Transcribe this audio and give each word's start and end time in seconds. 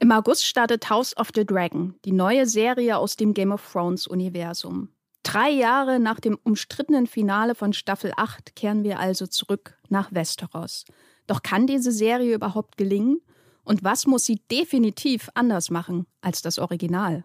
Im 0.00 0.12
August 0.12 0.46
startet 0.46 0.90
House 0.90 1.16
of 1.16 1.30
the 1.34 1.44
Dragon, 1.44 1.96
die 2.04 2.12
neue 2.12 2.46
Serie 2.46 2.98
aus 2.98 3.16
dem 3.16 3.34
Game 3.34 3.50
of 3.50 3.68
Thrones 3.72 4.06
Universum. 4.06 4.90
Drei 5.24 5.50
Jahre 5.50 5.98
nach 5.98 6.20
dem 6.20 6.38
umstrittenen 6.44 7.08
Finale 7.08 7.56
von 7.56 7.72
Staffel 7.72 8.12
8 8.16 8.54
kehren 8.54 8.84
wir 8.84 9.00
also 9.00 9.26
zurück 9.26 9.76
nach 9.88 10.12
Westeros. 10.12 10.84
Doch 11.26 11.42
kann 11.42 11.66
diese 11.66 11.90
Serie 11.90 12.34
überhaupt 12.34 12.76
gelingen? 12.76 13.20
Und 13.64 13.82
was 13.82 14.06
muss 14.06 14.24
sie 14.24 14.40
definitiv 14.50 15.30
anders 15.34 15.68
machen 15.68 16.06
als 16.20 16.42
das 16.42 16.60
Original? 16.60 17.24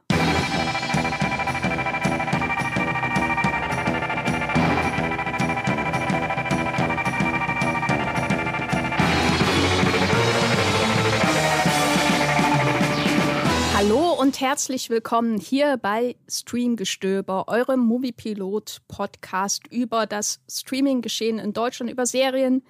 Und 14.34 14.42
herzlich 14.42 14.90
willkommen 14.90 15.38
hier 15.38 15.78
bei 15.78 16.16
Streamgestöber, 16.28 17.48
eurem 17.50 17.82
Moviepilot-Podcast 17.82 19.68
über 19.68 20.08
das 20.08 20.40
Streaming-Geschehen 20.50 21.38
in 21.38 21.54
Deutschland, 21.54 21.92
über 21.92 22.08
Serien, 22.08 22.64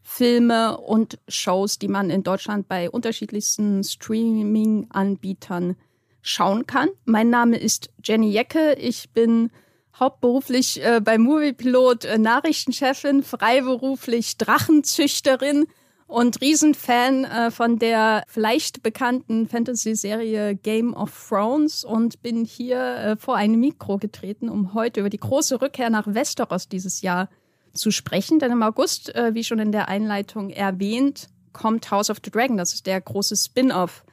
Filme 0.00 0.78
und 0.78 1.18
Shows, 1.28 1.78
die 1.78 1.88
man 1.88 2.08
in 2.08 2.22
Deutschland 2.22 2.68
bei 2.68 2.88
unterschiedlichsten 2.88 3.84
Streaming-Anbietern 3.84 5.76
schauen 6.22 6.66
kann. 6.66 6.88
Mein 7.04 7.28
Name 7.28 7.58
ist 7.58 7.90
Jenny 8.02 8.30
Jecke. 8.30 8.72
Ich 8.80 9.10
bin 9.10 9.50
hauptberuflich 9.98 10.82
äh, 10.82 11.02
bei 11.04 11.18
Moviepilot 11.18 12.06
äh, 12.06 12.16
Nachrichtenchefin, 12.16 13.22
freiberuflich 13.22 14.38
Drachenzüchterin 14.38 15.66
und 16.10 16.40
Riesenfan 16.40 17.24
äh, 17.24 17.50
von 17.50 17.78
der 17.78 18.24
vielleicht 18.26 18.82
bekannten 18.82 19.46
Fantasy-Serie 19.46 20.56
Game 20.56 20.92
of 20.92 21.28
Thrones 21.28 21.84
und 21.84 22.20
bin 22.20 22.44
hier 22.44 22.96
äh, 22.96 23.16
vor 23.16 23.36
ein 23.36 23.52
Mikro 23.52 23.98
getreten, 23.98 24.48
um 24.48 24.74
heute 24.74 25.00
über 25.00 25.08
die 25.08 25.20
große 25.20 25.62
Rückkehr 25.62 25.88
nach 25.88 26.06
Westeros 26.06 26.68
dieses 26.68 27.00
Jahr 27.00 27.28
zu 27.72 27.92
sprechen. 27.92 28.40
Denn 28.40 28.50
im 28.50 28.62
August, 28.62 29.14
äh, 29.14 29.34
wie 29.34 29.44
schon 29.44 29.60
in 29.60 29.70
der 29.70 29.88
Einleitung 29.88 30.50
erwähnt, 30.50 31.28
kommt 31.52 31.90
House 31.92 32.10
of 32.10 32.18
the 32.24 32.30
Dragon. 32.30 32.56
Das 32.56 32.74
ist 32.74 32.86
der 32.86 33.00
große 33.00 33.36
Spin-off 33.36 34.04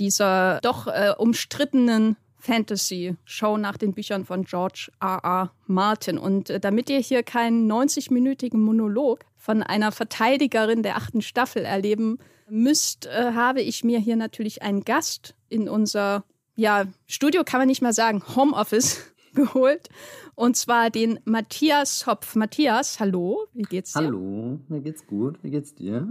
dieser 0.00 0.58
doch 0.62 0.88
äh, 0.88 1.14
umstrittenen 1.16 2.16
Fantasy-Show 2.48 3.58
nach 3.58 3.76
den 3.76 3.92
Büchern 3.92 4.24
von 4.24 4.44
George 4.44 4.90
R. 5.00 5.20
R. 5.22 5.52
Martin. 5.66 6.16
Und 6.16 6.48
äh, 6.48 6.58
damit 6.58 6.88
ihr 6.88 6.98
hier 6.98 7.22
keinen 7.22 7.70
90-minütigen 7.70 8.56
Monolog 8.56 9.20
von 9.36 9.62
einer 9.62 9.92
Verteidigerin 9.92 10.82
der 10.82 10.96
achten 10.96 11.20
Staffel 11.20 11.64
erleben 11.64 12.18
müsst, 12.48 13.04
äh, 13.06 13.32
habe 13.34 13.60
ich 13.60 13.84
mir 13.84 13.98
hier 13.98 14.16
natürlich 14.16 14.62
einen 14.62 14.84
Gast 14.84 15.34
in 15.50 15.68
unser 15.68 16.24
ja, 16.56 16.86
Studio, 17.06 17.44
kann 17.44 17.60
man 17.60 17.68
nicht 17.68 17.82
mal 17.82 17.92
sagen, 17.92 18.22
Homeoffice 18.34 19.12
geholt. 19.34 19.90
Und 20.34 20.56
zwar 20.56 20.88
den 20.88 21.20
Matthias 21.26 22.06
Hopf. 22.06 22.34
Matthias, 22.34 22.98
hallo, 22.98 23.44
wie 23.52 23.62
geht's 23.62 23.92
dir? 23.92 24.06
Hallo, 24.06 24.58
mir 24.68 24.80
geht's 24.80 25.06
gut. 25.06 25.38
Wie 25.42 25.50
geht's 25.50 25.74
dir? 25.74 26.08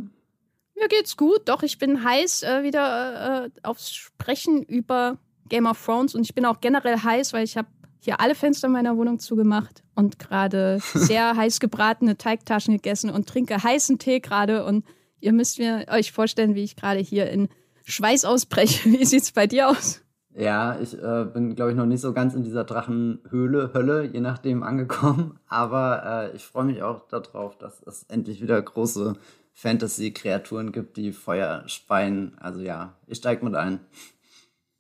Mir 0.76 0.88
geht's 0.88 1.18
gut, 1.18 1.50
doch 1.50 1.64
ich 1.64 1.80
bin 1.80 2.04
heiß 2.04 2.44
äh, 2.44 2.62
wieder 2.62 3.46
äh, 3.46 3.50
aufs 3.64 3.96
Sprechen 3.96 4.62
über 4.62 5.18
Game 5.50 5.66
of 5.66 5.84
Thrones 5.84 6.16
und 6.16 6.22
ich 6.22 6.34
bin 6.36 6.46
auch 6.46 6.62
generell 6.62 6.98
heiß, 6.98 7.34
weil 7.34 7.44
ich 7.44 7.58
habe 7.58 7.68
hier 8.00 8.22
alle 8.22 8.36
Fenster 8.36 8.70
meiner 8.70 8.96
Wohnung 8.98 9.20
zugemacht 9.20 9.84
und 9.96 10.20
gerade 10.20 10.80
sehr 10.94 11.36
heiß 11.36 11.60
gebratene 11.60 12.18
Teigtaschen 12.18 12.74
gegessen 12.74 13.10
und 13.10 13.28
trinke 13.28 13.62
heißen 13.62 14.00
Tee 14.00 14.20
gerade. 14.20 14.66
Und 14.66 14.86
ihr 15.20 15.34
müsst 15.34 15.60
mir 15.60 15.86
euch 15.90 16.12
vorstellen, 16.12 16.56
wie 16.56 16.64
ich 16.64 16.76
gerade 16.76 17.00
hier 17.00 17.30
in 17.30 17.50
Schweiß 17.84 18.26
ausbreche. 18.26 18.90
Wie 18.92 19.06
sieht's 19.06 19.32
bei 19.32 19.48
dir 19.48 19.70
aus? 19.70 20.02
Ja, 20.34 20.78
ich 20.80 20.94
äh, 20.94 21.26
bin, 21.26 21.56
glaube 21.56 21.72
ich, 21.72 21.78
noch 21.78 21.86
nicht 21.88 22.02
so 22.02 22.14
ganz 22.14 22.36
in 22.36 22.44
dieser 22.44 22.64
Drachenhöhle, 22.64 23.72
Hölle, 23.74 24.06
je 24.06 24.20
nachdem, 24.20 24.62
angekommen. 24.62 25.40
Aber 25.48 26.30
äh, 26.32 26.36
ich 26.36 26.46
freue 26.46 26.66
mich 26.66 26.84
auch 26.84 27.08
darauf, 27.08 27.58
dass 27.58 27.82
es 27.82 28.04
endlich 28.04 28.42
wieder 28.42 28.62
große 28.62 29.16
Fantasy-Kreaturen 29.54 30.72
gibt, 30.72 30.98
die 30.98 31.12
Feuer 31.12 31.64
speien. 31.66 32.38
Also 32.40 32.62
ja, 32.62 32.94
ich 33.08 33.18
steige 33.18 33.44
mit 33.44 33.56
ein. 33.56 33.80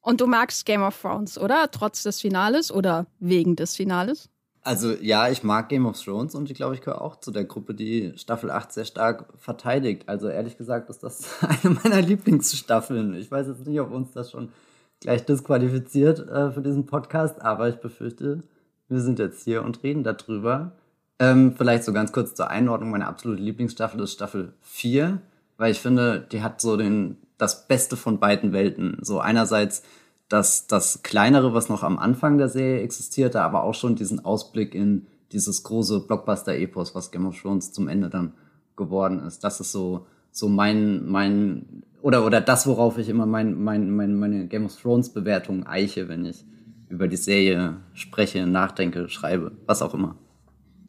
Und 0.07 0.21
du 0.21 0.25
magst 0.25 0.65
Game 0.65 0.83
of 0.83 1.01
Thrones, 1.01 1.37
oder? 1.37 1.69
Trotz 1.69 2.03
des 2.03 2.21
Finales 2.21 2.71
oder 2.71 3.07
wegen 3.19 3.57
des 3.57 3.75
Finales? 3.75 4.29
Also 4.61 4.93
ja, 4.93 5.27
ich 5.27 5.43
mag 5.43 5.67
Game 5.67 5.85
of 5.85 6.01
Thrones 6.01 6.33
und 6.33 6.49
ich 6.49 6.55
glaube, 6.55 6.75
ich 6.75 6.79
gehöre 6.79 7.01
auch 7.01 7.19
zu 7.19 7.29
der 7.29 7.43
Gruppe, 7.43 7.73
die 7.73 8.13
Staffel 8.15 8.49
8 8.49 8.71
sehr 8.71 8.85
stark 8.85 9.25
verteidigt. 9.35 10.07
Also 10.07 10.29
ehrlich 10.29 10.57
gesagt 10.57 10.89
ist 10.89 11.03
das 11.03 11.27
eine 11.41 11.73
meiner 11.83 12.01
Lieblingsstaffeln. 12.01 13.15
Ich 13.15 13.29
weiß 13.29 13.47
jetzt 13.47 13.67
nicht, 13.67 13.81
ob 13.81 13.91
uns 13.91 14.13
das 14.13 14.31
schon 14.31 14.53
gleich 15.01 15.25
disqualifiziert 15.25 16.19
äh, 16.29 16.51
für 16.51 16.61
diesen 16.61 16.85
Podcast, 16.85 17.41
aber 17.41 17.67
ich 17.67 17.75
befürchte, 17.75 18.43
wir 18.87 19.01
sind 19.01 19.19
jetzt 19.19 19.43
hier 19.43 19.61
und 19.61 19.83
reden 19.83 20.05
darüber. 20.05 20.71
Ähm, 21.19 21.53
vielleicht 21.57 21.83
so 21.83 21.91
ganz 21.91 22.13
kurz 22.13 22.33
zur 22.33 22.49
Einordnung. 22.49 22.91
Meine 22.91 23.07
absolute 23.07 23.43
Lieblingsstaffel 23.43 23.99
ist 23.99 24.13
Staffel 24.13 24.53
4, 24.61 25.19
weil 25.57 25.71
ich 25.71 25.81
finde, 25.81 26.25
die 26.31 26.43
hat 26.43 26.61
so 26.61 26.77
den 26.77 27.17
das 27.37 27.67
Beste 27.67 27.97
von 27.97 28.19
beiden 28.19 28.51
Welten. 28.53 28.97
So 29.01 29.19
einerseits 29.19 29.83
das, 30.29 30.67
das 30.67 31.03
kleinere, 31.03 31.53
was 31.53 31.69
noch 31.69 31.83
am 31.83 31.97
Anfang 31.97 32.37
der 32.37 32.49
Serie 32.49 32.81
existierte, 32.81 33.41
aber 33.41 33.63
auch 33.63 33.73
schon 33.73 33.95
diesen 33.95 34.23
Ausblick 34.25 34.75
in 34.75 35.07
dieses 35.31 35.63
große 35.63 36.01
Blockbuster-Epos, 36.01 36.95
was 36.95 37.11
Game 37.11 37.25
of 37.25 37.39
Thrones 37.39 37.71
zum 37.71 37.87
Ende 37.87 38.09
dann 38.09 38.33
geworden 38.75 39.19
ist. 39.25 39.43
Das 39.43 39.59
ist 39.59 39.71
so, 39.71 40.07
so 40.31 40.47
mein, 40.47 41.07
mein, 41.07 41.83
oder, 42.01 42.25
oder 42.25 42.41
das, 42.41 42.67
worauf 42.67 42.97
ich 42.97 43.09
immer 43.09 43.25
mein, 43.25 43.61
mein, 43.61 43.91
mein, 43.91 44.15
meine 44.15 44.47
Game 44.47 44.65
of 44.65 44.79
Thrones 44.79 45.09
Bewertung 45.09 45.65
eiche, 45.65 46.07
wenn 46.07 46.25
ich 46.25 46.45
über 46.89 47.07
die 47.07 47.17
Serie 47.17 47.81
spreche, 47.93 48.47
nachdenke, 48.47 49.09
schreibe, 49.09 49.51
was 49.65 49.81
auch 49.81 49.93
immer. 49.93 50.15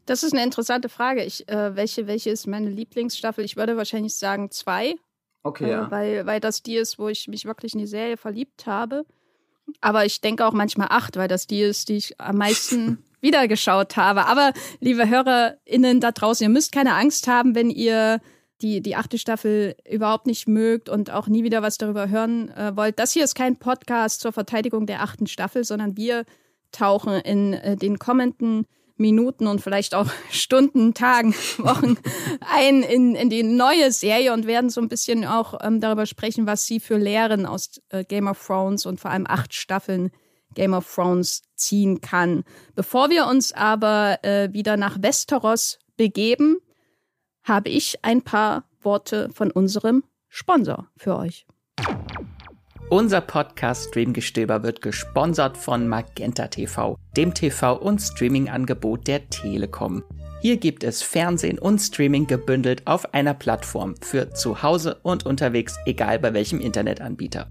Das 0.07 0.23
ist 0.23 0.33
eine 0.33 0.45
interessante 0.45 0.89
Frage. 0.89 1.25
Ich, 1.25 1.49
äh, 1.49 1.77
welche, 1.77 2.07
welche 2.07 2.31
ist 2.31 2.47
meine 2.47 2.71
Lieblingsstaffel? 2.71 3.45
Ich 3.45 3.57
würde 3.57 3.77
wahrscheinlich 3.77 4.15
sagen 4.15 4.51
zwei, 4.51 4.95
Okay, 5.43 5.67
äh, 5.67 5.71
ja. 5.71 5.91
Weil, 5.91 6.27
weil 6.27 6.41
das 6.41 6.63
die 6.63 6.77
ist, 6.77 6.99
wo 6.99 7.09
ich 7.09 7.29
mich 7.29 7.45
wirklich 7.45 7.75
in 7.75 7.81
die 7.81 7.87
Serie 7.87 8.17
verliebt 8.17 8.67
habe. 8.67 9.05
Aber 9.81 10.05
ich 10.05 10.21
denke 10.21 10.47
auch 10.47 10.53
manchmal 10.53 10.89
acht, 10.91 11.17
weil 11.17 11.29
das 11.29 11.47
die 11.47 11.61
ist, 11.61 11.89
die 11.89 11.97
ich 11.97 12.21
am 12.21 12.37
meisten 12.37 13.05
wiedergeschaut 13.21 13.97
habe. 13.97 14.27
Aber 14.27 14.53
liebe 14.81 15.09
HörerInnen 15.09 16.01
da 16.01 16.13
draußen, 16.13 16.45
ihr 16.45 16.51
müsst 16.51 16.73
keine 16.73 16.95
Angst 16.95 17.29
haben, 17.29 17.55
wenn 17.55 17.71
ihr 17.71 18.21
die, 18.61 18.81
die 18.81 18.97
achte 18.97 19.19
Staffel 19.19 19.77
überhaupt 19.89 20.27
nicht 20.27 20.49
mögt 20.49 20.89
und 20.89 21.11
auch 21.11 21.29
nie 21.29 21.45
wieder 21.45 21.63
was 21.63 21.79
darüber 21.79 22.09
hören 22.09 22.51
äh, 22.51 22.77
wollt. 22.77 22.99
Das 22.99 23.13
hier 23.13 23.25
ist 23.25 23.35
kein 23.35 23.57
Podcast 23.57 24.21
zur 24.21 24.33
Verteidigung 24.33 24.87
der 24.87 25.03
achten 25.03 25.27
Staffel, 25.27 25.65
sondern 25.65 25.97
wir 25.97 26.25
tauchen 26.73 27.15
in 27.21 27.55
äh, 27.55 27.77
den 27.77 27.99
kommenden 27.99 28.67
Minuten 28.99 29.47
und 29.47 29.61
vielleicht 29.61 29.95
auch 29.95 30.09
Stunden, 30.31 30.95
Tagen, 30.95 31.35
Wochen 31.59 31.97
ein 32.41 32.83
in, 32.83 33.15
in 33.15 33.31
die 33.31 33.43
neue 33.43 33.93
Serie 33.93 34.33
und 34.33 34.47
werden 34.47 34.71
so 34.71 34.81
ein 34.81 34.89
bisschen 34.89 35.25
auch 35.25 35.59
ähm, 35.63 35.81
darüber 35.81 36.07
sprechen, 36.07 36.47
was 36.47 36.67
sie 36.67 36.81
für 36.81 36.99
Lehren 36.99 37.47
aus 37.47 37.81
äh, 37.91 38.05
Game 38.05 38.27
of 38.27 38.45
Thrones 38.45 38.87
und 38.87 39.01
vor 39.01 39.11
allem 39.11 39.27
acht 39.27 39.55
Staffeln 39.55 40.11
Game 40.55 40.75
of 40.75 40.93
Thrones 40.93 41.43
ziehen 41.55 42.01
kann. 42.01 42.45
Bevor 42.75 43.11
wir 43.11 43.27
uns 43.27 43.53
aber 43.53 44.19
äh, 44.23 44.53
wieder 44.53 44.77
nach 44.77 44.99
Westeros 45.01 45.79
begeben, 45.97 46.59
habe 47.43 47.71
ich 47.71 48.05
ein 48.05 48.23
paar 48.23 48.65
Worte 48.83 49.31
von 49.33 49.51
unserem 49.51 50.05
Sponsor 50.29 50.89
für 50.97 51.17
euch. 51.17 51.47
Unser 52.91 53.21
Podcast 53.21 53.91
Streamgestöber 53.91 54.63
wird 54.63 54.81
gesponsert 54.81 55.59
von 55.59 55.89
Magenta 55.89 56.47
TV, 56.47 56.99
dem 57.19 57.35
TV- 57.35 57.79
und 57.79 57.99
Streaming-Angebot 58.01 59.07
der 59.07 59.29
Telekom. 59.29 60.03
Hier 60.41 60.57
gibt 60.57 60.85
es 60.85 61.03
Fernsehen 61.03 61.59
und 61.59 61.81
Streaming 61.81 62.27
gebündelt 62.27 62.87
auf 62.87 63.13
einer 63.13 63.35
Plattform 63.35 63.95
für 64.01 64.31
zu 64.31 64.63
Hause 64.63 65.01
und 65.03 65.27
unterwegs, 65.27 65.77
egal 65.85 66.19
bei 66.19 66.33
welchem 66.33 66.61
Internetanbieter. 66.61 67.51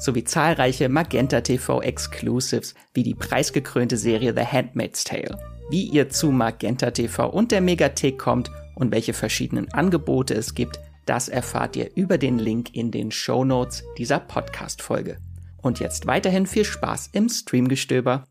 sowie 0.00 0.24
zahlreiche 0.24 0.88
Magenta 0.88 1.42
TV 1.42 1.82
Exclusives 1.82 2.74
wie 2.94 3.02
die 3.02 3.14
preisgekrönte 3.14 3.96
Serie 3.96 4.34
The 4.34 4.44
Handmaid's 4.44 5.04
Tale. 5.04 5.38
Wie 5.70 5.84
ihr 5.84 6.08
zu 6.08 6.32
Magenta 6.32 6.90
TV 6.90 7.28
und 7.28 7.52
der 7.52 7.60
Megathek 7.60 8.18
kommt 8.18 8.50
und 8.74 8.90
welche 8.90 9.12
verschiedenen 9.12 9.72
Angebote 9.72 10.34
es 10.34 10.54
gibt, 10.54 10.80
das 11.06 11.28
erfahrt 11.28 11.76
ihr 11.76 11.90
über 11.94 12.18
den 12.18 12.38
Link 12.38 12.74
in 12.74 12.90
den 12.90 13.10
Show 13.10 13.44
Notes 13.44 13.84
dieser 13.98 14.18
Podcast-Folge. 14.18 15.18
Und 15.62 15.78
jetzt 15.78 16.06
weiterhin 16.06 16.46
viel 16.46 16.64
Spaß 16.64 17.10
im 17.12 17.28
Streamgestöber. 17.28 18.24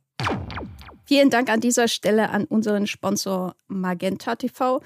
Vielen 1.06 1.30
Dank 1.30 1.50
an 1.50 1.60
dieser 1.60 1.88
Stelle 1.88 2.30
an 2.30 2.46
unseren 2.46 2.88
Sponsor 2.88 3.56
Magenta 3.68 4.36
TV. 4.36 4.82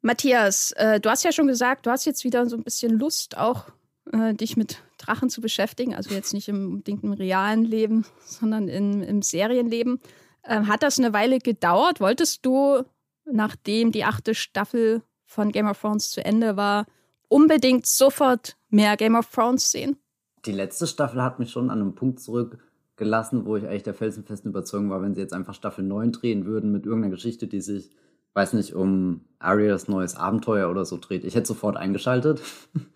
Matthias, 0.00 0.72
äh, 0.72 1.00
du 1.00 1.10
hast 1.10 1.24
ja 1.24 1.32
schon 1.32 1.46
gesagt, 1.46 1.86
du 1.86 1.90
hast 1.90 2.04
jetzt 2.04 2.24
wieder 2.24 2.46
so 2.46 2.56
ein 2.56 2.64
bisschen 2.64 2.98
Lust, 2.98 3.38
auch 3.38 3.66
äh, 4.12 4.34
dich 4.34 4.56
mit 4.56 4.82
Drachen 5.04 5.30
zu 5.30 5.40
beschäftigen. 5.40 5.94
Also 5.94 6.14
jetzt 6.14 6.32
nicht 6.32 6.48
im 6.48 6.66
unbedingt 6.72 7.04
im 7.04 7.12
realen 7.12 7.64
Leben, 7.64 8.04
sondern 8.24 8.68
in, 8.68 9.02
im 9.02 9.22
Serienleben. 9.22 10.00
Ähm, 10.44 10.68
hat 10.68 10.82
das 10.82 10.98
eine 10.98 11.12
Weile 11.12 11.38
gedauert? 11.38 12.00
Wolltest 12.00 12.44
du, 12.44 12.82
nachdem 13.24 13.92
die 13.92 14.04
achte 14.04 14.34
Staffel 14.34 15.02
von 15.24 15.52
Game 15.52 15.68
of 15.68 15.80
Thrones 15.80 16.10
zu 16.10 16.24
Ende 16.24 16.56
war, 16.56 16.86
unbedingt 17.28 17.86
sofort 17.86 18.56
mehr 18.68 18.96
Game 18.96 19.14
of 19.14 19.30
Thrones 19.30 19.70
sehen? 19.70 19.96
Die 20.44 20.52
letzte 20.52 20.86
Staffel 20.86 21.22
hat 21.22 21.38
mich 21.38 21.50
schon 21.50 21.70
an 21.70 21.80
einem 21.80 21.94
Punkt 21.94 22.20
zurückgelassen, 22.20 23.46
wo 23.46 23.56
ich 23.56 23.66
eigentlich 23.66 23.84
der 23.84 23.94
felsenfesten 23.94 24.50
Überzeugung 24.50 24.90
war, 24.90 25.02
wenn 25.02 25.14
sie 25.14 25.20
jetzt 25.20 25.32
einfach 25.32 25.54
Staffel 25.54 25.84
9 25.84 26.12
drehen 26.12 26.46
würden 26.46 26.72
mit 26.72 26.84
irgendeiner 26.84 27.14
Geschichte, 27.14 27.46
die 27.46 27.60
sich, 27.60 27.90
weiß 28.34 28.54
nicht, 28.54 28.74
um 28.74 29.24
Arias 29.38 29.88
neues 29.88 30.16
Abenteuer 30.16 30.68
oder 30.68 30.84
so 30.84 30.98
dreht. 30.98 31.24
Ich 31.24 31.34
hätte 31.36 31.46
sofort 31.46 31.76
eingeschaltet. 31.76 32.42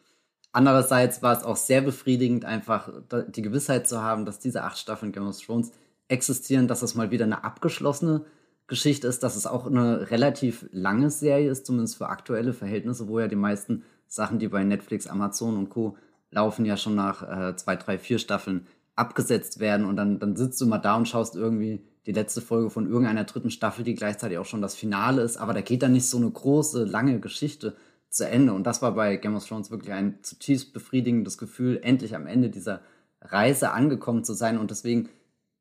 Andererseits 0.57 1.23
war 1.23 1.37
es 1.37 1.45
auch 1.45 1.57
sehr 1.57 1.83
befriedigend, 1.83 2.47
einfach 2.47 2.89
die 3.29 3.43
Gewissheit 3.43 3.87
zu 3.87 4.01
haben, 4.01 4.25
dass 4.25 4.39
diese 4.39 4.65
acht 4.65 4.79
Staffeln 4.79 5.13
Game 5.13 5.29
of 5.29 5.39
Thrones 5.39 5.71
existieren, 6.09 6.67
dass 6.67 6.81
es 6.81 6.95
mal 6.95 7.11
wieder 7.11 7.27
eine 7.27 7.45
abgeschlossene 7.45 8.25
Geschichte 8.67 9.07
ist, 9.07 9.23
dass 9.23 9.37
es 9.37 9.47
auch 9.47 9.67
eine 9.67 10.11
relativ 10.11 10.67
lange 10.73 11.11
Serie 11.11 11.51
ist, 11.51 11.67
zumindest 11.67 11.99
für 11.99 12.09
aktuelle 12.09 12.55
Verhältnisse, 12.55 13.07
wo 13.07 13.21
ja 13.21 13.29
die 13.29 13.37
meisten 13.37 13.83
Sachen, 14.09 14.39
die 14.39 14.49
bei 14.49 14.65
Netflix, 14.65 15.07
Amazon 15.07 15.59
und 15.59 15.69
Co. 15.69 15.99
laufen, 16.31 16.65
ja 16.65 16.79
schon 16.79 16.95
nach 16.95 17.51
äh, 17.51 17.55
zwei, 17.57 17.77
drei, 17.77 17.99
vier 17.99 18.19
Staffeln 18.19 18.67
abgesetzt 18.95 19.61
werden 19.61 19.85
und 19.85 19.97
dann, 19.97 20.19
dann 20.21 20.37
sitzt 20.37 20.59
du 20.63 20.67
mal 20.67 20.79
da 20.79 20.97
und 20.97 21.07
schaust 21.07 21.37
irgendwie 21.37 21.85
die 22.07 22.13
letzte 22.13 22.41
Folge 22.41 22.71
von 22.71 22.87
irgendeiner 22.87 23.25
dritten 23.25 23.51
Staffel, 23.51 23.85
die 23.85 23.95
gleichzeitig 23.95 24.39
auch 24.39 24.47
schon 24.47 24.63
das 24.63 24.75
Finale 24.75 25.21
ist, 25.21 25.37
aber 25.37 25.53
da 25.53 25.61
geht 25.61 25.83
dann 25.83 25.93
nicht 25.93 26.09
so 26.09 26.17
eine 26.17 26.31
große, 26.31 26.85
lange 26.85 27.21
Geschichte 27.21 27.77
zu 28.17 28.29
Ende. 28.29 28.53
Und 28.53 28.67
das 28.67 28.83
war 28.83 28.93
bei 28.93 29.17
Game 29.17 29.37
of 29.37 29.47
Thrones 29.47 29.71
wirklich 29.71 29.93
ein 29.93 30.19
zutiefst 30.23 30.73
befriedigendes 30.73 31.39
Gefühl, 31.39 31.81
endlich 31.83 32.15
am 32.15 32.27
Ende 32.27 32.51
dieser 32.51 32.81
Reise 33.21 33.73
angekommen 33.73 34.25
zu 34.25 34.35
sein. 34.35 34.59
Und 34.59 34.71
deswegen 34.71 35.09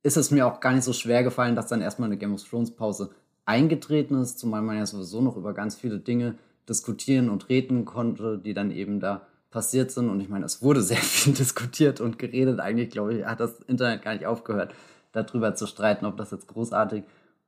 ist 0.03 0.17
es 0.17 0.31
mir 0.31 0.47
auch 0.47 0.59
gar 0.59 0.73
nicht 0.73 0.83
so 0.83 0.93
schwer 0.93 1.23
gefallen, 1.23 1.55
dass 1.55 1.67
dann 1.67 1.81
erstmal 1.81 2.09
eine 2.09 2.17
Game 2.17 2.33
of 2.33 2.43
Thrones 2.43 2.71
Pause 2.71 3.11
eingetreten 3.45 4.15
ist, 4.21 4.39
zumal 4.39 4.61
man 4.61 4.77
ja 4.77 4.85
sowieso 4.85 5.21
noch 5.21 5.37
über 5.37 5.53
ganz 5.53 5.75
viele 5.75 5.99
Dinge 5.99 6.35
diskutieren 6.67 7.29
und 7.29 7.49
reden 7.49 7.85
konnte, 7.85 8.39
die 8.39 8.53
dann 8.53 8.71
eben 8.71 8.99
da 8.99 9.27
passiert 9.51 9.91
sind. 9.91 10.09
Und 10.09 10.19
ich 10.19 10.29
meine, 10.29 10.45
es 10.45 10.61
wurde 10.61 10.81
sehr 10.81 10.97
viel 11.01 11.33
diskutiert 11.33 12.01
und 12.01 12.19
geredet. 12.19 12.59
Eigentlich, 12.59 12.89
glaube 12.89 13.15
ich, 13.15 13.25
hat 13.25 13.39
das 13.39 13.59
Internet 13.67 14.01
gar 14.01 14.13
nicht 14.13 14.25
aufgehört, 14.25 14.73
darüber 15.11 15.55
zu 15.55 15.67
streiten, 15.67 16.05
ob 16.05 16.17
das 16.17 16.31
jetzt 16.31 16.47
großartig 16.47 17.03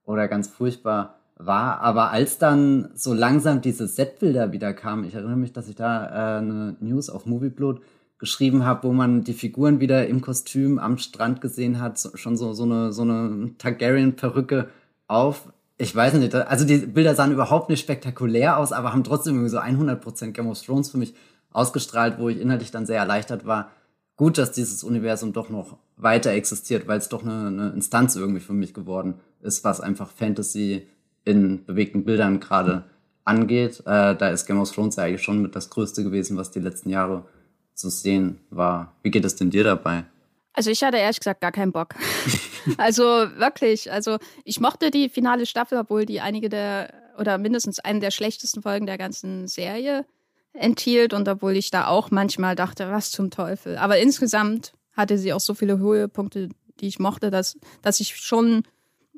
oder 0.06 0.27
ganz 0.27 0.48
furchtbar 0.48 1.16
war. 1.38 1.81
Aber 1.81 2.12
als 2.12 2.38
dann 2.38 2.89
so 2.95 3.13
langsam 3.13 3.62
diese 3.62 3.88
Setbilder 3.88 4.51
wieder 4.51 4.74
kamen, 4.74 5.06
ich 5.06 5.16
erinnere 5.16 5.38
mich, 5.38 5.54
dass 5.54 5.68
ich 5.68 5.75
da 5.75 6.06
äh, 6.06 6.38
eine 6.39 6.75
News 6.80 7.10
auf 7.10 7.25
Movieblood 7.25 7.81
geschrieben 8.19 8.66
habe, 8.66 8.88
wo 8.88 8.94
man 8.94 9.24
die 9.24 9.34
Figuren 9.34 9.80
wieder 9.80 10.07
im 10.07 10.22
Kostüm 10.22 10.80
am 10.80 10.98
Strand 10.98 11.39
gesehen 11.39 11.80
hat, 11.80 12.00
so, 12.00 12.16
schon 12.18 12.36
so, 12.36 12.54
so 12.54 12.63
eine, 12.63 12.92
so 12.92 13.04
eine 13.04 13.51
Targaryen-Perücke 13.57 14.69
auf. 15.07 15.54
Ich 15.78 15.95
weiß 15.95 16.16
nicht, 16.16 16.34
also 16.34 16.66
die 16.66 16.78
Bilder 16.80 17.13
sahen 17.13 17.31
überhaupt 17.31 17.69
nicht 17.69 17.80
spektakulär 17.80 18.57
aus, 18.57 18.72
aber 18.72 18.92
haben 18.92 19.04
trotzdem 19.04 19.36
irgendwie 19.36 19.51
so 19.51 19.60
100% 19.60 20.31
Game 20.31 20.48
of 20.48 20.60
Thrones 20.60 20.89
für 20.89 20.98
mich 20.98 21.13
ausgestrahlt, 21.51 22.18
wo 22.18 22.30
ich 22.30 22.42
inhaltlich 22.42 22.72
dann 22.72 22.88
sehr 22.88 22.98
erleichtert 22.98 23.45
war. 23.45 23.69
Gut, 24.16 24.39
dass 24.39 24.51
dieses 24.51 24.84
Universum 24.84 25.31
doch 25.31 25.51
noch 25.51 25.78
weiter 25.95 26.31
existiert, 26.31 26.88
weil 26.88 26.98
es 26.98 27.10
doch 27.10 27.22
eine, 27.22 27.48
eine 27.48 27.69
Instanz 27.69 28.16
irgendwie 28.16 28.39
für 28.39 28.54
mich 28.54 28.74
geworden 28.74 29.16
ist, 29.42 29.63
was 29.63 29.80
einfach 29.80 30.10
Fantasy 30.10 30.88
in 31.27 31.65
bewegten 31.65 32.06
Bildern 32.06 32.39
gerade 32.39 32.85
angeht. 33.25 33.81
Äh, 33.81 34.15
da 34.15 34.29
ist 34.29 34.45
Game 34.45 34.59
of 34.59 34.71
Thrones 34.71 34.95
ja 34.95 35.03
eigentlich 35.03 35.24
schon 35.24 35.41
mit 35.41 35.56
das 35.56 35.69
Größte 35.69 36.03
gewesen, 36.03 36.38
was 36.38 36.51
die 36.51 36.59
letzten 36.59 36.89
Jahre 36.89 37.25
zu 37.74 37.89
sehen 37.89 38.39
war. 38.50 38.94
Wie 39.03 39.12
geht 39.12 39.25
es 39.25 39.35
denn 39.35 39.50
dir 39.50 39.63
dabei? 39.63 40.06
Also 40.53 40.71
ich 40.71 40.83
hatte 40.83 40.97
ehrlich 40.97 41.19
gesagt 41.19 41.41
gar 41.41 41.51
keinen 41.51 41.71
Bock. 41.71 41.94
also 42.77 43.03
wirklich, 43.03 43.91
also 43.91 44.18
ich 44.44 44.59
mochte 44.59 44.89
die 44.89 45.09
finale 45.09 45.45
Staffel, 45.45 45.77
obwohl 45.77 46.06
die 46.06 46.19
einige 46.19 46.50
der 46.50 46.91
oder 47.18 47.38
mindestens 47.38 47.79
eine 47.79 48.00
der 48.00 48.12
schlechtesten 48.12 48.62
Folgen 48.62 48.85
der 48.85 48.97
ganzen 48.97 49.47
Serie 49.47 50.06
enthielt 50.53 51.13
und 51.13 51.27
obwohl 51.27 51.56
ich 51.56 51.69
da 51.69 51.88
auch 51.88 52.12
manchmal 52.12 52.56
dachte, 52.56 52.89
was 52.91 53.12
zum 53.12 53.29
Teufel. 53.29 53.77
Aber 53.77 54.00
insgesamt 54.00 54.74
hatte 54.94 55.18
sie 55.18 55.33
auch 55.33 55.39
so 55.39 55.53
viele 55.53 55.77
Höhepunkte, 55.77 56.50
die 56.79 56.88
ich 56.88 57.00
mochte, 57.00 57.29
dass, 57.29 57.57
dass 57.81 58.00
ich 58.00 58.15
schon 58.18 58.63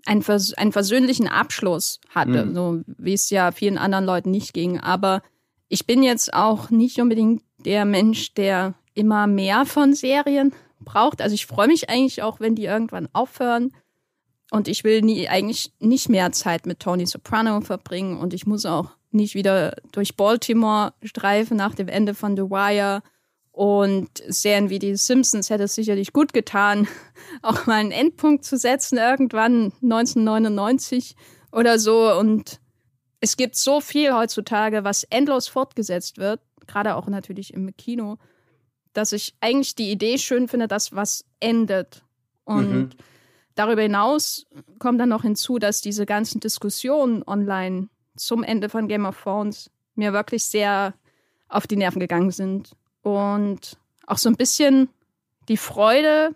einen, 0.05 0.21
vers 0.21 0.53
einen 0.53 0.71
versöhnlichen 0.71 1.27
Abschluss 1.27 1.99
hatte, 2.09 2.45
mhm. 2.45 2.55
so 2.55 2.81
wie 2.85 3.13
es 3.13 3.29
ja 3.29 3.51
vielen 3.51 3.77
anderen 3.77 4.05
Leuten 4.05 4.31
nicht 4.31 4.53
ging. 4.53 4.79
Aber 4.79 5.21
ich 5.67 5.85
bin 5.85 6.03
jetzt 6.03 6.33
auch 6.33 6.69
nicht 6.69 6.99
unbedingt 6.99 7.43
der 7.65 7.85
Mensch, 7.85 8.33
der 8.33 8.73
immer 8.93 9.27
mehr 9.27 9.65
von 9.65 9.93
Serien 9.93 10.53
braucht. 10.79 11.21
Also 11.21 11.33
ich 11.35 11.45
freue 11.45 11.67
mich 11.67 11.89
eigentlich 11.89 12.23
auch, 12.23 12.39
wenn 12.39 12.55
die 12.55 12.65
irgendwann 12.65 13.07
aufhören. 13.13 13.71
Und 14.51 14.67
ich 14.67 14.83
will 14.83 15.01
nie, 15.01 15.27
eigentlich 15.29 15.71
nicht 15.79 16.09
mehr 16.09 16.31
Zeit 16.31 16.65
mit 16.65 16.79
Tony 16.79 17.05
Soprano 17.05 17.61
verbringen. 17.61 18.17
Und 18.17 18.33
ich 18.33 18.47
muss 18.47 18.65
auch 18.65 18.91
nicht 19.11 19.35
wieder 19.35 19.75
durch 19.91 20.15
Baltimore 20.15 20.93
streifen 21.03 21.57
nach 21.57 21.75
dem 21.75 21.87
Ende 21.87 22.13
von 22.13 22.35
The 22.35 22.43
Wire. 22.43 23.01
Und 23.59 24.09
Serien 24.27 24.69
wie 24.69 24.79
die 24.79 24.95
Simpsons 24.95 25.49
hätte 25.49 25.63
es 25.63 25.75
sicherlich 25.75 26.13
gut 26.13 26.31
getan, 26.31 26.87
auch 27.41 27.65
mal 27.65 27.73
einen 27.73 27.91
Endpunkt 27.91 28.45
zu 28.45 28.57
setzen, 28.57 28.97
irgendwann 28.97 29.73
1999 29.81 31.15
oder 31.51 31.77
so. 31.77 32.13
Und 32.13 32.61
es 33.19 33.35
gibt 33.35 33.57
so 33.57 33.81
viel 33.81 34.13
heutzutage, 34.13 34.85
was 34.85 35.03
endlos 35.03 35.49
fortgesetzt 35.49 36.19
wird 36.19 36.39
gerade 36.69 36.95
auch 36.95 37.07
natürlich 37.07 37.53
im 37.53 37.75
Kino, 37.75 38.17
dass 38.93 39.11
ich 39.11 39.35
eigentlich 39.41 39.75
die 39.75 39.91
Idee 39.91 40.17
schön 40.17 40.47
finde, 40.47 40.67
dass 40.67 40.95
was 40.95 41.25
endet. 41.39 42.03
Und 42.45 42.71
mhm. 42.71 42.89
darüber 43.55 43.81
hinaus 43.81 44.45
kommt 44.77 45.01
dann 45.01 45.09
noch 45.09 45.23
hinzu, 45.23 45.59
dass 45.59 45.81
diese 45.81 46.05
ganzen 46.05 46.39
Diskussionen 46.39 47.23
online 47.27 47.89
zum 48.15 48.43
Ende 48.43 48.69
von 48.69 48.87
Game 48.87 49.05
of 49.05 49.21
Thrones 49.21 49.69
mir 49.95 50.13
wirklich 50.13 50.45
sehr 50.45 50.93
auf 51.49 51.67
die 51.67 51.75
Nerven 51.75 51.99
gegangen 51.99 52.31
sind. 52.31 52.75
Und 53.01 53.77
auch 54.05 54.17
so 54.17 54.29
ein 54.29 54.35
bisschen 54.35 54.89
die 55.47 55.57
Freude 55.57 56.35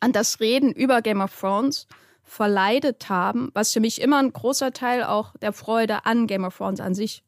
an 0.00 0.12
das 0.12 0.40
Reden 0.40 0.72
über 0.72 1.02
Game 1.02 1.20
of 1.20 1.38
Thrones 1.38 1.86
verleidet 2.22 3.08
haben, 3.08 3.50
was 3.54 3.72
für 3.72 3.80
mich 3.80 4.00
immer 4.00 4.18
ein 4.18 4.32
großer 4.32 4.72
Teil 4.72 5.04
auch 5.04 5.36
der 5.36 5.52
Freude 5.52 6.06
an 6.06 6.26
Game 6.26 6.44
of 6.44 6.56
Thrones 6.56 6.80
an 6.80 6.94
sich 6.94 7.22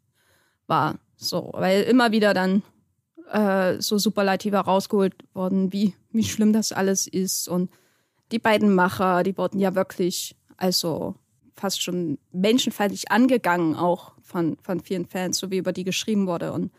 war. 0.67 0.97
So, 1.17 1.51
weil 1.55 1.83
immer 1.83 2.13
wieder 2.13 2.35
dann 2.35 2.63
äh, 3.31 3.81
so 3.81 3.99
Superlative 3.99 4.59
rausgeholt 4.59 5.15
worden, 5.35 5.73
wie, 5.73 5.95
wie 6.11 6.25
schlimm 6.25 6.53
das 6.53 6.73
alles 6.73 7.07
ist. 7.07 7.49
Und 7.49 7.71
die 8.33 8.39
beiden 8.39 8.75
Macher, 8.75 9.23
die 9.23 9.37
wurden 9.37 9.59
ja 9.59 9.75
wirklich, 9.75 10.37
also 10.57 11.15
fast 11.55 11.83
schon 11.83 12.19
menschenfeindlich 12.33 13.11
angegangen, 13.11 13.77
auch 13.77 14.13
von, 14.23 14.57
von 14.63 14.81
vielen 14.81 15.07
Fans, 15.07 15.39
so 15.39 15.51
wie 15.51 15.59
über 15.59 15.73
die 15.73 15.85
geschrieben 15.85 16.27
wurde 16.27 16.53
und 16.53 16.71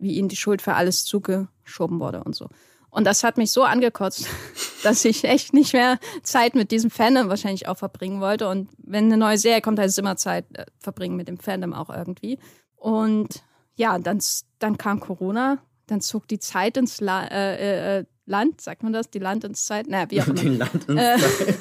wie 0.00 0.16
ihnen 0.16 0.28
die 0.28 0.36
Schuld 0.36 0.62
für 0.62 0.74
alles 0.74 1.04
zugeschoben 1.04 2.00
wurde 2.00 2.24
und 2.24 2.34
so. 2.34 2.48
Und 2.90 3.06
das 3.06 3.22
hat 3.22 3.38
mich 3.38 3.52
so 3.52 3.62
angekotzt, 3.62 4.26
dass 4.82 5.04
ich 5.04 5.24
echt 5.24 5.54
nicht 5.54 5.72
mehr 5.72 5.98
Zeit 6.22 6.54
mit 6.54 6.70
diesem 6.70 6.90
Fandom 6.90 7.28
wahrscheinlich 7.28 7.68
auch 7.68 7.78
verbringen 7.78 8.20
wollte. 8.20 8.48
Und 8.48 8.68
wenn 8.78 9.04
eine 9.04 9.16
neue 9.16 9.38
Serie 9.38 9.60
kommt, 9.60 9.78
heißt 9.78 9.90
es 9.90 9.98
immer 9.98 10.16
Zeit 10.16 10.44
äh, 10.54 10.66
verbringen 10.78 11.16
mit 11.16 11.28
dem 11.28 11.38
Fandom 11.38 11.72
auch 11.72 11.90
irgendwie. 11.90 12.38
Und 12.74 13.42
ja, 13.76 13.98
dann, 13.98 14.20
dann 14.58 14.76
kam 14.76 15.00
Corona, 15.00 15.58
dann 15.86 16.00
zog 16.00 16.26
die 16.26 16.38
Zeit 16.38 16.76
ins 16.76 17.00
La 17.00 17.26
äh, 17.26 17.98
äh, 17.98 17.98
äh 18.00 18.04
Land, 18.26 18.60
sagt 18.60 18.84
man 18.84 18.92
das? 18.92 19.10
Die 19.10 19.18
Land 19.18 19.42
ins 19.42 19.66
Zeit? 19.66 19.88
Naja, 19.88 20.08
wie 20.10 20.22
auch 20.22 20.26
immer. 20.28 20.40
Die 20.40 20.48
Land 20.56 20.88
ins 20.88 21.00
äh, 21.00 21.18
Zeit. 21.18 21.58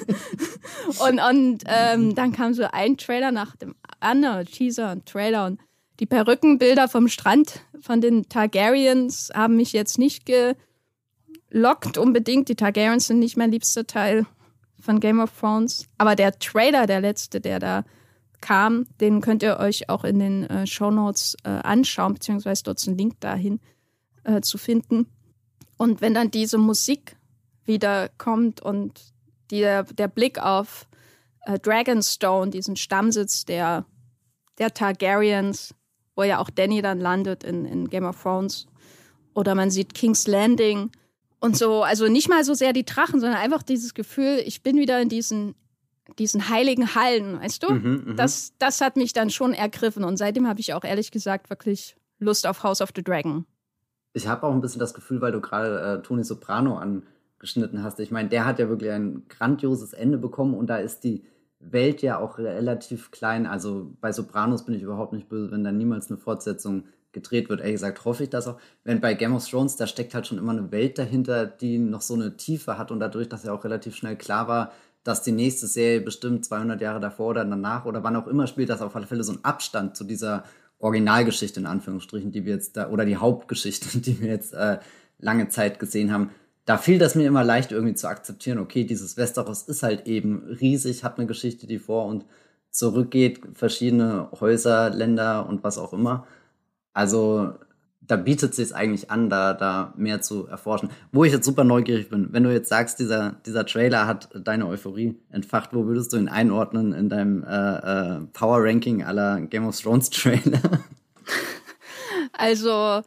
und 0.99 1.19
und 1.19 1.63
ähm, 1.65 2.13
dann 2.13 2.31
kam 2.31 2.53
so 2.53 2.63
ein 2.71 2.95
Trailer 2.95 3.31
nach 3.31 3.55
dem 3.55 3.75
anderen, 3.99 4.45
Teaser 4.45 4.91
und 4.91 5.07
Trailer 5.07 5.47
und 5.47 5.59
die 5.99 6.05
Perückenbilder 6.05 6.87
vom 6.87 7.07
Strand 7.07 7.61
von 7.81 8.01
den 8.01 8.29
Targaryens 8.29 9.31
haben 9.33 9.57
mich 9.57 9.73
jetzt 9.73 9.97
nicht 9.97 10.25
gelockt 10.25 11.97
unbedingt. 11.97 12.47
Die 12.49 12.55
Targaryens 12.55 13.07
sind 13.07 13.19
nicht 13.19 13.37
mein 13.37 13.51
liebster 13.51 13.85
Teil 13.85 14.25
von 14.79 14.99
Game 14.99 15.19
of 15.19 15.37
Thrones. 15.37 15.87
Aber 15.97 16.15
der 16.15 16.39
Trailer, 16.39 16.87
der 16.87 17.01
letzte, 17.01 17.41
der 17.41 17.59
da 17.59 17.83
kam, 18.39 18.87
den 19.01 19.19
könnt 19.19 19.43
ihr 19.43 19.59
euch 19.59 19.89
auch 19.89 20.05
in 20.05 20.19
den 20.19 20.49
äh, 20.49 20.65
Show 20.65 20.91
Notes 20.91 21.35
äh, 21.43 21.49
anschauen, 21.49 22.13
beziehungsweise 22.13 22.63
dort 22.63 22.79
ist 22.79 22.87
ein 22.87 22.97
Link 22.97 23.19
dahin 23.19 23.59
äh, 24.23 24.39
zu 24.39 24.57
finden. 24.57 25.07
Und 25.77 25.99
wenn 25.99 26.13
dann 26.13 26.31
diese 26.31 26.57
Musik 26.57 27.17
wieder 27.65 28.09
kommt 28.17 28.61
und 28.61 29.13
die, 29.51 29.61
der 29.61 30.07
Blick 30.07 30.39
auf 30.39 30.87
äh, 31.41 31.59
Dragonstone, 31.59 32.51
diesen 32.51 32.77
Stammsitz 32.77 33.43
der, 33.43 33.85
der 34.57 34.73
Targaryens, 34.73 35.75
wo 36.19 36.23
ja 36.23 36.39
auch 36.39 36.49
Danny 36.49 36.81
dann 36.81 36.99
landet 36.99 37.45
in, 37.45 37.63
in 37.63 37.89
Game 37.89 38.03
of 38.03 38.21
Thrones, 38.21 38.67
oder 39.33 39.55
man 39.55 39.71
sieht 39.71 39.93
King's 39.93 40.27
Landing 40.27 40.91
und 41.39 41.55
so, 41.55 41.83
also 41.83 42.09
nicht 42.09 42.27
mal 42.27 42.43
so 42.43 42.53
sehr 42.53 42.73
die 42.73 42.83
Drachen, 42.83 43.21
sondern 43.21 43.39
einfach 43.39 43.63
dieses 43.63 43.93
Gefühl, 43.93 44.43
ich 44.45 44.61
bin 44.61 44.75
wieder 44.75 45.01
in 45.01 45.07
diesen 45.09 45.55
diesen 46.17 46.49
heiligen 46.49 46.95
Hallen, 46.95 47.39
weißt 47.39 47.63
du? 47.63 47.71
Mhm, 47.71 48.03
mhm, 48.07 48.15
das, 48.17 48.53
das 48.57 48.81
hat 48.81 48.97
mich 48.97 49.13
dann 49.13 49.29
schon 49.29 49.53
ergriffen 49.53 50.03
und 50.03 50.17
seitdem 50.17 50.47
habe 50.47 50.59
ich 50.59 50.73
auch 50.73 50.83
ehrlich 50.83 51.11
gesagt 51.11 51.49
wirklich 51.49 51.95
Lust 52.17 52.47
auf 52.47 52.63
House 52.63 52.81
of 52.81 52.89
the 52.95 53.03
Dragon. 53.03 53.45
Ich 54.13 54.27
habe 54.27 54.45
auch 54.45 54.51
ein 54.51 54.59
bisschen 54.59 54.79
das 54.79 54.95
Gefühl, 54.95 55.21
weil 55.21 55.31
du 55.31 55.39
gerade 55.39 55.99
äh, 55.99 56.01
Tony 56.01 56.23
Soprano 56.23 56.77
angeschnitten 56.77 57.83
hast. 57.83 57.99
Ich 57.99 58.11
meine, 58.11 58.27
der 58.27 58.45
hat 58.45 58.59
ja 58.59 58.67
wirklich 58.67 58.91
ein 58.91 59.23
grandioses 59.29 59.93
Ende 59.93 60.17
bekommen 60.17 60.55
und 60.55 60.67
da 60.67 60.77
ist 60.77 61.03
die 61.03 61.23
Welt 61.59 62.01
ja 62.01 62.19
auch 62.19 62.37
relativ 62.37 63.11
klein. 63.11 63.45
Also 63.45 63.93
bei 64.01 64.11
Sopranos 64.11 64.65
bin 64.65 64.75
ich 64.75 64.81
überhaupt 64.81 65.13
nicht 65.13 65.29
böse, 65.29 65.51
wenn 65.51 65.63
da 65.63 65.71
niemals 65.71 66.09
eine 66.09 66.17
Fortsetzung 66.17 66.85
gedreht 67.11 67.49
wird. 67.49 67.59
Ehrlich 67.59 67.75
gesagt 67.75 68.05
hoffe 68.05 68.23
ich 68.23 68.29
das 68.29 68.47
auch. 68.47 68.59
Wenn 68.83 69.01
bei 69.01 69.13
Game 69.13 69.35
of 69.35 69.47
Thrones, 69.47 69.75
da 69.75 69.87
steckt 69.87 70.13
halt 70.13 70.27
schon 70.27 70.37
immer 70.37 70.51
eine 70.51 70.71
Welt 70.71 70.97
dahinter, 70.97 71.45
die 71.45 71.79
noch 71.79 72.01
so 72.01 72.13
eine 72.13 72.37
Tiefe 72.37 72.77
hat 72.77 72.91
und 72.91 72.99
dadurch, 72.99 73.27
dass 73.29 73.43
ja 73.43 73.53
auch 73.53 73.63
relativ 73.63 73.95
schnell 73.95 74.15
klar 74.15 74.47
war, 74.47 74.71
dass 75.03 75.23
die 75.23 75.31
nächste 75.31 75.67
Serie 75.67 76.01
bestimmt 76.01 76.45
200 76.45 76.81
Jahre 76.81 76.99
davor 76.99 77.29
oder 77.29 77.45
danach 77.45 77.85
oder 77.85 78.03
wann 78.03 78.15
auch 78.15 78.27
immer 78.27 78.47
spielt, 78.47 78.69
dass 78.69 78.81
auf 78.81 78.95
alle 78.95 79.07
Fälle 79.07 79.23
so 79.23 79.33
ein 79.33 79.43
Abstand 79.43 79.95
zu 79.95 80.03
dieser 80.03 80.43
Originalgeschichte 80.77 81.59
in 81.59 81.65
Anführungsstrichen, 81.65 82.31
die 82.31 82.45
wir 82.45 82.53
jetzt 82.53 82.77
da, 82.77 82.89
oder 82.89 83.05
die 83.05 83.17
Hauptgeschichte, 83.17 83.99
die 83.99 84.21
wir 84.21 84.29
jetzt 84.29 84.53
äh, 84.53 84.79
lange 85.17 85.49
Zeit 85.49 85.79
gesehen 85.79 86.13
haben, 86.13 86.31
da 86.69 86.77
fiel 86.77 86.99
das 86.99 87.15
mir 87.15 87.25
immer 87.25 87.43
leicht 87.43 87.71
irgendwie 87.71 87.95
zu 87.95 88.07
akzeptieren, 88.07 88.59
okay, 88.59 88.83
dieses 88.83 89.17
Westeros 89.17 89.63
ist 89.63 89.81
halt 89.81 90.05
eben 90.05 90.43
riesig, 90.61 91.03
hat 91.03 91.17
eine 91.17 91.25
Geschichte, 91.25 91.65
die 91.65 91.79
vor 91.79 92.05
und 92.05 92.25
zurückgeht, 92.69 93.41
verschiedene 93.55 94.29
Häuser, 94.39 94.91
Länder 94.91 95.49
und 95.49 95.63
was 95.63 95.79
auch 95.79 95.93
immer. 95.93 96.27
Also 96.93 97.55
da 98.01 98.17
bietet 98.17 98.51
es 98.51 98.57
sich 98.57 98.75
eigentlich 98.75 99.09
an, 99.09 99.31
da, 99.31 99.55
da 99.55 99.95
mehr 99.97 100.21
zu 100.21 100.45
erforschen. 100.45 100.91
Wo 101.11 101.23
ich 101.23 101.33
jetzt 101.33 101.47
super 101.47 101.63
neugierig 101.63 102.11
bin, 102.11 102.33
wenn 102.33 102.43
du 102.43 102.53
jetzt 102.53 102.69
sagst, 102.69 102.99
dieser, 102.99 103.37
dieser 103.47 103.65
Trailer 103.65 104.05
hat 104.05 104.29
deine 104.35 104.67
Euphorie 104.67 105.19
entfacht, 105.31 105.73
wo 105.73 105.87
würdest 105.87 106.13
du 106.13 106.17
ihn 106.17 106.29
einordnen 106.29 106.93
in 106.93 107.09
deinem 107.09 107.43
äh, 107.45 107.47
äh, 107.47 108.19
Power 108.33 108.63
Ranking 108.63 109.01
aller 109.01 109.41
Game 109.41 109.67
of 109.67 109.75
Thrones 109.75 110.11
Trailer? 110.11 110.61
Also, 112.33 113.01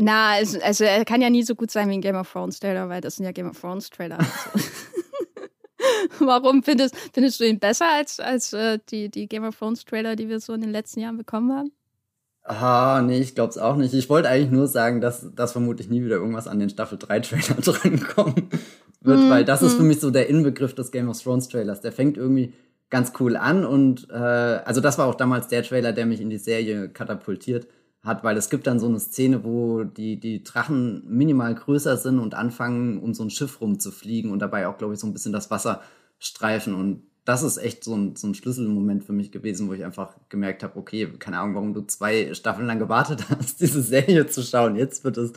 na, 0.00 0.34
also, 0.34 0.60
also, 0.60 0.84
er 0.84 1.04
kann 1.04 1.20
ja 1.20 1.28
nie 1.28 1.42
so 1.42 1.56
gut 1.56 1.72
sein 1.72 1.88
wie 1.88 1.94
ein 1.94 2.00
Game 2.00 2.14
of 2.14 2.30
Thrones 2.30 2.60
Trailer, 2.60 2.88
weil 2.88 3.00
das 3.00 3.16
sind 3.16 3.24
ja 3.24 3.32
Game 3.32 3.50
of 3.50 3.60
Thrones 3.60 3.90
Trailer. 3.90 4.18
Also. 4.18 4.68
Warum 6.20 6.62
findest, 6.62 6.96
findest 7.12 7.40
du 7.40 7.44
ihn 7.44 7.58
besser 7.58 7.86
als, 7.92 8.20
als 8.20 8.52
äh, 8.52 8.78
die, 8.90 9.10
die 9.10 9.26
Game 9.26 9.44
of 9.44 9.58
Thrones 9.58 9.84
Trailer, 9.84 10.14
die 10.14 10.28
wir 10.28 10.38
so 10.38 10.52
in 10.52 10.60
den 10.60 10.70
letzten 10.70 11.00
Jahren 11.00 11.16
bekommen 11.16 11.52
haben? 11.52 11.72
Ah, 12.44 13.02
nee, 13.04 13.18
ich 13.18 13.34
glaub's 13.34 13.58
auch 13.58 13.74
nicht. 13.74 13.92
Ich 13.92 14.08
wollte 14.08 14.28
eigentlich 14.28 14.52
nur 14.52 14.68
sagen, 14.68 15.00
dass, 15.00 15.34
dass 15.34 15.50
vermutlich 15.50 15.90
nie 15.90 16.04
wieder 16.04 16.16
irgendwas 16.16 16.46
an 16.46 16.60
den 16.60 16.70
Staffel 16.70 16.96
3 16.96 17.20
Trailer 17.20 17.60
drankommen 17.60 18.50
wird, 19.00 19.18
mm, 19.18 19.30
weil 19.30 19.44
das 19.44 19.62
mm. 19.62 19.66
ist 19.66 19.74
für 19.74 19.82
mhm. 19.82 19.88
mich 19.88 20.00
so 20.00 20.10
der 20.10 20.28
Inbegriff 20.28 20.74
des 20.76 20.92
Game 20.92 21.08
of 21.08 21.20
Thrones 21.20 21.48
Trailers. 21.48 21.80
Der 21.80 21.90
fängt 21.90 22.16
irgendwie 22.16 22.54
ganz 22.88 23.12
cool 23.18 23.36
an 23.36 23.64
und 23.64 24.08
äh, 24.10 24.14
also 24.14 24.80
das 24.80 24.96
war 24.96 25.08
auch 25.08 25.16
damals 25.16 25.48
der 25.48 25.64
Trailer, 25.64 25.92
der 25.92 26.06
mich 26.06 26.20
in 26.20 26.30
die 26.30 26.38
Serie 26.38 26.88
katapultiert 26.88 27.66
hat, 28.02 28.24
weil 28.24 28.36
es 28.36 28.50
gibt 28.50 28.66
dann 28.66 28.80
so 28.80 28.86
eine 28.86 29.00
Szene, 29.00 29.44
wo 29.44 29.84
die, 29.84 30.18
die 30.18 30.42
Drachen 30.42 31.04
minimal 31.08 31.54
größer 31.54 31.96
sind 31.96 32.18
und 32.18 32.34
anfangen, 32.34 33.00
um 33.00 33.14
so 33.14 33.24
ein 33.24 33.30
Schiff 33.30 33.60
rumzufliegen 33.60 34.30
und 34.30 34.38
dabei 34.40 34.68
auch, 34.68 34.78
glaube 34.78 34.94
ich, 34.94 35.00
so 35.00 35.06
ein 35.06 35.12
bisschen 35.12 35.32
das 35.32 35.50
Wasser 35.50 35.82
streifen 36.18 36.74
und 36.74 37.02
das 37.28 37.42
ist 37.42 37.58
echt 37.58 37.84
so 37.84 37.94
ein, 37.94 38.16
so 38.16 38.26
ein 38.26 38.34
Schlüsselmoment 38.34 39.04
für 39.04 39.12
mich 39.12 39.30
gewesen, 39.30 39.68
wo 39.68 39.74
ich 39.74 39.84
einfach 39.84 40.16
gemerkt 40.30 40.62
habe, 40.62 40.78
okay, 40.78 41.06
keine 41.18 41.38
Ahnung, 41.38 41.56
warum 41.56 41.74
du 41.74 41.82
zwei 41.82 42.32
Staffeln 42.32 42.66
lang 42.66 42.78
gewartet 42.78 43.26
hast, 43.28 43.60
diese 43.60 43.82
Serie 43.82 44.26
zu 44.28 44.42
schauen. 44.42 44.76
Jetzt 44.76 45.04
wird 45.04 45.18
es 45.18 45.34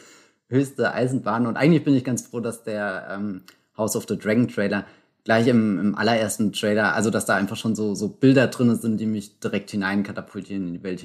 höchste 0.48 0.94
Eisenbahn. 0.94 1.48
Und 1.48 1.58
eigentlich 1.58 1.84
bin 1.84 1.94
ich 1.94 2.06
ganz 2.06 2.28
froh, 2.28 2.40
dass 2.40 2.64
der 2.64 3.08
ähm, 3.12 3.42
House 3.78 3.98
of 3.98 4.06
the 4.08 4.18
Dragon 4.18 4.48
Trailer 4.48 4.86
gleich 5.26 5.48
im, 5.48 5.80
im 5.80 5.96
allerersten 5.96 6.54
Trailer, 6.54 6.96
also 6.96 7.10
dass 7.10 7.26
da 7.26 7.36
einfach 7.36 7.58
schon 7.58 7.76
so, 7.76 7.94
so 7.94 8.08
Bilder 8.08 8.48
drin 8.48 8.74
sind, 8.78 8.98
die 8.98 9.06
mich 9.06 9.42
direkt 9.42 9.72
hinein 9.72 10.04
katapultieren, 10.04 10.68
in 10.68 10.74
die 10.74 10.84
Welt 10.84 11.02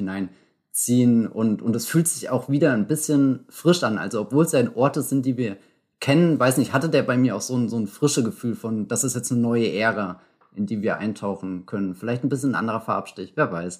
hineinziehen. 0.76 1.26
Und, 1.26 1.62
und 1.62 1.74
es 1.74 1.86
fühlt 1.86 2.08
sich 2.08 2.30
auch 2.30 2.48
wieder 2.48 2.72
ein 2.72 2.86
bisschen 2.86 3.46
frisch 3.48 3.82
an. 3.82 3.98
Also 3.98 4.20
obwohl 4.20 4.44
es 4.44 4.52
ja 4.52 4.62
Orte 4.74 5.02
sind, 5.02 5.26
die 5.26 5.36
wir 5.36 5.56
kennen, 6.00 6.38
weiß 6.38 6.58
nicht, 6.58 6.72
hatte 6.72 6.88
der 6.88 7.02
bei 7.02 7.16
mir 7.16 7.36
auch 7.36 7.40
so 7.40 7.56
ein, 7.56 7.68
so 7.68 7.78
ein 7.78 7.86
frische 7.86 8.22
Gefühl 8.22 8.54
von, 8.54 8.86
das 8.86 9.04
ist 9.04 9.14
jetzt 9.16 9.32
eine 9.32 9.40
neue 9.40 9.72
Ära 9.72 10.20
in 10.54 10.64
die 10.64 10.80
wir 10.80 10.96
eintauchen 10.96 11.66
können. 11.66 11.94
Vielleicht 11.94 12.24
ein 12.24 12.30
bisschen 12.30 12.52
ein 12.52 12.54
anderer 12.54 12.80
Farbstich, 12.80 13.32
wer 13.34 13.52
weiß. 13.52 13.78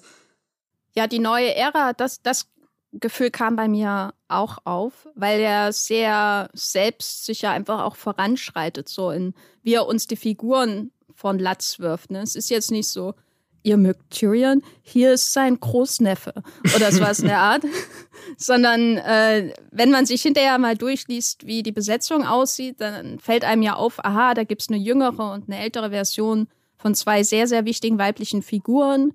Ja, 0.95 1.07
die 1.07 1.17
neue 1.17 1.55
Ära, 1.55 1.93
das, 1.93 2.21
das 2.21 2.51
Gefühl 2.93 3.31
kam 3.31 3.55
bei 3.55 3.67
mir 3.67 4.13
auch 4.27 4.59
auf, 4.63 5.07
weil 5.15 5.39
er 5.39 5.73
sehr 5.73 6.51
selbstsicher 6.53 7.49
einfach 7.49 7.81
auch 7.81 7.95
voranschreitet, 7.95 8.89
so 8.89 9.09
in 9.09 9.33
wie 9.63 9.73
er 9.73 9.87
uns 9.87 10.05
die 10.05 10.17
Figuren 10.17 10.91
von 11.15 11.39
Latz 11.39 11.79
wirft. 11.79 12.11
Ne? 12.11 12.21
Es 12.21 12.35
ist 12.35 12.51
jetzt 12.51 12.69
nicht 12.69 12.89
so, 12.89 13.15
ihr 13.67 13.75
mögt 13.75 14.11
Tyrion, 14.11 14.63
hier 14.81 15.13
ist 15.13 15.33
sein 15.33 15.59
Großneffe. 15.59 16.33
Oder 16.73 16.91
sowas 16.93 17.19
in 17.19 17.27
der 17.27 17.39
Art, 17.39 17.63
sondern 18.37 18.97
äh, 18.97 19.53
wenn 19.71 19.91
man 19.91 20.05
sich 20.05 20.21
hinterher 20.21 20.57
mal 20.57 20.77
durchliest, 20.77 21.45
wie 21.45 21.63
die 21.63 21.73
Besetzung 21.73 22.25
aussieht, 22.25 22.79
dann 22.79 23.19
fällt 23.19 23.43
einem 23.43 23.61
ja 23.61 23.75
auf, 23.75 24.03
aha, 24.03 24.33
da 24.33 24.45
gibt 24.45 24.61
es 24.61 24.69
eine 24.69 24.77
jüngere 24.77 25.33
und 25.33 25.49
eine 25.49 25.59
ältere 25.59 25.89
Version 25.89 26.47
von 26.77 26.95
zwei 26.95 27.23
sehr, 27.23 27.47
sehr 27.47 27.65
wichtigen 27.65 27.99
weiblichen 27.99 28.41
Figuren, 28.41 29.13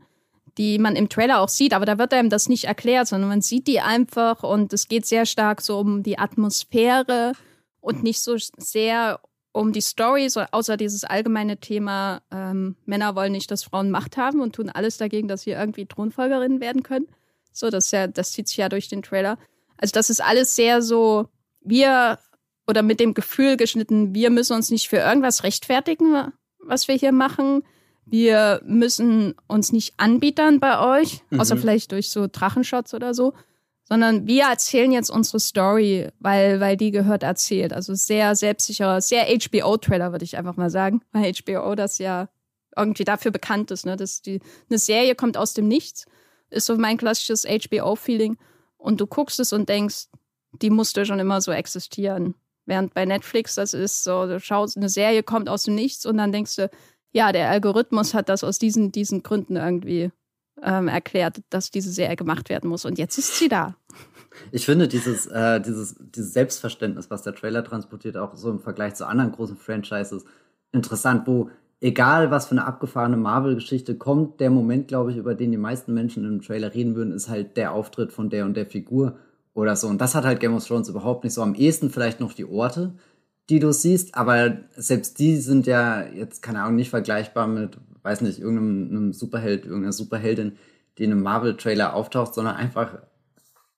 die 0.58 0.78
man 0.78 0.96
im 0.96 1.08
Trailer 1.08 1.40
auch 1.40 1.48
sieht, 1.48 1.72
aber 1.72 1.86
da 1.86 1.96
wird 1.96 2.12
einem 2.12 2.28
das 2.28 2.50
nicht 2.50 2.64
erklärt, 2.64 3.08
sondern 3.08 3.30
man 3.30 3.40
sieht 3.40 3.66
die 3.66 3.80
einfach 3.80 4.42
und 4.42 4.74
es 4.74 4.86
geht 4.86 5.06
sehr 5.06 5.24
stark 5.24 5.62
so 5.62 5.78
um 5.78 6.02
die 6.02 6.18
Atmosphäre 6.18 7.32
und 7.80 8.02
nicht 8.02 8.20
so 8.20 8.36
sehr 8.58 9.18
um 9.52 9.72
die 9.72 9.80
Story, 9.80 10.28
so 10.30 10.42
außer 10.50 10.76
dieses 10.76 11.04
allgemeine 11.04 11.58
Thema, 11.58 12.22
ähm, 12.30 12.76
Männer 12.86 13.14
wollen 13.14 13.32
nicht, 13.32 13.50
dass 13.50 13.64
Frauen 13.64 13.90
Macht 13.90 14.16
haben 14.16 14.40
und 14.40 14.54
tun 14.54 14.70
alles 14.70 14.96
dagegen, 14.96 15.28
dass 15.28 15.42
sie 15.42 15.50
irgendwie 15.50 15.86
Thronfolgerinnen 15.86 16.60
werden 16.60 16.82
können. 16.82 17.06
So, 17.52 17.68
das 17.68 17.90
ja, 17.90 18.06
das 18.06 18.32
zieht 18.32 18.48
sich 18.48 18.56
ja 18.56 18.68
durch 18.68 18.88
den 18.88 19.02
Trailer. 19.02 19.38
Also 19.76 19.92
das 19.92 20.10
ist 20.10 20.22
alles 20.22 20.56
sehr 20.56 20.80
so, 20.80 21.28
wir 21.60 22.18
oder 22.66 22.82
mit 22.82 23.00
dem 23.00 23.12
Gefühl 23.12 23.56
geschnitten, 23.56 24.14
wir 24.14 24.30
müssen 24.30 24.54
uns 24.54 24.70
nicht 24.70 24.88
für 24.88 24.98
irgendwas 24.98 25.42
rechtfertigen, 25.42 26.32
was 26.58 26.88
wir 26.88 26.94
hier 26.94 27.12
machen. 27.12 27.62
Wir 28.06 28.62
müssen 28.64 29.34
uns 29.48 29.72
nicht 29.72 29.94
anbietern 29.98 30.60
bei 30.60 31.00
euch, 31.00 31.22
mhm. 31.30 31.40
außer 31.40 31.56
vielleicht 31.56 31.92
durch 31.92 32.10
so 32.10 32.26
Drachenshots 32.30 32.94
oder 32.94 33.14
so, 33.14 33.34
sondern 33.84 34.26
wir 34.26 34.44
erzählen 34.44 34.92
jetzt 34.92 35.10
unsere 35.10 35.40
Story, 35.40 36.08
weil, 36.18 36.60
weil 36.60 36.76
die 36.76 36.90
gehört 36.90 37.22
erzählt. 37.22 37.72
Also 37.72 37.94
sehr 37.94 38.34
selbstsicherer, 38.36 39.00
sehr 39.00 39.26
HBO-Trailer, 39.26 40.12
würde 40.12 40.24
ich 40.24 40.36
einfach 40.36 40.56
mal 40.56 40.70
sagen, 40.70 41.02
weil 41.12 41.32
HBO 41.32 41.74
das 41.74 41.98
ja 41.98 42.28
irgendwie 42.76 43.04
dafür 43.04 43.30
bekannt 43.30 43.70
ist, 43.70 43.84
ne? 43.84 43.96
dass 43.96 44.22
die, 44.22 44.40
eine 44.70 44.78
Serie 44.78 45.14
kommt 45.14 45.36
aus 45.36 45.52
dem 45.52 45.68
Nichts, 45.68 46.06
ist 46.50 46.66
so 46.66 46.76
mein 46.76 46.96
klassisches 46.96 47.44
HBO-Feeling 47.44 48.38
und 48.78 49.00
du 49.00 49.06
guckst 49.06 49.40
es 49.40 49.52
und 49.52 49.68
denkst, 49.68 50.06
die 50.52 50.70
musste 50.70 51.04
schon 51.04 51.18
immer 51.18 51.40
so 51.40 51.52
existieren. 51.52 52.34
Während 52.64 52.94
bei 52.94 53.04
Netflix 53.04 53.56
das 53.56 53.74
ist 53.74 54.04
so, 54.04 54.26
du 54.26 54.40
schaust, 54.40 54.76
eine 54.76 54.88
Serie 54.88 55.22
kommt 55.22 55.48
aus 55.48 55.64
dem 55.64 55.74
Nichts 55.74 56.06
und 56.06 56.16
dann 56.16 56.32
denkst 56.32 56.56
du, 56.56 56.70
ja, 57.12 57.32
der 57.32 57.50
Algorithmus 57.50 58.14
hat 58.14 58.28
das 58.28 58.44
aus 58.44 58.58
diesen, 58.58 58.90
diesen 58.92 59.22
Gründen 59.22 59.56
irgendwie 59.56 60.12
ähm, 60.62 60.88
erklärt, 60.88 61.42
dass 61.50 61.70
diese 61.70 61.90
Serie 61.90 62.16
gemacht 62.16 62.48
werden 62.48 62.68
muss. 62.68 62.84
Und 62.84 62.98
jetzt 62.98 63.18
ist 63.18 63.38
sie 63.38 63.48
da. 63.48 63.76
Ich 64.50 64.64
finde 64.64 64.88
dieses, 64.88 65.26
äh, 65.26 65.60
dieses, 65.60 65.96
dieses 65.98 66.32
Selbstverständnis, 66.32 67.10
was 67.10 67.22
der 67.22 67.34
Trailer 67.34 67.64
transportiert, 67.64 68.16
auch 68.16 68.34
so 68.34 68.50
im 68.50 68.60
Vergleich 68.60 68.94
zu 68.94 69.06
anderen 69.06 69.32
großen 69.32 69.56
Franchises, 69.56 70.24
interessant, 70.72 71.26
wo 71.26 71.50
egal 71.80 72.30
was 72.30 72.46
für 72.46 72.52
eine 72.52 72.64
abgefahrene 72.64 73.16
Marvel-Geschichte 73.16 73.96
kommt, 73.96 74.40
der 74.40 74.50
Moment, 74.50 74.88
glaube 74.88 75.10
ich, 75.10 75.16
über 75.16 75.34
den 75.34 75.50
die 75.50 75.58
meisten 75.58 75.92
Menschen 75.92 76.24
im 76.24 76.40
Trailer 76.40 76.72
reden 76.72 76.94
würden, 76.94 77.12
ist 77.12 77.28
halt 77.28 77.56
der 77.56 77.72
Auftritt 77.72 78.12
von 78.12 78.30
der 78.30 78.44
und 78.46 78.56
der 78.56 78.66
Figur 78.66 79.18
oder 79.52 79.76
so. 79.76 79.88
Und 79.88 80.00
das 80.00 80.14
hat 80.14 80.24
halt 80.24 80.40
Game 80.40 80.54
of 80.54 80.66
Thrones 80.66 80.88
überhaupt 80.88 81.24
nicht 81.24 81.34
so. 81.34 81.42
Am 81.42 81.54
ehesten 81.54 81.90
vielleicht 81.90 82.20
noch 82.20 82.32
die 82.32 82.46
Orte, 82.46 82.94
die 83.50 83.58
du 83.58 83.72
siehst, 83.72 84.14
aber 84.14 84.58
selbst 84.76 85.18
die 85.18 85.36
sind 85.36 85.66
ja 85.66 86.04
jetzt, 86.06 86.40
keine 86.40 86.62
Ahnung, 86.62 86.76
nicht 86.76 86.90
vergleichbar 86.90 87.48
mit, 87.48 87.76
weiß 88.02 88.20
nicht, 88.22 88.38
irgendeinem 88.38 89.12
Superheld, 89.12 89.64
irgendeiner 89.64 89.92
Superheldin, 89.92 90.58
die 90.98 91.04
in 91.04 91.12
einem 91.12 91.22
Marvel-Trailer 91.22 91.94
auftaucht, 91.94 92.34
sondern 92.34 92.56
einfach, 92.56 92.98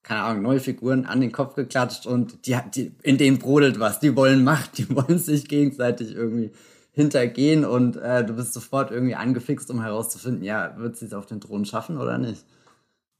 keine 0.02 0.22
Ahnung, 0.22 0.42
neue 0.42 0.60
Figuren 0.60 1.06
an 1.06 1.20
den 1.20 1.32
Kopf 1.32 1.54
geklatscht 1.54 2.06
und 2.06 2.46
die, 2.46 2.56
die, 2.74 2.94
in 3.02 3.18
denen 3.18 3.38
brodelt 3.38 3.80
was. 3.80 4.00
Die 4.00 4.16
wollen 4.16 4.44
Macht, 4.44 4.78
die 4.78 4.88
wollen 4.94 5.18
sich 5.18 5.48
gegenseitig 5.48 6.14
irgendwie 6.14 6.52
hintergehen 6.92 7.64
und 7.64 7.96
äh, 7.96 8.24
du 8.24 8.34
bist 8.34 8.52
sofort 8.52 8.90
irgendwie 8.90 9.16
angefixt, 9.16 9.70
um 9.70 9.82
herauszufinden, 9.82 10.44
ja, 10.44 10.76
wird 10.78 10.96
sie 10.96 11.06
es 11.06 11.12
auf 11.12 11.26
den 11.26 11.40
Thron 11.40 11.64
schaffen 11.64 11.98
oder 11.98 12.18
nicht? 12.18 12.44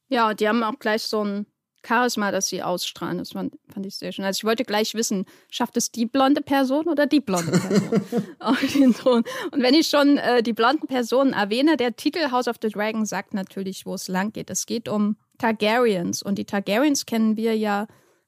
Ja, 0.09 0.33
die 0.33 0.49
haben 0.49 0.63
auch 0.63 0.79
gleich 0.79 1.03
so 1.03 1.25
ein 1.25 1.47
Charisma, 1.87 2.31
das 2.31 2.49
sie 2.49 2.63
ausstrahlen. 2.63 3.19
Das 3.19 3.33
fand, 3.33 3.55
fand, 3.73 3.87
ich 3.87 3.97
sehr 3.97 4.13
schön. 4.13 4.25
Also 4.25 4.39
ich 4.39 4.45
wollte 4.45 4.65
gleich 4.65 4.95
wissen, 4.95 5.27
schafft 5.51 5.77
es 5.77 5.91
die 5.91 6.07
blonde 6.07 6.41
Person 6.41 6.87
oder 6.87 7.07
die 7.07 7.21
blonde 7.21 7.53
Person 7.53 8.03
auf 8.39 8.61
den 8.73 8.95
Thron? 8.95 9.25
Und 9.51 9.63
wenn 9.63 9.75
ich 9.75 9.89
schon 9.89 10.19
äh, 10.19 10.43
die 10.43 10.53
blonden 10.53 10.87
Personen 10.87 11.33
erwähne, 11.33 11.77
der 11.77 11.97
Titel 11.97 12.31
House 12.31 12.49
of 12.49 12.57
the 12.63 12.69
Dragon 12.69 13.05
sagt 13.05 13.35
natürlich, 13.35 13.87
wo 13.87 13.95
es 13.95 14.09
lang 14.09 14.33
geht. 14.33 14.51
Es 14.51 14.67
geht 14.67 14.89
um 14.89 15.17
Targaryens. 15.39 16.23
Und 16.23 16.39
die 16.39 16.45
Targaryens 16.45 17.07
kennen 17.07 17.37
wir 17.37 17.57
ja 17.57 17.87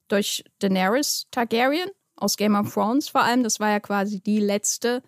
durch 0.08 0.44
Daenerys 0.58 1.26
Targaryen 1.30 1.90
aus 2.16 2.36
Game 2.36 2.54
of 2.54 2.72
Thrones 2.72 3.08
vor 3.08 3.22
allem. 3.22 3.42
Das 3.42 3.60
war 3.60 3.70
ja 3.70 3.80
quasi 3.80 4.20
die 4.20 4.40
letzte 4.40 5.02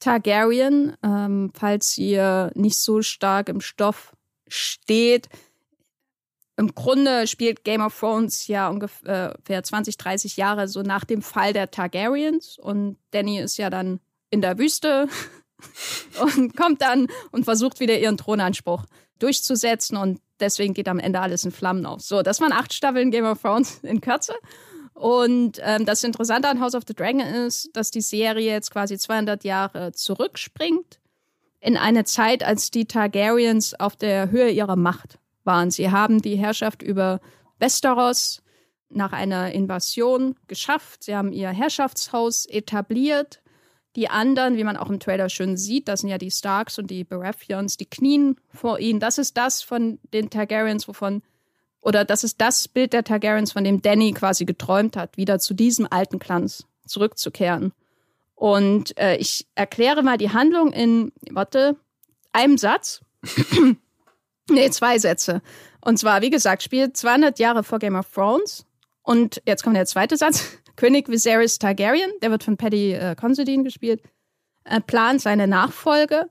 Targaryen, 0.00 0.96
ähm, 1.02 1.52
falls 1.54 1.96
ihr 1.98 2.50
nicht 2.54 2.78
so 2.78 3.02
stark 3.02 3.48
im 3.48 3.60
Stoff 3.60 4.12
steht. 4.48 5.28
Im 6.56 6.74
Grunde 6.74 7.26
spielt 7.26 7.64
Game 7.64 7.80
of 7.80 7.98
Thrones 7.98 8.46
ja 8.46 8.68
ungefähr 8.68 9.34
20, 9.62 9.96
30 9.96 10.36
Jahre 10.36 10.68
so 10.68 10.82
nach 10.82 11.04
dem 11.04 11.22
Fall 11.22 11.52
der 11.52 11.70
Targaryens 11.70 12.58
und 12.58 12.98
Danny 13.10 13.40
ist 13.40 13.56
ja 13.56 13.70
dann 13.70 14.00
in 14.30 14.42
der 14.42 14.58
Wüste 14.58 15.08
und 16.36 16.56
kommt 16.56 16.82
dann 16.82 17.06
und 17.30 17.44
versucht 17.44 17.80
wieder 17.80 17.98
ihren 17.98 18.18
Thronanspruch 18.18 18.84
durchzusetzen 19.18 19.96
und 19.96 20.20
deswegen 20.40 20.74
geht 20.74 20.88
am 20.88 20.98
Ende 20.98 21.20
alles 21.20 21.44
in 21.44 21.52
Flammen 21.52 21.86
auf. 21.86 22.02
So, 22.02 22.22
das 22.22 22.40
waren 22.40 22.52
acht 22.52 22.74
Staffeln 22.74 23.10
Game 23.10 23.24
of 23.24 23.40
Thrones 23.40 23.78
in 23.82 24.00
Kürze. 24.00 24.34
Und 24.94 25.58
ähm, 25.62 25.86
das 25.86 26.04
Interessante 26.04 26.48
an 26.48 26.60
House 26.60 26.74
of 26.74 26.82
the 26.86 26.94
Dragon 26.94 27.20
ist, 27.20 27.70
dass 27.72 27.90
die 27.90 28.02
Serie 28.02 28.50
jetzt 28.50 28.70
quasi 28.70 28.98
200 28.98 29.42
Jahre 29.42 29.92
zurückspringt 29.92 31.00
in 31.60 31.76
eine 31.76 32.04
Zeit, 32.04 32.42
als 32.42 32.70
die 32.70 32.84
Targaryens 32.84 33.78
auf 33.78 33.96
der 33.96 34.30
Höhe 34.30 34.50
ihrer 34.50 34.76
Macht 34.76 35.18
waren. 35.44 35.70
Sie 35.70 35.90
haben 35.90 36.22
die 36.22 36.36
Herrschaft 36.36 36.82
über 36.82 37.20
Westeros 37.58 38.42
nach 38.88 39.12
einer 39.12 39.52
Invasion 39.52 40.36
geschafft. 40.48 41.04
Sie 41.04 41.16
haben 41.16 41.32
ihr 41.32 41.50
Herrschaftshaus 41.50 42.46
etabliert 42.46 43.42
die 43.96 44.08
anderen, 44.08 44.56
wie 44.56 44.64
man 44.64 44.76
auch 44.76 44.88
im 44.88 45.00
Trailer 45.00 45.28
schön 45.28 45.56
sieht, 45.56 45.88
das 45.88 46.00
sind 46.00 46.08
ja 46.08 46.18
die 46.18 46.30
Starks 46.30 46.78
und 46.78 46.90
die 46.90 47.04
Baratheons, 47.04 47.76
die 47.76 47.86
knien 47.86 48.36
vor 48.48 48.78
ihnen. 48.78 49.00
Das 49.00 49.18
ist 49.18 49.36
das 49.36 49.62
von 49.62 49.98
den 50.14 50.30
Targaryens, 50.30 50.88
wovon, 50.88 51.22
oder 51.80 52.04
das 52.04 52.24
ist 52.24 52.40
das 52.40 52.68
Bild 52.68 52.94
der 52.94 53.04
Targaryens, 53.04 53.52
von 53.52 53.64
dem 53.64 53.82
Danny 53.82 54.12
quasi 54.12 54.44
geträumt 54.44 54.96
hat, 54.96 55.16
wieder 55.16 55.38
zu 55.38 55.52
diesem 55.52 55.86
alten 55.90 56.18
Glanz 56.18 56.64
zurückzukehren. 56.86 57.72
Und 58.34 58.98
äh, 58.98 59.16
ich 59.16 59.46
erkläre 59.54 60.02
mal 60.02 60.16
die 60.16 60.30
Handlung 60.30 60.72
in, 60.72 61.12
warte, 61.30 61.76
einem 62.32 62.56
Satz. 62.56 63.02
nee, 64.52 64.70
zwei 64.70 64.98
Sätze. 64.98 65.42
Und 65.80 65.98
zwar, 65.98 66.22
wie 66.22 66.30
gesagt, 66.30 66.62
spielt 66.62 66.96
200 66.96 67.38
Jahre 67.38 67.64
vor 67.64 67.78
Game 67.78 67.96
of 67.96 68.10
Thrones. 68.12 68.64
Und 69.02 69.42
jetzt 69.46 69.62
kommt 69.62 69.76
der 69.76 69.86
zweite 69.86 70.16
Satz. 70.16 70.44
König 70.76 71.08
Viserys 71.08 71.58
Targaryen, 71.58 72.10
der 72.22 72.30
wird 72.30 72.44
von 72.44 72.56
Paddy 72.56 72.94
äh, 72.94 73.14
Considine 73.14 73.62
gespielt, 73.62 74.02
äh, 74.64 74.80
plant 74.80 75.20
seine 75.20 75.46
Nachfolge. 75.46 76.28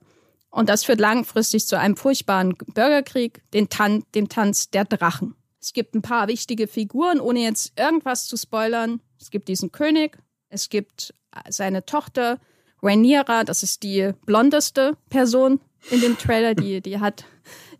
Und 0.50 0.68
das 0.68 0.84
führt 0.84 1.00
langfristig 1.00 1.66
zu 1.66 1.78
einem 1.78 1.96
furchtbaren 1.96 2.56
Bürgerkrieg, 2.74 3.42
den 3.52 3.68
Tan 3.68 4.04
dem 4.14 4.28
Tanz 4.28 4.70
der 4.70 4.84
Drachen. 4.84 5.34
Es 5.60 5.72
gibt 5.72 5.94
ein 5.94 6.02
paar 6.02 6.28
wichtige 6.28 6.66
Figuren, 6.66 7.20
ohne 7.20 7.40
jetzt 7.40 7.78
irgendwas 7.78 8.26
zu 8.26 8.36
spoilern. 8.36 9.00
Es 9.20 9.30
gibt 9.30 9.48
diesen 9.48 9.70
König, 9.70 10.18
es 10.48 10.68
gibt 10.68 11.14
äh, 11.34 11.50
seine 11.50 11.84
Tochter 11.84 12.38
Rhaenyra, 12.82 13.44
das 13.44 13.62
ist 13.62 13.82
die 13.84 14.12
blondeste 14.26 14.96
Person 15.08 15.60
in 15.90 16.00
dem 16.00 16.18
Trailer, 16.18 16.54
die, 16.54 16.80
die 16.80 16.98
hat, 16.98 17.24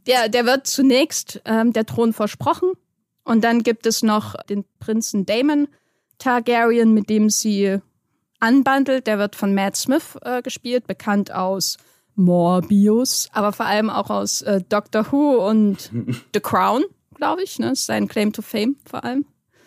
der, 0.06 0.28
der 0.28 0.46
wird 0.46 0.66
zunächst 0.66 1.40
ähm, 1.44 1.72
der 1.72 1.86
Thron 1.86 2.12
versprochen. 2.12 2.72
Und 3.24 3.44
dann 3.44 3.62
gibt 3.62 3.86
es 3.86 4.02
noch 4.02 4.34
den 4.48 4.64
Prinzen 4.80 5.26
Damon, 5.26 5.68
Targaryen, 6.18 6.92
mit 6.92 7.08
dem 7.08 7.30
sie 7.30 7.78
anbandelt. 8.40 9.06
Der 9.06 9.18
wird 9.18 9.36
von 9.36 9.54
Matt 9.54 9.76
Smith 9.76 10.16
äh, 10.22 10.42
gespielt, 10.42 10.86
bekannt 10.86 11.32
aus 11.32 11.78
Morbius, 12.14 13.28
aber 13.32 13.52
vor 13.52 13.66
allem 13.66 13.88
auch 13.90 14.10
aus 14.10 14.42
äh, 14.42 14.60
Doctor 14.68 15.10
Who 15.10 15.48
und 15.48 15.90
The 16.34 16.40
Crown, 16.40 16.84
glaube 17.14 17.42
ich. 17.42 17.58
Ne? 17.58 17.70
Das 17.70 17.80
ist 17.80 17.86
sein 17.86 18.08
Claim 18.08 18.32
to 18.32 18.42
Fame 18.42 18.76
vor 18.84 19.04
allem. 19.04 19.24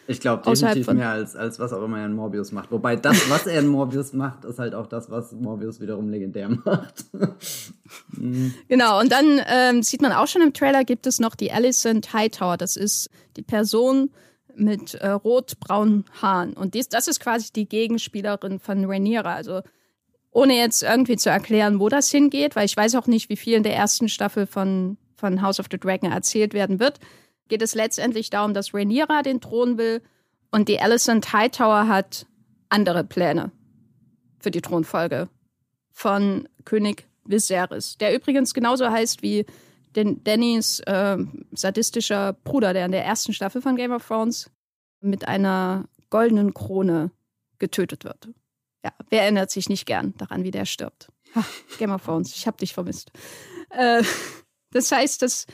Ich 0.07 0.19
glaube 0.19 0.43
definitiv 0.43 0.87
mehr 0.93 1.09
als, 1.09 1.35
als 1.35 1.59
was 1.59 1.73
auch 1.73 1.83
immer 1.83 1.99
er 1.99 2.05
in 2.05 2.13
Morbius 2.13 2.51
macht. 2.51 2.71
Wobei 2.71 2.95
das, 2.95 3.29
was 3.29 3.47
er 3.47 3.59
in 3.59 3.67
Morbius 3.67 4.13
macht, 4.13 4.45
ist 4.45 4.59
halt 4.59 4.75
auch 4.75 4.87
das, 4.87 5.09
was 5.09 5.31
Morbius 5.31 5.79
wiederum 5.79 6.09
legendär 6.09 6.49
macht. 6.65 7.05
Genau, 8.67 8.99
und 8.99 9.11
dann 9.11 9.41
ähm, 9.47 9.83
sieht 9.83 10.01
man 10.01 10.11
auch 10.11 10.27
schon 10.27 10.41
im 10.41 10.53
Trailer, 10.53 10.83
gibt 10.83 11.07
es 11.07 11.19
noch 11.19 11.35
die 11.35 11.51
Alicent 11.51 12.13
Hightower. 12.13 12.57
Das 12.57 12.77
ist 12.77 13.09
die 13.35 13.41
Person, 13.41 14.11
mit 14.57 14.95
äh, 14.95 15.09
rot-braunen 15.09 16.05
Haaren. 16.21 16.53
Und 16.53 16.73
dies, 16.73 16.89
das 16.89 17.07
ist 17.07 17.19
quasi 17.19 17.51
die 17.53 17.67
Gegenspielerin 17.67 18.59
von 18.59 18.85
Rhaenyra. 18.85 19.33
Also 19.33 19.61
ohne 20.31 20.57
jetzt 20.57 20.83
irgendwie 20.83 21.17
zu 21.17 21.29
erklären, 21.29 21.79
wo 21.79 21.89
das 21.89 22.09
hingeht, 22.09 22.55
weil 22.55 22.65
ich 22.65 22.75
weiß 22.75 22.95
auch 22.95 23.07
nicht, 23.07 23.29
wie 23.29 23.37
viel 23.37 23.53
in 23.53 23.63
der 23.63 23.75
ersten 23.75 24.09
Staffel 24.09 24.47
von, 24.47 24.97
von 25.15 25.41
House 25.41 25.59
of 25.59 25.67
the 25.71 25.79
Dragon 25.79 26.11
erzählt 26.11 26.53
werden 26.53 26.79
wird, 26.79 26.99
geht 27.47 27.61
es 27.61 27.75
letztendlich 27.75 28.29
darum, 28.29 28.53
dass 28.53 28.73
Rhaenyra 28.73 29.21
den 29.21 29.41
Thron 29.41 29.77
will 29.77 30.01
und 30.51 30.69
die 30.69 30.79
Alicent 30.79 31.33
Hightower 31.33 31.87
hat 31.87 32.25
andere 32.69 33.03
Pläne 33.03 33.51
für 34.39 34.51
die 34.51 34.61
Thronfolge 34.61 35.29
von 35.91 36.47
König 36.65 37.07
Viserys, 37.25 37.97
der 37.97 38.15
übrigens 38.15 38.53
genauso 38.53 38.89
heißt 38.89 39.21
wie 39.21 39.45
den 39.95 40.23
Dannys 40.23 40.79
äh, 40.81 41.17
sadistischer 41.51 42.33
Bruder, 42.33 42.73
der 42.73 42.85
in 42.85 42.91
der 42.91 43.05
ersten 43.05 43.33
Staffel 43.33 43.61
von 43.61 43.75
Game 43.75 43.91
of 43.91 44.05
Thrones 44.05 44.51
mit 45.01 45.27
einer 45.27 45.85
goldenen 46.09 46.53
Krone 46.53 47.11
getötet 47.59 48.03
wird. 48.03 48.29
Ja, 48.83 48.91
wer 49.09 49.23
erinnert 49.23 49.51
sich 49.51 49.69
nicht 49.69 49.85
gern 49.85 50.13
daran, 50.17 50.43
wie 50.43 50.51
der 50.51 50.65
stirbt? 50.65 51.09
Ach, 51.33 51.49
Game 51.77 51.91
of 51.91 52.03
Thrones, 52.03 52.35
ich 52.35 52.45
hab 52.45 52.57
dich 52.57 52.73
vermisst. 52.73 53.11
Äh, 53.69 54.03
das 54.71 54.91
heißt, 54.91 55.21
das 55.21 55.47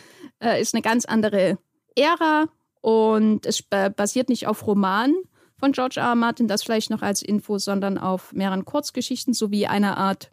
äh, 0.43 0.59
ist 0.61 0.73
eine 0.73 0.81
ganz 0.81 1.05
andere 1.05 1.57
Ära 1.95 2.45
und 2.81 3.45
es 3.45 3.61
basiert 3.61 4.29
nicht 4.29 4.47
auf 4.47 4.65
Romanen 4.65 5.15
von 5.57 5.71
George 5.71 5.99
R. 5.99 6.07
R. 6.07 6.15
Martin, 6.15 6.47
das 6.47 6.63
vielleicht 6.63 6.89
noch 6.89 7.01
als 7.01 7.21
Info, 7.21 7.59
sondern 7.59 7.97
auf 7.97 8.33
mehreren 8.33 8.65
Kurzgeschichten 8.65 9.33
sowie 9.33 9.67
einer 9.67 9.97
Art 9.97 10.31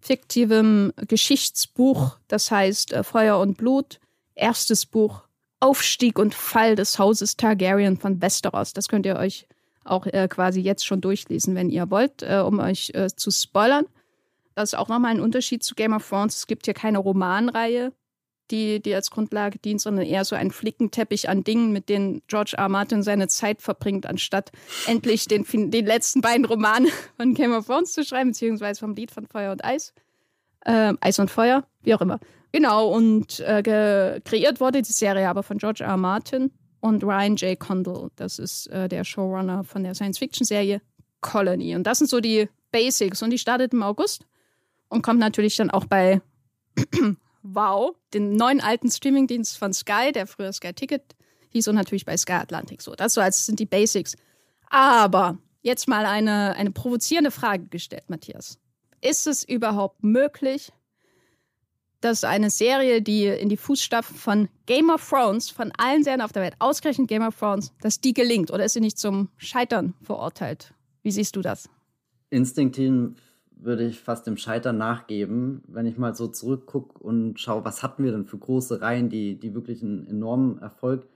fiktivem 0.00 0.92
Geschichtsbuch, 0.96 2.16
das 2.28 2.50
heißt 2.50 2.92
äh, 2.92 3.02
Feuer 3.04 3.38
und 3.38 3.58
Blut. 3.58 4.00
Erstes 4.34 4.86
Buch 4.86 5.24
Aufstieg 5.60 6.18
und 6.18 6.34
Fall 6.34 6.74
des 6.74 6.98
Hauses 6.98 7.36
Targaryen 7.36 7.98
von 7.98 8.22
Westeros. 8.22 8.72
Das 8.72 8.88
könnt 8.88 9.04
ihr 9.04 9.16
euch 9.16 9.46
auch 9.84 10.06
äh, 10.06 10.26
quasi 10.28 10.60
jetzt 10.60 10.86
schon 10.86 11.02
durchlesen, 11.02 11.54
wenn 11.54 11.68
ihr 11.68 11.90
wollt, 11.90 12.22
äh, 12.22 12.38
um 12.38 12.58
euch 12.58 12.92
äh, 12.94 13.08
zu 13.14 13.30
spoilern. 13.30 13.84
Das 14.54 14.72
ist 14.72 14.78
auch 14.78 14.88
nochmal 14.88 15.12
ein 15.12 15.20
Unterschied 15.20 15.62
zu 15.62 15.74
Game 15.74 15.92
of 15.92 16.08
Thrones. 16.08 16.36
Es 16.36 16.46
gibt 16.46 16.64
hier 16.64 16.74
keine 16.74 16.98
Romanreihe, 16.98 17.92
die, 18.50 18.80
die 18.80 18.94
als 18.94 19.10
Grundlage 19.10 19.58
dient, 19.58 19.80
sondern 19.80 20.04
eher 20.04 20.24
so 20.24 20.36
ein 20.36 20.50
Flickenteppich 20.50 21.28
an 21.28 21.44
Dingen, 21.44 21.72
mit 21.72 21.88
denen 21.88 22.22
George 22.26 22.54
R. 22.56 22.68
Martin 22.68 23.02
seine 23.02 23.28
Zeit 23.28 23.62
verbringt, 23.62 24.06
anstatt 24.06 24.52
endlich 24.86 25.26
den, 25.26 25.44
den 25.70 25.86
letzten 25.86 26.20
beiden 26.20 26.44
Roman 26.44 26.86
von 27.16 27.34
Game 27.34 27.52
of 27.52 27.66
Thrones 27.66 27.92
zu 27.92 28.04
schreiben, 28.04 28.30
beziehungsweise 28.30 28.80
vom 28.80 28.94
Lied 28.94 29.10
von 29.10 29.26
Feuer 29.26 29.52
und 29.52 29.64
Eis. 29.64 29.92
Äh, 30.64 30.94
Eis 31.00 31.18
und 31.18 31.30
Feuer, 31.30 31.64
wie 31.82 31.94
auch 31.94 32.00
immer. 32.00 32.20
Genau, 32.52 32.88
und 32.88 33.40
äh, 33.40 34.20
kreiert 34.24 34.60
wurde 34.60 34.82
die 34.82 34.92
Serie 34.92 35.28
aber 35.28 35.42
von 35.42 35.58
George 35.58 35.84
R. 35.84 35.96
Martin 35.96 36.50
und 36.80 37.04
Ryan 37.04 37.36
J. 37.36 37.58
Condell. 37.58 38.08
Das 38.16 38.38
ist 38.38 38.66
äh, 38.68 38.88
der 38.88 39.04
Showrunner 39.04 39.64
von 39.64 39.84
der 39.84 39.94
Science-Fiction-Serie 39.94 40.80
Colony. 41.20 41.76
Und 41.76 41.84
das 41.84 41.98
sind 41.98 42.08
so 42.10 42.20
die 42.20 42.48
Basics. 42.72 43.22
Und 43.22 43.30
die 43.30 43.38
startet 43.38 43.72
im 43.72 43.82
August 43.82 44.26
und 44.88 45.02
kommt 45.02 45.20
natürlich 45.20 45.56
dann 45.56 45.70
auch 45.70 45.84
bei 45.84 46.20
Wow, 47.42 47.96
den 48.12 48.32
neuen 48.32 48.60
alten 48.60 48.90
Streamingdienst 48.90 49.56
von 49.56 49.72
Sky, 49.72 50.12
der 50.12 50.26
früher 50.26 50.52
Sky 50.52 50.72
Ticket 50.72 51.16
hieß 51.50 51.68
und 51.68 51.74
natürlich 51.74 52.04
bei 52.04 52.16
Sky 52.16 52.34
Atlantic. 52.34 52.82
So, 52.82 52.94
das 52.94 53.14
so 53.14 53.20
als 53.20 53.46
sind 53.46 53.58
die 53.58 53.66
Basics. 53.66 54.16
Aber 54.68 55.38
jetzt 55.62 55.88
mal 55.88 56.06
eine, 56.06 56.54
eine 56.56 56.70
provozierende 56.70 57.30
Frage 57.30 57.66
gestellt, 57.66 58.04
Matthias. 58.08 58.58
Ist 59.00 59.26
es 59.26 59.42
überhaupt 59.42 60.02
möglich, 60.04 60.72
dass 62.00 62.24
eine 62.24 62.50
Serie, 62.50 63.02
die 63.02 63.26
in 63.26 63.48
die 63.48 63.56
Fußstapfen 63.56 64.16
von 64.16 64.48
Game 64.66 64.90
of 64.90 65.06
Thrones, 65.06 65.50
von 65.50 65.72
allen 65.76 66.02
Serien 66.02 66.22
auf 66.22 66.32
der 66.32 66.42
Welt, 66.42 66.54
ausgerechnet 66.58 67.08
Game 67.08 67.22
of 67.22 67.38
Thrones, 67.38 67.72
dass 67.80 68.00
die 68.00 68.14
gelingt 68.14 68.50
oder 68.50 68.64
ist 68.64 68.74
sie 68.74 68.80
nicht 68.80 68.98
zum 68.98 69.28
Scheitern 69.36 69.94
verurteilt? 70.02 70.72
Wie 71.02 71.10
siehst 71.10 71.36
du 71.36 71.42
das? 71.42 71.68
Instinktiv 72.30 73.12
würde 73.62 73.84
ich 73.84 74.00
fast 74.00 74.26
dem 74.26 74.36
Scheitern 74.36 74.78
nachgeben, 74.78 75.62
wenn 75.68 75.86
ich 75.86 75.98
mal 75.98 76.14
so 76.14 76.28
zurückgucke 76.28 76.98
und 76.98 77.38
schaue, 77.40 77.64
was 77.64 77.82
hatten 77.82 78.04
wir 78.04 78.12
denn 78.12 78.26
für 78.26 78.38
große 78.38 78.80
Reihen, 78.80 79.08
die, 79.08 79.38
die 79.38 79.54
wirklich 79.54 79.82
einen 79.82 80.06
enormen 80.06 80.58
Erfolg 80.58 81.06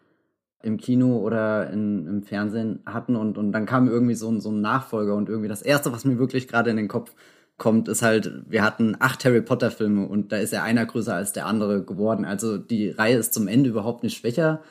im 0.63 0.79
Kino 0.79 1.19
oder 1.19 1.71
in, 1.71 2.07
im 2.07 2.23
Fernsehen 2.23 2.81
hatten 2.87 3.17
und, 3.17 3.39
und 3.39 3.53
dann 3.53 3.67
kam 3.67 3.89
irgendwie 3.89 4.15
so 4.15 4.31
ein, 4.31 4.41
so 4.41 4.51
ein 4.51 4.61
Nachfolger 4.61 5.15
und 5.15 5.29
irgendwie 5.29 5.49
das 5.49 5.63
Erste, 5.63 5.93
was 5.93 6.05
mir 6.05 6.19
wirklich 6.19 6.49
gerade 6.49 6.71
in 6.71 6.77
den 6.77 6.89
Kopf 6.89 7.15
kommt, 7.57 7.89
ist 7.89 8.03
halt, 8.03 8.33
wir 8.49 8.63
hatten 8.63 8.97
acht 8.99 9.25
Harry 9.25 9.43
Potter 9.43 9.71
Filme 9.71 10.07
und 10.07 10.33
da 10.33 10.39
ist 10.39 10.53
ja 10.53 10.63
einer 10.63 10.87
größer 10.87 11.15
als 11.15 11.33
der 11.33 11.47
andere 11.47 11.85
geworden. 11.85 12.25
Also 12.25 12.59
die 12.59 12.91
Reihe 12.91 13.19
ist 13.19 13.35
zum 13.35 13.47
Ende 13.47 13.71
überhaupt 13.71 14.03
nicht 14.03 14.17
schwächer, 14.17 14.63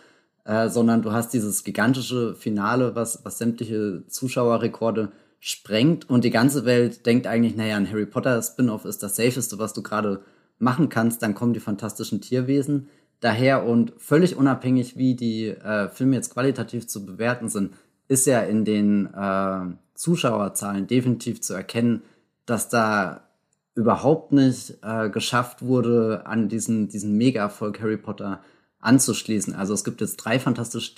äh, 0.45 0.67
sondern 0.69 1.01
du 1.01 1.11
hast 1.11 1.33
dieses 1.33 1.63
gigantische 1.63 2.35
Finale, 2.35 2.95
was, 2.95 3.23
was 3.23 3.37
sämtliche 3.37 4.03
Zuschauerrekorde 4.07 5.11
sprengt 5.45 6.09
und 6.09 6.23
die 6.23 6.29
ganze 6.29 6.63
Welt 6.63 7.05
denkt 7.05 7.27
eigentlich, 7.27 7.57
naja, 7.57 7.75
ein 7.75 7.89
Harry 7.91 8.05
Potter 8.05 8.41
Spin-off 8.41 8.85
ist 8.85 9.03
das 9.03 9.17
safeste, 9.17 9.59
was 9.59 9.73
du 9.73 9.83
gerade 9.83 10.23
machen 10.57 10.87
kannst, 10.87 11.21
dann 11.21 11.35
kommen 11.35 11.51
die 11.51 11.59
fantastischen 11.59 12.21
Tierwesen 12.21 12.87
daher 13.19 13.65
und 13.65 13.91
völlig 13.97 14.37
unabhängig, 14.37 14.95
wie 14.95 15.15
die 15.15 15.47
äh, 15.47 15.89
Filme 15.89 16.15
jetzt 16.15 16.33
qualitativ 16.33 16.87
zu 16.87 17.05
bewerten 17.05 17.49
sind, 17.49 17.73
ist 18.07 18.25
ja 18.25 18.39
in 18.39 18.63
den 18.63 19.13
äh, 19.13 19.75
Zuschauerzahlen 19.95 20.87
definitiv 20.87 21.41
zu 21.41 21.53
erkennen, 21.53 22.03
dass 22.45 22.69
da 22.69 23.27
überhaupt 23.75 24.31
nicht 24.31 24.77
äh, 24.81 25.09
geschafft 25.09 25.61
wurde, 25.61 26.25
an 26.25 26.47
diesen, 26.47 26.87
diesen 26.87 27.17
Mega-Erfolg 27.17 27.81
Harry 27.81 27.97
Potter 27.97 28.41
anzuschließen. 28.79 29.53
Also 29.53 29.73
es 29.73 29.83
gibt 29.83 29.99
jetzt 29.99 30.15
drei 30.17 30.39
fantastische 30.39 30.95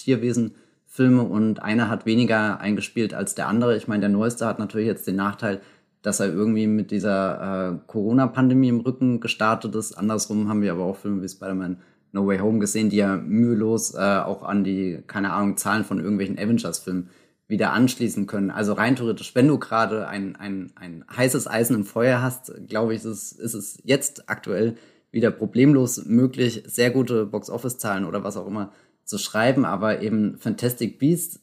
Tierwesen-Filme 0.96 1.24
und 1.24 1.62
einer 1.62 1.90
hat 1.90 2.06
weniger 2.06 2.60
eingespielt 2.60 3.14
als 3.14 3.36
der 3.36 3.48
andere. 3.48 3.76
Ich 3.76 3.88
meine, 3.88 4.02
der 4.02 4.10
neueste 4.10 4.46
hat 4.46 4.60
natürlich 4.60 4.88
jetzt 4.88 5.08
den 5.08 5.16
Nachteil, 5.16 5.62
dass 6.02 6.20
er 6.20 6.28
irgendwie 6.28 6.68
mit 6.68 6.92
dieser 6.92 7.74
äh, 7.74 7.78
Corona-Pandemie 7.88 8.70
im 8.70 8.80
Rücken 8.80 9.20
gestartet 9.20 9.76
ist. 9.76 9.94
Andersrum 9.94 10.48
haben 10.50 10.62
wir 10.62 10.72
aber 10.72 10.86
auch 10.86 10.98
Filme 10.98 11.22
wie 11.24 11.30
Spider-Man 11.30 11.78
No 12.12 12.28
Way 12.28 12.40
Home 12.40 12.60
gesehen, 12.60 12.90
die 12.90 12.98
ja 12.98 13.18
mühelos 13.18 13.94
äh, 13.96 13.98
auch 13.98 14.44
an 14.44 14.64
die, 14.64 15.00
keine 15.08 15.34
Ahnung, 15.34 15.58
Zahlen 15.58 15.84
von 15.84 16.00
irgendwelchen 16.00 16.38
Avengers-Filmen 16.38 17.10
wieder 17.48 17.74
anschließen 17.74 18.26
können. 18.26 18.52
Also 18.52 18.74
rein 18.74 18.96
theoretisch, 18.96 19.36
wenn 19.36 19.48
du 19.48 19.60
gerade 19.60 20.08
ein, 20.08 20.36
ein, 20.36 20.72
ein 20.76 21.06
heißes 21.16 21.48
Eisen 21.48 21.76
im 21.76 21.84
Feuer 21.84 22.22
hast, 22.22 22.54
glaube 22.68 22.96
ich, 22.96 23.04
ist 23.04 23.34
ist 23.34 23.54
es 23.54 23.80
jetzt 23.84 24.30
aktuell 24.30 24.78
wieder 25.12 25.32
problemlos 25.32 26.06
möglich, 26.06 26.64
sehr 26.68 26.92
gute 26.92 27.26
Box-Office-Zahlen 27.26 28.06
oder 28.06 28.24
was 28.24 28.38
auch 28.38 28.48
immer 28.48 28.72
zu 29.06 29.18
schreiben, 29.18 29.66
aber 29.66 30.02
eben 30.02 30.38
Fantastic 30.38 31.00
Beasts 31.00 31.40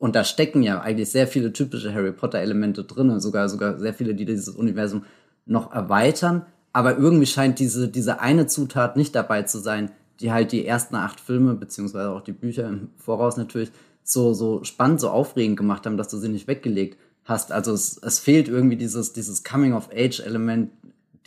und 0.00 0.16
da 0.16 0.24
stecken 0.24 0.62
ja 0.62 0.80
eigentlich 0.80 1.10
sehr 1.10 1.26
viele 1.26 1.52
typische 1.52 1.92
Harry 1.92 2.10
Potter-Elemente 2.10 2.84
drin, 2.84 3.20
sogar, 3.20 3.50
sogar 3.50 3.78
sehr 3.78 3.92
viele, 3.92 4.14
die 4.14 4.24
dieses 4.24 4.48
Universum 4.48 5.04
noch 5.44 5.74
erweitern. 5.74 6.46
Aber 6.72 6.96
irgendwie 6.96 7.26
scheint 7.26 7.58
diese, 7.58 7.86
diese 7.86 8.18
eine 8.18 8.46
Zutat 8.46 8.96
nicht 8.96 9.14
dabei 9.14 9.42
zu 9.42 9.58
sein, 9.58 9.90
die 10.20 10.32
halt 10.32 10.52
die 10.52 10.64
ersten 10.64 10.96
acht 10.96 11.20
Filme, 11.20 11.52
beziehungsweise 11.54 12.12
auch 12.12 12.22
die 12.22 12.32
Bücher 12.32 12.66
im 12.66 12.88
Voraus 12.96 13.36
natürlich 13.36 13.72
so, 14.02 14.32
so 14.32 14.64
spannend, 14.64 15.00
so 15.00 15.10
aufregend 15.10 15.58
gemacht 15.58 15.84
haben, 15.84 15.98
dass 15.98 16.08
du 16.08 16.16
sie 16.16 16.30
nicht 16.30 16.48
weggelegt 16.48 16.96
hast. 17.24 17.52
Also 17.52 17.74
es, 17.74 17.98
es 17.98 18.20
fehlt 18.20 18.48
irgendwie 18.48 18.76
dieses, 18.76 19.12
dieses 19.12 19.44
Coming-of-Age-Element, 19.44 20.70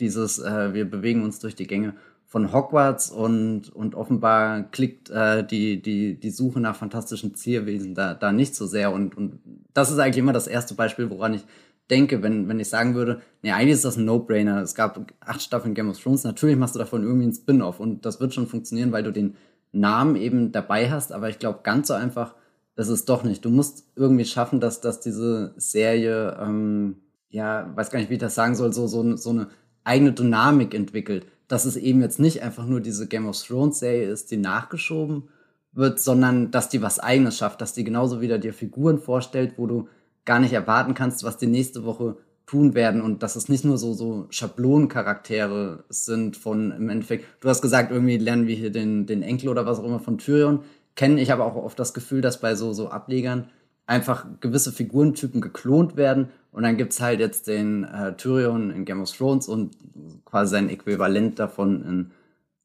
dieses, 0.00 0.40
äh, 0.40 0.74
wir 0.74 0.90
bewegen 0.90 1.22
uns 1.22 1.38
durch 1.38 1.54
die 1.54 1.68
Gänge 1.68 1.94
von 2.34 2.52
Hogwarts 2.52 3.12
und, 3.12 3.68
und 3.76 3.94
offenbar 3.94 4.64
klickt 4.64 5.08
äh, 5.08 5.46
die, 5.46 5.80
die, 5.80 6.18
die 6.18 6.30
Suche 6.30 6.58
nach 6.58 6.74
fantastischen 6.74 7.36
Zierwesen 7.36 7.94
da, 7.94 8.12
da 8.14 8.32
nicht 8.32 8.56
so 8.56 8.66
sehr. 8.66 8.90
Und, 8.90 9.16
und 9.16 9.38
das 9.72 9.92
ist 9.92 10.00
eigentlich 10.00 10.18
immer 10.18 10.32
das 10.32 10.48
erste 10.48 10.74
Beispiel, 10.74 11.10
woran 11.10 11.34
ich 11.34 11.44
denke, 11.90 12.24
wenn, 12.24 12.48
wenn 12.48 12.58
ich 12.58 12.68
sagen 12.68 12.96
würde, 12.96 13.20
nee, 13.42 13.52
eigentlich 13.52 13.74
ist 13.74 13.84
das 13.84 13.96
ein 13.96 14.04
No-Brainer. 14.04 14.60
Es 14.62 14.74
gab 14.74 15.12
acht 15.20 15.42
Staffeln 15.42 15.74
Game 15.74 15.88
of 15.88 16.02
Thrones, 16.02 16.24
natürlich 16.24 16.56
machst 16.56 16.74
du 16.74 16.80
davon 16.80 17.04
irgendwie 17.04 17.22
einen 17.22 17.34
Spin-off 17.34 17.78
und 17.78 18.04
das 18.04 18.18
wird 18.18 18.34
schon 18.34 18.48
funktionieren, 18.48 18.90
weil 18.90 19.04
du 19.04 19.12
den 19.12 19.36
Namen 19.70 20.16
eben 20.16 20.50
dabei 20.50 20.90
hast, 20.90 21.12
aber 21.12 21.28
ich 21.28 21.38
glaube, 21.38 21.60
ganz 21.62 21.86
so 21.86 21.94
einfach, 21.94 22.34
ist 22.74 23.08
doch 23.08 23.22
nicht. 23.22 23.44
Du 23.44 23.50
musst 23.50 23.92
irgendwie 23.94 24.24
schaffen, 24.24 24.58
dass, 24.58 24.80
dass 24.80 24.98
diese 24.98 25.54
Serie, 25.56 26.36
ähm, 26.42 26.96
ja, 27.28 27.70
weiß 27.76 27.90
gar 27.90 28.00
nicht, 28.00 28.10
wie 28.10 28.14
ich 28.14 28.20
das 28.20 28.34
sagen 28.34 28.56
soll, 28.56 28.72
so, 28.72 28.88
so, 28.88 29.14
so 29.14 29.30
eine 29.30 29.50
eigene 29.84 30.10
Dynamik 30.10 30.74
entwickelt. 30.74 31.26
Dass 31.54 31.66
es 31.66 31.76
eben 31.76 32.00
jetzt 32.00 32.18
nicht 32.18 32.42
einfach 32.42 32.66
nur 32.66 32.80
diese 32.80 33.06
Game 33.06 33.28
of 33.28 33.40
Thrones 33.40 33.78
Serie 33.78 34.08
ist, 34.08 34.32
die 34.32 34.38
nachgeschoben 34.38 35.28
wird, 35.72 36.00
sondern 36.00 36.50
dass 36.50 36.68
die 36.68 36.82
was 36.82 36.98
eigenes 36.98 37.38
schafft, 37.38 37.60
dass 37.60 37.72
die 37.72 37.84
genauso 37.84 38.20
wieder 38.20 38.38
dir 38.38 38.52
Figuren 38.52 38.98
vorstellt, 38.98 39.54
wo 39.56 39.68
du 39.68 39.86
gar 40.24 40.40
nicht 40.40 40.52
erwarten 40.52 40.94
kannst, 40.94 41.22
was 41.22 41.38
die 41.38 41.46
nächste 41.46 41.84
Woche 41.84 42.16
tun 42.44 42.74
werden 42.74 43.00
und 43.00 43.22
dass 43.22 43.36
es 43.36 43.48
nicht 43.48 43.64
nur 43.64 43.78
so, 43.78 43.92
so 43.92 44.26
Schablonencharaktere 44.30 45.84
sind 45.90 46.36
von 46.36 46.72
im 46.72 46.88
Endeffekt. 46.88 47.24
Du 47.38 47.48
hast 47.48 47.62
gesagt, 47.62 47.92
irgendwie 47.92 48.18
lernen 48.18 48.48
wir 48.48 48.56
hier 48.56 48.72
den, 48.72 49.06
den 49.06 49.22
Enkel 49.22 49.48
oder 49.48 49.64
was 49.64 49.78
auch 49.78 49.84
immer 49.84 50.00
von 50.00 50.18
Tyrion 50.18 50.64
kennen. 50.96 51.18
Ich 51.18 51.30
habe 51.30 51.44
auch 51.44 51.54
oft 51.54 51.78
das 51.78 51.94
Gefühl, 51.94 52.20
dass 52.20 52.40
bei 52.40 52.56
so, 52.56 52.72
so 52.72 52.88
Ablegern 52.88 53.48
einfach 53.86 54.26
gewisse 54.40 54.72
Figurentypen 54.72 55.40
geklont 55.40 55.96
werden 55.96 56.30
und 56.54 56.62
dann 56.62 56.76
gibt's 56.76 57.00
halt 57.00 57.18
jetzt 57.18 57.48
den 57.48 57.82
äh, 57.84 58.16
Tyrion 58.16 58.70
in 58.70 58.84
Game 58.84 59.02
of 59.02 59.10
Thrones 59.10 59.48
und 59.48 59.76
quasi 60.24 60.52
sein 60.52 60.68
Äquivalent 60.68 61.38
davon 61.38 61.82
in 61.84 62.10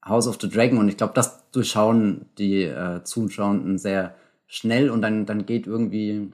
House 0.08 0.28
of 0.28 0.38
the 0.39 0.47
Dragon 0.47 0.78
und 0.78 0.88
ich 0.89 0.97
glaube, 0.97 1.13
das 1.15 1.49
durchschauen 1.52 2.28
die 2.38 2.63
äh, 2.63 3.04
Zuschauenden 3.04 3.80
sehr 3.80 4.15
schnell 4.45 4.91
und 4.91 5.02
dann, 5.02 5.25
dann 5.25 5.47
geht 5.47 5.65
irgendwie 5.65 6.32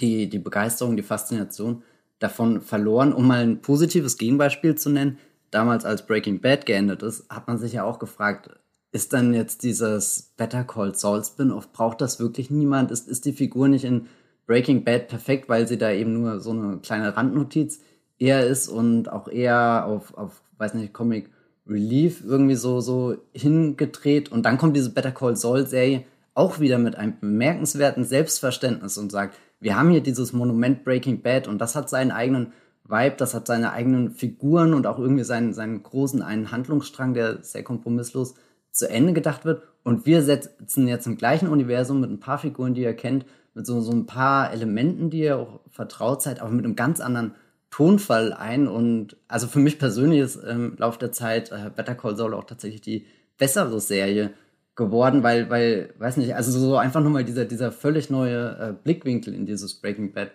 die, 0.00 0.30
die 0.30 0.38
Begeisterung, 0.38 0.96
die 0.96 1.02
Faszination 1.02 1.82
davon 2.18 2.62
verloren. 2.62 3.12
Um 3.12 3.26
mal 3.26 3.42
ein 3.42 3.60
positives 3.60 4.16
Gegenbeispiel 4.16 4.74
zu 4.74 4.88
nennen, 4.88 5.18
damals 5.50 5.84
als 5.84 6.06
Breaking 6.06 6.40
Bad 6.40 6.64
geendet 6.64 7.02
ist, 7.02 7.28
hat 7.28 7.48
man 7.48 7.58
sich 7.58 7.74
ja 7.74 7.84
auch 7.84 7.98
gefragt, 7.98 8.48
ist 8.92 9.12
dann 9.12 9.34
jetzt 9.34 9.62
dieses 9.62 10.32
Better 10.38 10.64
Call 10.64 10.94
Saul 10.94 11.22
Spin-off, 11.22 11.70
braucht 11.72 12.00
das 12.00 12.18
wirklich 12.18 12.50
niemand? 12.50 12.90
Ist, 12.90 13.08
ist 13.08 13.26
die 13.26 13.32
Figur 13.32 13.68
nicht 13.68 13.84
in 13.84 14.08
Breaking 14.52 14.84
Bad 14.84 15.08
perfekt, 15.08 15.48
weil 15.48 15.66
sie 15.66 15.78
da 15.78 15.90
eben 15.90 16.12
nur 16.12 16.38
so 16.40 16.50
eine 16.50 16.76
kleine 16.76 17.16
Randnotiz 17.16 17.80
eher 18.18 18.46
ist 18.46 18.68
und 18.68 19.10
auch 19.10 19.26
eher 19.26 19.86
auf, 19.86 20.12
auf 20.18 20.42
weiß 20.58 20.74
nicht, 20.74 20.92
Comic 20.92 21.30
Relief 21.66 22.22
irgendwie 22.22 22.56
so, 22.56 22.80
so 22.80 23.16
hingedreht. 23.32 24.30
Und 24.30 24.44
dann 24.44 24.58
kommt 24.58 24.76
diese 24.76 24.90
Better 24.90 25.10
Call 25.10 25.36
Saul 25.36 25.66
Serie 25.66 26.04
auch 26.34 26.60
wieder 26.60 26.76
mit 26.76 26.96
einem 26.96 27.14
bemerkenswerten 27.18 28.04
Selbstverständnis 28.04 28.98
und 28.98 29.10
sagt, 29.10 29.38
wir 29.58 29.74
haben 29.74 29.88
hier 29.88 30.02
dieses 30.02 30.34
Monument 30.34 30.84
Breaking 30.84 31.22
Bad 31.22 31.48
und 31.48 31.58
das 31.58 31.74
hat 31.74 31.88
seinen 31.88 32.10
eigenen 32.10 32.52
Vibe, 32.84 33.16
das 33.16 33.32
hat 33.32 33.46
seine 33.46 33.72
eigenen 33.72 34.10
Figuren 34.10 34.74
und 34.74 34.86
auch 34.86 34.98
irgendwie 34.98 35.24
seinen, 35.24 35.54
seinen 35.54 35.82
großen 35.82 36.20
einen 36.20 36.50
Handlungsstrang, 36.50 37.14
der 37.14 37.42
sehr 37.42 37.62
kompromisslos 37.62 38.34
zu 38.70 38.86
Ende 38.90 39.14
gedacht 39.14 39.46
wird. 39.46 39.62
Und 39.82 40.04
wir 40.04 40.20
setzen 40.22 40.88
jetzt 40.88 41.06
im 41.06 41.16
gleichen 41.16 41.48
Universum 41.48 42.02
mit 42.02 42.10
ein 42.10 42.20
paar 42.20 42.38
Figuren, 42.38 42.74
die 42.74 42.82
ihr 42.82 42.92
kennt, 42.92 43.24
mit 43.54 43.66
so, 43.66 43.80
so 43.80 43.92
ein 43.92 44.06
paar 44.06 44.52
Elementen, 44.52 45.10
die 45.10 45.20
ihr 45.20 45.38
auch 45.38 45.60
vertraut 45.70 46.22
seid, 46.22 46.40
aber 46.40 46.50
mit 46.50 46.64
einem 46.64 46.76
ganz 46.76 47.00
anderen 47.00 47.34
Tonfall 47.70 48.32
ein. 48.32 48.68
Und 48.68 49.16
also 49.28 49.46
für 49.46 49.58
mich 49.58 49.78
persönlich 49.78 50.20
ist 50.20 50.36
im 50.36 50.76
Laufe 50.76 50.98
der 50.98 51.12
Zeit 51.12 51.52
äh, 51.52 51.70
Better 51.74 51.94
Call 51.94 52.16
Saul 52.16 52.34
auch 52.34 52.44
tatsächlich 52.44 52.80
die 52.80 53.06
bessere 53.38 53.80
Serie 53.80 54.32
geworden, 54.74 55.22
weil, 55.22 55.50
weil, 55.50 55.92
weiß 55.98 56.16
nicht, 56.16 56.34
also 56.34 56.58
so 56.58 56.76
einfach 56.76 57.02
nur 57.02 57.10
mal 57.10 57.24
dieser, 57.24 57.44
dieser 57.44 57.72
völlig 57.72 58.08
neue 58.08 58.56
äh, 58.58 58.72
Blickwinkel 58.72 59.34
in 59.34 59.44
dieses 59.46 59.74
Breaking 59.74 60.12
Bad 60.12 60.30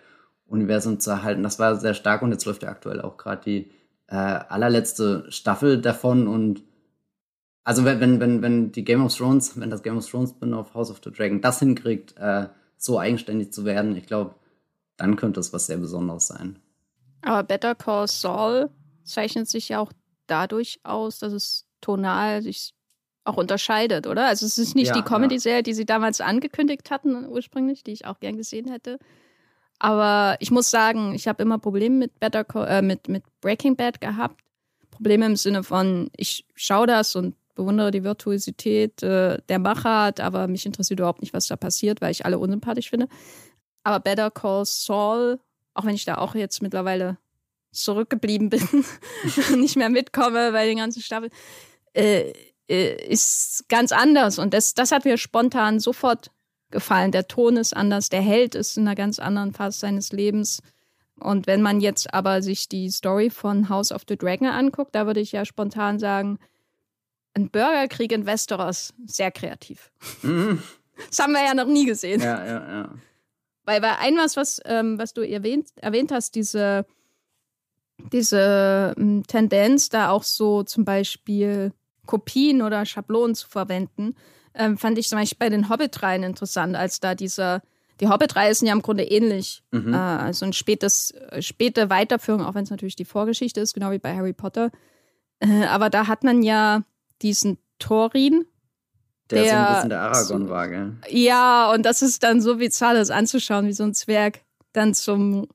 Universum 0.46 1.00
zu 1.00 1.10
erhalten. 1.10 1.42
Das 1.42 1.58
war 1.58 1.76
sehr 1.76 1.94
stark 1.94 2.22
und 2.22 2.30
jetzt 2.32 2.44
läuft 2.44 2.62
ja 2.62 2.68
aktuell 2.68 3.00
auch 3.00 3.16
gerade 3.16 3.42
die 3.44 3.70
äh, 4.06 4.14
allerletzte 4.16 5.26
Staffel 5.28 5.80
davon 5.80 6.28
und 6.28 6.62
also 7.64 7.84
wenn, 7.84 8.00
wenn, 8.00 8.18
wenn, 8.18 8.40
wenn 8.40 8.72
die 8.72 8.84
Game 8.84 9.04
of 9.04 9.14
Thrones, 9.14 9.60
wenn 9.60 9.68
das 9.68 9.82
Game 9.82 9.98
of 9.98 10.08
Thrones 10.08 10.32
bin 10.32 10.54
auf 10.54 10.72
House 10.72 10.90
of 10.90 11.00
the 11.04 11.10
Dragon 11.10 11.42
das 11.42 11.58
hinkriegt, 11.58 12.16
äh, 12.16 12.46
so 12.78 12.98
eigenständig 12.98 13.52
zu 13.52 13.64
werden, 13.64 13.96
ich 13.96 14.06
glaube, 14.06 14.34
dann 14.96 15.16
könnte 15.16 15.40
es 15.40 15.52
was 15.52 15.66
sehr 15.66 15.76
Besonderes 15.76 16.26
sein. 16.26 16.58
Aber 17.22 17.42
Better 17.42 17.74
Call 17.74 18.08
Saul 18.08 18.70
zeichnet 19.04 19.48
sich 19.48 19.70
ja 19.70 19.80
auch 19.80 19.92
dadurch 20.26 20.80
aus, 20.84 21.18
dass 21.18 21.32
es 21.32 21.66
tonal 21.80 22.42
sich 22.42 22.74
auch 23.24 23.36
unterscheidet, 23.36 24.06
oder? 24.06 24.26
Also 24.26 24.46
es 24.46 24.58
ist 24.58 24.74
nicht 24.74 24.88
ja, 24.88 24.94
die 24.94 25.02
Comedy-Serie, 25.02 25.62
die 25.62 25.74
sie 25.74 25.84
damals 25.84 26.20
angekündigt 26.20 26.90
hatten 26.90 27.26
ursprünglich, 27.26 27.84
die 27.84 27.92
ich 27.92 28.06
auch 28.06 28.20
gern 28.20 28.36
gesehen 28.36 28.70
hätte. 28.70 28.98
Aber 29.78 30.36
ich 30.40 30.50
muss 30.50 30.70
sagen, 30.70 31.14
ich 31.14 31.28
habe 31.28 31.42
immer 31.42 31.58
Probleme 31.58 31.96
mit 31.96 32.18
Better 32.18 32.44
Call, 32.44 32.66
äh, 32.68 32.82
mit, 32.82 33.08
mit 33.08 33.22
Breaking 33.40 33.76
Bad 33.76 34.00
gehabt. 34.00 34.40
Probleme 34.90 35.26
im 35.26 35.36
Sinne 35.36 35.62
von, 35.62 36.10
ich 36.16 36.44
schaue 36.54 36.86
das 36.86 37.14
und 37.14 37.36
bewundere 37.58 37.90
die 37.90 38.04
Virtuosität 38.04 39.02
äh, 39.02 39.38
der 39.48 39.58
Machart, 39.58 40.20
aber 40.20 40.46
mich 40.46 40.64
interessiert 40.64 41.00
überhaupt 41.00 41.20
nicht, 41.20 41.34
was 41.34 41.48
da 41.48 41.56
passiert, 41.56 42.00
weil 42.00 42.12
ich 42.12 42.24
alle 42.24 42.38
unsympathisch 42.38 42.88
finde. 42.88 43.08
Aber 43.82 44.00
Better 44.00 44.30
Call 44.30 44.64
Saul, 44.64 45.40
auch 45.74 45.84
wenn 45.84 45.94
ich 45.94 46.04
da 46.04 46.18
auch 46.18 46.34
jetzt 46.34 46.62
mittlerweile 46.62 47.18
zurückgeblieben 47.72 48.48
bin, 48.48 48.62
nicht 49.56 49.76
mehr 49.76 49.90
mitkomme 49.90 50.52
bei 50.52 50.66
den 50.66 50.78
ganzen 50.78 51.02
Staffeln, 51.02 51.32
äh, 51.94 52.32
äh, 52.68 53.06
ist 53.08 53.68
ganz 53.68 53.90
anders. 53.90 54.38
Und 54.38 54.54
das, 54.54 54.74
das 54.74 54.92
hat 54.92 55.04
mir 55.04 55.18
spontan 55.18 55.80
sofort 55.80 56.30
gefallen. 56.70 57.10
Der 57.10 57.26
Ton 57.26 57.56
ist 57.56 57.76
anders, 57.76 58.08
der 58.08 58.22
Held 58.22 58.54
ist 58.54 58.76
in 58.76 58.86
einer 58.86 58.94
ganz 58.94 59.18
anderen 59.18 59.52
Phase 59.52 59.80
seines 59.80 60.12
Lebens. 60.12 60.62
Und 61.18 61.48
wenn 61.48 61.62
man 61.62 61.80
jetzt 61.80 62.14
aber 62.14 62.40
sich 62.40 62.68
die 62.68 62.88
Story 62.90 63.30
von 63.30 63.68
House 63.68 63.90
of 63.90 64.02
the 64.08 64.16
Dragon 64.16 64.46
anguckt, 64.46 64.94
da 64.94 65.06
würde 65.06 65.20
ich 65.20 65.32
ja 65.32 65.44
spontan 65.44 65.98
sagen, 65.98 66.38
ein 67.38 67.50
Bürgerkrieg 67.50 68.12
in 68.12 68.26
Westeros, 68.26 68.92
sehr 69.06 69.30
kreativ. 69.30 69.90
Mhm. 70.22 70.62
Das 71.10 71.20
haben 71.20 71.32
wir 71.32 71.44
ja 71.44 71.54
noch 71.54 71.68
nie 71.68 71.86
gesehen. 71.86 72.20
Ja, 72.20 72.44
ja, 72.44 72.68
ja. 72.68 72.90
Weil 73.64 73.80
bei 73.80 73.96
ein 73.98 74.16
was, 74.16 74.36
was, 74.36 74.60
ähm, 74.64 74.98
was 74.98 75.14
du 75.14 75.20
erwähnt, 75.20 75.68
erwähnt 75.76 76.10
hast, 76.10 76.34
diese, 76.34 76.86
diese 78.12 78.96
ähm, 78.98 79.22
Tendenz, 79.24 79.90
da 79.90 80.10
auch 80.10 80.24
so 80.24 80.64
zum 80.64 80.84
Beispiel 80.84 81.72
Kopien 82.06 82.62
oder 82.62 82.84
Schablonen 82.84 83.36
zu 83.36 83.46
verwenden, 83.46 84.16
ähm, 84.54 84.76
fand 84.76 84.98
ich 84.98 85.08
zum 85.08 85.20
Beispiel 85.20 85.38
bei 85.38 85.50
den 85.50 85.68
Hobbit-Reihen 85.68 86.24
interessant, 86.24 86.74
als 86.74 86.98
da 86.98 87.14
dieser, 87.14 87.62
die 88.00 88.08
Hobbit-Reihe 88.08 88.52
sind 88.52 88.66
ja 88.66 88.72
im 88.72 88.82
Grunde 88.82 89.04
ähnlich. 89.04 89.62
Mhm. 89.70 89.94
Äh, 89.94 89.98
also 89.98 90.46
ein 90.46 90.52
spätes, 90.52 91.14
späte 91.38 91.90
Weiterführung, 91.90 92.44
auch 92.44 92.54
wenn 92.54 92.64
es 92.64 92.70
natürlich 92.70 92.96
die 92.96 93.04
Vorgeschichte 93.04 93.60
ist, 93.60 93.74
genau 93.74 93.92
wie 93.92 94.00
bei 94.00 94.16
Harry 94.16 94.32
Potter. 94.32 94.72
Äh, 95.38 95.66
aber 95.66 95.90
da 95.90 96.08
hat 96.08 96.24
man 96.24 96.42
ja 96.42 96.82
diesen 97.22 97.58
Thorin. 97.78 98.46
Der, 99.30 99.42
der 99.42 99.50
so 99.50 99.56
ein 99.56 99.74
bisschen 99.74 99.90
der 99.90 100.00
Aragorn 100.00 100.48
war, 100.48 100.68
gell? 100.68 100.96
Ja, 101.08 101.70
und 101.72 101.84
das 101.84 102.02
ist 102.02 102.22
dann 102.22 102.40
so 102.40 102.56
bizarr, 102.56 102.94
das 102.94 103.10
anzuschauen, 103.10 103.66
wie 103.66 103.72
so 103.72 103.84
ein 103.84 103.94
Zwerg 103.94 104.40
dann 104.72 104.94
zum, 104.94 105.48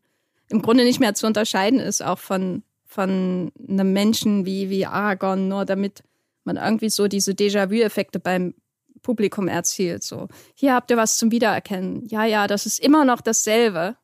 im 0.50 0.62
Grunde 0.62 0.84
nicht 0.84 1.00
mehr 1.00 1.16
zu 1.16 1.26
unterscheiden 1.26 1.80
ist, 1.80 2.04
auch 2.04 2.20
von, 2.20 2.64
von 2.86 3.52
einem 3.68 3.94
Menschen 3.94 4.46
wie, 4.46 4.70
wie 4.70 4.86
Aragorn, 4.86 5.48
nur 5.48 5.66
damit 5.66 6.04
man 6.44 6.58
irgendwie 6.58 6.90
so 6.90 7.08
diese 7.08 7.32
Déjà-vu-Effekte 7.32 8.20
beim 8.20 8.54
Publikum 9.02 9.48
erzielt. 9.48 10.04
So, 10.04 10.28
hier 10.56 10.74
habt 10.74 10.92
ihr 10.92 10.98
was 10.98 11.18
zum 11.18 11.32
Wiedererkennen. 11.32 12.08
Ja, 12.08 12.26
ja, 12.26 12.48
das 12.48 12.66
ist 12.66 12.80
immer 12.80 13.06
noch 13.06 13.22
dasselbe, 13.22 13.96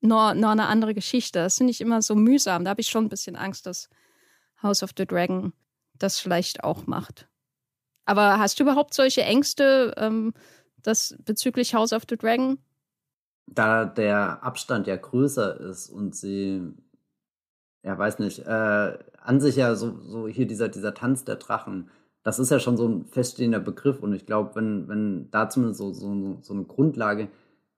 nur, 0.00 0.34
nur 0.34 0.50
eine 0.50 0.66
andere 0.66 0.94
Geschichte. 0.94 1.40
Das 1.40 1.56
finde 1.56 1.70
ich 1.70 1.80
immer 1.80 2.02
so 2.02 2.14
mühsam. 2.14 2.64
Da 2.64 2.70
habe 2.70 2.80
ich 2.80 2.88
schon 2.88 3.06
ein 3.06 3.08
bisschen 3.08 3.36
Angst, 3.36 3.66
dass 3.66 3.88
House 4.62 4.82
of 4.82 4.90
the 4.96 5.06
Dragon 5.06 5.52
das 5.98 6.18
vielleicht 6.18 6.64
auch 6.64 6.86
macht. 6.86 7.28
Aber 8.04 8.38
hast 8.38 8.58
du 8.58 8.64
überhaupt 8.64 8.94
solche 8.94 9.22
Ängste 9.22 9.94
ähm, 9.96 10.32
das 10.82 11.16
bezüglich 11.24 11.74
House 11.74 11.92
of 11.92 12.04
the 12.08 12.16
Dragon? 12.16 12.58
Da 13.46 13.84
der 13.84 14.42
Abstand 14.42 14.86
ja 14.86 14.96
größer 14.96 15.60
ist 15.60 15.88
und 15.88 16.14
sie, 16.14 16.62
ja, 17.82 17.96
weiß 17.96 18.18
nicht, 18.18 18.40
äh, 18.40 18.98
an 19.20 19.40
sich 19.40 19.56
ja 19.56 19.74
so, 19.74 20.00
so 20.02 20.28
hier 20.28 20.46
dieser, 20.46 20.68
dieser 20.68 20.94
Tanz 20.94 21.24
der 21.24 21.36
Drachen, 21.36 21.90
das 22.22 22.38
ist 22.38 22.50
ja 22.50 22.58
schon 22.58 22.76
so 22.76 22.88
ein 22.88 23.06
feststehender 23.06 23.60
Begriff 23.60 24.02
und 24.02 24.12
ich 24.12 24.26
glaube, 24.26 24.56
wenn, 24.56 24.88
wenn 24.88 25.30
da 25.30 25.48
zumindest 25.48 25.78
so, 25.78 25.92
so, 25.92 26.38
so 26.42 26.54
eine 26.54 26.64
Grundlage 26.64 27.28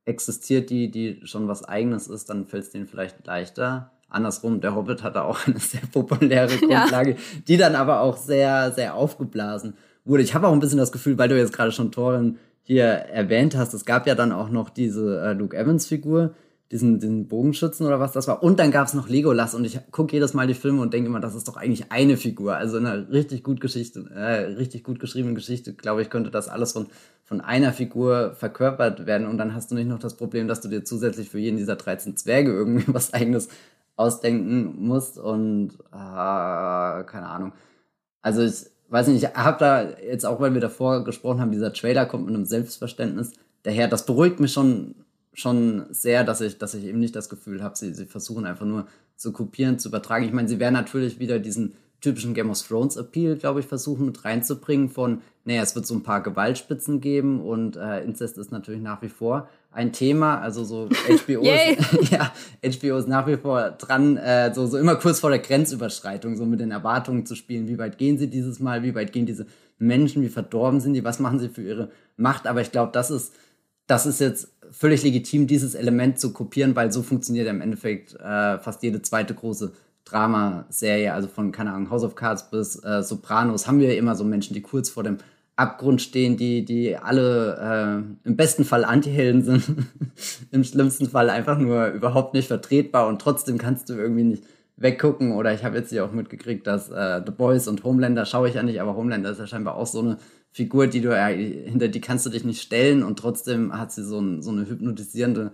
existiert, 0.07 0.71
die, 0.71 0.91
die 0.91 1.21
schon 1.27 1.49
was 1.49 1.65
Eigenes 1.65 2.09
ist, 2.09 2.31
dann 2.31 2.47
fällt 2.47 2.65
es 2.65 2.71
denen 2.71 2.87
vielleicht 2.87 3.27
leichter. 3.27 3.93
Andersrum, 4.09 4.61
der 4.61 4.75
Hobbit 4.75 5.03
hatte 5.03 5.23
auch 5.23 5.39
eine 5.47 5.59
sehr 5.59 5.83
populäre 5.93 6.57
Grundlage, 6.57 7.11
ja. 7.13 7.17
die 7.47 7.57
dann 7.57 7.75
aber 7.75 8.01
auch 8.01 8.17
sehr, 8.17 8.73
sehr 8.73 8.95
aufgeblasen 8.95 9.75
wurde. 10.05 10.23
Ich 10.23 10.35
habe 10.35 10.49
auch 10.49 10.53
ein 10.53 10.61
bisschen 10.61 10.79
das 10.79 10.93
Gefühl, 10.93 11.19
weil 11.19 11.29
du 11.29 11.39
jetzt 11.39 11.53
gerade 11.53 11.73
schon 11.73 11.93
Thorin 11.93 12.39
hier 12.63 12.85
erwähnt 12.85 13.57
hast, 13.57 13.73
es 13.73 13.87
gab 13.87 14.07
ja 14.07 14.15
dann 14.15 14.31
auch 14.31 14.51
noch 14.51 14.69
diese 14.69 15.21
äh, 15.23 15.33
Luke 15.33 15.57
Evans-Figur, 15.57 16.35
diesen, 16.71 17.01
diesen 17.01 17.27
Bogenschützen 17.27 17.87
oder 17.87 17.99
was 17.99 18.13
das 18.13 18.29
war. 18.29 18.43
Und 18.43 18.59
dann 18.59 18.71
gab 18.71 18.87
es 18.87 18.93
noch 18.93 19.09
Legolas 19.09 19.55
und 19.55 19.65
ich 19.65 19.81
gucke 19.91 20.13
jedes 20.13 20.35
Mal 20.35 20.47
die 20.47 20.55
Filme 20.55 20.83
und 20.83 20.93
denke 20.93 21.09
immer, 21.09 21.21
das 21.21 21.35
ist 21.35 21.49
doch 21.49 21.57
eigentlich 21.57 21.91
eine 21.91 22.19
Figur. 22.19 22.57
Also 22.57 22.77
eine 22.77 23.11
richtig 23.11 23.43
gut 23.43 23.63
Geschichte, 23.63 24.11
äh, 24.15 24.53
richtig 24.57 24.85
gut 24.85 25.01
geschriebene 25.01 25.35
Geschichte, 25.35 25.73
glaube 25.73 26.03
ich, 26.03 26.11
könnte 26.11 26.31
das 26.31 26.49
alles 26.49 26.73
von, 26.73 26.89
von 27.25 27.41
einer 27.41 27.73
Figur 27.73 28.35
verkörpert 28.35 29.07
werden. 29.07 29.27
Und 29.27 29.39
dann 29.39 29.55
hast 29.55 29.71
du 29.71 29.75
nicht 29.75 29.89
noch 29.89 29.99
das 29.99 30.19
Problem, 30.19 30.47
dass 30.47 30.61
du 30.61 30.69
dir 30.69 30.85
zusätzlich 30.85 31.31
für 31.31 31.39
jeden 31.39 31.57
dieser 31.57 31.77
13 31.77 32.19
Zwerge 32.19 32.51
irgendwie 32.51 32.85
was 32.93 33.15
eigenes 33.15 33.49
ausdenken 33.99 34.75
musst. 34.87 35.19
Und 35.19 35.75
äh, 35.93 37.05
keine 37.05 37.27
Ahnung. 37.27 37.53
Also 38.23 38.43
ich 38.43 38.67
weiß 38.89 39.09
nicht, 39.09 39.23
ich 39.23 39.35
habe 39.35 39.59
da 39.59 39.91
jetzt 40.01 40.25
auch, 40.25 40.41
weil 40.41 40.55
wir 40.55 40.61
davor 40.61 41.05
gesprochen 41.05 41.41
haben, 41.41 41.53
dieser 41.53 41.73
Trailer 41.73 42.07
kommt 42.07 42.27
mit 42.27 42.35
einem 42.35 42.47
Selbstverständnis 42.47 43.33
daher. 43.63 43.89
Das 43.89 44.07
beruhigt 44.07 44.41
mich 44.41 44.53
schon 44.53 44.95
schon 45.39 45.87
sehr, 45.91 46.25
dass 46.25 46.41
ich, 46.41 46.59
dass 46.59 46.75
ich 46.75 46.85
eben 46.85 46.99
nicht 46.99 47.15
das 47.15 47.29
Gefühl 47.29 47.63
habe, 47.63 47.77
sie, 47.77 47.95
sie 47.95 48.07
versuchen 48.07 48.45
einfach 48.45 48.67
nur 48.67 48.87
zu 49.17 49.33
kopieren, 49.33 49.79
zu 49.79 49.89
übertragen. 49.89 50.25
Ich 50.25 50.33
meine, 50.33 50.49
sie 50.49 50.59
werden 50.59 50.75
natürlich 50.75 51.21
wieder 51.21 51.39
diesen 51.39 51.75
typischen 52.01 52.35
Game 52.35 52.51
of 52.51 52.61
Thrones 52.61 52.97
Appeal, 52.97 53.37
glaube 53.37 53.61
ich, 53.61 53.67
versuchen 53.67 54.07
mit 54.07 54.25
reinzubringen 54.25 54.89
von, 54.89 55.23
naja, 55.45 55.63
es 55.63 55.75
wird 55.75 55.87
so 55.87 55.95
ein 55.95 56.03
paar 56.03 56.23
Gewaltspitzen 56.23 57.01
geben 57.01 57.41
und 57.41 57.77
äh, 57.77 58.03
Inzest 58.05 58.39
ist 58.39 58.53
natürlich 58.53 58.83
nach 58.83 59.03
wie 59.03 59.09
vor 59.09 59.49
ein 59.79 59.93
Thema. 59.93 60.41
Also 60.41 60.65
so 60.65 60.89
HBO 61.09 61.43
ist, 61.43 62.11
ja, 62.11 62.33
HBO 62.63 62.99
ist 62.99 63.09
nach 63.09 63.27
wie 63.27 63.37
vor 63.37 63.71
dran, 63.71 64.17
äh, 64.17 64.53
so, 64.53 64.67
so 64.67 64.77
immer 64.77 64.97
kurz 64.97 65.21
vor 65.21 65.31
der 65.31 65.39
Grenzüberschreitung, 65.39 66.37
so 66.37 66.45
mit 66.45 66.61
den 66.61 66.73
Erwartungen 66.73 67.25
zu 67.25 67.35
spielen. 67.35 67.69
Wie 67.69 67.79
weit 67.79 67.97
gehen 67.97 68.19
sie 68.19 68.29
dieses 68.29 68.61
Mal? 68.61 68.83
Wie 68.83 68.95
weit 68.95 69.13
gehen 69.13 69.25
diese 69.25 69.47
Menschen? 69.79 70.23
Wie 70.23 70.29
verdorben 70.29 70.81
sind 70.81 70.95
die? 70.95 71.05
Was 71.05 71.21
machen 71.21 71.39
sie 71.39 71.49
für 71.49 71.63
ihre 71.63 71.91
Macht? 72.17 72.47
Aber 72.47 72.61
ich 72.61 72.73
glaube, 72.73 72.91
das 72.93 73.11
ist, 73.11 73.35
das 73.87 74.05
ist 74.05 74.21
jetzt 74.21 74.53
völlig 74.71 75.03
legitim, 75.05 75.47
dieses 75.47 75.75
Element 75.75 76.19
zu 76.19 76.33
kopieren, 76.33 76.75
weil 76.77 76.93
so 76.93 77.03
funktioniert 77.03 77.47
ja 77.47 77.53
im 77.53 77.63
Endeffekt 77.63 78.15
äh, 78.15 78.59
fast 78.59 78.83
jede 78.83 79.01
zweite 79.01 79.35
große 79.35 79.73
Dramaserie, 80.05 81.13
also 81.13 81.29
von, 81.29 81.53
keine 81.53 81.73
Ahnung, 81.73 81.91
House 81.91 82.03
of 82.03 82.15
Cards 82.15 82.51
bis 82.51 82.83
äh, 82.83 83.03
Sopranos, 83.03 83.67
haben 83.67 83.79
wir 83.79 83.97
immer 83.97 84.15
so 84.15 84.25
Menschen, 84.25 84.55
die 84.55 84.63
kurz 84.63 84.91
vor 84.91 85.05
dem 85.05 85.19
Abgrund 85.59 86.01
stehen, 86.01 86.37
die, 86.37 86.65
die 86.65 86.97
alle 86.97 88.05
äh, 88.25 88.29
im 88.29 88.37
besten 88.37 88.65
Fall 88.65 88.85
Antihelden 88.85 89.43
sind, 89.43 89.65
im 90.53 90.63
schlimmsten 90.63 91.09
Fall 91.09 91.31
einfach 91.31 91.59
nur 91.59 91.89
überhaupt 91.89 92.33
nicht 92.35 92.47
vertretbar 92.47 93.09
und 93.09 93.21
trotzdem 93.21 93.59
kannst 93.59 93.89
du 93.89 93.95
irgendwie 93.95 94.23
nicht 94.23 94.45
weggucken. 94.77 95.33
Oder 95.33 95.53
ich 95.53 95.65
habe 95.65 95.77
jetzt 95.77 95.91
hier 95.91 96.05
auch 96.05 96.13
mitgekriegt, 96.13 96.67
dass 96.67 96.91
äh, 96.91 97.21
The 97.27 97.33
Boys 97.33 97.67
und 97.67 97.83
Homelander 97.83 98.25
schaue 98.25 98.49
ich 98.49 98.55
ja 98.55 98.63
nicht, 98.63 98.81
aber 98.81 98.95
Homelander 98.95 99.31
ist 99.31 99.41
ja 99.41 99.49
scheinbar 99.49 99.77
auch 99.77 99.89
so 99.89 99.99
eine 99.99 100.19
Figur, 100.53 100.87
die 100.87 101.01
du 101.01 101.09
ja, 101.09 101.27
hinter 101.27 101.89
die 101.89 102.01
kannst 102.01 102.25
du 102.25 102.31
dich 102.31 102.45
nicht 102.45 102.63
stellen 102.63 103.03
und 103.03 103.19
trotzdem 103.19 103.77
hat 103.77 103.91
sie 103.91 104.05
so, 104.05 104.21
ein, 104.21 104.43
so 104.43 104.53
eine 104.53 104.69
hypnotisierende, 104.69 105.53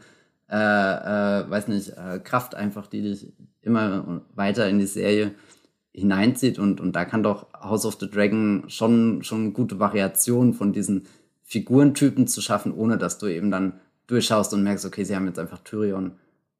äh, 0.51 0.55
äh, 0.57 1.51
weiß 1.51 1.69
nicht, 1.69 1.97
äh, 1.97 2.19
Kraft 2.19 2.55
einfach, 2.55 2.87
die 2.87 3.01
dich 3.01 3.33
immer 3.63 4.23
weiter 4.35 4.69
in 4.69 4.79
die 4.79 4.87
Serie 4.87 5.33
hineinzieht 5.95 6.59
und, 6.59 6.81
und 6.81 6.95
da 6.97 7.05
kann 7.05 7.23
doch 7.23 7.47
House 7.55 7.87
of 7.87 7.99
the 8.01 8.11
Dragon 8.11 8.65
schon, 8.67 9.23
schon 9.23 9.53
gute 9.53 9.79
Variationen 9.79 10.53
von 10.53 10.73
diesen 10.73 11.07
Figurentypen 11.45 12.27
zu 12.27 12.41
schaffen, 12.41 12.73
ohne 12.73 12.99
dass 12.99 13.19
du 13.19 13.27
eben 13.27 13.51
dann 13.51 13.75
durchschaust 14.09 14.53
und 14.53 14.65
merkst, 14.65 14.85
okay, 14.85 15.05
sie 15.05 15.15
haben 15.15 15.27
jetzt 15.27 15.39
einfach 15.39 15.61
Tyrion 15.61 16.13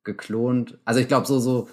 geklont. 0.05 0.79
Also 0.85 1.01
ich 1.01 1.09
glaube, 1.09 1.27
so, 1.27 1.41
so 1.41 1.69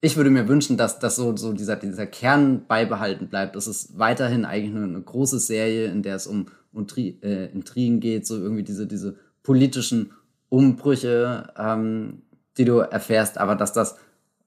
ich 0.00 0.16
würde 0.16 0.30
mir 0.30 0.48
wünschen, 0.48 0.76
dass, 0.76 0.98
dass 0.98 1.16
so, 1.16 1.36
so 1.36 1.52
dieser, 1.52 1.76
dieser 1.76 2.06
Kern 2.06 2.66
beibehalten 2.66 3.28
bleibt. 3.28 3.56
Es 3.56 3.66
ist 3.66 3.98
weiterhin 3.98 4.44
eigentlich 4.44 4.72
nur 4.72 4.84
eine 4.84 5.00
große 5.00 5.40
Serie, 5.40 5.86
in 5.86 6.02
der 6.02 6.16
es 6.16 6.26
um, 6.26 6.46
um 6.72 6.86
äh, 6.96 7.46
Intrigen 7.46 8.00
geht, 8.00 8.26
so 8.26 8.36
irgendwie 8.36 8.62
diese, 8.62 8.86
diese 8.86 9.16
politischen 9.42 10.12
Umbrüche, 10.48 11.52
ähm, 11.58 12.22
die 12.56 12.64
du 12.64 12.78
erfährst, 12.78 13.38
aber 13.38 13.56
dass 13.56 13.72
das 13.72 13.96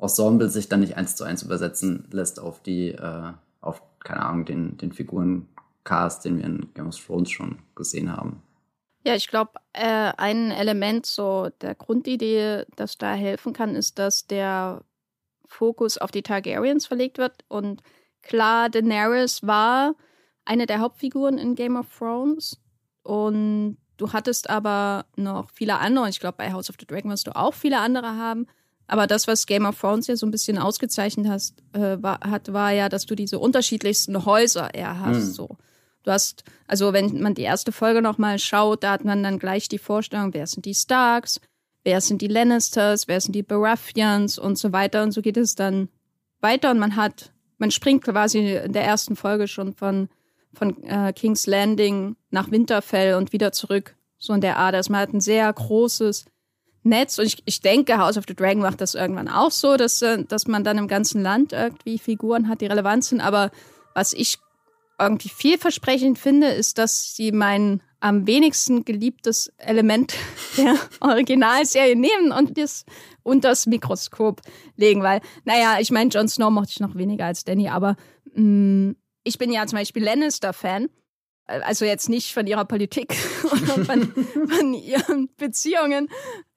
Ensemble 0.02 0.50
sich 0.50 0.68
dann 0.68 0.80
nicht 0.80 0.98
eins 0.98 1.16
zu 1.16 1.24
eins 1.24 1.44
übersetzen 1.44 2.08
lässt 2.12 2.40
auf 2.40 2.62
die, 2.62 2.90
äh, 2.90 3.34
auf, 3.62 3.82
keine 4.00 4.26
Ahnung, 4.26 4.46
den, 4.46 4.78
den 4.78 4.92
Figurencast, 4.92 6.26
den 6.26 6.38
wir 6.38 6.46
in 6.46 6.74
Game 6.74 6.88
of 6.88 6.98
Thrones 6.98 7.30
schon 7.30 7.60
gesehen 7.76 8.12
haben. 8.12 8.42
Ja, 9.04 9.16
ich 9.16 9.28
glaube, 9.28 9.54
äh, 9.74 10.12
ein 10.18 10.52
Element 10.52 11.06
so 11.06 11.50
der 11.62 11.76
Grundidee, 11.76 12.66
das 12.76 12.98
da 12.98 13.14
helfen 13.14 13.54
kann, 13.54 13.76
ist, 13.76 13.98
dass 13.98 14.28
der 14.28 14.84
Fokus 15.46 15.98
auf 15.98 16.12
die 16.12 16.22
Targaryens 16.22 16.86
verlegt 16.86 17.18
wird. 17.18 17.44
Und 17.48 17.82
klar, 18.22 18.70
Daenerys 18.70 19.42
war 19.44 19.96
eine 20.46 20.66
der 20.66 20.80
Hauptfiguren 20.80 21.38
in 21.38 21.56
Game 21.56 21.76
of 21.76 21.88
Thrones. 21.98 22.60
Und 23.04 23.78
du 23.98 24.14
hattest 24.14 24.50
aber 24.50 25.06
noch 25.16 25.50
viele 25.52 25.80
andere. 25.80 26.10
Ich 26.10 26.20
glaube, 26.20 26.38
bei 26.38 26.54
House 26.54 26.70
of 26.70 26.76
the 26.80 26.86
Dragon 26.86 27.10
wirst 27.12 27.28
du 27.28 27.36
auch 27.36 27.56
viele 27.56 27.80
andere 27.80 28.16
haben. 28.18 28.48
Aber 28.92 29.08
das, 29.08 29.26
was 29.26 29.46
Game 29.46 29.66
of 29.66 29.80
Thrones 29.80 30.08
ja 30.08 30.18
so 30.18 30.26
ein 30.26 30.32
bisschen 30.32 30.58
ausgezeichnet 30.58 31.26
hast, 31.30 31.64
äh, 31.72 32.04
war, 32.04 32.20
hat, 32.20 32.52
war 32.52 32.72
ja, 32.72 32.90
dass 32.90 33.06
du 33.06 33.16
diese 33.16 33.40
unterschiedlichsten 33.40 34.26
Häuser 34.26 34.74
eher 34.74 35.00
hast. 35.00 35.28
Mhm. 35.28 35.32
So. 35.32 35.58
Du 36.04 36.12
hast, 36.12 36.44
also 36.68 36.92
wenn 36.92 37.22
man 37.22 37.34
die 37.34 37.44
erste 37.44 37.72
Folge 37.72 38.02
nochmal 38.02 38.38
schaut, 38.38 38.84
da 38.84 38.92
hat 38.92 39.06
man 39.06 39.24
dann 39.24 39.40
gleich 39.40 39.70
die 39.70 39.78
Vorstellung, 39.78 40.34
wer 40.34 40.46
sind 40.46 40.66
die 40.66 40.76
Starks, 40.76 41.40
wer 41.86 42.02
sind 42.02 42.22
die 42.22 42.28
Lannisters, 42.28 43.08
wer 43.08 43.22
sind 43.22 43.34
die 43.34 43.44
Baratheons 43.44 44.38
und 44.38 44.58
so 44.58 44.74
weiter. 44.74 45.04
Und 45.04 45.14
so 45.14 45.22
geht 45.22 45.38
es 45.38 45.56
dann 45.56 45.88
weiter 46.42 46.72
und 46.72 46.80
man 46.80 46.98
hat, 46.98 47.32
man 47.60 47.72
springt 47.72 48.04
quasi 48.04 48.56
in 48.56 48.74
der 48.74 48.84
ersten 48.84 49.16
Folge 49.16 49.48
schon 49.48 49.74
von, 49.74 50.10
von 50.54 50.84
äh, 50.84 51.14
King's 51.14 51.48
Landing 51.48 52.18
nach 52.30 52.52
Winterfell 52.52 53.14
und 53.14 53.32
wieder 53.32 53.54
zurück. 53.54 53.96
So 54.18 54.34
in 54.34 54.42
der 54.42 54.58
Art. 54.58 54.76
Also 54.76 54.92
man 54.92 55.00
hat 55.00 55.14
ein 55.14 55.22
sehr 55.22 55.52
großes 55.54 56.26
Netz 56.84 57.20
und 57.20 57.26
ich, 57.26 57.42
ich 57.46 57.62
denke, 57.62 57.98
House 57.98 58.18
of 58.18 58.26
the 58.28 58.36
Dragon 58.36 58.62
macht 58.62 58.82
das 58.82 58.96
irgendwann 58.96 59.28
auch 59.28 59.52
so, 59.52 59.78
dass, 59.78 60.02
äh, 60.02 60.24
dass 60.24 60.48
man 60.48 60.64
dann 60.64 60.78
im 60.78 60.88
ganzen 60.88 61.22
Land 61.22 61.54
irgendwie 61.54 62.00
Figuren 62.00 62.48
hat, 62.48 62.62
die 62.62 62.66
relevant 62.68 63.04
sind. 63.04 63.22
Aber 63.22 63.52
was 63.94 64.14
ich 64.14 64.38
irgendwie 65.00 65.30
vielversprechend 65.30 66.20
finde, 66.20 66.48
ist, 66.48 66.78
dass 66.78 67.16
sie 67.16 67.32
mein 67.32 67.82
am 68.02 68.26
wenigsten 68.26 68.84
geliebtes 68.84 69.54
Element 69.58 70.16
der 70.58 70.76
Originalserie 71.00 71.96
nehmen 71.96 72.32
und 72.32 72.58
das 72.58 72.84
unter 73.24 73.50
das 73.50 73.68
Mikroskop 73.68 74.42
legen, 74.76 75.04
weil, 75.04 75.22
naja, 75.46 75.78
ich 75.80 75.92
meine, 75.92 76.10
Jon 76.10 76.28
Snow 76.28 76.50
mochte 76.50 76.72
ich 76.72 76.80
noch 76.80 76.96
weniger 76.96 77.26
als 77.26 77.44
Danny, 77.44 77.70
aber 77.70 77.96
mh, 78.34 78.42
mm, 78.42 78.96
ich 79.24 79.38
bin 79.38 79.52
ja 79.52 79.66
zum 79.68 79.78
Beispiel 79.78 80.04
Lannister-Fan. 80.04 80.90
Also 81.48 81.86
jetzt 81.86 82.08
nicht 82.08 82.34
von 82.34 82.48
ihrer 82.48 82.66
Politik 82.66 83.16
oder 83.44 83.86
von, 83.86 84.14
von 84.48 84.74
ihren 84.74 85.30
Beziehungen, 85.36 86.08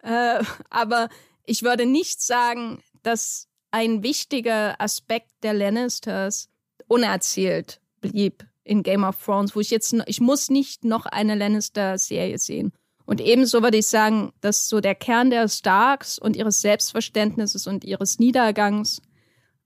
äh, 0.02 0.42
aber 0.70 1.08
ich 1.46 1.62
würde 1.62 1.86
nicht 1.86 2.22
sagen, 2.22 2.82
dass 3.02 3.48
ein 3.70 4.02
wichtiger 4.02 4.80
Aspekt 4.80 5.30
der 5.42 5.52
Lannisters 5.52 6.48
unerzählt 6.86 7.80
blieb 8.00 8.46
in 8.62 8.82
Game 8.82 9.04
of 9.04 9.22
Thrones, 9.22 9.54
wo 9.54 9.60
ich 9.60 9.70
jetzt, 9.70 9.94
ich 10.06 10.20
muss 10.20 10.48
nicht 10.48 10.84
noch 10.84 11.06
eine 11.06 11.34
Lannister-Serie 11.34 12.38
sehen. 12.38 12.72
Und 13.04 13.20
ebenso 13.20 13.62
würde 13.62 13.76
ich 13.76 13.86
sagen, 13.86 14.32
dass 14.40 14.68
so 14.68 14.80
der 14.80 14.94
Kern 14.94 15.30
der 15.30 15.48
Starks 15.48 16.18
und 16.18 16.36
ihres 16.36 16.60
Selbstverständnisses 16.62 17.66
und 17.66 17.84
ihres 17.84 18.18
Niedergangs 18.18 19.02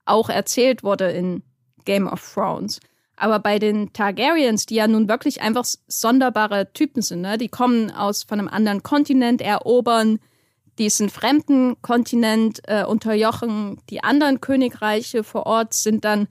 auch 0.04 0.28
erzählt 0.28 0.82
wurde 0.82 1.10
in 1.10 1.42
Game 1.84 2.08
of 2.08 2.34
Thrones. 2.34 2.80
Aber 3.18 3.40
bei 3.40 3.58
den 3.58 3.92
Targaryens, 3.92 4.66
die 4.66 4.76
ja 4.76 4.86
nun 4.86 5.08
wirklich 5.08 5.40
einfach 5.40 5.64
sonderbare 5.88 6.72
Typen 6.72 7.02
sind, 7.02 7.22
ne? 7.22 7.38
die 7.38 7.48
kommen 7.48 7.90
aus 7.90 8.22
von 8.22 8.38
einem 8.38 8.48
anderen 8.48 8.82
Kontinent, 8.82 9.40
erobern 9.40 10.20
diesen 10.78 11.10
fremden 11.10 11.80
Kontinent 11.82 12.60
äh, 12.68 12.84
unterjochen. 12.84 13.80
Die 13.90 14.04
anderen 14.04 14.40
Königreiche 14.40 15.24
vor 15.24 15.46
Ort 15.46 15.74
sind 15.74 16.04
dann 16.04 16.28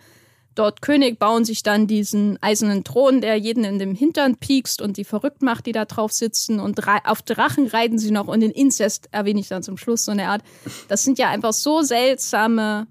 dort 0.55 0.81
König, 0.81 1.19
bauen 1.19 1.45
sich 1.45 1.63
dann 1.63 1.87
diesen 1.87 2.41
eisernen 2.41 2.83
Thron, 2.83 3.21
der 3.21 3.35
jeden 3.35 3.63
in 3.63 3.79
dem 3.79 3.93
Hintern 3.93 4.37
piekst 4.37 4.81
und 4.81 4.97
die 4.97 5.03
verrückt 5.03 5.41
macht, 5.41 5.65
die 5.65 5.71
da 5.71 5.85
drauf 5.85 6.11
sitzen. 6.11 6.59
Und 6.59 6.81
auf 7.05 7.21
Drachen 7.21 7.67
reiten 7.67 7.99
sie 7.99 8.11
noch 8.11 8.27
und 8.27 8.39
den 8.39 8.51
Inzest 8.51 9.09
erwähne 9.11 9.39
ich 9.39 9.49
dann 9.49 9.63
zum 9.63 9.77
Schluss 9.77 10.05
so 10.05 10.11
eine 10.11 10.29
Art. 10.29 10.41
Das 10.87 11.03
sind 11.03 11.19
ja 11.19 11.29
einfach 11.29 11.53
so 11.53 11.81
seltsame 11.81 12.87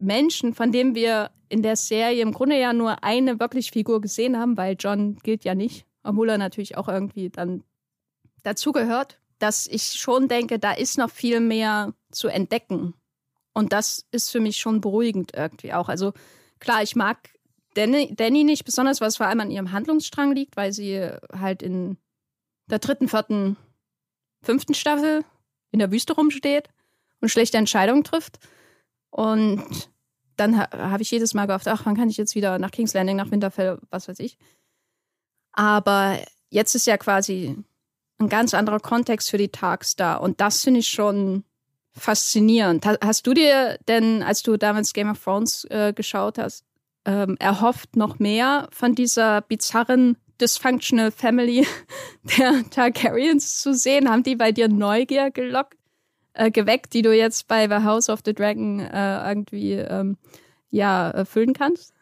Menschen, 0.00 0.54
von 0.54 0.72
denen 0.72 0.94
wir 0.94 1.30
in 1.48 1.62
der 1.62 1.76
Serie 1.76 2.22
im 2.22 2.32
Grunde 2.32 2.58
ja 2.58 2.72
nur 2.72 3.04
eine 3.04 3.38
wirklich 3.40 3.70
Figur 3.70 4.00
gesehen 4.00 4.38
haben, 4.38 4.56
weil 4.56 4.76
John 4.78 5.16
gilt 5.16 5.44
ja 5.44 5.54
nicht, 5.54 5.86
obwohl 6.02 6.30
er 6.30 6.38
natürlich 6.38 6.76
auch 6.76 6.88
irgendwie 6.88 7.30
dann 7.30 7.64
dazugehört 8.42 9.20
dass 9.40 9.66
ich 9.66 9.94
schon 9.94 10.28
denke, 10.28 10.58
da 10.58 10.72
ist 10.72 10.98
noch 10.98 11.10
viel 11.10 11.40
mehr 11.40 11.94
zu 12.12 12.28
entdecken. 12.28 12.94
Und 13.52 13.72
das 13.72 14.06
ist 14.12 14.30
für 14.30 14.38
mich 14.38 14.58
schon 14.58 14.80
beruhigend 14.80 15.32
irgendwie 15.34 15.72
auch. 15.72 15.88
Also 15.88 16.12
klar, 16.60 16.82
ich 16.82 16.94
mag 16.94 17.30
Danny, 17.74 18.14
Danny 18.14 18.44
nicht 18.44 18.64
besonders, 18.64 19.00
was 19.00 19.16
vor 19.16 19.26
allem 19.26 19.40
an 19.40 19.50
ihrem 19.50 19.72
Handlungsstrang 19.72 20.34
liegt, 20.34 20.56
weil 20.56 20.72
sie 20.72 21.10
halt 21.32 21.62
in 21.62 21.96
der 22.68 22.78
dritten, 22.78 23.08
vierten, 23.08 23.56
fünften 24.42 24.74
Staffel 24.74 25.24
in 25.72 25.78
der 25.78 25.90
Wüste 25.90 26.12
rumsteht 26.12 26.68
und 27.20 27.30
schlechte 27.30 27.56
Entscheidungen 27.56 28.04
trifft. 28.04 28.38
Und 29.10 29.62
dann 30.36 30.58
ha 30.58 30.68
habe 30.72 31.02
ich 31.02 31.10
jedes 31.10 31.34
Mal 31.34 31.46
gehofft, 31.46 31.68
ach, 31.68 31.84
wann 31.84 31.96
kann 31.96 32.08
ich 32.08 32.16
jetzt 32.16 32.34
wieder 32.34 32.58
nach 32.58 32.70
King's 32.70 32.94
Landing, 32.94 33.16
nach 33.16 33.30
Winterfell, 33.30 33.78
was 33.90 34.08
weiß 34.08 34.18
ich. 34.20 34.38
Aber 35.52 36.18
jetzt 36.48 36.74
ist 36.74 36.86
ja 36.86 36.96
quasi 36.96 37.56
ein 38.18 38.28
ganz 38.28 38.54
anderer 38.54 38.80
Kontext 38.80 39.30
für 39.30 39.38
die 39.38 39.48
Tags 39.48 39.96
da. 39.96 40.16
Und 40.16 40.40
das 40.40 40.62
finde 40.62 40.80
ich 40.80 40.88
schon 40.88 41.44
faszinierend. 41.92 42.86
Hast 42.86 43.26
du 43.26 43.34
dir 43.34 43.78
denn, 43.88 44.22
als 44.22 44.42
du 44.42 44.56
damals 44.56 44.92
Game 44.92 45.10
of 45.10 45.22
Thrones 45.22 45.64
äh, 45.70 45.92
geschaut 45.92 46.38
hast, 46.38 46.64
ähm, 47.04 47.36
erhofft 47.38 47.96
noch 47.96 48.18
mehr 48.18 48.68
von 48.72 48.94
dieser 48.94 49.40
bizarren 49.40 50.16
Dysfunctional 50.40 51.10
Family 51.10 51.66
der 52.38 52.68
Targaryens 52.70 53.60
zu 53.60 53.74
sehen? 53.74 54.08
Haben 54.08 54.22
die 54.22 54.36
bei 54.36 54.52
dir 54.52 54.68
Neugier 54.68 55.30
gelockt, 55.30 55.76
äh, 56.40 56.50
geweckt, 56.50 56.94
die 56.94 57.02
du 57.02 57.14
jetzt 57.14 57.48
bei 57.48 57.68
The 57.68 57.84
House 57.84 58.08
of 58.08 58.20
the 58.24 58.32
Dragon 58.32 58.80
äh, 58.80 59.28
irgendwie 59.28 59.74
ähm, 59.74 60.16
ja, 60.70 61.10
erfüllen 61.10 61.52
kannst? 61.52 61.94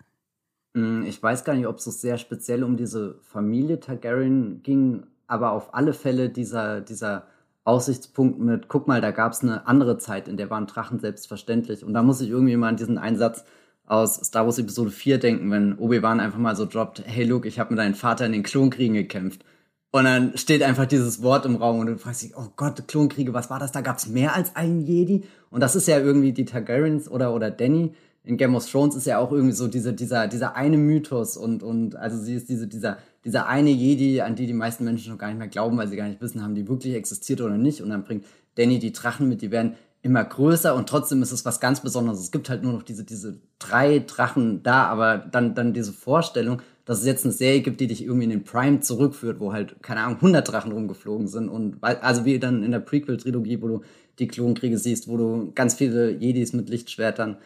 Hm, 0.74 1.04
ich 1.06 1.20
weiß 1.20 1.44
gar 1.44 1.54
nicht, 1.54 1.66
ob 1.66 1.78
es 1.78 1.84
so 1.84 1.90
sehr 1.90 2.18
speziell 2.18 2.62
um 2.62 2.76
diese 2.76 3.18
Familie 3.22 3.80
Targaryen 3.80 4.62
ging, 4.62 5.06
aber 5.26 5.50
auf 5.52 5.74
alle 5.74 5.92
Fälle 5.92 6.30
dieser, 6.30 6.80
dieser 6.80 7.26
Aussichtspunkt 7.64 8.38
mit, 8.38 8.68
guck 8.68 8.86
mal, 8.86 9.00
da 9.00 9.10
gab 9.10 9.32
es 9.32 9.42
eine 9.42 9.66
andere 9.66 9.98
Zeit, 9.98 10.28
in 10.28 10.36
der 10.36 10.50
waren 10.50 10.66
Drachen 10.66 11.00
selbstverständlich. 11.00 11.84
Und 11.84 11.92
da 11.92 12.04
muss 12.04 12.20
ich 12.20 12.30
irgendwie 12.30 12.56
mal 12.56 12.68
an 12.68 12.76
diesen 12.76 12.96
Einsatz 12.96 13.44
aus 13.86 14.14
Star 14.16 14.44
Wars 14.44 14.58
Episode 14.58 14.90
4 14.92 15.18
denken, 15.18 15.50
wenn 15.50 15.78
Obi-Wan 15.78 16.20
einfach 16.20 16.38
mal 16.38 16.54
so 16.54 16.64
droppt, 16.64 17.02
hey 17.04 17.24
Luke, 17.24 17.48
ich 17.48 17.58
habe 17.58 17.70
mit 17.70 17.78
deinem 17.78 17.94
Vater 17.94 18.26
in 18.26 18.32
den 18.32 18.44
Klonkriegen 18.44 18.94
gekämpft. 18.94 19.44
Und 19.90 20.04
dann 20.04 20.36
steht 20.36 20.62
einfach 20.62 20.86
dieses 20.86 21.22
Wort 21.22 21.46
im 21.46 21.56
Raum 21.56 21.78
und 21.78 21.86
du 21.86 21.96
fragst 21.96 22.22
dich, 22.22 22.36
oh 22.36 22.48
Gott, 22.56 22.86
Klonkriege, 22.88 23.32
was 23.32 23.48
war 23.48 23.58
das? 23.58 23.72
Da 23.72 23.80
gab 23.80 23.96
es 23.96 24.06
mehr 24.06 24.34
als 24.34 24.54
einen 24.54 24.82
Jedi? 24.82 25.24
Und 25.50 25.60
das 25.60 25.76
ist 25.76 25.88
ja 25.88 25.98
irgendwie 25.98 26.32
die 26.32 26.44
Targaryens 26.44 27.10
oder, 27.10 27.34
oder 27.34 27.50
Danny 27.50 27.94
in 28.24 28.36
Game 28.36 28.54
of 28.54 28.70
Thrones 28.70 28.94
ist 28.94 29.06
ja 29.06 29.18
auch 29.18 29.32
irgendwie 29.32 29.54
so 29.54 29.68
diese, 29.68 29.94
dieser, 29.94 30.26
dieser 30.26 30.54
eine 30.54 30.76
Mythos 30.76 31.38
und, 31.38 31.62
und 31.62 31.96
also 31.96 32.18
sie 32.18 32.34
ist 32.34 32.50
diese, 32.50 32.66
dieser 32.66 32.98
dieser 33.24 33.46
eine 33.46 33.70
Jedi, 33.70 34.20
an 34.20 34.36
die 34.36 34.46
die 34.46 34.52
meisten 34.52 34.84
Menschen 34.84 35.12
noch 35.12 35.18
gar 35.18 35.28
nicht 35.28 35.38
mehr 35.38 35.48
glauben, 35.48 35.76
weil 35.76 35.88
sie 35.88 35.96
gar 35.96 36.08
nicht 36.08 36.20
wissen, 36.20 36.42
haben 36.42 36.54
die 36.54 36.68
wirklich 36.68 36.94
existiert 36.94 37.40
oder 37.40 37.58
nicht. 37.58 37.82
Und 37.82 37.90
dann 37.90 38.04
bringt 38.04 38.24
Danny 38.54 38.78
die 38.78 38.92
Drachen 38.92 39.28
mit, 39.28 39.42
die 39.42 39.50
werden 39.50 39.74
immer 40.00 40.24
größer 40.24 40.74
und 40.74 40.88
trotzdem 40.88 41.22
ist 41.22 41.32
es 41.32 41.44
was 41.44 41.60
ganz 41.60 41.80
Besonderes. 41.80 42.20
Es 42.20 42.30
gibt 42.30 42.48
halt 42.48 42.62
nur 42.62 42.72
noch 42.72 42.82
diese, 42.82 43.04
diese 43.04 43.40
drei 43.58 43.98
Drachen 43.98 44.62
da, 44.62 44.84
aber 44.84 45.18
dann, 45.18 45.54
dann 45.54 45.74
diese 45.74 45.92
Vorstellung, 45.92 46.62
dass 46.88 47.00
es 47.00 47.04
jetzt 47.04 47.26
eine 47.26 47.34
Serie 47.34 47.60
gibt, 47.60 47.80
die 47.80 47.86
dich 47.86 48.02
irgendwie 48.02 48.24
in 48.24 48.30
den 48.30 48.44
Prime 48.44 48.80
zurückführt, 48.80 49.40
wo 49.40 49.52
halt, 49.52 49.82
keine 49.82 50.00
Ahnung, 50.00 50.16
100 50.16 50.50
Drachen 50.50 50.72
rumgeflogen 50.72 51.28
sind 51.28 51.50
und, 51.50 51.76
also 51.82 52.24
wie 52.24 52.38
dann 52.38 52.62
in 52.62 52.70
der 52.70 52.78
Prequel-Trilogie, 52.78 53.60
wo 53.60 53.68
du 53.68 53.80
die 54.18 54.26
Klonkriege 54.26 54.78
siehst, 54.78 55.06
wo 55.06 55.18
du 55.18 55.52
ganz 55.54 55.74
viele 55.74 56.10
Jedis 56.10 56.54
mit 56.54 56.70
Lichtschwertern 56.70 57.36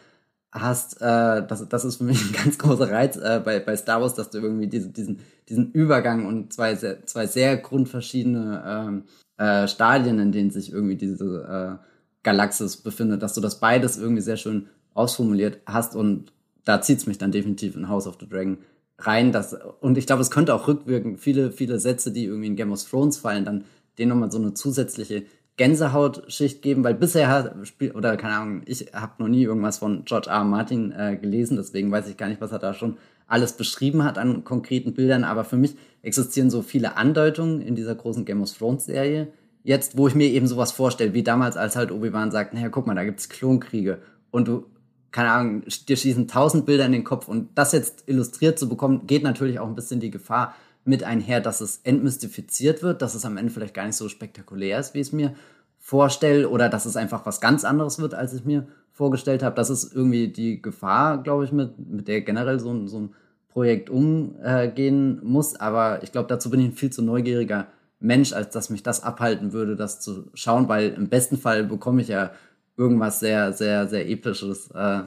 hast, 0.53 1.01
äh, 1.01 1.45
das, 1.45 1.67
das 1.67 1.83
ist 1.83 1.97
für 1.97 2.05
mich 2.05 2.21
ein 2.25 2.31
ganz 2.31 2.57
großer 2.57 2.89
Reiz 2.89 3.17
äh, 3.17 3.41
bei, 3.43 3.59
bei 3.59 3.75
Star 3.75 3.99
Wars, 3.99 4.13
dass 4.13 4.29
du 4.29 4.37
irgendwie 4.37 4.67
diese, 4.67 4.87
diesen, 4.91 5.19
diesen 5.49 5.73
Übergang 5.73 6.25
und 6.25 6.53
zwei 6.53 6.75
sehr, 6.75 7.05
zwei 7.05 7.27
sehr 7.27 7.57
grundverschiedene 7.57 8.63
ähm, 8.65 9.03
äh, 9.35 9.67
Stadien, 9.67 10.19
in 10.19 10.31
denen 10.31 10.51
sich 10.51 10.71
irgendwie 10.71 10.95
diese 10.95 11.79
äh, 11.81 11.85
Galaxis 12.23 12.77
befindet, 12.77 13.21
dass 13.21 13.33
du 13.33 13.41
das 13.41 13.59
beides 13.59 13.97
irgendwie 13.97 14.21
sehr 14.21 14.37
schön 14.37 14.69
ausformuliert 14.93 15.59
hast 15.65 15.97
und 15.97 16.31
da 16.63 16.81
zieht's 16.81 17.07
mich 17.07 17.17
dann 17.17 17.33
definitiv 17.33 17.75
in 17.75 17.89
House 17.89 18.07
of 18.07 18.15
the 18.21 18.29
Dragon 18.29 18.59
rein. 18.99 19.31
Dass, 19.31 19.55
und 19.81 19.97
ich 19.97 20.05
glaube, 20.05 20.21
es 20.21 20.31
könnte 20.31 20.53
auch 20.53 20.67
rückwirken, 20.67 21.17
viele, 21.17 21.51
viele 21.51 21.79
Sätze, 21.79 22.11
die 22.11 22.25
irgendwie 22.25 22.47
in 22.47 22.55
Game 22.55 22.71
of 22.71 22.83
Thrones 22.83 23.17
fallen, 23.17 23.45
dann 23.45 23.65
denen 23.97 24.09
nochmal 24.09 24.31
so 24.31 24.39
eine 24.39 24.53
zusätzliche 24.53 25.23
Gänsehautschicht 25.55 26.61
geben, 26.63 26.83
weil 26.83 26.95
bisher 26.95 27.27
hat, 27.27 27.55
oder 27.93 28.17
keine 28.17 28.35
Ahnung, 28.35 28.61
ich 28.65 28.87
habe 28.93 29.21
noch 29.21 29.27
nie 29.27 29.43
irgendwas 29.43 29.77
von 29.77 30.03
George 30.05 30.29
R. 30.29 30.37
R. 30.37 30.43
Martin 30.43 30.91
äh, 30.91 31.15
gelesen, 31.15 31.57
deswegen 31.57 31.91
weiß 31.91 32.09
ich 32.09 32.17
gar 32.17 32.27
nicht, 32.27 32.41
was 32.41 32.51
er 32.51 32.57
da 32.59 32.73
schon 32.73 32.97
alles 33.27 33.53
beschrieben 33.53 34.03
hat 34.03 34.17
an 34.17 34.43
konkreten 34.43 34.93
Bildern, 34.93 35.23
aber 35.23 35.43
für 35.43 35.57
mich 35.57 35.75
existieren 36.01 36.49
so 36.49 36.61
viele 36.63 36.97
Andeutungen 36.97 37.61
in 37.61 37.75
dieser 37.75 37.95
großen 37.95 38.25
Game 38.25 38.41
of 38.41 38.51
Thrones 38.51 38.85
Serie. 38.85 39.27
Jetzt, 39.63 39.97
wo 39.97 40.07
ich 40.07 40.15
mir 40.15 40.27
eben 40.27 40.47
sowas 40.47 40.71
vorstelle, 40.71 41.13
wie 41.13 41.23
damals, 41.23 41.55
als 41.55 41.75
halt 41.75 41.91
Obi-Wan 41.91 42.31
sagt, 42.31 42.53
naja, 42.53 42.69
guck 42.69 42.87
mal, 42.87 42.95
da 42.95 43.03
gibt's 43.03 43.29
Klonkriege 43.29 43.99
und 44.31 44.47
du, 44.47 44.65
keine 45.13 45.31
Ahnung, 45.31 45.63
dir 45.87 45.95
schießen 45.95 46.27
tausend 46.27 46.65
Bilder 46.65 46.85
in 46.85 46.91
den 46.91 47.03
Kopf 47.05 47.29
und 47.29 47.49
das 47.55 47.71
jetzt 47.71 48.03
illustriert 48.07 48.59
zu 48.59 48.67
bekommen, 48.67 49.07
geht 49.07 49.23
natürlich 49.23 49.59
auch 49.59 49.67
ein 49.67 49.75
bisschen 49.75 50.01
die 50.01 50.11
Gefahr, 50.11 50.55
mit 50.85 51.03
einher, 51.03 51.39
dass 51.39 51.61
es 51.61 51.79
entmystifiziert 51.83 52.83
wird, 52.83 53.01
dass 53.01 53.15
es 53.15 53.23
am 53.23 53.37
Ende 53.37 53.53
vielleicht 53.53 53.73
gar 53.73 53.85
nicht 53.85 53.95
so 53.95 54.09
spektakulär 54.09 54.79
ist, 54.79 54.93
wie 54.93 54.99
ich 54.99 55.07
es 55.07 55.13
mir 55.13 55.33
vorstelle, 55.79 56.49
oder 56.49 56.67
dass 56.67 56.85
es 56.85 56.97
einfach 56.97 57.25
was 57.25 57.39
ganz 57.39 57.63
anderes 57.63 57.99
wird, 57.99 58.13
als 58.13 58.33
ich 58.33 58.43
mir 58.43 58.67
vorgestellt 58.91 59.43
habe. 59.43 59.55
Das 59.55 59.69
ist 59.69 59.95
irgendwie 59.95 60.27
die 60.27 60.61
Gefahr, 60.61 61.23
glaube 61.23 61.45
ich, 61.45 61.51
mit, 61.51 61.77
mit 61.79 62.07
der 62.07 62.21
generell 62.21 62.59
so, 62.59 62.85
so 62.87 62.99
ein 62.99 63.15
Projekt 63.49 63.89
umgehen 63.89 65.19
muss. 65.23 65.55
Aber 65.55 66.03
ich 66.03 66.11
glaube, 66.11 66.27
dazu 66.27 66.49
bin 66.49 66.59
ich 66.59 66.67
ein 66.67 66.73
viel 66.73 66.91
zu 66.91 67.01
neugieriger 67.01 67.67
Mensch, 67.99 68.33
als 68.33 68.49
dass 68.49 68.69
mich 68.69 68.83
das 68.83 69.03
abhalten 69.03 69.53
würde, 69.53 69.75
das 69.75 70.01
zu 70.01 70.29
schauen, 70.33 70.67
weil 70.67 70.89
im 70.89 71.07
besten 71.07 71.37
Fall 71.37 71.63
bekomme 71.63 72.01
ich 72.01 72.09
ja 72.09 72.31
irgendwas 72.77 73.19
sehr, 73.19 73.53
sehr, 73.53 73.87
sehr 73.87 74.09
episches. 74.09 74.69
Äh, 74.71 75.03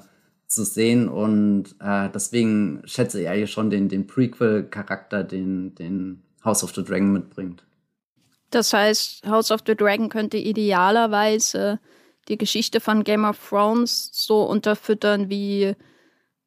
zu 0.47 0.65
sehen 0.65 1.09
und 1.09 1.75
äh, 1.81 2.09
deswegen 2.15 2.83
schätze 2.85 3.21
ich 3.21 3.29
eigentlich 3.29 3.51
schon 3.51 3.71
den, 3.71 3.89
den 3.89 4.07
Prequel-Charakter, 4.07 5.25
den, 5.25 5.75
den 5.75 6.23
House 6.45 6.63
of 6.63 6.75
the 6.75 6.85
Dragon 6.85 7.13
mitbringt. 7.13 7.65
Das 8.51 8.73
heißt, 8.73 9.27
House 9.27 9.51
of 9.51 9.63
the 9.67 9.75
Dragon 9.75 10.09
könnte 10.09 10.37
idealerweise 10.37 11.81
die 12.29 12.39
Geschichte 12.39 12.81
von 12.81 13.03
Game 13.03 13.25
of 13.25 13.39
Thrones 13.49 14.11
so 14.13 14.45
unterfüttern 14.45 15.29
wie, 15.29 15.75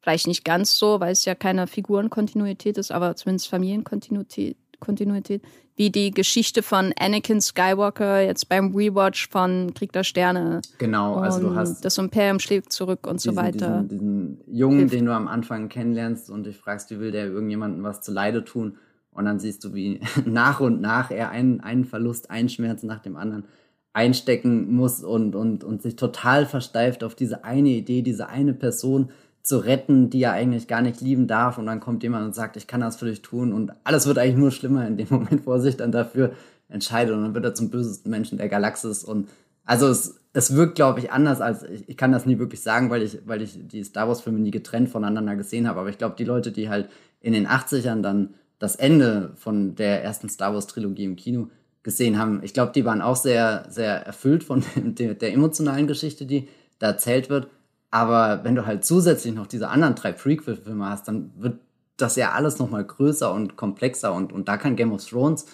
vielleicht 0.00 0.26
nicht 0.26 0.44
ganz 0.44 0.78
so, 0.78 0.98
weil 1.00 1.12
es 1.12 1.26
ja 1.26 1.34
keine 1.34 1.66
Figurenkontinuität 1.66 2.78
ist, 2.78 2.90
aber 2.90 3.16
zumindest 3.16 3.48
Familienkontinuität, 3.48 4.56
Kontinuität, 4.80 5.42
wie 5.80 5.88
die 5.88 6.10
Geschichte 6.10 6.62
von 6.62 6.92
Anakin 7.00 7.40
Skywalker 7.40 8.20
jetzt 8.20 8.50
beim 8.50 8.76
Rewatch 8.76 9.30
von 9.30 9.72
Krieg 9.72 9.92
der 9.92 10.04
Sterne. 10.04 10.60
Genau, 10.76 11.14
also 11.14 11.40
du 11.40 11.54
hast 11.54 11.86
das 11.86 11.96
Imperium 11.96 12.38
schlägt 12.38 12.70
zurück 12.70 13.06
und 13.06 13.24
diesen, 13.24 13.34
so 13.34 13.40
weiter. 13.40 13.86
Diesen, 13.88 13.88
diesen 13.88 14.40
Jungen, 14.54 14.88
den 14.90 15.06
du 15.06 15.14
am 15.14 15.26
Anfang 15.26 15.70
kennenlernst 15.70 16.28
und 16.28 16.44
dich 16.44 16.58
fragst, 16.58 16.90
wie 16.90 17.00
will 17.00 17.12
der 17.12 17.28
irgendjemandem 17.28 17.82
was 17.82 18.02
zu 18.02 18.12
Leide 18.12 18.44
tun? 18.44 18.76
Und 19.10 19.24
dann 19.24 19.38
siehst 19.38 19.64
du, 19.64 19.72
wie 19.72 20.00
nach 20.26 20.60
und 20.60 20.82
nach 20.82 21.10
er 21.10 21.30
einen, 21.30 21.60
einen 21.60 21.86
Verlust, 21.86 22.30
einen 22.30 22.50
Schmerz 22.50 22.82
nach 22.82 23.00
dem 23.00 23.16
anderen 23.16 23.46
einstecken 23.94 24.70
muss 24.74 25.02
und, 25.02 25.34
und, 25.34 25.64
und 25.64 25.80
sich 25.80 25.96
total 25.96 26.44
versteift 26.44 27.02
auf 27.02 27.14
diese 27.14 27.44
eine 27.44 27.70
Idee, 27.70 28.02
diese 28.02 28.28
eine 28.28 28.52
Person, 28.52 29.12
zu 29.50 29.58
retten, 29.58 30.10
die 30.10 30.22
er 30.22 30.32
eigentlich 30.32 30.68
gar 30.68 30.80
nicht 30.80 31.00
lieben 31.00 31.26
darf. 31.26 31.58
Und 31.58 31.66
dann 31.66 31.80
kommt 31.80 32.04
jemand 32.04 32.24
und 32.24 32.34
sagt, 32.34 32.56
ich 32.56 32.68
kann 32.68 32.80
das 32.80 32.96
für 32.96 33.06
dich 33.06 33.20
tun. 33.20 33.52
Und 33.52 33.72
alles 33.82 34.06
wird 34.06 34.16
eigentlich 34.16 34.36
nur 34.36 34.52
schlimmer 34.52 34.86
in 34.86 34.96
dem 34.96 35.08
Moment, 35.10 35.44
wo 35.44 35.52
er 35.52 35.60
sich 35.60 35.76
dann 35.76 35.92
dafür 35.92 36.32
entscheidet. 36.68 37.14
Und 37.14 37.22
dann 37.22 37.34
wird 37.34 37.44
er 37.44 37.54
zum 37.54 37.68
bösesten 37.68 38.10
Menschen 38.10 38.38
der 38.38 38.48
Galaxis. 38.48 39.02
Und 39.02 39.28
also 39.64 39.88
es, 39.88 40.20
es 40.32 40.54
wirkt, 40.54 40.76
glaube 40.76 41.00
ich, 41.00 41.10
anders 41.10 41.40
als, 41.40 41.64
ich, 41.64 41.88
ich 41.88 41.96
kann 41.96 42.12
das 42.12 42.26
nie 42.26 42.38
wirklich 42.38 42.62
sagen, 42.62 42.90
weil 42.90 43.02
ich, 43.02 43.18
weil 43.26 43.42
ich 43.42 43.58
die 43.66 43.82
Star 43.82 44.06
Wars-Filme 44.06 44.38
nie 44.38 44.52
getrennt 44.52 44.88
voneinander 44.88 45.34
gesehen 45.34 45.66
habe. 45.68 45.80
Aber 45.80 45.90
ich 45.90 45.98
glaube, 45.98 46.14
die 46.16 46.24
Leute, 46.24 46.52
die 46.52 46.68
halt 46.68 46.88
in 47.20 47.32
den 47.32 47.48
80ern 47.48 48.02
dann 48.02 48.34
das 48.60 48.76
Ende 48.76 49.32
von 49.34 49.74
der 49.74 50.04
ersten 50.04 50.28
Star 50.28 50.54
Wars-Trilogie 50.54 51.04
im 51.04 51.16
Kino 51.16 51.48
gesehen 51.82 52.18
haben, 52.18 52.40
ich 52.44 52.54
glaube, 52.54 52.70
die 52.72 52.84
waren 52.84 53.02
auch 53.02 53.16
sehr, 53.16 53.66
sehr 53.68 54.06
erfüllt 54.06 54.44
von 54.44 54.62
der, 54.76 55.14
der 55.14 55.32
emotionalen 55.32 55.88
Geschichte, 55.88 56.24
die 56.24 56.48
da 56.78 56.86
erzählt 56.86 57.30
wird. 57.30 57.48
Aber 57.90 58.44
wenn 58.44 58.54
du 58.54 58.66
halt 58.66 58.84
zusätzlich 58.84 59.34
noch 59.34 59.46
diese 59.46 59.68
anderen 59.68 59.94
drei 59.94 60.12
Prequel-Filme 60.12 60.88
hast, 60.88 61.08
dann 61.08 61.32
wird 61.36 61.58
das 61.96 62.16
ja 62.16 62.32
alles 62.32 62.58
nochmal 62.58 62.84
größer 62.84 63.32
und 63.32 63.56
komplexer 63.56 64.12
und, 64.14 64.32
und 64.32 64.48
da 64.48 64.56
kann 64.56 64.76
Game 64.76 64.92
of 64.92 65.04
Thrones 65.04 65.46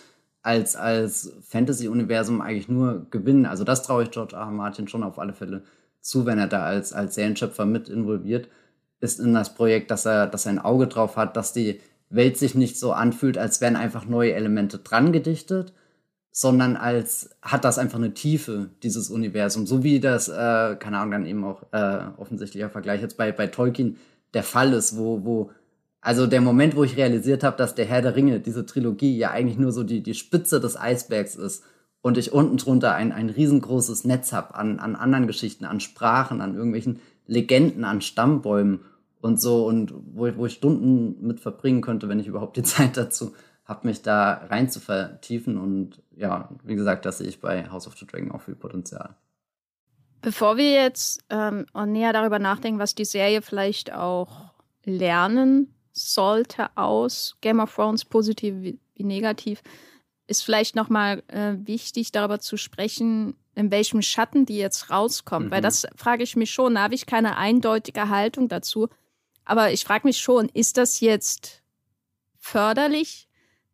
als, 0.42 0.76
als 0.76 1.32
Fantasy-Universum 1.42 2.40
eigentlich 2.40 2.68
nur 2.68 3.06
gewinnen. 3.10 3.46
Also 3.46 3.64
das 3.64 3.82
traue 3.82 4.04
ich 4.04 4.10
George 4.10 4.36
R. 4.36 4.42
R. 4.42 4.50
Martin 4.50 4.86
schon 4.86 5.02
auf 5.02 5.18
alle 5.18 5.32
Fälle 5.32 5.64
zu, 6.00 6.24
wenn 6.24 6.38
er 6.38 6.46
da 6.46 6.62
als, 6.62 6.92
als 6.92 7.16
Serienschöpfer 7.16 7.66
mit 7.66 7.88
involviert 7.88 8.48
ist 9.00 9.20
in 9.20 9.34
das 9.34 9.54
Projekt, 9.54 9.90
dass 9.90 10.06
er, 10.06 10.26
dass 10.26 10.46
er 10.46 10.52
ein 10.52 10.58
Auge 10.58 10.86
drauf 10.86 11.16
hat, 11.16 11.36
dass 11.36 11.52
die 11.52 11.80
Welt 12.08 12.38
sich 12.38 12.54
nicht 12.54 12.78
so 12.78 12.92
anfühlt, 12.92 13.36
als 13.36 13.60
wären 13.60 13.76
einfach 13.76 14.06
neue 14.06 14.32
Elemente 14.32 14.78
dran 14.78 15.12
gedichtet, 15.12 15.72
sondern 16.38 16.76
als 16.76 17.30
hat 17.40 17.64
das 17.64 17.78
einfach 17.78 17.96
eine 17.96 18.12
Tiefe, 18.12 18.68
dieses 18.82 19.08
Universum. 19.08 19.66
So 19.66 19.82
wie 19.82 20.00
das, 20.00 20.28
äh, 20.28 20.76
keine 20.78 20.98
Ahnung, 20.98 21.12
dann 21.12 21.24
eben 21.24 21.42
auch 21.44 21.62
äh, 21.72 22.00
offensichtlicher 22.18 22.68
Vergleich 22.68 23.00
jetzt 23.00 23.16
bei, 23.16 23.32
bei 23.32 23.46
Tolkien 23.46 23.96
der 24.34 24.42
Fall 24.42 24.74
ist, 24.74 24.98
wo, 24.98 25.24
wo 25.24 25.50
also 26.02 26.26
der 26.26 26.42
Moment, 26.42 26.76
wo 26.76 26.84
ich 26.84 26.98
realisiert 26.98 27.42
habe, 27.42 27.56
dass 27.56 27.74
der 27.74 27.86
Herr 27.86 28.02
der 28.02 28.16
Ringe, 28.16 28.38
diese 28.40 28.66
Trilogie, 28.66 29.16
ja 29.16 29.30
eigentlich 29.30 29.56
nur 29.56 29.72
so 29.72 29.82
die, 29.82 30.02
die 30.02 30.12
Spitze 30.12 30.60
des 30.60 30.78
Eisbergs 30.78 31.36
ist 31.36 31.64
und 32.02 32.18
ich 32.18 32.34
unten 32.34 32.58
drunter 32.58 32.94
ein, 32.94 33.12
ein 33.12 33.30
riesengroßes 33.30 34.04
Netz 34.04 34.34
habe 34.34 34.56
an, 34.56 34.78
an 34.78 34.94
anderen 34.94 35.26
Geschichten, 35.26 35.64
an 35.64 35.80
Sprachen, 35.80 36.42
an 36.42 36.54
irgendwelchen 36.54 37.00
Legenden, 37.26 37.82
an 37.84 38.02
Stammbäumen 38.02 38.80
und 39.22 39.40
so 39.40 39.66
und 39.66 39.94
wo, 40.12 40.28
wo 40.36 40.44
ich 40.44 40.52
Stunden 40.52 41.26
mit 41.26 41.40
verbringen 41.40 41.80
könnte, 41.80 42.10
wenn 42.10 42.20
ich 42.20 42.26
überhaupt 42.26 42.58
die 42.58 42.62
Zeit 42.74 42.98
dazu 42.98 43.32
habe, 43.66 43.86
mich 43.86 44.02
da 44.02 44.46
rein 44.48 44.70
zu 44.70 44.80
vertiefen 44.80 45.58
und 45.58 46.02
ja, 46.16 46.48
wie 46.62 46.76
gesagt, 46.76 47.04
das 47.04 47.18
sehe 47.18 47.28
ich 47.28 47.40
bei 47.40 47.68
House 47.70 47.86
of 47.86 47.96
the 47.98 48.06
Dragon 48.06 48.30
auch 48.32 48.42
viel 48.42 48.54
Potenzial. 48.54 49.16
Bevor 50.22 50.56
wir 50.56 50.70
jetzt 50.70 51.24
ähm, 51.30 51.66
näher 51.86 52.12
darüber 52.12 52.38
nachdenken, 52.38 52.78
was 52.78 52.94
die 52.94 53.04
Serie 53.04 53.42
vielleicht 53.42 53.92
auch 53.92 54.54
lernen 54.84 55.74
sollte 55.92 56.76
aus 56.76 57.36
Game 57.40 57.60
of 57.60 57.74
Thrones, 57.74 58.04
positiv 58.04 58.54
wie, 58.60 58.78
wie 58.94 59.04
negativ, 59.04 59.62
ist 60.26 60.42
vielleicht 60.42 60.74
nochmal 60.74 61.22
äh, 61.28 61.54
wichtig, 61.64 62.12
darüber 62.12 62.40
zu 62.40 62.56
sprechen, 62.56 63.36
in 63.54 63.70
welchem 63.70 64.02
Schatten 64.02 64.46
die 64.46 64.58
jetzt 64.58 64.90
rauskommt. 64.90 65.46
Mhm. 65.46 65.50
Weil 65.50 65.62
das 65.62 65.86
frage 65.94 66.22
ich 66.22 66.36
mich 66.36 66.50
schon, 66.50 66.74
da 66.74 66.82
habe 66.82 66.94
ich 66.94 67.06
keine 67.06 67.36
eindeutige 67.36 68.08
Haltung 68.08 68.48
dazu. 68.48 68.88
Aber 69.44 69.72
ich 69.72 69.84
frage 69.84 70.06
mich 70.06 70.18
schon, 70.18 70.48
ist 70.48 70.76
das 70.76 71.00
jetzt 71.00 71.62
förderlich, 72.38 73.25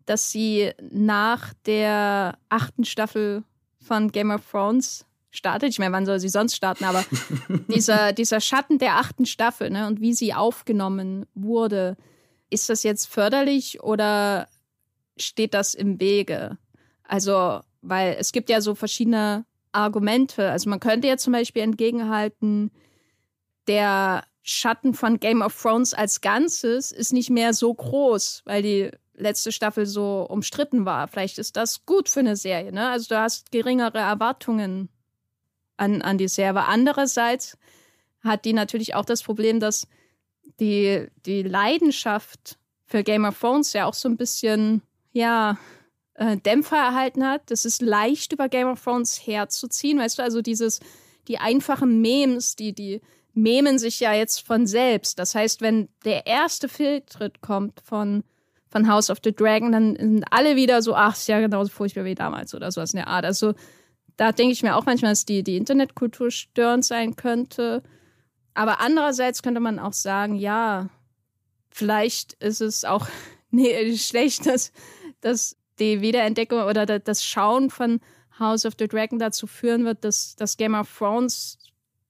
dass 0.07 0.30
sie 0.30 0.72
nach 0.90 1.55
der 1.66 2.38
achten 2.48 2.84
Staffel 2.84 3.44
von 3.80 4.12
Game 4.12 4.30
of 4.30 4.42
Thrones 4.50 5.07
startet. 5.30 5.70
Ich 5.70 5.78
meine, 5.78 5.92
wann 5.92 6.07
soll 6.07 6.20
sie 6.20 6.28
sonst 6.28 6.55
starten? 6.55 6.84
Aber 6.84 7.05
dieser, 7.68 8.12
dieser 8.12 8.40
Schatten 8.40 8.78
der 8.78 8.96
achten 8.96 9.26
Staffel 9.26 9.70
ne, 9.70 9.86
und 9.86 10.00
wie 10.00 10.12
sie 10.12 10.34
aufgenommen 10.34 11.26
wurde, 11.34 11.96
ist 12.50 12.68
das 12.68 12.82
jetzt 12.82 13.07
förderlich 13.07 13.82
oder 13.82 14.48
steht 15.16 15.55
das 15.55 15.74
im 15.74 16.00
Wege? 16.00 16.59
Also, 17.05 17.61
weil 17.80 18.16
es 18.18 18.32
gibt 18.32 18.50
ja 18.50 18.61
so 18.61 18.74
verschiedene 18.74 19.44
Argumente. 19.72 20.50
Also 20.50 20.68
man 20.70 20.80
könnte 20.80 21.09
ja 21.09 21.16
zum 21.16 21.32
Beispiel 21.32 21.62
entgegenhalten, 21.62 22.70
der 23.66 24.24
Schatten 24.42 24.92
von 24.92 25.20
Game 25.20 25.40
of 25.40 25.61
Thrones 25.61 25.94
als 25.94 26.20
Ganzes 26.20 26.92
ist 26.92 27.12
nicht 27.12 27.30
mehr 27.30 27.55
so 27.55 27.72
groß, 27.72 28.42
weil 28.44 28.62
die 28.62 28.90
letzte 29.15 29.53
Staffel 29.53 29.87
so 29.87 30.27
umstritten 30.29 30.85
war. 30.85 31.09
Vielleicht 31.09 31.39
ist 31.39 31.57
das 31.57 31.85
gut 31.87 32.09
für 32.09 32.21
eine 32.21 32.37
Serie, 32.37 32.73
ne? 32.73 32.89
Also 32.89 33.09
du 33.09 33.21
hast 33.21 33.53
geringere 33.53 33.99
Erwartungen 33.99 34.89
an, 35.77 36.03
an 36.03 36.19
die 36.19 36.29
Serie. 36.29 36.65
Andererseits 36.65 37.59
hat 38.23 38.45
die 38.45 38.53
natürlich 38.53 38.95
auch 38.95 39.05
das 39.05 39.23
Problem, 39.23 39.61
dass 39.61 39.87
die, 40.61 41.09
die 41.27 41.43
Leidenschaft 41.43 42.59
für 42.87 43.03
Game 43.03 43.25
of 43.25 43.39
Thrones 43.39 43.73
ja 43.73 43.87
auch 43.87 43.95
so 43.95 44.09
ein 44.09 44.17
bisschen, 44.17 44.83
ja, 45.13 45.59
äh, 46.15 46.37
Dämpfer 46.37 46.77
erhalten 46.77 47.27
hat. 47.27 47.51
Das 47.51 47.65
ist 47.65 47.83
leicht 47.83 48.33
über 48.33 48.49
Game 48.49 48.69
of 48.69 48.83
Thrones 48.83 49.27
herzuziehen, 49.27 49.99
weißt 49.99 50.19
du, 50.19 50.23
also 50.23 50.43
dieses, 50.43 50.81
die 51.29 51.39
einfachen 51.39 52.01
Memes, 52.01 52.57
die, 52.57 52.75
die 52.75 53.01
memen 53.35 53.79
sich 53.79 54.01
ja 54.01 54.13
jetzt 54.13 54.47
von 54.47 54.67
selbst. 54.67 55.19
Das 55.19 55.35
heißt, 55.35 55.63
wenn 55.63 55.89
der 56.05 56.27
erste 56.27 56.69
Fehltritt 56.69 57.41
kommt 57.41 57.81
von, 57.81 58.25
von 58.73 58.89
House 58.89 59.11
of 59.11 59.18
the 59.23 59.35
Dragon, 59.35 59.70
dann 59.70 59.97
sind 59.97 60.25
alle 60.31 60.57
wieder 60.57 60.81
so, 60.81 60.95
ach, 60.95 61.14
ist 61.14 61.29
ja 61.29 61.41
genauso 61.41 61.70
furchtbar 61.70 62.05
wie 62.05 62.14
damals 62.14 62.55
oder 62.55 62.73
sowas 62.73 62.95
in 62.95 62.97
der 62.97 63.07
Art. 63.07 63.27
Also 63.27 63.55
da 64.16 64.33
denke 64.33 64.53
ich 64.53 64.62
mir 64.62 64.77
auch 64.77 64.87
manchmal, 64.87 65.12
dass 65.12 65.27
die, 65.27 65.45
die 65.45 65.59
Internetkultur 65.59 66.31
störend 66.31 66.85
sein 66.85 67.14
könnte. 67.14 67.83
Aber 68.55 68.81
andererseits 68.81 69.43
könnte 69.43 69.61
man 69.61 69.79
auch 69.79 69.93
sagen, 69.93 70.37
ja, 70.37 70.89
vielleicht 71.70 72.33
ist 72.35 72.62
es 72.62 72.85
auch 72.85 73.07
nee, 73.51 73.95
schlecht, 73.97 74.47
dass, 74.47 74.73
dass 75.20 75.57
die 75.79 76.01
Wiederentdeckung 76.01 76.62
oder 76.62 76.87
das 76.99 77.25
Schauen 77.25 77.68
von 77.68 78.01
House 78.39 78.64
of 78.64 78.73
the 78.79 78.89
Dragon 78.89 79.18
dazu 79.18 79.47
führen 79.47 79.85
wird, 79.85 80.03
dass 80.03 80.35
das 80.35 80.57
Game 80.57 80.75
of 80.75 80.89
Thrones 80.97 81.59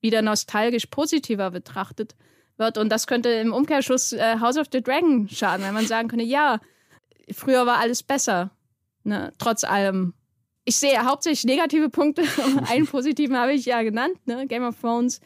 wieder 0.01 0.23
nostalgisch 0.23 0.87
positiver 0.87 1.51
betrachtet 1.51 2.15
wird. 2.59 2.79
Und 2.79 2.91
das 2.91 3.07
könnte 3.07 3.29
im 3.31 3.53
Umkehrschluss 3.53 4.13
äh, 4.13 4.39
House 4.41 4.57
of 4.57 4.67
the 4.73 4.83
Dragon 4.83 5.29
schaden, 5.29 5.65
wenn 5.65 5.75
man 5.75 5.87
sagen 5.87 6.09
könnte, 6.09 6.25
ja, 6.25 6.61
früher 7.33 7.67
war 7.67 7.79
alles 7.79 8.03
besser, 8.03 8.51
ne, 9.05 9.33
trotz 9.39 9.65
allem. 9.65 10.15
Ich 10.65 10.77
sehe 10.77 11.05
hauptsächlich 11.05 11.45
negative 11.45 11.89
Punkte, 11.89 12.23
einen 12.71 12.87
positiven 12.87 13.37
habe 13.37 13.53
ich 13.53 13.65
ja 13.65 13.83
genannt, 13.83 14.19
ne? 14.27 14.47
Game 14.47 14.65
of 14.65 14.81
Thrones, 14.81 15.21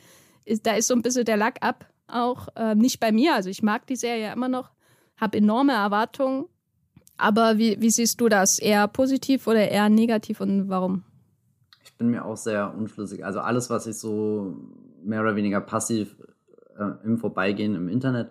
ist, 0.44 0.66
da 0.66 0.74
ist 0.74 0.86
so 0.86 0.94
ein 0.94 1.02
bisschen 1.02 1.24
der 1.24 1.36
Lack 1.36 1.58
ab, 1.62 1.86
auch 2.06 2.48
äh, 2.56 2.74
nicht 2.74 3.00
bei 3.00 3.12
mir, 3.12 3.34
also 3.34 3.50
ich 3.50 3.62
mag 3.62 3.86
die 3.86 3.96
Serie 3.96 4.32
immer 4.32 4.48
noch, 4.48 4.70
habe 5.16 5.38
enorme 5.38 5.72
Erwartungen, 5.72 6.46
aber 7.18 7.58
wie, 7.58 7.80
wie 7.80 7.90
siehst 7.90 8.20
du 8.20 8.28
das? 8.28 8.58
Eher 8.58 8.88
positiv 8.88 9.46
oder 9.46 9.68
eher 9.68 9.88
negativ 9.88 10.40
und 10.40 10.68
warum? 10.68 11.02
Ich 11.82 11.94
bin 11.96 12.10
mir 12.10 12.24
auch 12.24 12.36
sehr 12.36 12.74
unschlüssig. 12.76 13.24
Also 13.24 13.40
alles, 13.40 13.70
was 13.70 13.86
ich 13.86 13.96
so 13.96 14.54
mehr 15.02 15.22
oder 15.22 15.36
weniger 15.36 15.60
passiv 15.60 16.16
äh, 16.78 17.04
im 17.04 17.18
Vorbeigehen 17.18 17.74
im 17.74 17.88
Internet 17.88 18.30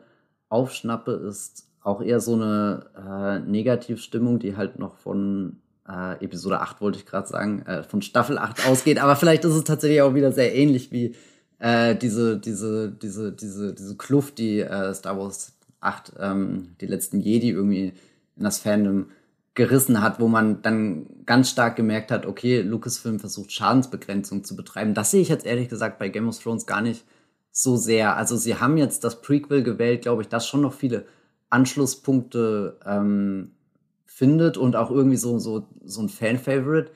aufschnappe, 0.50 1.12
ist 1.12 1.68
auch 1.82 2.02
eher 2.02 2.20
so 2.20 2.34
eine 2.34 2.86
äh, 2.98 3.40
Negativstimmung, 3.40 4.40
die 4.40 4.58
halt 4.58 4.80
noch 4.80 4.98
von 4.98 5.58
äh, 5.88 6.24
Episode 6.24 6.60
8, 6.62 6.82
wollte 6.82 6.98
ich 6.98 7.06
gerade 7.06 7.28
sagen, 7.28 7.62
äh, 7.64 7.84
von 7.84 8.02
Staffel 8.02 8.38
8 8.38 8.68
ausgeht. 8.68 9.00
Aber 9.00 9.16
vielleicht 9.16 9.46
ist 9.46 9.54
es 9.54 9.64
tatsächlich 9.64 10.02
auch 10.02 10.16
wieder 10.16 10.32
sehr 10.32 10.56
ähnlich 10.56 10.92
wie 10.92 11.16
äh, 11.60 11.96
diese, 11.96 12.38
diese, 12.40 12.92
diese, 12.92 13.32
diese, 13.32 13.74
diese 13.74 13.96
Kluft, 13.98 14.40
die 14.40 14.62
äh, 14.62 14.94
Star 14.94 15.18
Wars 15.18 15.54
8, 15.82 16.14
ähm, 16.20 16.76
die 16.82 16.88
letzten 16.88 17.20
Jedi 17.20 17.50
irgendwie 17.50 17.94
in 18.36 18.44
das 18.44 18.60
Fandom 18.60 19.08
gerissen 19.54 20.02
hat, 20.02 20.20
wo 20.20 20.28
man 20.28 20.62
dann 20.62 21.06
ganz 21.26 21.50
stark 21.50 21.78
gemerkt 21.78 22.12
hat, 22.12 22.26
okay, 22.26 22.62
Lucasfilm 22.62 23.20
versucht 23.20 23.54
Schadensbegrenzung 23.54 24.44
zu 24.44 24.56
betreiben. 24.56 24.94
Das 24.94 25.12
sehe 25.12 25.22
ich 25.22 25.30
jetzt 25.30 25.46
ehrlich 25.46 25.70
gesagt 25.70 25.98
bei 25.98 26.10
Game 26.10 26.28
of 26.28 26.38
Thrones 26.38 26.66
gar 26.66 26.82
nicht 26.82 27.06
so 27.58 27.78
sehr. 27.78 28.18
Also 28.18 28.36
sie 28.36 28.56
haben 28.56 28.78
jetzt 28.78 29.06
das 29.06 29.22
Prequel 29.22 29.64
gewählt, 29.64 30.02
glaube 30.02 30.22
ich, 30.22 30.28
das 30.28 30.46
schon 30.46 30.62
noch 30.62 30.74
viele 30.74 31.06
Anschlusspunkte 31.50 32.78
ähm, 32.86 33.52
findet 34.06 34.58
und 34.58 34.76
auch 34.76 34.92
irgendwie 34.92 35.16
so, 35.16 35.40
so, 35.40 35.66
so 35.86 36.02
ein 36.02 36.10
Fan-Favorite 36.10 36.92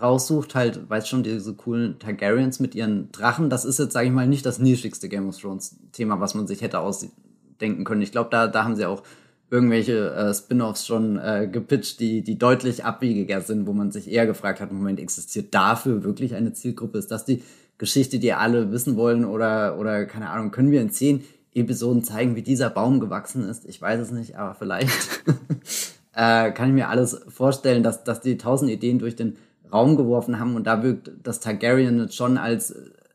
raussucht, 0.00 0.54
halt, 0.54 0.88
weiß 0.88 1.06
schon, 1.06 1.22
diese 1.22 1.54
coolen 1.54 1.98
Targaryens 1.98 2.60
mit 2.60 2.74
ihren 2.74 3.12
Drachen, 3.12 3.50
das 3.50 3.66
ist 3.66 3.78
jetzt, 3.78 3.92
sage 3.92 4.06
ich 4.06 4.12
mal, 4.12 4.26
nicht 4.26 4.46
das 4.46 4.58
nischigste 4.58 5.10
Game 5.10 5.28
of 5.28 5.38
Thrones 5.38 5.76
Thema, 5.92 6.18
was 6.18 6.34
man 6.34 6.46
sich 6.46 6.62
hätte 6.62 6.78
ausdenken 6.78 7.84
können. 7.84 8.00
Ich 8.00 8.12
glaube, 8.12 8.30
da, 8.30 8.46
da 8.46 8.64
haben 8.64 8.76
sie 8.76 8.86
auch 8.86 9.02
irgendwelche 9.50 10.14
äh, 10.14 10.32
Spin-offs 10.32 10.86
schon 10.86 11.18
äh, 11.18 11.46
gepitcht, 11.50 12.00
die, 12.00 12.22
die 12.22 12.38
deutlich 12.38 12.86
abwegiger 12.86 13.42
sind, 13.42 13.66
wo 13.66 13.74
man 13.74 13.90
sich 13.90 14.10
eher 14.10 14.26
gefragt 14.26 14.60
hat, 14.60 14.72
Moment, 14.72 14.98
existiert 14.98 15.52
dafür 15.52 16.04
wirklich 16.04 16.34
eine 16.34 16.54
Zielgruppe? 16.54 16.96
Ist 16.96 17.10
das 17.10 17.26
die 17.26 17.42
Geschichte, 17.80 18.18
die 18.18 18.34
alle 18.34 18.70
wissen 18.70 18.96
wollen? 18.96 19.24
Oder, 19.24 19.78
oder 19.78 20.04
keine 20.04 20.28
Ahnung, 20.28 20.50
können 20.50 20.70
wir 20.70 20.82
in 20.82 20.90
zehn 20.90 21.24
Episoden 21.54 22.04
zeigen, 22.04 22.36
wie 22.36 22.42
dieser 22.42 22.68
Baum 22.68 23.00
gewachsen 23.00 23.48
ist? 23.48 23.64
Ich 23.64 23.80
weiß 23.80 23.98
es 24.00 24.10
nicht, 24.10 24.36
aber 24.36 24.54
vielleicht 24.54 24.90
äh, 26.12 26.52
kann 26.52 26.68
ich 26.68 26.74
mir 26.74 26.90
alles 26.90 27.22
vorstellen, 27.28 27.82
dass, 27.82 28.04
dass 28.04 28.20
die 28.20 28.36
tausend 28.36 28.70
Ideen 28.70 28.98
durch 28.98 29.16
den 29.16 29.38
Raum 29.72 29.96
geworfen 29.96 30.38
haben 30.38 30.56
und 30.56 30.66
da 30.66 30.82
wirkt 30.82 31.10
das 31.22 31.40
Targaryen 31.40 31.98
jetzt 32.00 32.16
schon 32.16 32.36
als, 32.36 32.74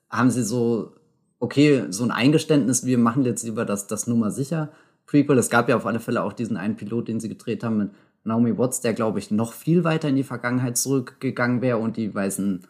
haben 0.10 0.32
sie 0.32 0.44
so, 0.44 0.94
okay, 1.40 1.84
so 1.90 2.04
ein 2.04 2.12
Eingeständnis, 2.12 2.86
wir 2.86 2.98
machen 2.98 3.24
jetzt 3.24 3.44
lieber 3.44 3.66
das, 3.66 3.86
das 3.86 4.08
Nummer 4.08 4.32
sicher 4.32 4.72
Prequel. 5.06 5.38
Es 5.38 5.52
gab 5.52 5.70
ja 5.70 5.76
auf 5.76 5.86
alle 5.86 6.00
Fälle 6.00 6.24
auch 6.24 6.34
diesen 6.34 6.58
einen 6.58 6.76
Pilot, 6.76 7.08
den 7.08 7.20
sie 7.20 7.30
gedreht 7.30 7.64
haben 7.64 7.78
mit 7.78 7.90
Naomi 8.24 8.58
Watts, 8.58 8.82
der, 8.82 8.94
glaube 8.94 9.20
ich, 9.20 9.30
noch 9.30 9.54
viel 9.54 9.84
weiter 9.84 10.10
in 10.10 10.16
die 10.16 10.24
Vergangenheit 10.24 10.78
zurückgegangen 10.78 11.62
wäre 11.62 11.78
und 11.78 11.98
die 11.98 12.16
weißen 12.16 12.66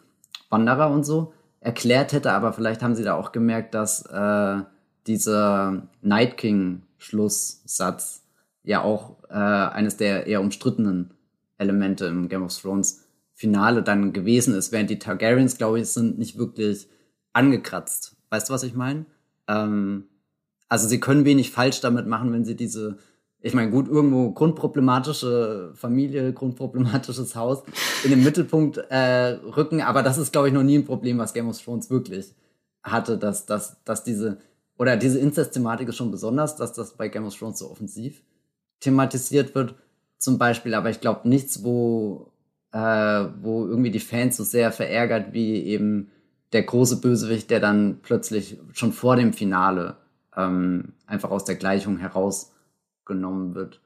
Wanderer 0.50 0.90
und 0.90 1.06
so 1.06 1.32
erklärt 1.60 2.12
hätte. 2.12 2.32
Aber 2.32 2.52
vielleicht 2.52 2.82
haben 2.82 2.94
sie 2.94 3.04
da 3.04 3.14
auch 3.14 3.32
gemerkt, 3.32 3.74
dass 3.74 4.06
äh, 4.06 4.62
dieser 5.06 5.88
Night 6.02 6.36
King-Schlusssatz 6.36 8.22
ja 8.64 8.82
auch 8.82 9.16
äh, 9.28 9.34
eines 9.34 9.96
der 9.96 10.26
eher 10.26 10.40
umstrittenen 10.40 11.12
Elemente 11.58 12.06
im 12.06 12.28
Game 12.28 12.42
of 12.42 12.56
Thrones 12.56 13.04
Finale 13.32 13.82
dann 13.82 14.12
gewesen 14.12 14.54
ist, 14.54 14.72
während 14.72 14.90
die 14.90 14.98
Targaryens, 14.98 15.58
glaube 15.58 15.78
ich, 15.78 15.88
sind 15.88 16.18
nicht 16.18 16.38
wirklich 16.38 16.88
angekratzt. 17.32 18.16
Weißt 18.30 18.48
du, 18.48 18.54
was 18.54 18.62
ich 18.62 18.74
meine? 18.74 19.04
Ähm, 19.46 20.04
also 20.68 20.88
sie 20.88 21.00
können 21.00 21.24
wenig 21.24 21.52
falsch 21.52 21.80
damit 21.80 22.06
machen, 22.06 22.32
wenn 22.32 22.44
sie 22.44 22.56
diese 22.56 22.98
ich 23.40 23.54
meine, 23.54 23.70
gut, 23.70 23.88
irgendwo 23.88 24.32
grundproblematische 24.32 25.72
Familie, 25.74 26.32
grundproblematisches 26.32 27.36
Haus 27.36 27.62
in 28.02 28.10
den 28.10 28.24
Mittelpunkt 28.24 28.78
äh, 28.88 29.38
rücken, 29.56 29.82
aber 29.82 30.02
das 30.02 30.18
ist, 30.18 30.32
glaube 30.32 30.48
ich, 30.48 30.54
noch 30.54 30.62
nie 30.62 30.78
ein 30.78 30.84
Problem, 30.84 31.18
was 31.18 31.34
Game 31.34 31.48
of 31.48 31.60
Thrones 31.60 31.90
wirklich 31.90 32.34
hatte, 32.82 33.18
dass, 33.18 33.46
dass, 33.46 33.82
dass 33.84 34.04
diese, 34.04 34.38
oder 34.78 34.96
diese 34.96 35.18
Inzest-Thematik 35.18 35.88
ist 35.88 35.96
schon 35.96 36.10
besonders, 36.10 36.56
dass 36.56 36.72
das 36.72 36.94
bei 36.94 37.08
Game 37.08 37.26
of 37.26 37.36
Thrones 37.36 37.58
so 37.58 37.70
offensiv 37.70 38.22
thematisiert 38.80 39.54
wird, 39.54 39.74
zum 40.18 40.38
Beispiel, 40.38 40.74
aber 40.74 40.90
ich 40.90 41.00
glaube 41.00 41.28
nichts, 41.28 41.62
wo, 41.62 42.32
äh, 42.72 42.78
wo 43.40 43.66
irgendwie 43.66 43.90
die 43.90 44.00
Fans 44.00 44.36
so 44.36 44.44
sehr 44.44 44.72
verärgert 44.72 45.32
wie 45.32 45.62
eben 45.64 46.10
der 46.52 46.62
große 46.62 47.00
Bösewicht, 47.00 47.50
der 47.50 47.60
dann 47.60 47.98
plötzlich 48.02 48.58
schon 48.72 48.92
vor 48.92 49.16
dem 49.16 49.32
Finale 49.32 49.96
ähm, 50.36 50.92
einfach 51.06 51.30
aus 51.30 51.44
der 51.44 51.56
Gleichung 51.56 51.98
herausgenommen 53.06 53.54
wird 53.54 53.80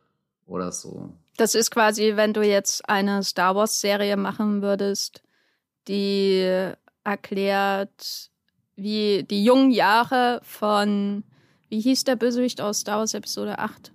oder 0.47 0.73
so. 0.73 1.13
Das 1.37 1.55
ist 1.55 1.71
quasi, 1.71 2.17
wenn 2.17 2.33
du 2.33 2.43
jetzt 2.43 2.89
eine 2.89 3.23
Star 3.23 3.55
Wars-Serie 3.55 4.17
machen 4.17 4.63
würdest, 4.63 5.23
die 5.89 6.73
erklärt, 7.05 8.31
wie 8.77 9.25
die 9.25 9.45
jungen 9.45 9.71
Jahre 9.71 10.41
von, 10.43 11.25
wie 11.69 11.81
hieß 11.81 12.05
der 12.05 12.17
Bösewicht 12.17 12.61
aus 12.61 12.81
Star 12.81 12.99
Wars 12.99 13.15
Episode 13.15 13.59
8? 13.59 13.93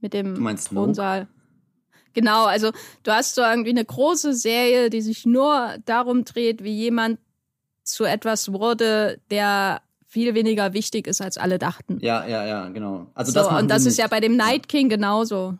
Mit 0.00 0.14
dem 0.14 0.34
du 0.34 0.40
meinst 0.40 0.68
Thronsaal. 0.68 1.22
Snoke? 1.22 1.32
Genau, 2.14 2.46
also 2.46 2.72
du 3.02 3.12
hast 3.12 3.34
so 3.34 3.42
irgendwie 3.42 3.70
eine 3.70 3.84
große 3.84 4.32
Serie, 4.32 4.90
die 4.90 5.02
sich 5.02 5.26
nur 5.26 5.76
darum 5.84 6.24
dreht, 6.24 6.64
wie 6.64 6.74
jemand 6.74 7.18
zu 7.82 8.04
etwas 8.04 8.52
wurde, 8.52 9.20
der 9.30 9.82
viel 10.08 10.34
weniger 10.34 10.72
wichtig 10.72 11.06
ist, 11.06 11.20
als 11.20 11.36
alle 11.36 11.58
dachten. 11.58 11.98
Ja, 12.00 12.26
ja, 12.26 12.44
ja, 12.46 12.68
genau. 12.70 13.06
Also 13.14 13.30
so, 13.30 13.40
das 13.40 13.60
und 13.60 13.70
das 13.70 13.86
ist 13.86 13.98
ja 13.98 14.06
bei 14.08 14.20
dem 14.20 14.36
Night 14.36 14.68
King 14.68 14.88
genauso. 14.88 15.56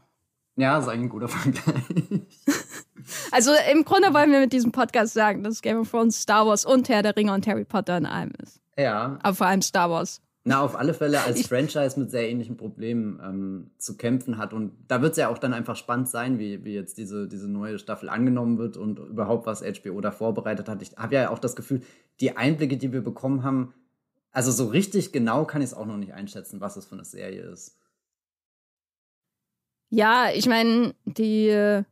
Ja, 0.56 0.78
ist 0.78 0.88
eigentlich 0.88 1.02
ein 1.02 1.08
guter 1.10 1.28
Vergleich. 1.28 1.84
also 3.30 3.52
im 3.70 3.84
Grunde 3.84 4.12
wollen 4.12 4.32
wir 4.32 4.40
mit 4.40 4.52
diesem 4.52 4.72
Podcast 4.72 5.14
sagen, 5.14 5.44
dass 5.44 5.62
Game 5.62 5.78
of 5.78 5.90
Thrones 5.90 6.20
Star 6.20 6.46
Wars 6.46 6.64
und 6.64 6.88
Herr 6.88 7.02
der 7.02 7.14
Ringe 7.14 7.32
und 7.32 7.46
Harry 7.46 7.64
Potter 7.64 7.98
in 7.98 8.06
einem 8.06 8.32
ist. 8.42 8.60
Ja. 8.76 9.18
Aber 9.22 9.34
vor 9.36 9.46
allem 9.46 9.62
Star 9.62 9.90
Wars. 9.90 10.20
Na, 10.44 10.62
auf 10.62 10.76
alle 10.76 10.94
Fälle 10.94 11.20
als 11.20 11.46
Franchise 11.46 12.00
mit 12.00 12.10
sehr 12.10 12.28
ähnlichen 12.28 12.56
Problemen 12.56 13.20
ähm, 13.22 13.70
zu 13.76 13.98
kämpfen 13.98 14.38
hat. 14.38 14.54
Und 14.54 14.72
da 14.88 15.02
wird 15.02 15.12
es 15.12 15.18
ja 15.18 15.28
auch 15.28 15.36
dann 15.36 15.52
einfach 15.52 15.76
spannend 15.76 16.08
sein, 16.08 16.38
wie, 16.38 16.64
wie 16.64 16.72
jetzt 16.72 16.96
diese, 16.96 17.28
diese 17.28 17.48
neue 17.48 17.78
Staffel 17.78 18.08
angenommen 18.08 18.56
wird 18.56 18.78
und 18.78 18.98
überhaupt, 18.98 19.46
was 19.46 19.62
HBO 19.62 20.00
da 20.00 20.10
vorbereitet 20.10 20.68
hat. 20.70 20.80
Ich 20.80 20.96
habe 20.96 21.16
ja 21.16 21.28
auch 21.28 21.38
das 21.38 21.54
Gefühl, 21.54 21.82
die 22.20 22.38
Einblicke, 22.38 22.78
die 22.78 22.92
wir 22.92 23.02
bekommen 23.02 23.42
haben, 23.42 23.74
also 24.38 24.52
so 24.52 24.66
richtig 24.66 25.10
genau 25.10 25.44
kann 25.44 25.62
ich 25.62 25.70
es 25.70 25.74
auch 25.74 25.84
noch 25.84 25.96
nicht 25.96 26.14
einschätzen, 26.14 26.60
was 26.60 26.76
es 26.76 26.86
für 26.86 26.94
eine 26.94 27.04
Serie 27.04 27.42
ist. 27.42 27.76
Ja, 29.90 30.30
ich 30.32 30.46
meine, 30.46 30.94
die 31.06 31.82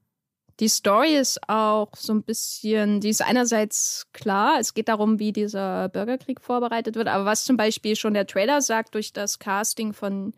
die 0.61 0.69
Story 0.69 1.17
ist 1.17 1.41
auch 1.49 1.89
so 1.97 2.13
ein 2.13 2.23
bisschen, 2.23 3.01
die 3.01 3.09
ist 3.09 3.21
einerseits 3.21 4.07
klar, 4.13 4.59
es 4.61 4.75
geht 4.75 4.87
darum, 4.87 5.19
wie 5.19 5.33
dieser 5.33 5.89
Bürgerkrieg 5.89 6.41
vorbereitet 6.41 6.95
wird, 6.95 7.09
aber 7.09 7.25
was 7.25 7.45
zum 7.45 7.57
Beispiel 7.57 7.97
schon 7.97 8.15
der 8.15 8.29
Trailer 8.29 8.63
sagt, 8.63 8.95
durch 8.95 9.13
das 9.13 9.41
Casting 9.41 9.93
von, 9.93 10.33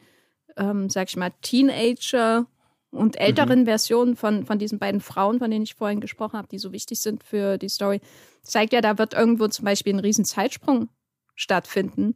ähm, 0.56 0.88
sag 0.88 1.10
ich 1.10 1.16
mal, 1.16 1.32
Teenager 1.42 2.46
und 2.90 3.20
älteren 3.20 3.60
mhm. 3.60 3.64
Versionen 3.66 4.16
von, 4.16 4.46
von 4.46 4.58
diesen 4.58 4.78
beiden 4.78 5.02
Frauen, 5.02 5.40
von 5.40 5.50
denen 5.50 5.64
ich 5.64 5.74
vorhin 5.74 6.00
gesprochen 6.00 6.38
habe, 6.38 6.48
die 6.48 6.58
so 6.58 6.72
wichtig 6.72 7.00
sind 7.00 7.22
für 7.22 7.58
die 7.58 7.68
Story, 7.68 8.00
zeigt 8.42 8.72
ja, 8.72 8.80
da 8.80 8.96
wird 8.96 9.12
irgendwo 9.12 9.46
zum 9.48 9.66
Beispiel 9.66 9.92
ein 9.92 10.00
riesen 10.00 10.24
Zeitsprung 10.24 10.88
stattfinden. 11.38 12.14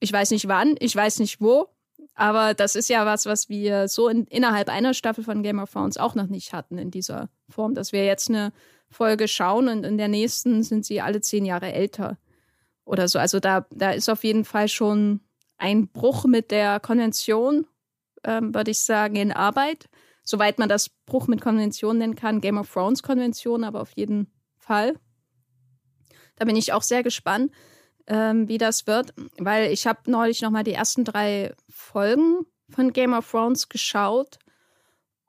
Ich 0.00 0.12
weiß 0.12 0.30
nicht 0.30 0.46
wann, 0.46 0.76
ich 0.78 0.94
weiß 0.94 1.18
nicht 1.18 1.40
wo, 1.40 1.68
aber 2.14 2.54
das 2.54 2.76
ist 2.76 2.88
ja 2.88 3.06
was, 3.06 3.26
was 3.26 3.48
wir 3.48 3.88
so 3.88 4.08
in, 4.08 4.24
innerhalb 4.26 4.68
einer 4.68 4.94
Staffel 4.94 5.24
von 5.24 5.42
Game 5.42 5.58
of 5.58 5.72
Thrones 5.72 5.96
auch 5.96 6.14
noch 6.14 6.26
nicht 6.26 6.52
hatten 6.52 6.78
in 6.78 6.90
dieser 6.90 7.30
Form, 7.48 7.74
dass 7.74 7.92
wir 7.92 8.04
jetzt 8.04 8.28
eine 8.28 8.52
Folge 8.90 9.28
schauen 9.28 9.68
und 9.68 9.84
in 9.84 9.98
der 9.98 10.08
nächsten 10.08 10.62
sind 10.62 10.84
sie 10.84 11.00
alle 11.00 11.20
zehn 11.20 11.44
Jahre 11.44 11.72
älter 11.72 12.18
oder 12.84 13.08
so. 13.08 13.18
Also 13.18 13.40
da, 13.40 13.66
da 13.70 13.90
ist 13.90 14.08
auf 14.08 14.24
jeden 14.24 14.44
Fall 14.44 14.68
schon 14.68 15.20
ein 15.56 15.88
Bruch 15.88 16.24
mit 16.26 16.50
der 16.50 16.80
Konvention, 16.80 17.66
ähm, 18.24 18.54
würde 18.54 18.70
ich 18.70 18.80
sagen, 18.80 19.16
in 19.16 19.32
Arbeit. 19.32 19.88
Soweit 20.22 20.58
man 20.58 20.68
das 20.68 20.90
Bruch 21.06 21.26
mit 21.26 21.40
Konvention 21.40 21.98
nennen 21.98 22.14
kann, 22.14 22.42
Game 22.42 22.58
of 22.58 22.70
Thrones 22.70 23.02
Konvention, 23.02 23.64
aber 23.64 23.80
auf 23.80 23.92
jeden 23.92 24.30
Fall. 24.58 24.94
Da 26.36 26.44
bin 26.44 26.56
ich 26.56 26.72
auch 26.74 26.82
sehr 26.82 27.02
gespannt 27.02 27.50
ähm, 28.08 28.48
wie 28.48 28.58
das 28.58 28.86
wird, 28.86 29.14
weil 29.38 29.70
ich 29.70 29.86
habe 29.86 30.10
neulich 30.10 30.42
noch 30.42 30.50
mal 30.50 30.64
die 30.64 30.72
ersten 30.72 31.04
drei 31.04 31.54
Folgen 31.68 32.46
von 32.70 32.92
Game 32.92 33.12
of 33.12 33.30
Thrones 33.30 33.68
geschaut 33.68 34.38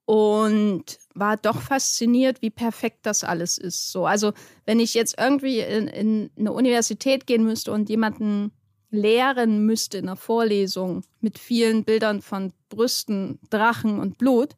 und 0.05 0.97
war 1.13 1.37
doch 1.37 1.61
fasziniert, 1.61 2.41
wie 2.41 2.49
perfekt 2.49 2.99
das 3.03 3.23
alles 3.23 3.57
ist. 3.57 3.91
So, 3.91 4.07
also 4.07 4.33
wenn 4.65 4.79
ich 4.79 4.93
jetzt 4.93 5.19
irgendwie 5.19 5.59
in, 5.59 5.87
in 5.87 6.31
eine 6.37 6.53
Universität 6.53 7.27
gehen 7.27 7.43
müsste 7.43 7.71
und 7.71 7.89
jemanden 7.89 8.51
lehren 8.89 9.65
müsste 9.65 9.99
in 9.99 10.07
einer 10.07 10.15
Vorlesung 10.15 11.03
mit 11.19 11.37
vielen 11.37 11.83
Bildern 11.83 12.21
von 12.21 12.53
Brüsten, 12.69 13.39
Drachen 13.49 13.99
und 13.99 14.17
Blut, 14.17 14.55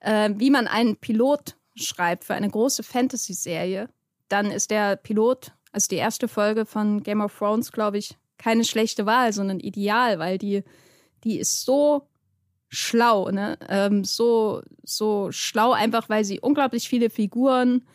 äh, 0.00 0.30
wie 0.34 0.50
man 0.50 0.66
einen 0.66 0.96
Pilot 0.96 1.56
schreibt 1.76 2.24
für 2.24 2.34
eine 2.34 2.50
große 2.50 2.82
Fantasy-Serie, 2.82 3.88
dann 4.28 4.50
ist 4.50 4.70
der 4.70 4.96
Pilot 4.96 5.52
also 5.78 5.90
die 5.90 5.96
erste 5.96 6.26
Folge 6.26 6.66
von 6.66 7.04
Game 7.04 7.20
of 7.20 7.38
Thrones, 7.38 7.70
glaube 7.70 7.98
ich, 7.98 8.16
keine 8.36 8.64
schlechte 8.64 9.06
Wahl, 9.06 9.32
sondern 9.32 9.60
ideal, 9.60 10.18
weil 10.18 10.36
die, 10.36 10.64
die 11.22 11.38
ist 11.38 11.64
so 11.64 12.08
schlau, 12.66 13.30
ne? 13.30 13.56
Ähm, 13.68 14.02
so, 14.02 14.60
so 14.82 15.30
schlau, 15.30 15.70
einfach 15.70 16.08
weil 16.08 16.24
sie 16.24 16.40
unglaublich 16.40 16.88
viele 16.88 17.10
Figuren 17.10 17.86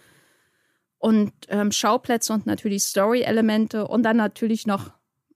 und 0.98 1.34
ähm, 1.50 1.74
Schauplätze 1.74 2.32
und 2.32 2.46
natürlich 2.46 2.84
Story-Elemente 2.84 3.86
und 3.86 4.04
dann 4.04 4.16
natürlich 4.16 4.66
noch 4.66 4.92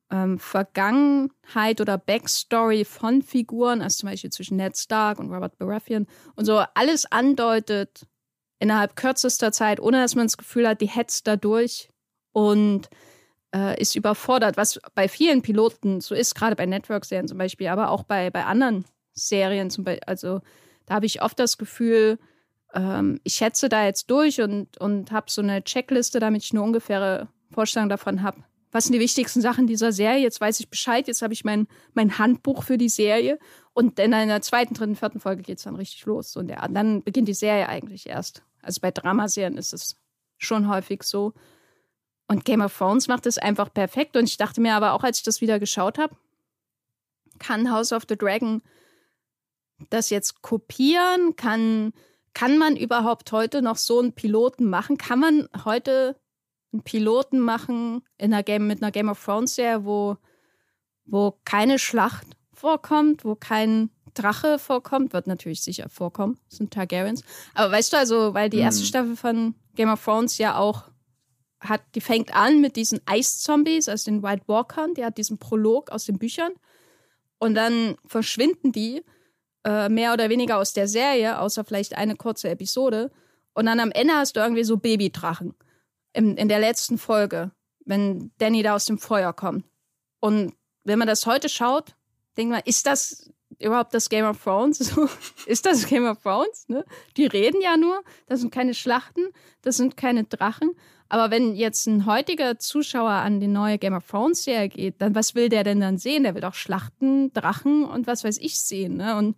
ähm, 0.09 0.39
Vergangenheit 0.39 1.81
oder 1.81 1.97
Backstory 1.97 2.85
von 2.85 3.23
Figuren, 3.23 3.81
also 3.81 3.97
zum 3.97 4.09
Beispiel 4.09 4.29
zwischen 4.29 4.55
Ned 4.55 4.77
Stark 4.77 5.19
und 5.19 5.33
Robert 5.33 5.57
Baratheon 5.57 6.07
und 6.37 6.45
so 6.45 6.63
alles 6.75 7.11
andeutet 7.11 8.07
innerhalb 8.59 8.95
kürzester 8.95 9.51
Zeit, 9.51 9.81
ohne 9.81 9.99
dass 9.99 10.15
man 10.15 10.27
das 10.27 10.37
Gefühl 10.37 10.65
hat, 10.65 10.79
die 10.79 10.87
hetzt 10.87 11.27
da 11.27 11.35
durch 11.35 11.89
und 12.38 12.88
äh, 13.51 13.81
ist 13.81 13.95
überfordert, 13.95 14.57
was 14.57 14.79
bei 14.93 15.07
vielen 15.07 15.41
Piloten 15.41 16.01
so 16.01 16.13
ist, 16.13 16.35
gerade 16.35 16.55
bei 16.55 16.67
Network-Serien 16.67 17.27
zum 17.27 17.39
Beispiel, 17.39 17.67
aber 17.67 17.89
auch 17.89 18.03
bei, 18.03 18.29
bei 18.29 18.45
anderen 18.45 18.85
Serien 19.13 19.71
zum 19.71 19.83
Beispiel. 19.83 20.03
Also 20.05 20.41
da 20.85 20.93
habe 20.93 21.07
ich 21.07 21.23
oft 21.23 21.39
das 21.39 21.57
Gefühl, 21.57 22.19
ähm, 22.75 23.19
ich 23.23 23.33
schätze 23.33 23.69
da 23.69 23.85
jetzt 23.85 24.11
durch 24.11 24.39
und, 24.39 24.77
und 24.77 25.11
habe 25.11 25.31
so 25.31 25.41
eine 25.41 25.63
Checkliste, 25.63 26.19
damit 26.19 26.43
ich 26.43 26.51
eine 26.51 26.61
ungefähre 26.61 27.27
Vorstellung 27.49 27.89
davon 27.89 28.21
habe. 28.21 28.43
Was 28.71 28.83
sind 28.83 28.93
die 28.93 28.99
wichtigsten 28.99 29.41
Sachen 29.41 29.65
dieser 29.65 29.91
Serie? 29.91 30.21
Jetzt 30.21 30.39
weiß 30.39 30.59
ich 30.59 30.69
Bescheid, 30.69 31.07
jetzt 31.07 31.23
habe 31.23 31.33
ich 31.33 31.43
mein, 31.43 31.67
mein 31.95 32.19
Handbuch 32.19 32.61
für 32.61 32.77
die 32.77 32.89
Serie. 32.89 33.39
Und 33.73 33.97
in 33.97 34.13
einer 34.13 34.43
zweiten, 34.43 34.75
dritten, 34.75 34.95
vierten 34.95 35.19
Folge 35.19 35.41
geht 35.41 35.57
es 35.57 35.63
dann 35.63 35.75
richtig 35.75 36.05
los. 36.05 36.35
Und 36.35 36.49
ja, 36.49 36.67
dann 36.67 37.01
beginnt 37.01 37.29
die 37.29 37.33
Serie 37.33 37.67
eigentlich 37.67 38.07
erst. 38.07 38.43
Also 38.61 38.79
bei 38.79 38.91
Dramaserien 38.91 39.57
ist 39.57 39.73
es 39.73 39.95
schon 40.38 40.69
häufig 40.69 41.01
so. 41.01 41.33
Und 42.28 42.45
Game 42.45 42.61
of 42.61 42.78
Thrones 42.78 43.07
macht 43.07 43.25
es 43.25 43.38
einfach 43.38 43.73
perfekt. 43.73 44.17
Und 44.17 44.25
ich 44.25 44.38
dachte 44.38 44.61
mir 44.61 44.75
aber 44.75 44.93
auch, 44.93 45.03
als 45.03 45.19
ich 45.19 45.23
das 45.23 45.41
wieder 45.41 45.59
geschaut 45.59 45.97
habe, 45.97 46.15
kann 47.39 47.71
House 47.71 47.93
of 47.93 48.03
the 48.07 48.17
Dragon 48.17 48.61
das 49.89 50.09
jetzt 50.09 50.41
kopieren? 50.41 51.36
Kann, 51.36 51.93
kann 52.34 52.57
man 52.57 52.75
überhaupt 52.75 53.32
heute 53.32 53.61
noch 53.61 53.78
so 53.78 53.99
einen 53.99 54.13
Piloten 54.13 54.69
machen? 54.69 54.97
Kann 54.97 55.19
man 55.19 55.49
heute 55.63 56.19
einen 56.73 56.84
Piloten 56.84 57.39
machen 57.39 58.03
in 58.17 58.34
einer 58.34 58.43
Game, 58.43 58.67
mit 58.67 58.82
einer 58.82 58.91
Game 58.91 59.09
of 59.09 59.23
Thrones 59.23 59.55
Serie, 59.55 59.86
wo, 59.86 60.17
wo 61.05 61.39
keine 61.45 61.80
Schlacht 61.80 62.28
vorkommt, 62.53 63.23
wo 63.23 63.36
kein 63.36 63.89
Drache 64.13 64.57
vorkommt, 64.57 65.13
wird 65.13 65.28
natürlich 65.28 65.61
sicher 65.61 65.89
vorkommen, 65.89 66.39
das 66.49 66.57
sind 66.57 66.73
Targaryens. 66.73 67.23
Aber 67.53 67.71
weißt 67.71 67.93
du, 67.93 67.97
also, 67.97 68.34
weil 68.34 68.49
die 68.49 68.57
erste 68.57 68.82
mhm. 68.82 68.88
Staffel 68.88 69.15
von 69.15 69.55
Game 69.75 69.89
of 69.89 70.03
Thrones 70.03 70.39
ja 70.39 70.57
auch 70.57 70.86
hat, 71.60 71.82
die 71.95 72.01
fängt 72.01 72.36
an 72.36 72.62
mit 72.62 72.76
diesen 72.76 73.01
Eiszombies, 73.05 73.89
also 73.89 74.12
den 74.12 74.24
White 74.24 74.43
Walkern, 74.47 74.93
die 74.93 75.03
hat 75.03 75.18
diesen 75.18 75.38
Prolog 75.38 75.89
aus 75.91 76.05
den 76.05 76.20
Büchern. 76.20 76.53
Und 77.39 77.55
dann 77.55 77.95
verschwinden 78.05 78.72
die 78.72 79.03
äh, 79.64 79.89
mehr 79.89 80.14
oder 80.14 80.30
weniger 80.30 80.58
aus 80.58 80.74
der 80.74 80.88
Serie, 80.88 81.39
außer 81.39 81.64
vielleicht 81.64 81.97
eine 81.97 82.16
kurze 82.16 82.49
Episode. 82.49 83.12
Und 83.53 83.66
dann 83.66 83.80
am 83.80 83.91
Ende 83.91 84.14
hast 84.14 84.36
du 84.36 84.39
irgendwie 84.39 84.64
so 84.64 84.78
Babydrachen 84.78 85.55
in, 86.14 86.38
in 86.38 86.47
der 86.47 86.60
letzten 86.60 86.97
Folge, 86.97 87.51
wenn 87.86 88.32
Danny 88.38 88.64
da 88.64 88.76
aus 88.76 88.86
dem 88.86 88.99
Feuer 88.99 89.34
kommt. 89.34 89.66
Und 90.20 90.53
wenn 90.84 90.99
man 90.99 91.08
das 91.08 91.26
heute 91.26 91.49
schaut, 91.49 91.95
denkt 92.38 92.51
man, 92.51 92.62
ist 92.66 92.86
das 92.86 93.32
überhaupt 93.60 93.93
das 93.93 94.10
Game 94.10 94.26
of 94.26 94.41
Thrones? 94.43 94.95
Ist 95.45 95.66
das 95.66 95.88
Game 95.88 96.05
of 96.05 96.22
Thrones? 96.22 96.68
Ne? 96.68 96.86
Die 97.16 97.26
reden 97.26 97.62
ja 97.62 97.78
nur, 97.78 98.03
das 98.28 98.41
sind 98.41 98.51
keine 98.51 98.74
Schlachten, 98.74 99.30
das 99.62 99.78
sind 99.78 99.97
keine 99.97 100.26
Drachen. 100.26 100.72
Aber 101.10 101.32
wenn 101.32 101.55
jetzt 101.55 101.88
ein 101.88 102.05
heutiger 102.05 102.60
Zuschauer 102.60 103.12
an 103.12 103.39
die 103.39 103.47
neue 103.47 103.78
Game 103.78 103.93
of 103.93 104.08
Thrones 104.08 104.43
Serie 104.43 104.70
geht, 104.70 105.01
dann 105.01 105.16
was 105.16 105.36
will 105.36 105.49
der 105.49 105.64
denn 105.64 105.80
dann 105.80 105.97
sehen? 105.97 106.24
Der 106.24 106.36
will 106.36 106.41
doch 106.41 106.53
Schlachten, 106.53 107.32
Drachen 107.34 107.86
und 107.86 108.08
was 108.08 108.24
weiß 108.24 108.38
ich 108.39 108.60
sehen. 108.60 108.97
Ne? 108.97 109.16
Und 109.16 109.38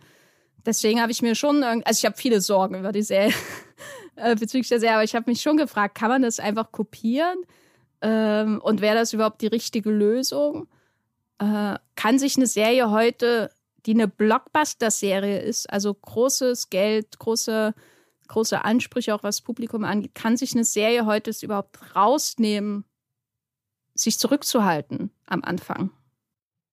deswegen 0.66 1.02
habe 1.02 1.12
ich 1.12 1.22
mir 1.22 1.36
schon, 1.36 1.64
also 1.64 1.84
ich 1.90 2.06
habe 2.06 2.18
viele 2.18 2.42
Sorgen 2.42 2.76
über 2.76 2.92
die 2.92 3.04
Serie, 3.04 3.34
äh, 4.16 4.36
bezüglich 4.36 4.70
der 4.70 4.80
Serie, 4.80 4.96
aber 4.96 5.04
ich 5.04 5.16
habe 5.16 5.30
mich 5.30 5.42
schon 5.42 5.58
gefragt, 5.58 5.96
kann 5.96 6.10
man 6.10 6.24
das 6.24 6.40
einfach 6.40 6.72
kopieren? 6.72 7.38
Ähm, 8.02 8.62
und 8.64 8.82
wäre 8.82 8.96
das 8.96 9.14
überhaupt 9.14 9.42
die 9.42 9.48
richtige 9.48 9.92
Lösung? 9.92 10.68
Äh, 11.38 11.76
kann 11.96 12.18
sich 12.18 12.38
eine 12.38 12.48
Serie 12.48 12.90
heute, 12.90 13.52
die 13.86 13.94
eine 13.94 14.08
Blockbuster-Serie 14.08 15.40
ist, 15.40 15.70
also 15.70 15.94
großes 15.94 16.70
Geld, 16.70 17.20
große, 17.20 17.74
große 18.30 18.64
Ansprüche, 18.64 19.14
auch 19.14 19.24
was 19.24 19.42
Publikum 19.42 19.84
angeht, 19.84 20.16
kann 20.16 20.38
sich 20.38 20.54
eine 20.54 20.64
Serie 20.64 21.06
heute 21.06 21.32
überhaupt 21.42 21.96
rausnehmen, 21.96 22.86
sich 23.94 24.18
zurückzuhalten 24.18 25.12
am 25.28 25.44
Anfang? 25.44 25.92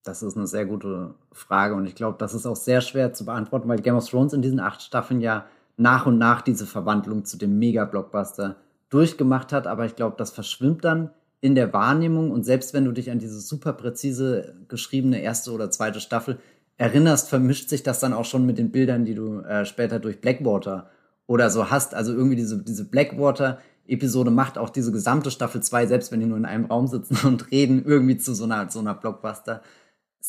Das 0.05 0.23
ist 0.23 0.37
eine 0.37 0.47
sehr 0.47 0.67
gute 0.67 1.17
Frage 1.33 1.75
und 1.75 1.87
ich 1.87 1.97
glaube, 1.97 2.17
das 2.19 2.33
ist 2.33 2.47
auch 2.47 2.55
sehr 2.55 2.81
schwer 2.81 3.13
zu 3.13 3.25
beantworten, 3.25 3.69
weil 3.69 3.81
Game 3.81 3.97
of 3.97 4.09
Thrones 4.09 4.33
in 4.33 4.43
diesen 4.43 4.61
acht 4.61 4.81
Staffeln 4.81 5.21
ja 5.21 5.47
nach 5.77 6.07
und 6.07 6.19
nach 6.19 6.43
diese 6.43 6.67
Verwandlung 6.67 7.25
zu 7.25 7.37
dem 7.37 7.59
Mega-Blockbuster 7.59 8.57
durchgemacht 8.89 9.53
hat, 9.53 9.67
aber 9.67 9.85
ich 9.85 9.97
glaube, 9.97 10.15
das 10.17 10.31
verschwimmt 10.31 10.85
dann 10.85 11.11
in 11.41 11.55
der 11.55 11.73
Wahrnehmung. 11.73 12.31
Und 12.31 12.45
selbst 12.45 12.73
wenn 12.73 12.85
du 12.85 12.93
dich 12.93 13.11
an 13.11 13.19
diese 13.19 13.41
super 13.41 13.73
präzise 13.73 14.55
geschriebene 14.69 15.21
erste 15.21 15.53
oder 15.53 15.71
zweite 15.71 16.01
Staffel 16.01 16.39
erinnerst, 16.77 17.29
vermischt 17.29 17.69
sich 17.69 17.83
das 17.83 18.01
dann 18.01 18.13
auch 18.13 18.25
schon 18.25 18.47
mit 18.47 18.59
den 18.59 18.71
Bildern, 18.71 19.05
die 19.05 19.15
du 19.15 19.41
äh, 19.41 19.65
später 19.65 19.99
durch 19.99 20.21
Blackwater 20.21 20.91
oder 21.27 21.51
so 21.51 21.70
hast. 21.70 21.95
Also 21.95 22.12
irgendwie 22.12 22.37
diese, 22.37 22.62
diese 22.62 22.85
Blackwater-Episode 22.85 24.31
macht 24.31 24.59
auch 24.59 24.70
diese 24.70 24.93
gesamte 24.93 25.31
Staffel 25.31 25.62
2, 25.62 25.87
selbst 25.87 26.12
wenn 26.12 26.20
die 26.20 26.27
nur 26.27 26.39
in 26.39 26.45
einem 26.45 26.66
Raum 26.66 26.87
sitzen 26.87 27.18
und 27.27 27.51
reden, 27.51 27.85
irgendwie 27.85 28.16
zu 28.16 28.35
so 28.35 28.45
einer, 28.45 28.70
so 28.70 28.81
einer 28.81 28.95
Blockbuster- 28.95 29.62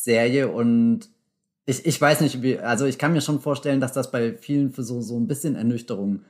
Serie 0.02 0.48
und 0.48 1.10
ich, 1.66 1.84
ich 1.84 2.00
weiß 2.00 2.22
nicht, 2.22 2.42
wie, 2.42 2.58
also 2.58 2.86
ich 2.86 2.98
kann 2.98 3.12
mir 3.12 3.20
schon 3.20 3.40
vorstellen, 3.40 3.80
dass 3.80 3.92
das 3.92 4.10
bei 4.10 4.34
vielen 4.34 4.70
für 4.70 4.82
so, 4.82 5.00
so 5.02 5.18
ein 5.18 5.26
bisschen 5.26 5.54
Ernüchterung 5.54 6.22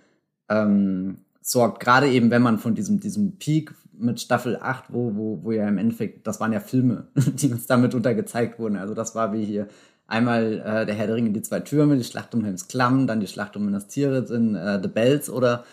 ähm, 0.48 1.18
sorgt. 1.40 1.80
Gerade 1.80 2.08
eben, 2.08 2.30
wenn 2.30 2.42
man 2.42 2.58
von 2.58 2.74
diesem, 2.74 2.98
diesem 2.98 3.38
Peak 3.38 3.72
mit 3.92 4.20
Staffel 4.20 4.56
8, 4.60 4.86
wo, 4.88 5.14
wo, 5.14 5.44
wo 5.44 5.52
ja 5.52 5.68
im 5.68 5.78
Endeffekt, 5.78 6.26
das 6.26 6.40
waren 6.40 6.52
ja 6.52 6.60
Filme, 6.60 7.08
die 7.14 7.52
uns 7.52 7.66
damit 7.66 7.94
untergezeigt 7.94 8.58
wurden. 8.58 8.76
Also 8.76 8.94
das 8.94 9.14
war 9.14 9.32
wie 9.32 9.44
hier 9.44 9.68
einmal 10.08 10.60
äh, 10.64 10.86
der 10.86 10.94
Herr 10.96 11.06
der 11.06 11.16
Ringe, 11.16 11.30
die 11.30 11.42
zwei 11.42 11.60
Türme, 11.60 11.96
die 11.96 12.02
Schlacht 12.02 12.34
um 12.34 12.42
Helms 12.42 12.66
Klamm, 12.66 13.06
dann 13.06 13.20
die 13.20 13.28
Schlacht 13.28 13.56
um 13.56 13.64
Minas 13.64 13.86
Tirith 13.86 14.30
in 14.30 14.56
äh, 14.56 14.80
The 14.82 14.88
Bells 14.88 15.30
oder 15.30 15.64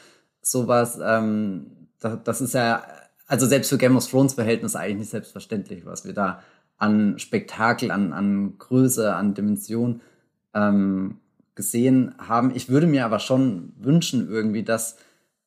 sowas. 0.42 1.00
Ähm, 1.02 1.88
das, 2.00 2.20
das 2.24 2.42
ist 2.42 2.54
ja, 2.54 2.84
also 3.26 3.48
selbst 3.48 3.70
für 3.70 3.78
Game 3.78 3.98
of 3.98 4.08
Thrones 4.08 4.34
Verhältnis 4.34 4.76
eigentlich 4.76 4.98
nicht 4.98 5.10
selbstverständlich, 5.10 5.86
was 5.86 6.06
wir 6.06 6.14
da 6.14 6.44
an 6.78 7.18
Spektakel, 7.18 7.90
an, 7.90 8.14
an 8.14 8.58
Größe, 8.60 9.16
an 9.16 9.34
Dimension 9.34 10.02
ähm, 10.54 11.18
gesehen 11.56 12.14
haben. 12.18 12.54
Ich 12.54 12.68
würde 12.68 12.88
mir 12.88 13.06
aber 13.06 13.20
schon 13.20 13.72
wünschen 13.80 14.30
irgendwie, 14.30 14.64
dass, 14.64 14.98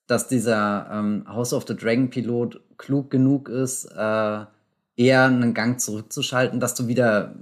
dass 0.06 0.28
dieser 0.28 0.88
ähm, 0.90 1.24
House 1.28 1.52
of 1.52 1.66
the 1.68 1.76
Dragon 1.76 2.08
Pilot 2.08 2.60
klug 2.78 3.10
genug 3.10 3.50
ist, 3.50 3.84
äh, 3.94 4.44
eher 4.96 5.24
einen 5.24 5.52
Gang 5.52 5.78
zurückzuschalten, 5.78 6.58
dass 6.58 6.74
du 6.74 6.88
wieder 6.88 7.34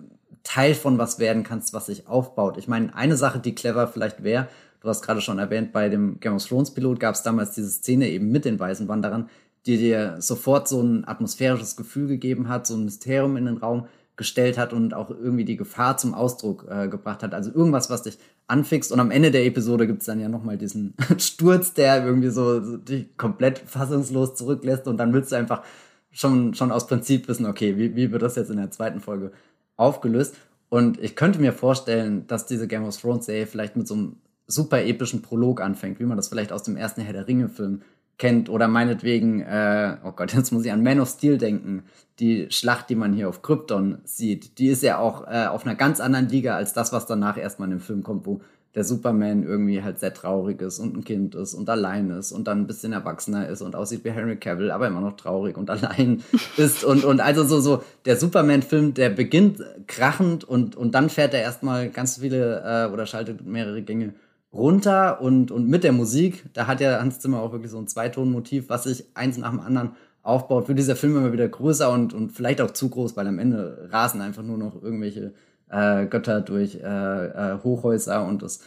Teil 0.46 0.74
von 0.74 0.96
was 0.96 1.18
werden 1.18 1.42
kannst, 1.42 1.74
was 1.74 1.86
sich 1.86 2.06
aufbaut. 2.06 2.56
Ich 2.56 2.68
meine, 2.68 2.94
eine 2.94 3.16
Sache, 3.16 3.40
die 3.40 3.54
clever 3.54 3.88
vielleicht 3.88 4.22
wäre, 4.22 4.46
du 4.80 4.88
hast 4.88 5.02
gerade 5.02 5.20
schon 5.20 5.40
erwähnt, 5.40 5.72
bei 5.72 5.88
dem 5.88 6.20
Game 6.20 6.34
of 6.34 6.46
Thrones 6.46 6.70
Pilot 6.70 7.00
gab 7.00 7.16
es 7.16 7.22
damals 7.22 7.50
diese 7.50 7.68
Szene 7.68 8.08
eben 8.08 8.30
mit 8.30 8.44
den 8.44 8.58
weißen 8.58 8.86
Wanderern, 8.86 9.28
die 9.66 9.76
dir 9.76 10.16
sofort 10.20 10.68
so 10.68 10.80
ein 10.80 11.06
atmosphärisches 11.06 11.76
Gefühl 11.76 12.06
gegeben 12.06 12.48
hat, 12.48 12.66
so 12.68 12.74
ein 12.74 12.84
Mysterium 12.84 13.36
in 13.36 13.46
den 13.46 13.56
Raum 13.56 13.88
gestellt 14.14 14.56
hat 14.56 14.72
und 14.72 14.94
auch 14.94 15.10
irgendwie 15.10 15.44
die 15.44 15.56
Gefahr 15.56 15.96
zum 15.96 16.14
Ausdruck 16.14 16.66
äh, 16.70 16.86
gebracht 16.86 17.24
hat. 17.24 17.34
Also 17.34 17.52
irgendwas, 17.52 17.90
was 17.90 18.04
dich 18.04 18.18
anfixt. 18.46 18.92
Und 18.92 19.00
am 19.00 19.10
Ende 19.10 19.32
der 19.32 19.44
Episode 19.44 19.88
gibt's 19.88 20.06
dann 20.06 20.20
ja 20.20 20.28
nochmal 20.28 20.56
diesen 20.56 20.94
Sturz, 21.18 21.74
der 21.74 22.06
irgendwie 22.06 22.30
so, 22.30 22.64
so 22.64 22.76
dich 22.76 23.16
komplett 23.16 23.58
fassungslos 23.58 24.36
zurücklässt. 24.36 24.86
Und 24.86 24.98
dann 24.98 25.12
willst 25.12 25.32
du 25.32 25.36
einfach 25.36 25.64
schon, 26.12 26.54
schon 26.54 26.70
aus 26.70 26.86
Prinzip 26.86 27.26
wissen, 27.26 27.46
okay, 27.46 27.76
wie, 27.76 27.96
wie 27.96 28.12
wird 28.12 28.22
das 28.22 28.36
jetzt 28.36 28.50
in 28.50 28.58
der 28.58 28.70
zweiten 28.70 29.00
Folge 29.00 29.32
aufgelöst? 29.76 30.36
Und 30.68 31.00
ich 31.00 31.16
könnte 31.16 31.40
mir 31.40 31.52
vorstellen, 31.52 32.26
dass 32.26 32.46
diese 32.46 32.66
Game 32.66 32.84
of 32.84 32.96
Thrones 32.96 33.26
Serie 33.26 33.46
vielleicht 33.46 33.76
mit 33.76 33.86
so 33.86 33.94
einem 33.94 34.16
super 34.46 34.82
epischen 34.82 35.22
Prolog 35.22 35.60
anfängt, 35.60 36.00
wie 36.00 36.04
man 36.04 36.16
das 36.16 36.28
vielleicht 36.28 36.52
aus 36.52 36.62
dem 36.62 36.76
ersten 36.76 37.00
Herr 37.00 37.12
der 37.12 37.28
Ringe 37.28 37.48
Film 37.48 37.82
kennt 38.18 38.48
oder 38.48 38.66
meinetwegen, 38.66 39.42
äh, 39.42 39.96
oh 40.04 40.12
Gott, 40.12 40.32
jetzt 40.34 40.52
muss 40.52 40.64
ich 40.64 40.72
an 40.72 40.82
Man 40.82 41.00
of 41.00 41.08
Steel 41.08 41.38
denken, 41.38 41.84
die 42.18 42.46
Schlacht, 42.50 42.88
die 42.88 42.94
man 42.94 43.12
hier 43.12 43.28
auf 43.28 43.42
Krypton 43.42 43.98
sieht, 44.04 44.58
die 44.58 44.68
ist 44.68 44.82
ja 44.82 44.98
auch 44.98 45.26
äh, 45.26 45.46
auf 45.46 45.66
einer 45.66 45.74
ganz 45.74 46.00
anderen 46.00 46.28
Liga 46.28 46.56
als 46.56 46.72
das, 46.72 46.92
was 46.92 47.06
danach 47.06 47.36
erstmal 47.36 47.70
in 47.70 47.78
dem 47.78 47.80
Film 47.80 48.02
kommt, 48.02 48.26
wo 48.26 48.40
der 48.76 48.84
Superman 48.84 49.42
irgendwie 49.42 49.82
halt 49.82 49.98
sehr 49.98 50.12
traurig 50.12 50.60
ist 50.60 50.78
und 50.78 50.98
ein 50.98 51.02
Kind 51.02 51.34
ist 51.34 51.54
und 51.54 51.68
allein 51.70 52.10
ist 52.10 52.30
und 52.30 52.46
dann 52.46 52.60
ein 52.60 52.66
bisschen 52.66 52.92
erwachsener 52.92 53.48
ist 53.48 53.62
und 53.62 53.74
aussieht 53.74 54.04
wie 54.04 54.10
Henry 54.10 54.36
Cavill, 54.36 54.70
aber 54.70 54.86
immer 54.86 55.00
noch 55.00 55.16
traurig 55.16 55.56
und 55.56 55.70
allein 55.70 56.22
ist 56.58 56.84
und, 56.84 57.02
und 57.04 57.20
also 57.20 57.42
so, 57.44 57.58
so, 57.60 57.82
der 58.04 58.16
Superman-Film, 58.16 58.92
der 58.92 59.08
beginnt 59.08 59.62
krachend 59.86 60.44
und, 60.44 60.76
und 60.76 60.94
dann 60.94 61.08
fährt 61.08 61.32
er 61.32 61.40
erstmal 61.40 61.88
ganz 61.88 62.18
viele 62.18 62.62
äh, 62.64 62.92
oder 62.92 63.06
schaltet 63.06 63.46
mehrere 63.46 63.80
Gänge 63.80 64.12
runter 64.52 65.22
und, 65.22 65.50
und 65.50 65.66
mit 65.68 65.82
der 65.82 65.92
Musik, 65.92 66.44
da 66.52 66.66
hat 66.66 66.82
ja 66.82 67.00
Hans 67.00 67.18
Zimmer 67.18 67.40
auch 67.40 67.52
wirklich 67.52 67.70
so 67.70 67.78
ein 67.78 67.88
Zweitonmotiv, 67.88 68.68
was 68.68 68.84
sich 68.84 69.06
eins 69.14 69.38
nach 69.38 69.50
dem 69.50 69.60
anderen 69.60 69.92
aufbaut, 70.22 70.68
wird 70.68 70.78
dieser 70.78 70.96
Film 70.96 71.16
immer 71.16 71.32
wieder 71.32 71.48
größer 71.48 71.90
und, 71.90 72.12
und 72.12 72.32
vielleicht 72.32 72.60
auch 72.60 72.72
zu 72.72 72.90
groß, 72.90 73.16
weil 73.16 73.26
am 73.26 73.38
Ende 73.38 73.88
rasen 73.90 74.20
einfach 74.20 74.42
nur 74.42 74.58
noch 74.58 74.82
irgendwelche 74.82 75.32
äh, 75.70 76.06
Götter 76.06 76.40
durch 76.40 76.76
äh, 76.76 77.26
äh, 77.26 77.58
Hochhäuser 77.62 78.24
und 78.24 78.42
es 78.42 78.60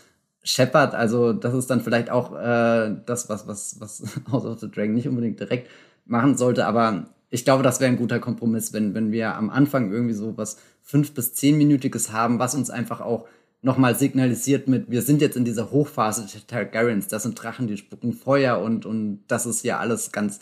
scheppert. 0.44 0.96
Also 0.96 1.34
das 1.34 1.54
ist 1.54 1.70
dann 1.70 1.82
vielleicht 1.82 2.10
auch 2.10 2.34
äh, 2.36 2.96
das, 3.06 3.30
was, 3.30 3.48
was, 3.48 3.80
was 3.80 4.04
House 4.32 4.46
of 4.46 4.60
the 4.60 4.70
Dragon 4.70 4.94
nicht 4.94 5.08
unbedingt 5.08 5.40
direkt 5.40 5.70
machen 6.06 6.38
sollte, 6.38 6.66
aber 6.66 7.06
ich 7.30 7.46
glaube, 7.46 7.62
das 7.62 7.80
wäre 7.80 7.92
ein 7.92 7.98
guter 7.98 8.20
Kompromiss, 8.20 8.74
wenn, 8.74 8.96
wenn 8.96 9.12
wir 9.12 9.36
am 9.36 9.50
Anfang 9.52 9.92
irgendwie 9.92 10.16
so 10.16 10.36
was 10.38 10.58
fünf 10.82 11.14
bis 11.14 11.36
zehnminütiges 11.36 12.12
haben, 12.12 12.40
was 12.40 12.56
uns 12.56 12.72
einfach 12.72 13.02
auch 13.02 13.28
nochmal 13.62 13.96
signalisiert 13.96 14.68
mit, 14.68 14.90
wir 14.90 15.02
sind 15.02 15.22
jetzt 15.22 15.38
in 15.38 15.46
dieser 15.46 15.70
Hochphase 15.70 16.26
der 16.34 16.48
Targaryens, 16.48 17.08
das 17.08 17.24
sind 17.24 17.42
Drachen, 17.42 17.68
die 17.68 17.78
spucken 17.78 18.14
Feuer 18.14 18.60
und, 18.60 18.86
und 18.86 19.24
das 19.28 19.46
ist 19.46 19.64
ja 19.64 19.80
alles 19.80 20.12
ganz 20.12 20.40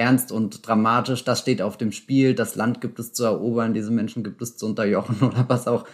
ernst 0.00 0.32
und 0.32 0.66
dramatisch, 0.66 1.24
das 1.24 1.40
steht 1.40 1.60
auf 1.60 1.76
dem 1.76 1.92
Spiel, 1.92 2.34
das 2.34 2.54
Land 2.54 2.80
gibt 2.80 2.98
es 2.98 3.12
zu 3.12 3.24
erobern, 3.24 3.74
diese 3.74 3.90
Menschen 3.90 4.24
gibt 4.24 4.40
es 4.40 4.56
zu 4.56 4.64
unterjochen 4.64 5.20
oder 5.20 5.46
was 5.48 5.68
auch 5.68 5.86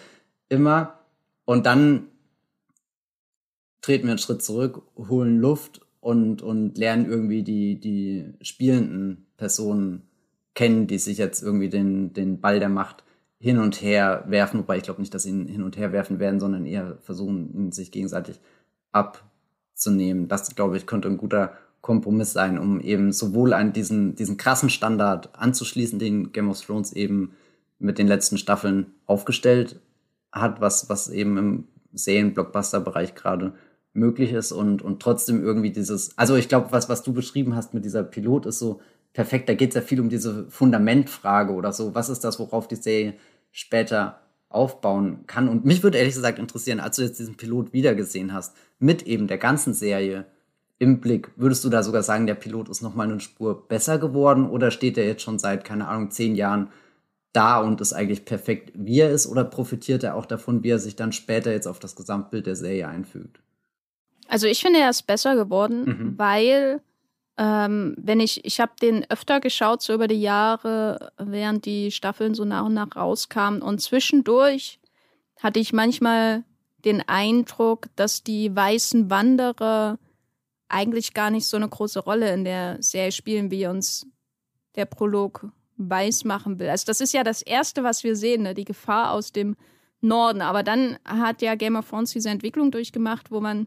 immer. 0.48 1.00
Und 1.44 1.66
dann 1.66 2.06
treten 3.80 4.04
wir 4.04 4.12
einen 4.12 4.18
Schritt 4.18 4.44
zurück, 4.44 4.82
holen 4.96 5.40
Luft 5.40 5.80
und, 6.00 6.40
und 6.40 6.78
lernen 6.78 7.06
irgendwie 7.06 7.42
die, 7.42 7.80
die 7.80 8.32
spielenden 8.42 9.26
Personen 9.36 10.02
kennen, 10.54 10.86
die 10.86 10.98
sich 10.98 11.18
jetzt 11.18 11.42
irgendwie 11.42 11.68
den, 11.68 12.12
den 12.12 12.40
Ball 12.40 12.60
der 12.60 12.68
Macht 12.68 13.02
hin 13.40 13.58
und 13.58 13.82
her 13.82 14.24
werfen, 14.28 14.60
wobei 14.60 14.76
ich 14.76 14.84
glaube 14.84 15.00
nicht, 15.00 15.12
dass 15.14 15.24
sie 15.24 15.30
ihn 15.30 15.48
hin 15.48 15.64
und 15.64 15.76
her 15.76 15.90
werfen 15.90 16.20
werden, 16.20 16.38
sondern 16.38 16.64
eher 16.64 16.98
versuchen, 17.02 17.52
ihn 17.52 17.72
sich 17.72 17.90
gegenseitig 17.90 18.40
abzunehmen. 18.92 20.28
Das, 20.28 20.54
glaube 20.54 20.76
ich, 20.76 20.86
könnte 20.86 21.08
ein 21.08 21.18
guter 21.18 21.58
Kompromiss 21.80 22.32
sein, 22.32 22.58
um 22.58 22.80
eben 22.80 23.12
sowohl 23.12 23.52
an 23.52 23.72
diesen, 23.72 24.14
diesen 24.16 24.36
krassen 24.36 24.70
Standard 24.70 25.30
anzuschließen, 25.38 25.98
den 25.98 26.32
Game 26.32 26.50
of 26.50 26.60
Thrones 26.60 26.92
eben 26.92 27.32
mit 27.78 27.98
den 27.98 28.08
letzten 28.08 28.38
Staffeln 28.38 28.86
aufgestellt 29.06 29.80
hat, 30.32 30.60
was, 30.60 30.88
was 30.88 31.08
eben 31.08 31.36
im 31.38 31.64
Serien-Blockbuster-Bereich 31.92 33.14
gerade 33.14 33.52
möglich 33.92 34.32
ist 34.32 34.52
und, 34.52 34.82
und 34.82 35.00
trotzdem 35.00 35.42
irgendwie 35.42 35.70
dieses, 35.70 36.16
also 36.18 36.36
ich 36.36 36.48
glaube, 36.48 36.70
was, 36.70 36.88
was 36.88 37.02
du 37.02 37.12
beschrieben 37.12 37.54
hast 37.56 37.72
mit 37.74 37.84
dieser 37.84 38.04
Pilot 38.04 38.46
ist 38.46 38.58
so 38.58 38.80
perfekt, 39.12 39.48
da 39.48 39.54
geht 39.54 39.70
es 39.70 39.74
ja 39.74 39.80
viel 39.80 40.00
um 40.00 40.10
diese 40.10 40.46
Fundamentfrage 40.50 41.52
oder 41.52 41.72
so, 41.72 41.94
was 41.94 42.10
ist 42.10 42.22
das, 42.22 42.38
worauf 42.38 42.68
die 42.68 42.76
Serie 42.76 43.14
später 43.50 44.20
aufbauen 44.48 45.26
kann. 45.26 45.48
Und 45.48 45.64
mich 45.64 45.82
würde 45.82 45.98
ehrlich 45.98 46.14
gesagt 46.14 46.38
interessieren, 46.38 46.80
als 46.80 46.96
du 46.96 47.02
jetzt 47.02 47.18
diesen 47.18 47.36
Pilot 47.36 47.72
wiedergesehen 47.72 48.32
hast, 48.32 48.56
mit 48.78 49.02
eben 49.04 49.26
der 49.26 49.38
ganzen 49.38 49.72
Serie 49.72 50.26
im 50.78 51.00
Blick, 51.00 51.30
würdest 51.36 51.64
du 51.64 51.70
da 51.70 51.82
sogar 51.82 52.02
sagen, 52.02 52.26
der 52.26 52.34
Pilot 52.34 52.68
ist 52.68 52.82
nochmal 52.82 53.10
eine 53.10 53.20
Spur 53.20 53.66
besser 53.66 53.98
geworden 53.98 54.48
oder 54.48 54.70
steht 54.70 54.98
er 54.98 55.06
jetzt 55.06 55.22
schon 55.22 55.38
seit, 55.38 55.64
keine 55.64 55.88
Ahnung, 55.88 56.10
zehn 56.10 56.34
Jahren 56.34 56.70
da 57.32 57.60
und 57.60 57.80
ist 57.80 57.92
eigentlich 57.92 58.24
perfekt, 58.24 58.72
wie 58.74 59.00
er 59.00 59.10
ist, 59.10 59.26
oder 59.26 59.44
profitiert 59.44 60.02
er 60.04 60.16
auch 60.16 60.26
davon, 60.26 60.62
wie 60.62 60.70
er 60.70 60.78
sich 60.78 60.96
dann 60.96 61.12
später 61.12 61.52
jetzt 61.52 61.66
auf 61.66 61.78
das 61.78 61.96
Gesamtbild 61.96 62.46
der 62.46 62.56
Serie 62.56 62.88
einfügt? 62.88 63.40
Also 64.28 64.46
ich 64.46 64.60
finde, 64.60 64.80
er 64.80 64.90
ist 64.90 65.06
besser 65.06 65.36
geworden, 65.36 65.84
mhm. 65.84 66.18
weil 66.18 66.80
ähm, 67.38 67.94
wenn 67.98 68.20
ich, 68.20 68.44
ich 68.44 68.60
habe 68.60 68.72
den 68.80 69.04
öfter 69.10 69.40
geschaut, 69.40 69.82
so 69.82 69.92
über 69.92 70.08
die 70.08 70.20
Jahre, 70.20 71.12
während 71.18 71.66
die 71.66 71.90
Staffeln 71.90 72.34
so 72.34 72.44
nach 72.44 72.64
und 72.64 72.74
nach 72.74 72.96
rauskamen. 72.96 73.60
Und 73.60 73.80
zwischendurch 73.80 74.80
hatte 75.42 75.60
ich 75.60 75.72
manchmal 75.72 76.44
den 76.84 77.06
Eindruck, 77.06 77.88
dass 77.96 78.22
die 78.22 78.54
weißen 78.54 79.10
Wanderer 79.10 79.98
eigentlich 80.68 81.14
gar 81.14 81.30
nicht 81.30 81.46
so 81.46 81.56
eine 81.56 81.68
große 81.68 82.00
Rolle 82.00 82.32
in 82.32 82.44
der 82.44 82.82
Serie 82.82 83.12
spielen, 83.12 83.50
wie 83.50 83.66
uns 83.66 84.06
der 84.74 84.84
Prolog 84.84 85.48
weiß 85.76 86.24
machen 86.24 86.58
will. 86.58 86.68
Also 86.68 86.84
das 86.86 87.00
ist 87.00 87.12
ja 87.12 87.22
das 87.22 87.42
Erste, 87.42 87.84
was 87.84 88.04
wir 88.04 88.16
sehen, 88.16 88.42
ne? 88.42 88.54
die 88.54 88.64
Gefahr 88.64 89.12
aus 89.12 89.32
dem 89.32 89.56
Norden. 90.00 90.40
Aber 90.40 90.62
dann 90.62 90.98
hat 91.04 91.42
ja 91.42 91.54
Game 91.54 91.76
of 91.76 91.88
Thrones 91.88 92.12
diese 92.12 92.30
Entwicklung 92.30 92.70
durchgemacht, 92.70 93.30
wo 93.30 93.40
man 93.40 93.66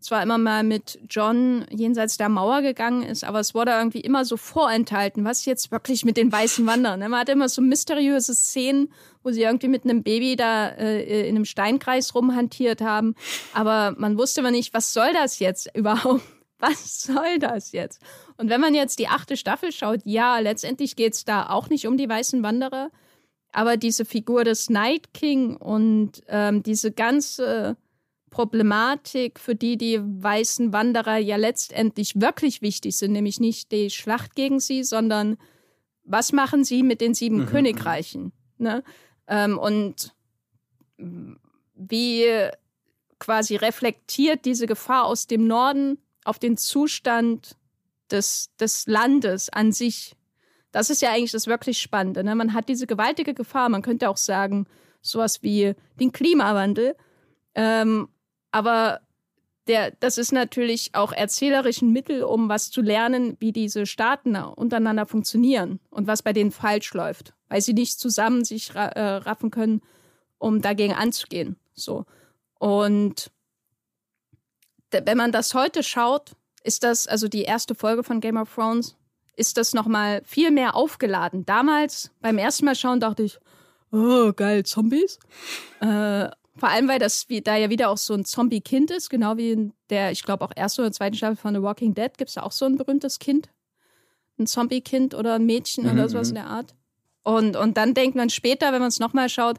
zwar 0.00 0.22
immer 0.22 0.38
mal 0.38 0.62
mit 0.64 0.98
John 1.08 1.66
jenseits 1.70 2.16
der 2.16 2.30
Mauer 2.30 2.62
gegangen 2.62 3.02
ist, 3.02 3.22
aber 3.22 3.40
es 3.40 3.54
wurde 3.54 3.72
irgendwie 3.72 4.00
immer 4.00 4.24
so 4.24 4.38
vorenthalten, 4.38 5.24
was 5.24 5.44
jetzt 5.44 5.70
wirklich 5.70 6.06
mit 6.06 6.16
den 6.16 6.32
weißen 6.32 6.66
Wandern. 6.66 7.00
Ne? 7.00 7.08
Man 7.10 7.20
hatte 7.20 7.32
immer 7.32 7.50
so 7.50 7.60
mysteriöse 7.60 8.34
Szenen, 8.34 8.90
wo 9.22 9.30
sie 9.30 9.42
irgendwie 9.42 9.68
mit 9.68 9.84
einem 9.84 10.02
Baby 10.02 10.36
da 10.36 10.68
äh, 10.68 11.28
in 11.28 11.36
einem 11.36 11.44
Steinkreis 11.44 12.14
rumhantiert 12.14 12.80
haben, 12.80 13.14
aber 13.52 13.94
man 13.98 14.16
wusste 14.16 14.40
immer 14.40 14.50
nicht, 14.50 14.72
was 14.72 14.94
soll 14.94 15.12
das 15.12 15.38
jetzt 15.38 15.68
überhaupt? 15.76 16.22
Was 16.60 17.02
soll 17.02 17.38
das 17.38 17.72
jetzt? 17.72 18.00
Und 18.36 18.50
wenn 18.50 18.60
man 18.60 18.74
jetzt 18.74 18.98
die 18.98 19.08
achte 19.08 19.36
Staffel 19.36 19.72
schaut, 19.72 20.00
ja, 20.04 20.38
letztendlich 20.38 20.96
geht 20.96 21.14
es 21.14 21.24
da 21.24 21.48
auch 21.48 21.68
nicht 21.68 21.86
um 21.86 21.96
die 21.96 22.08
weißen 22.08 22.42
Wanderer, 22.42 22.90
aber 23.52 23.76
diese 23.76 24.04
Figur 24.04 24.44
des 24.44 24.70
Night 24.70 25.12
King 25.12 25.56
und 25.56 26.22
ähm, 26.28 26.62
diese 26.62 26.92
ganze 26.92 27.76
Problematik, 28.30 29.40
für 29.40 29.56
die 29.56 29.76
die 29.76 30.00
weißen 30.00 30.72
Wanderer 30.72 31.16
ja 31.16 31.36
letztendlich 31.36 32.20
wirklich 32.20 32.62
wichtig 32.62 32.96
sind, 32.96 33.12
nämlich 33.12 33.40
nicht 33.40 33.72
die 33.72 33.90
Schlacht 33.90 34.36
gegen 34.36 34.60
sie, 34.60 34.84
sondern 34.84 35.36
was 36.04 36.32
machen 36.32 36.64
sie 36.64 36.82
mit 36.82 37.00
den 37.00 37.14
sieben 37.14 37.40
mhm. 37.40 37.46
Königreichen? 37.46 38.32
Ne? 38.58 38.84
Ähm, 39.26 39.58
und 39.58 40.14
wie 41.74 42.26
quasi 43.18 43.56
reflektiert 43.56 44.44
diese 44.44 44.66
Gefahr 44.66 45.04
aus 45.04 45.26
dem 45.26 45.46
Norden 45.46 45.98
auf 46.24 46.38
den 46.38 46.56
Zustand 46.56 47.56
des, 48.10 48.50
des 48.58 48.86
Landes 48.86 49.50
an 49.50 49.72
sich. 49.72 50.16
Das 50.72 50.90
ist 50.90 51.02
ja 51.02 51.10
eigentlich 51.10 51.32
das 51.32 51.46
wirklich 51.46 51.80
Spannende. 51.80 52.22
Ne? 52.22 52.34
Man 52.34 52.54
hat 52.54 52.68
diese 52.68 52.86
gewaltige 52.86 53.34
Gefahr, 53.34 53.68
man 53.68 53.82
könnte 53.82 54.08
auch 54.08 54.16
sagen, 54.16 54.66
sowas 55.02 55.42
wie 55.42 55.74
den 55.98 56.12
Klimawandel. 56.12 56.94
Ähm, 57.54 58.08
aber 58.52 59.00
der, 59.66 59.92
das 60.00 60.18
ist 60.18 60.32
natürlich 60.32 60.94
auch 60.94 61.12
erzählerisch 61.12 61.82
ein 61.82 61.92
Mittel, 61.92 62.22
um 62.22 62.48
was 62.48 62.70
zu 62.70 62.82
lernen, 62.82 63.36
wie 63.40 63.52
diese 63.52 63.86
Staaten 63.86 64.36
untereinander 64.36 65.06
funktionieren 65.06 65.80
und 65.90 66.06
was 66.06 66.22
bei 66.22 66.32
denen 66.32 66.50
falsch 66.50 66.92
läuft, 66.94 67.34
weil 67.48 67.60
sie 67.60 67.74
nicht 67.74 67.98
zusammen 67.98 68.44
sich 68.44 68.74
ra 68.74 68.86
äh, 68.86 69.16
raffen 69.16 69.50
können, 69.50 69.80
um 70.38 70.60
dagegen 70.60 70.94
anzugehen. 70.94 71.56
So. 71.74 72.04
Und 72.58 73.30
wenn 74.92 75.16
man 75.16 75.32
das 75.32 75.54
heute 75.54 75.82
schaut, 75.82 76.32
ist 76.62 76.82
das, 76.82 77.06
also 77.06 77.28
die 77.28 77.42
erste 77.42 77.74
Folge 77.74 78.04
von 78.04 78.20
Game 78.20 78.36
of 78.36 78.54
Thrones, 78.54 78.96
ist 79.36 79.56
das 79.56 79.72
nochmal 79.72 80.22
viel 80.24 80.50
mehr 80.50 80.74
aufgeladen. 80.74 81.46
Damals, 81.46 82.10
beim 82.20 82.38
ersten 82.38 82.66
Mal 82.66 82.74
schauen, 82.74 83.00
dachte 83.00 83.22
ich, 83.22 83.38
oh, 83.92 84.32
geil, 84.34 84.64
Zombies. 84.64 85.18
Äh, 85.80 86.28
vor 86.56 86.68
allem, 86.68 86.88
weil 86.88 86.98
das 86.98 87.28
wie, 87.28 87.40
da 87.40 87.56
ja 87.56 87.70
wieder 87.70 87.88
auch 87.88 87.96
so 87.96 88.12
ein 88.12 88.24
Zombie-Kind 88.24 88.90
ist, 88.90 89.08
genau 89.08 89.36
wie 89.38 89.52
in 89.52 89.72
der, 89.88 90.10
ich 90.10 90.22
glaube, 90.22 90.44
auch 90.44 90.52
erste 90.54 90.82
oder 90.82 90.92
zweiten 90.92 91.16
Staffel 91.16 91.36
von 91.36 91.54
The 91.54 91.62
Walking 91.62 91.94
Dead 91.94 92.16
gibt 92.18 92.28
es 92.28 92.34
da 92.34 92.42
auch 92.42 92.52
so 92.52 92.66
ein 92.66 92.76
berühmtes 92.76 93.18
Kind. 93.18 93.48
Ein 94.38 94.46
Zombie-Kind 94.46 95.14
oder 95.14 95.34
ein 95.34 95.46
Mädchen 95.46 95.84
mhm. 95.84 95.92
oder 95.92 96.08
sowas 96.08 96.28
in 96.28 96.34
der 96.34 96.46
Art. 96.46 96.74
Und, 97.22 97.56
und 97.56 97.76
dann 97.76 97.94
denkt 97.94 98.16
man 98.16 98.30
später, 98.30 98.72
wenn 98.72 98.80
man 98.80 98.88
es 98.88 98.98
nochmal 98.98 99.28
schaut, 99.28 99.58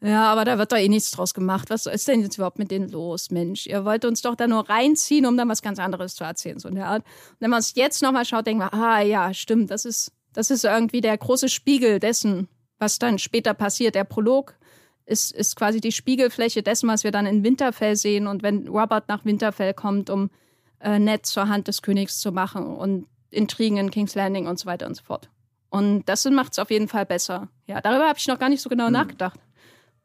ja, 0.00 0.30
aber 0.30 0.44
da 0.44 0.58
wird 0.58 0.70
doch 0.70 0.76
eh 0.76 0.88
nichts 0.88 1.10
draus 1.10 1.34
gemacht. 1.34 1.70
Was 1.70 1.86
ist 1.86 2.06
denn 2.06 2.22
jetzt 2.22 2.36
überhaupt 2.36 2.58
mit 2.58 2.70
denen 2.70 2.88
los, 2.88 3.30
Mensch? 3.30 3.66
Ihr 3.66 3.84
wollt 3.84 4.04
uns 4.04 4.22
doch 4.22 4.36
da 4.36 4.46
nur 4.46 4.68
reinziehen, 4.68 5.26
um 5.26 5.36
dann 5.36 5.48
was 5.48 5.60
ganz 5.60 5.78
anderes 5.80 6.14
zu 6.14 6.24
erzählen, 6.24 6.60
so 6.60 6.68
in 6.68 6.76
der 6.76 6.86
Art. 6.86 7.04
Und 7.30 7.40
wenn 7.40 7.50
man 7.50 7.58
es 7.58 7.74
jetzt 7.74 8.00
nochmal 8.02 8.24
schaut, 8.24 8.46
denkt 8.46 8.60
man, 8.60 8.80
ah 8.80 9.00
ja, 9.00 9.34
stimmt, 9.34 9.70
das 9.70 9.84
ist, 9.84 10.12
das 10.32 10.50
ist 10.50 10.64
irgendwie 10.64 11.00
der 11.00 11.18
große 11.18 11.48
Spiegel 11.48 11.98
dessen, 11.98 12.48
was 12.78 13.00
dann 13.00 13.18
später 13.18 13.54
passiert. 13.54 13.96
Der 13.96 14.04
Prolog 14.04 14.54
ist, 15.04 15.32
ist 15.32 15.56
quasi 15.56 15.80
die 15.80 15.90
Spiegelfläche 15.90 16.62
dessen, 16.62 16.88
was 16.88 17.02
wir 17.02 17.10
dann 17.10 17.26
in 17.26 17.42
Winterfell 17.42 17.96
sehen. 17.96 18.28
Und 18.28 18.44
wenn 18.44 18.68
Robert 18.68 19.08
nach 19.08 19.24
Winterfell 19.24 19.74
kommt, 19.74 20.10
um 20.10 20.30
äh, 20.80 21.00
Ned 21.00 21.26
zur 21.26 21.48
Hand 21.48 21.66
des 21.66 21.82
Königs 21.82 22.20
zu 22.20 22.30
machen 22.30 22.76
und 22.76 23.08
Intrigen 23.30 23.78
in 23.78 23.90
King's 23.90 24.14
Landing 24.14 24.46
und 24.46 24.60
so 24.60 24.66
weiter 24.66 24.86
und 24.86 24.94
so 24.94 25.02
fort. 25.02 25.28
Und 25.70 26.04
das 26.04 26.24
macht 26.26 26.52
es 26.52 26.58
auf 26.58 26.70
jeden 26.70 26.88
Fall 26.88 27.04
besser. 27.04 27.48
Ja, 27.66 27.80
darüber 27.80 28.08
habe 28.08 28.18
ich 28.18 28.26
noch 28.28 28.38
gar 28.38 28.48
nicht 28.48 28.62
so 28.62 28.70
genau 28.70 28.86
hm. 28.86 28.92
nachgedacht. 28.92 29.40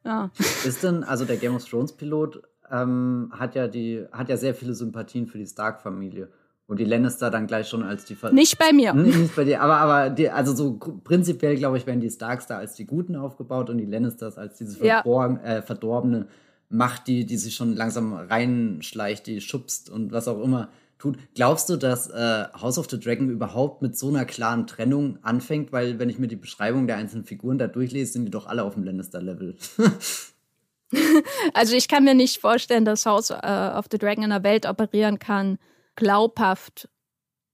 Ja. 0.04 0.32
Ist 0.38 0.84
denn, 0.84 1.04
also 1.04 1.26
der 1.26 1.38
Game 1.38 1.56
of 1.56 1.66
Thrones 1.66 1.94
Pilot 1.94 2.42
ähm, 2.72 3.32
hat 3.32 3.56
ja 3.56 3.68
die, 3.68 4.06
hat 4.12 4.30
ja 4.30 4.38
sehr 4.38 4.56
viele 4.56 4.74
Sympathien 4.74 5.28
für 5.28 5.38
die 5.38 5.46
Stark-Familie. 5.46 6.30
Und 6.66 6.80
die 6.80 6.86
Lannister 6.86 7.30
dann 7.30 7.46
gleich 7.46 7.68
schon 7.68 7.84
als 7.84 8.06
die. 8.06 8.16
Ver 8.16 8.32
nicht 8.32 8.58
bei 8.58 8.72
mir. 8.72 8.94
Nicht 8.94 9.36
bei 9.36 9.44
dir, 9.44 9.62
aber, 9.62 9.78
aber 9.78 10.10
die, 10.10 10.30
also 10.30 10.56
so 10.56 10.80
prinzipiell, 11.04 11.58
glaube 11.58 11.78
ich, 11.78 11.86
werden 11.86 12.00
die 12.00 12.10
Starks 12.10 12.48
da 12.48 12.58
als 12.58 12.76
die 12.76 12.86
Guten 12.86 13.18
aufgebaut 13.18 13.70
und 13.70 13.78
die 13.80 13.86
Lannisters 13.86 14.38
als 14.38 14.58
diese 14.58 14.84
ja. 14.86 15.04
äh, 15.04 15.62
verdorbene 15.62 16.28
Macht, 16.70 17.08
die, 17.08 17.26
die 17.26 17.38
sich 17.38 17.54
schon 17.54 17.76
langsam 17.76 18.14
reinschleicht, 18.14 19.28
die 19.28 19.42
schubst 19.42 19.90
und 19.90 20.14
was 20.14 20.28
auch 20.28 20.42
immer 20.42 20.70
tut. 21.04 21.18
Glaubst 21.36 21.70
du, 21.70 21.76
dass 21.76 22.10
äh, 22.10 22.46
House 22.60 22.78
of 22.78 22.90
the 22.90 23.00
Dragon 23.00 23.30
überhaupt 23.30 23.82
mit 23.82 23.98
so 23.98 24.08
einer 24.08 24.26
klaren 24.26 24.66
Trennung 24.66 25.20
anfängt? 25.24 25.72
Weil, 25.72 26.00
wenn 26.00 26.10
ich 26.10 26.18
mir 26.18 26.28
die 26.28 26.38
Beschreibung 26.38 26.88
der 26.88 26.98
einzelnen 26.98 27.26
Figuren 27.26 27.58
da 27.58 27.68
durchlese, 27.68 28.14
sind 28.14 28.26
die 28.26 28.32
doch 28.32 28.48
alle 28.48 28.64
auf 28.64 28.76
dem 28.76 28.84
Lannister-Level. 28.84 29.58
also, 31.54 31.76
ich 31.76 31.88
kann 31.88 32.06
mir 32.06 32.16
nicht 32.16 32.40
vorstellen, 32.40 32.86
dass 32.86 33.06
House 33.06 33.32
äh, 33.32 33.72
of 33.76 33.86
the 33.92 33.98
Dragon 33.98 34.24
in 34.24 34.32
einer 34.32 34.44
Welt 34.44 34.66
operieren 34.66 35.20
kann, 35.20 35.60
glaubhaft 35.96 36.90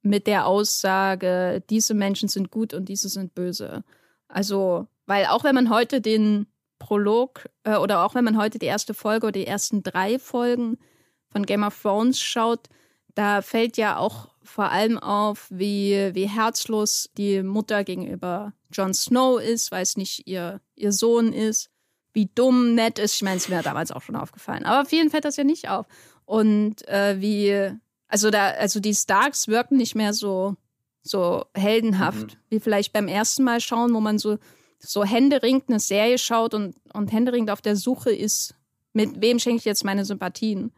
mit 0.02 0.28
der 0.28 0.45
Aussage, 0.45 1.62
diese 1.70 1.93
Menschen 1.93 2.30
sind 2.30 2.52
gut 2.52 2.74
und 2.74 2.88
diese 2.88 3.10
sind 3.10 3.34
böse. 3.36 3.84
Also, 4.28 4.88
weil 5.08 5.26
auch 5.26 5.43
wenn 5.43 5.56
man 5.56 5.70
heute 5.70 6.02
den 6.02 6.45
Prolog 6.78 7.50
äh, 7.64 7.76
oder 7.76 8.06
auch 8.06 8.16
wenn 8.16 8.24
man 8.24 8.38
heute 8.38 8.60
die 8.60 8.68
erste 8.68 8.93
Folge 8.93 9.28
oder 9.28 9.39
die 9.39 9.47
ersten 9.47 9.84
drei 9.84 10.20
Folgen 10.20 10.78
von 11.28 11.45
Game 11.45 11.64
of 11.64 11.80
Thrones 11.82 12.22
schaut, 12.22 12.70
da 13.20 13.41
fällt 13.41 13.76
ja 13.76 13.97
auch 13.97 14.30
vor 14.43 14.72
allem 14.72 14.97
auf, 14.97 15.47
wie, 15.49 16.11
wie 16.13 16.30
herzlos 16.30 17.09
die 17.17 17.43
Mutter 17.43 17.84
gegenüber 17.84 18.53
Jon 18.72 18.93
Snow 18.93 19.41
ist, 19.41 19.72
weil 19.72 19.84
es 19.84 19.97
nicht 19.97 20.26
ihr, 20.26 20.61
ihr 20.76 20.93
Sohn 20.93 21.34
ist, 21.34 21.70
wie 22.13 22.30
dumm 22.34 22.76
nett 22.76 22.97
ist. 22.97 23.15
Ich 23.15 23.22
meine, 23.22 23.36
es 23.36 23.43
ist 23.43 23.49
mir 23.49 23.61
damals 23.61 23.91
auch 23.91 24.01
schon 24.01 24.15
aufgefallen. 24.15 24.63
Aber 24.63 24.88
vielen 24.88 25.09
fällt 25.09 25.26
das 25.26 25.36
ja 25.36 25.43
nicht 25.43 25.70
auf. 25.70 25.86
Und 26.24 26.88
äh, 26.88 27.20
wie 27.20 27.78
also 28.07 28.32
da, 28.32 28.51
also 28.51 28.80
die 28.80 28.95
Starks 28.95 29.49
wirken 29.49 29.76
nicht 29.76 29.95
mehr 29.95 30.13
so, 30.13 30.55
so 31.03 31.43
heldenhaft, 31.53 32.28
mhm. 32.28 32.39
wie 32.49 32.59
vielleicht 32.61 32.93
beim 32.93 33.09
ersten 33.09 33.43
Mal 33.43 33.59
schauen, 33.59 33.93
wo 33.93 33.99
man 33.99 34.17
so, 34.17 34.38
so 34.80 35.03
händeringend 35.03 35.65
eine 35.67 35.82
Serie 35.82 36.17
schaut 36.17 36.53
und, 36.53 36.76
und 36.93 37.11
händeringend 37.11 37.51
auf 37.51 37.61
der 37.61 37.76
Suche 37.76 38.11
ist, 38.11 38.55
mit 38.93 39.22
wem 39.22 39.39
schenke 39.39 39.57
ich 39.57 39.65
jetzt 39.65 39.84
meine 39.84 40.05
Sympathien. 40.05 40.72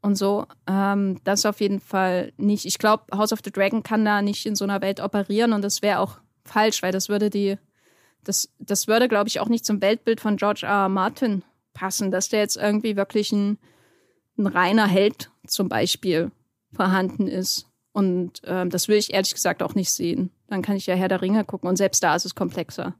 Und 0.00 0.16
so, 0.16 0.46
ähm, 0.66 1.20
das 1.24 1.46
auf 1.46 1.60
jeden 1.60 1.80
Fall 1.80 2.32
nicht. 2.36 2.64
Ich 2.64 2.78
glaube, 2.78 3.04
House 3.16 3.32
of 3.32 3.40
the 3.44 3.50
Dragon 3.50 3.82
kann 3.82 4.04
da 4.04 4.22
nicht 4.22 4.46
in 4.46 4.54
so 4.54 4.64
einer 4.64 4.80
Welt 4.80 5.00
operieren 5.00 5.52
und 5.52 5.62
das 5.62 5.82
wäre 5.82 6.00
auch 6.00 6.18
falsch, 6.44 6.82
weil 6.82 6.92
das 6.92 7.08
würde 7.08 7.30
die, 7.30 7.58
das, 8.22 8.48
das 8.58 8.86
würde, 8.86 9.08
glaube 9.08 9.28
ich, 9.28 9.40
auch 9.40 9.48
nicht 9.48 9.64
zum 9.64 9.80
Weltbild 9.80 10.20
von 10.20 10.36
George 10.36 10.64
R. 10.64 10.84
R. 10.84 10.88
Martin 10.88 11.42
passen, 11.74 12.10
dass 12.10 12.28
der 12.28 12.40
jetzt 12.40 12.56
irgendwie 12.56 12.96
wirklich 12.96 13.32
ein, 13.32 13.58
ein 14.38 14.46
reiner 14.46 14.86
Held 14.86 15.30
zum 15.46 15.68
Beispiel 15.68 16.30
vorhanden 16.72 17.26
ist. 17.26 17.66
Und 17.92 18.42
ähm, 18.44 18.70
das 18.70 18.88
will 18.88 18.96
ich 18.96 19.14
ehrlich 19.14 19.32
gesagt 19.32 19.62
auch 19.62 19.74
nicht 19.74 19.90
sehen. 19.90 20.30
Dann 20.48 20.62
kann 20.62 20.76
ich 20.76 20.86
ja 20.86 20.94
Herr 20.94 21.08
der 21.08 21.22
Ringe 21.22 21.44
gucken 21.44 21.68
und 21.68 21.76
selbst 21.76 22.02
da 22.02 22.14
ist 22.14 22.26
es 22.26 22.34
komplexer. 22.34 22.94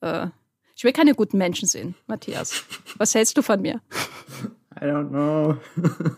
Äh, 0.00 0.28
ich 0.74 0.84
will 0.84 0.92
keine 0.92 1.14
guten 1.14 1.38
Menschen 1.38 1.68
sehen, 1.68 1.94
Matthias. 2.06 2.64
Was 2.96 3.14
hältst 3.14 3.36
du 3.38 3.42
von 3.42 3.60
mir? 3.60 3.80
I 4.82 4.86
don't 4.86 5.10
know. 5.10 5.56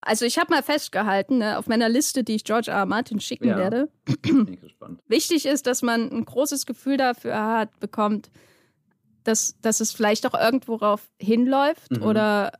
also 0.00 0.24
ich 0.24 0.38
habe 0.38 0.52
mal 0.52 0.62
festgehalten, 0.62 1.38
ne, 1.38 1.58
auf 1.58 1.66
meiner 1.66 1.88
Liste, 1.88 2.22
die 2.22 2.36
ich 2.36 2.44
George 2.44 2.70
R. 2.70 2.78
R. 2.78 2.86
Martin 2.86 3.20
schicken 3.20 3.48
ja. 3.48 3.56
werde. 3.56 3.88
Wichtig 5.08 5.46
ist, 5.46 5.66
dass 5.66 5.82
man 5.82 6.10
ein 6.10 6.24
großes 6.24 6.66
Gefühl 6.66 6.96
dafür 6.96 7.36
hat, 7.36 7.80
bekommt, 7.80 8.30
dass, 9.24 9.58
dass 9.60 9.80
es 9.80 9.90
vielleicht 9.92 10.24
auch 10.26 10.40
irgendwo 10.40 10.76
darauf 10.76 11.10
hinläuft 11.20 11.90
mhm. 11.90 12.02
oder 12.02 12.52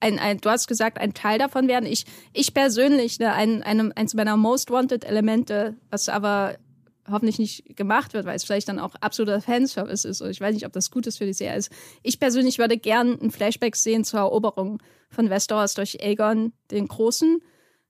ein, 0.00 0.18
ein, 0.18 0.38
du 0.38 0.50
hast 0.50 0.66
gesagt, 0.66 0.98
ein 0.98 1.14
Teil 1.14 1.38
davon 1.38 1.68
werden. 1.68 1.86
Ich, 1.86 2.06
ich 2.32 2.52
persönlich, 2.52 3.20
ne, 3.20 3.32
ein, 3.32 3.62
einem, 3.62 3.92
eins 3.94 4.14
meiner 4.14 4.36
Most 4.36 4.72
Wanted 4.72 5.04
Elemente, 5.04 5.76
was 5.90 6.08
aber 6.08 6.56
hoffentlich 7.10 7.38
nicht 7.38 7.76
gemacht 7.76 8.14
wird, 8.14 8.26
weil 8.26 8.36
es 8.36 8.44
vielleicht 8.44 8.68
dann 8.68 8.78
auch 8.78 8.94
absoluter 9.00 9.40
Fanservice 9.40 10.04
ist. 10.04 10.20
Und 10.20 10.30
ich 10.30 10.40
weiß 10.40 10.54
nicht, 10.54 10.66
ob 10.66 10.72
das 10.72 10.90
gut 10.90 11.06
ist 11.06 11.18
für 11.18 11.26
die 11.26 11.32
Serie. 11.32 11.58
Ist. 11.58 11.72
Ich 12.02 12.20
persönlich 12.20 12.58
würde 12.58 12.78
gern 12.78 13.18
ein 13.20 13.30
Flashback 13.30 13.76
sehen 13.76 14.04
zur 14.04 14.20
Eroberung 14.20 14.82
von 15.10 15.30
Westeros 15.30 15.74
durch 15.74 16.02
Aegon 16.02 16.52
den 16.70 16.88
Großen. 16.88 17.40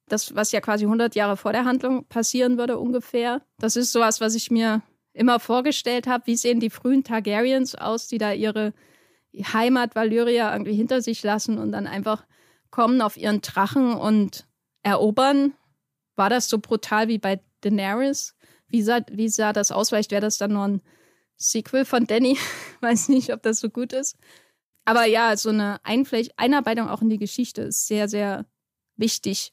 Das, 0.09 0.35
was 0.35 0.53
ja 0.53 0.61
quasi 0.61 0.85
100 0.85 1.15
Jahre 1.15 1.37
vor 1.37 1.53
der 1.53 1.65
Handlung 1.65 2.07
passieren 2.07 2.59
würde 2.59 2.79
ungefähr. 2.79 3.43
Das 3.59 3.77
ist 3.77 3.93
sowas, 3.93 4.21
was 4.21 4.35
ich 4.35 4.51
mir 4.51 4.83
immer 5.13 5.41
vorgestellt 5.41 6.07
habe. 6.07 6.27
Wie 6.27 6.37
sehen 6.37 6.61
die 6.61 6.71
frühen 6.71 7.05
Targaryens 7.05 7.75
aus, 7.75 8.09
die 8.09 8.19
da 8.19 8.33
ihre 8.33 8.73
Heimat 9.35 9.95
Valyria 9.95 10.53
irgendwie 10.53 10.75
hinter 10.75 11.01
sich 11.01 11.23
lassen 11.23 11.59
und 11.59 11.73
dann 11.73 11.87
einfach 11.87 12.25
kommen 12.71 13.01
auf 13.01 13.17
ihren 13.17 13.41
Drachen 13.41 13.95
und 13.95 14.47
erobern. 14.83 15.55
War 16.17 16.29
das 16.29 16.49
so 16.49 16.59
brutal 16.59 17.09
wie 17.09 17.19
bei 17.19 17.41
Daenerys? 17.61 18.35
Wie 18.73 18.83
sah, 18.83 19.01
wie 19.11 19.29
sah 19.29 19.53
das 19.53 19.71
aus? 19.71 19.91
Vielleicht 19.91 20.11
wäre 20.11 20.23
das 20.23 20.39
dann 20.39 20.55
nur 20.55 20.67
ein 20.67 20.83
Sequel 21.37 21.85
von 21.85 22.07
Danny. 22.07 22.39
Weiß 22.81 23.09
nicht, 23.09 23.33
ob 23.33 23.43
das 23.43 23.61
so 23.61 23.69
gut 23.69 23.93
ist. 23.93 24.17
Aber 24.85 25.05
ja, 25.05 25.37
so 25.37 25.51
eine 25.51 25.79
Einfläch 25.85 26.31
Einarbeitung 26.37 26.89
auch 26.89 27.03
in 27.03 27.11
die 27.11 27.19
Geschichte 27.19 27.63
ist 27.63 27.87
sehr, 27.87 28.09
sehr 28.09 28.47
wichtig. 28.97 29.53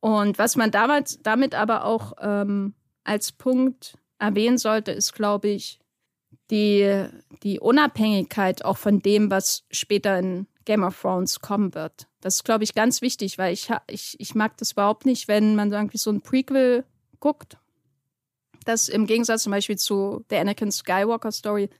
Und 0.00 0.38
was 0.38 0.56
man 0.56 0.70
damals 0.70 1.20
damit 1.22 1.54
aber 1.54 1.84
auch 1.84 2.14
ähm, 2.20 2.74
als 3.04 3.32
Punkt 3.32 3.98
erwähnen 4.18 4.58
sollte, 4.58 4.92
ist, 4.92 5.12
glaube 5.12 5.48
ich, 5.48 5.80
die, 6.50 7.06
die 7.42 7.60
Unabhängigkeit 7.60 8.64
auch 8.64 8.78
von 8.78 9.00
dem, 9.00 9.30
was 9.30 9.64
später 9.70 10.18
in 10.18 10.46
Game 10.64 10.84
of 10.84 11.00
Thrones 11.00 11.40
kommen 11.40 11.74
wird. 11.74 12.06
Das 12.20 12.36
ist, 12.36 12.44
glaube 12.44 12.64
ich, 12.64 12.74
ganz 12.74 13.02
wichtig, 13.02 13.38
weil 13.38 13.52
ich, 13.52 13.68
ich, 13.88 14.18
ich 14.20 14.34
mag 14.34 14.56
das 14.58 14.72
überhaupt 14.72 15.06
nicht, 15.06 15.28
wenn 15.28 15.56
man 15.56 15.72
irgendwie 15.72 15.98
so 15.98 16.10
ein 16.10 16.22
Prequel 16.22 16.84
guckt, 17.20 17.58
das 18.64 18.88
im 18.88 19.06
Gegensatz 19.06 19.44
zum 19.44 19.52
Beispiel 19.52 19.76
zu 19.76 20.24
der 20.30 20.40
Anakin 20.40 20.70
Skywalker 20.70 21.32
Story 21.32 21.70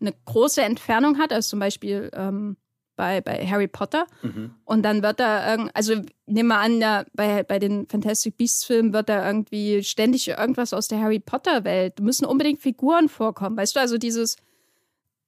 eine 0.00 0.14
große 0.24 0.62
Entfernung 0.62 1.18
hat, 1.18 1.32
als 1.32 1.48
zum 1.48 1.58
Beispiel 1.60 2.10
ähm, 2.14 2.56
bei, 2.96 3.20
bei 3.20 3.46
Harry 3.46 3.68
Potter. 3.68 4.06
Mhm. 4.22 4.54
Und 4.64 4.82
dann 4.82 5.02
wird 5.02 5.20
da, 5.20 5.56
also 5.74 5.94
nehmen 6.26 6.48
wir 6.48 6.58
an, 6.58 6.80
ja, 6.80 7.04
bei, 7.12 7.42
bei 7.42 7.58
den 7.58 7.86
Fantastic 7.86 8.36
Beasts 8.36 8.64
Filmen 8.64 8.92
wird 8.92 9.08
da 9.08 9.26
irgendwie 9.26 9.82
ständig 9.82 10.28
irgendwas 10.28 10.72
aus 10.72 10.88
der 10.88 11.00
Harry 11.00 11.20
Potter 11.20 11.64
Welt. 11.64 11.94
Da 11.98 12.04
müssen 12.04 12.24
unbedingt 12.24 12.60
Figuren 12.60 13.08
vorkommen. 13.08 13.56
Weißt 13.56 13.76
du, 13.76 13.80
also 13.80 13.98
dieses, 13.98 14.36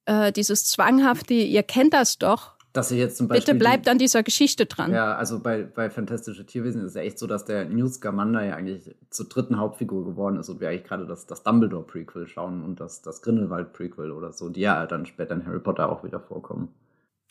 äh, 0.05 0.31
dieses 0.31 0.65
zwanghafte, 0.65 1.33
ihr 1.33 1.63
kennt 1.63 1.93
das 1.93 2.17
doch. 2.17 2.56
Dass 2.77 2.91
ihr 2.91 2.99
jetzt 2.99 3.17
zum 3.17 3.27
Beispiel. 3.27 3.55
Bitte 3.55 3.57
bleibt 3.57 3.87
an 3.87 3.97
dieser 3.97 4.21
Geschichte 4.21 4.67
dran. 4.67 4.93
Ja, 4.93 5.15
also 5.15 5.39
bei, 5.39 5.63
bei 5.63 5.89
Fantastische 5.89 6.45
Tierwesen 6.45 6.81
ist 6.81 6.89
es 6.89 6.93
ja 6.93 7.01
echt 7.01 7.17
so, 7.17 7.25
dass 7.25 7.43
der 7.43 7.65
Newt 7.65 7.95
Scamander 7.95 8.45
ja 8.45 8.53
eigentlich 8.53 8.95
zur 9.09 9.27
dritten 9.27 9.57
Hauptfigur 9.57 10.05
geworden 10.05 10.37
ist 10.37 10.47
und 10.49 10.61
wir 10.61 10.69
eigentlich 10.69 10.83
gerade 10.83 11.07
das, 11.07 11.25
das 11.25 11.41
Dumbledore-Prequel 11.41 12.27
schauen 12.27 12.63
und 12.63 12.79
das, 12.79 13.01
das 13.01 13.23
Grindelwald-Prequel 13.23 14.11
oder 14.11 14.31
so, 14.31 14.49
die 14.49 14.61
ja 14.61 14.85
dann 14.85 15.07
später 15.07 15.33
in 15.33 15.47
Harry 15.47 15.57
Potter 15.57 15.91
auch 15.91 16.03
wieder 16.03 16.19
vorkommen. 16.19 16.71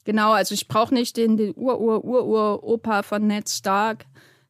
Genau, 0.03 0.33
also 0.33 0.53
ich 0.53 0.67
brauche 0.67 0.93
nicht 0.93 1.17
den, 1.17 1.37
den 1.37 1.55
Ur-Ur-Ur-Ur-Opa 1.55 3.05
von 3.05 3.29
Ned 3.29 3.49
Stark, 3.49 4.07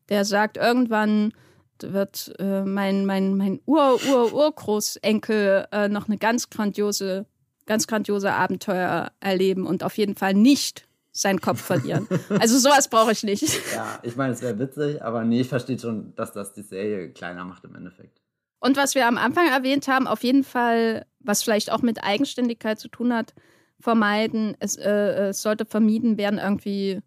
der 0.09 0.25
sagt, 0.25 0.57
irgendwann 0.57 1.35
wird 1.83 2.33
äh, 2.39 2.63
mein, 2.63 3.05
mein, 3.05 3.37
mein 3.37 3.61
Ur-Ur-Urgroßenkel 3.67 5.67
äh, 5.73 5.91
noch 5.91 6.09
eine 6.09 6.17
ganz 6.17 6.49
grandiose, 6.49 7.27
ganz 7.67 7.87
grandiose 7.87 8.33
Abenteuer 8.33 9.13
erleben 9.21 9.67
und 9.67 9.85
auf 9.85 9.99
jeden 9.99 10.15
Fall 10.15 10.33
nicht 10.33 10.86
seinen 11.17 11.41
Kopf 11.41 11.61
verlieren. 11.61 12.07
also 12.41 12.59
sowas 12.59 12.89
brauche 12.89 13.13
ich 13.13 13.23
nicht. 13.23 13.45
Ja, 13.75 13.99
ich 14.03 14.17
meine, 14.17 14.33
es 14.33 14.43
wäre 14.43 14.59
witzig, 14.59 15.03
aber 15.03 15.25
nee, 15.25 15.41
ich 15.41 15.49
verstehe 15.49 15.79
schon, 15.79 16.15
dass 16.15 16.33
das 16.33 16.53
die 16.53 16.63
Serie 16.63 17.11
kleiner 17.11 17.45
macht 17.45 17.65
im 17.65 17.75
Endeffekt. 17.75 18.21
Und 18.59 18.77
was 18.77 18.95
wir 18.95 19.07
am 19.07 19.19
Anfang 19.19 19.49
erwähnt 19.49 19.87
haben, 19.89 20.07
auf 20.07 20.23
jeden 20.23 20.45
Fall, 20.45 21.07
was 21.21 21.43
vielleicht 21.43 21.71
auch 21.71 21.83
mit 21.83 22.03
Eigenständigkeit 22.03 22.79
zu 22.79 22.89
tun 22.89 23.13
hat, 23.13 23.35
vermeiden. 23.81 24.57
Es, 24.59 24.77
äh, 24.77 25.29
es 25.29 25.43
sollte 25.43 25.67
vermieden 25.67 26.17
werden, 26.17 26.39
irgendwie 26.39 27.03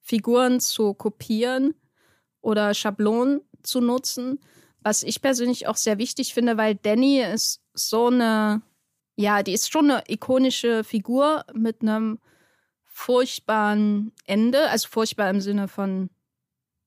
Figuren 0.00 0.60
zu 0.60 0.94
kopieren 0.94 1.74
oder 2.40 2.74
Schablonen 2.74 3.40
zu 3.62 3.80
nutzen. 3.80 4.40
Was 4.80 5.02
ich 5.02 5.20
persönlich 5.20 5.66
auch 5.66 5.76
sehr 5.76 5.98
wichtig 5.98 6.32
finde, 6.32 6.56
weil 6.56 6.76
Danny 6.76 7.20
ist 7.20 7.60
so 7.74 8.06
eine, 8.06 8.62
ja, 9.16 9.42
die 9.42 9.52
ist 9.52 9.70
schon 9.70 9.90
eine 9.90 10.04
ikonische 10.08 10.84
Figur 10.84 11.44
mit 11.52 11.82
einem 11.82 12.18
furchtbaren 12.96 14.10
Ende, 14.24 14.70
also 14.70 14.88
furchtbar 14.88 15.28
im 15.28 15.42
Sinne 15.42 15.68
von 15.68 16.08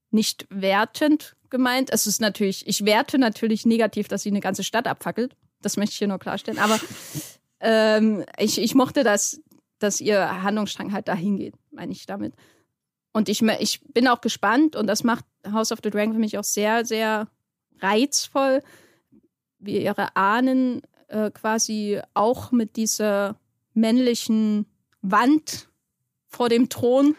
nicht 0.09 0.47
wertend 0.49 1.35
gemeint. 1.51 1.91
Es 1.93 2.07
ist 2.07 2.19
natürlich, 2.19 2.67
ich 2.67 2.83
werte 2.83 3.19
natürlich 3.19 3.63
negativ, 3.63 4.07
dass 4.07 4.23
sie 4.23 4.31
eine 4.31 4.39
ganze 4.39 4.63
Stadt 4.63 4.87
abfackelt. 4.87 5.35
Das 5.61 5.77
möchte 5.77 5.93
ich 5.93 5.99
hier 5.99 6.07
nur 6.07 6.17
klarstellen. 6.17 6.57
Aber 6.57 6.79
ähm, 7.59 8.25
ich, 8.39 8.57
ich 8.59 8.73
mochte 8.73 9.03
das, 9.03 9.39
dass 9.77 10.01
ihr 10.01 10.41
Handlungsstrang 10.41 10.93
halt 10.93 11.07
dahin 11.07 11.37
geht, 11.37 11.53
meine 11.69 11.91
ich 11.91 12.07
damit. 12.07 12.33
Und 13.13 13.29
ich, 13.29 13.43
ich 13.43 13.81
bin 13.93 14.07
auch 14.07 14.21
gespannt 14.21 14.75
und 14.75 14.87
das 14.87 15.03
macht 15.03 15.25
House 15.51 15.71
of 15.71 15.79
the 15.83 15.91
Dragon 15.91 16.13
für 16.13 16.19
mich 16.19 16.39
auch 16.39 16.43
sehr, 16.43 16.85
sehr 16.85 17.27
reizvoll, 17.81 18.63
wie 19.59 19.83
ihre 19.83 20.15
Ahnen 20.15 20.81
äh, 21.07 21.29
quasi 21.29 22.01
auch 22.15 22.51
mit 22.51 22.77
dieser 22.77 23.39
männlichen 23.75 24.65
Wand 25.03 25.68
vor 26.29 26.49
dem 26.49 26.69
Thron 26.69 27.15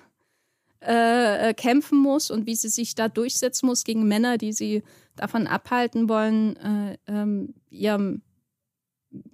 äh, 0.82 1.50
äh, 1.50 1.54
kämpfen 1.54 1.98
muss 1.98 2.30
und 2.30 2.46
wie 2.46 2.54
sie 2.54 2.70
sich 2.70 2.94
da 2.94 3.08
durchsetzen 3.08 3.66
muss 3.66 3.84
gegen 3.84 4.08
Männer, 4.08 4.38
die 4.38 4.54
sie 4.54 4.82
davon 5.14 5.46
abhalten 5.46 6.08
wollen, 6.08 6.56
äh, 6.56 6.96
ähm, 7.06 7.54
ihrem 7.68 8.22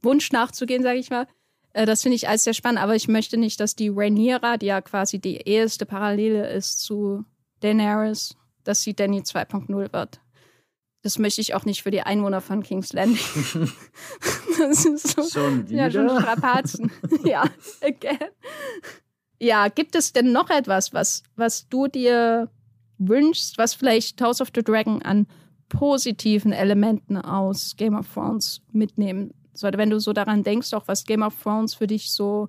Wunsch 0.02 0.32
nachzugehen, 0.32 0.82
sage 0.82 0.98
ich 0.98 1.10
mal. 1.10 1.28
Äh, 1.72 1.86
das 1.86 2.02
finde 2.02 2.16
ich 2.16 2.28
alles 2.28 2.42
sehr 2.42 2.54
spannend, 2.54 2.80
aber 2.80 2.96
ich 2.96 3.06
möchte 3.06 3.36
nicht, 3.36 3.60
dass 3.60 3.76
die 3.76 3.90
Rhaenyra, 3.90 4.56
die 4.56 4.66
ja 4.66 4.80
quasi 4.80 5.20
die 5.20 5.36
eheste 5.36 5.86
Parallele 5.86 6.50
ist 6.50 6.80
zu 6.80 7.24
Daenerys, 7.60 8.34
dass 8.64 8.82
sie 8.82 8.94
Danny 8.94 9.20
2.0 9.20 9.92
wird. 9.92 10.20
Das 11.02 11.18
möchte 11.20 11.40
ich 11.40 11.54
auch 11.54 11.64
nicht 11.64 11.84
für 11.84 11.92
die 11.92 12.02
Einwohner 12.02 12.40
von 12.40 12.64
King's 12.64 12.92
Landing. 12.92 13.20
das 14.58 14.84
ist 14.84 15.08
so, 15.08 15.22
schon 15.22 15.68
wieder? 15.68 15.84
Ja, 15.84 15.90
schon 15.92 16.10
Strapazen. 16.10 16.90
ja, 17.24 17.44
again. 17.80 18.18
Ja, 19.38 19.68
gibt 19.68 19.94
es 19.94 20.12
denn 20.12 20.32
noch 20.32 20.50
etwas, 20.50 20.92
was, 20.92 21.22
was 21.36 21.68
du 21.68 21.88
dir 21.88 22.48
wünschst, 22.98 23.58
was 23.58 23.74
vielleicht 23.74 24.20
House 24.22 24.40
of 24.40 24.48
the 24.54 24.62
Dragon 24.62 25.02
an 25.02 25.26
positiven 25.68 26.52
Elementen 26.52 27.16
aus 27.16 27.76
Game 27.76 27.94
of 27.94 28.12
Thrones 28.12 28.62
mitnehmen 28.72 29.32
sollte, 29.52 29.78
wenn 29.78 29.90
du 29.90 29.98
so 29.98 30.12
daran 30.12 30.42
denkst, 30.42 30.72
auch 30.74 30.86
was 30.86 31.04
Game 31.04 31.22
of 31.22 31.34
Thrones 31.42 31.74
für 31.74 31.86
dich 31.86 32.10
so 32.12 32.48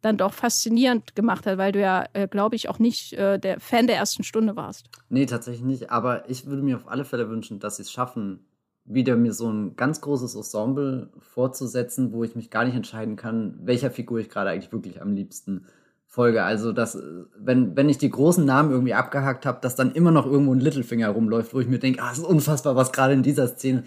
dann 0.00 0.16
doch 0.16 0.34
faszinierend 0.34 1.16
gemacht 1.16 1.46
hat, 1.46 1.56
weil 1.58 1.72
du 1.72 1.80
ja, 1.80 2.06
äh, 2.12 2.28
glaube 2.28 2.56
ich, 2.56 2.68
auch 2.68 2.78
nicht 2.78 3.14
äh, 3.14 3.38
der 3.38 3.58
Fan 3.58 3.86
der 3.86 3.96
ersten 3.96 4.22
Stunde 4.22 4.54
warst. 4.54 4.90
Nee, 5.08 5.26
tatsächlich 5.26 5.64
nicht. 5.64 5.90
Aber 5.90 6.28
ich 6.28 6.46
würde 6.46 6.62
mir 6.62 6.76
auf 6.76 6.88
alle 6.88 7.04
Fälle 7.04 7.30
wünschen, 7.30 7.58
dass 7.58 7.76
sie 7.76 7.82
es 7.82 7.90
schaffen, 7.90 8.46
wieder 8.84 9.16
mir 9.16 9.32
so 9.32 9.50
ein 9.50 9.76
ganz 9.76 10.02
großes 10.02 10.34
Ensemble 10.34 11.10
vorzusetzen, 11.18 12.12
wo 12.12 12.22
ich 12.22 12.36
mich 12.36 12.50
gar 12.50 12.64
nicht 12.66 12.74
entscheiden 12.74 13.16
kann, 13.16 13.58
welcher 13.62 13.90
Figur 13.90 14.18
ich 14.18 14.28
gerade 14.28 14.50
eigentlich 14.50 14.72
wirklich 14.72 15.00
am 15.00 15.14
liebsten 15.14 15.64
folge. 16.14 16.44
Also, 16.44 16.72
dass, 16.72 16.96
wenn, 17.36 17.76
wenn 17.76 17.88
ich 17.88 17.98
die 17.98 18.10
großen 18.10 18.44
Namen 18.44 18.70
irgendwie 18.70 18.94
abgehakt 18.94 19.46
habe, 19.46 19.58
dass 19.60 19.74
dann 19.74 19.92
immer 19.92 20.12
noch 20.12 20.26
irgendwo 20.26 20.54
ein 20.54 20.60
Littlefinger 20.60 21.08
rumläuft, 21.08 21.52
wo 21.54 21.60
ich 21.60 21.66
mir 21.66 21.80
denke, 21.80 22.02
ah, 22.02 22.10
es 22.12 22.18
ist 22.18 22.24
unfassbar, 22.24 22.76
was 22.76 22.92
gerade 22.92 23.14
in 23.14 23.22
dieser 23.22 23.48
Szene 23.48 23.82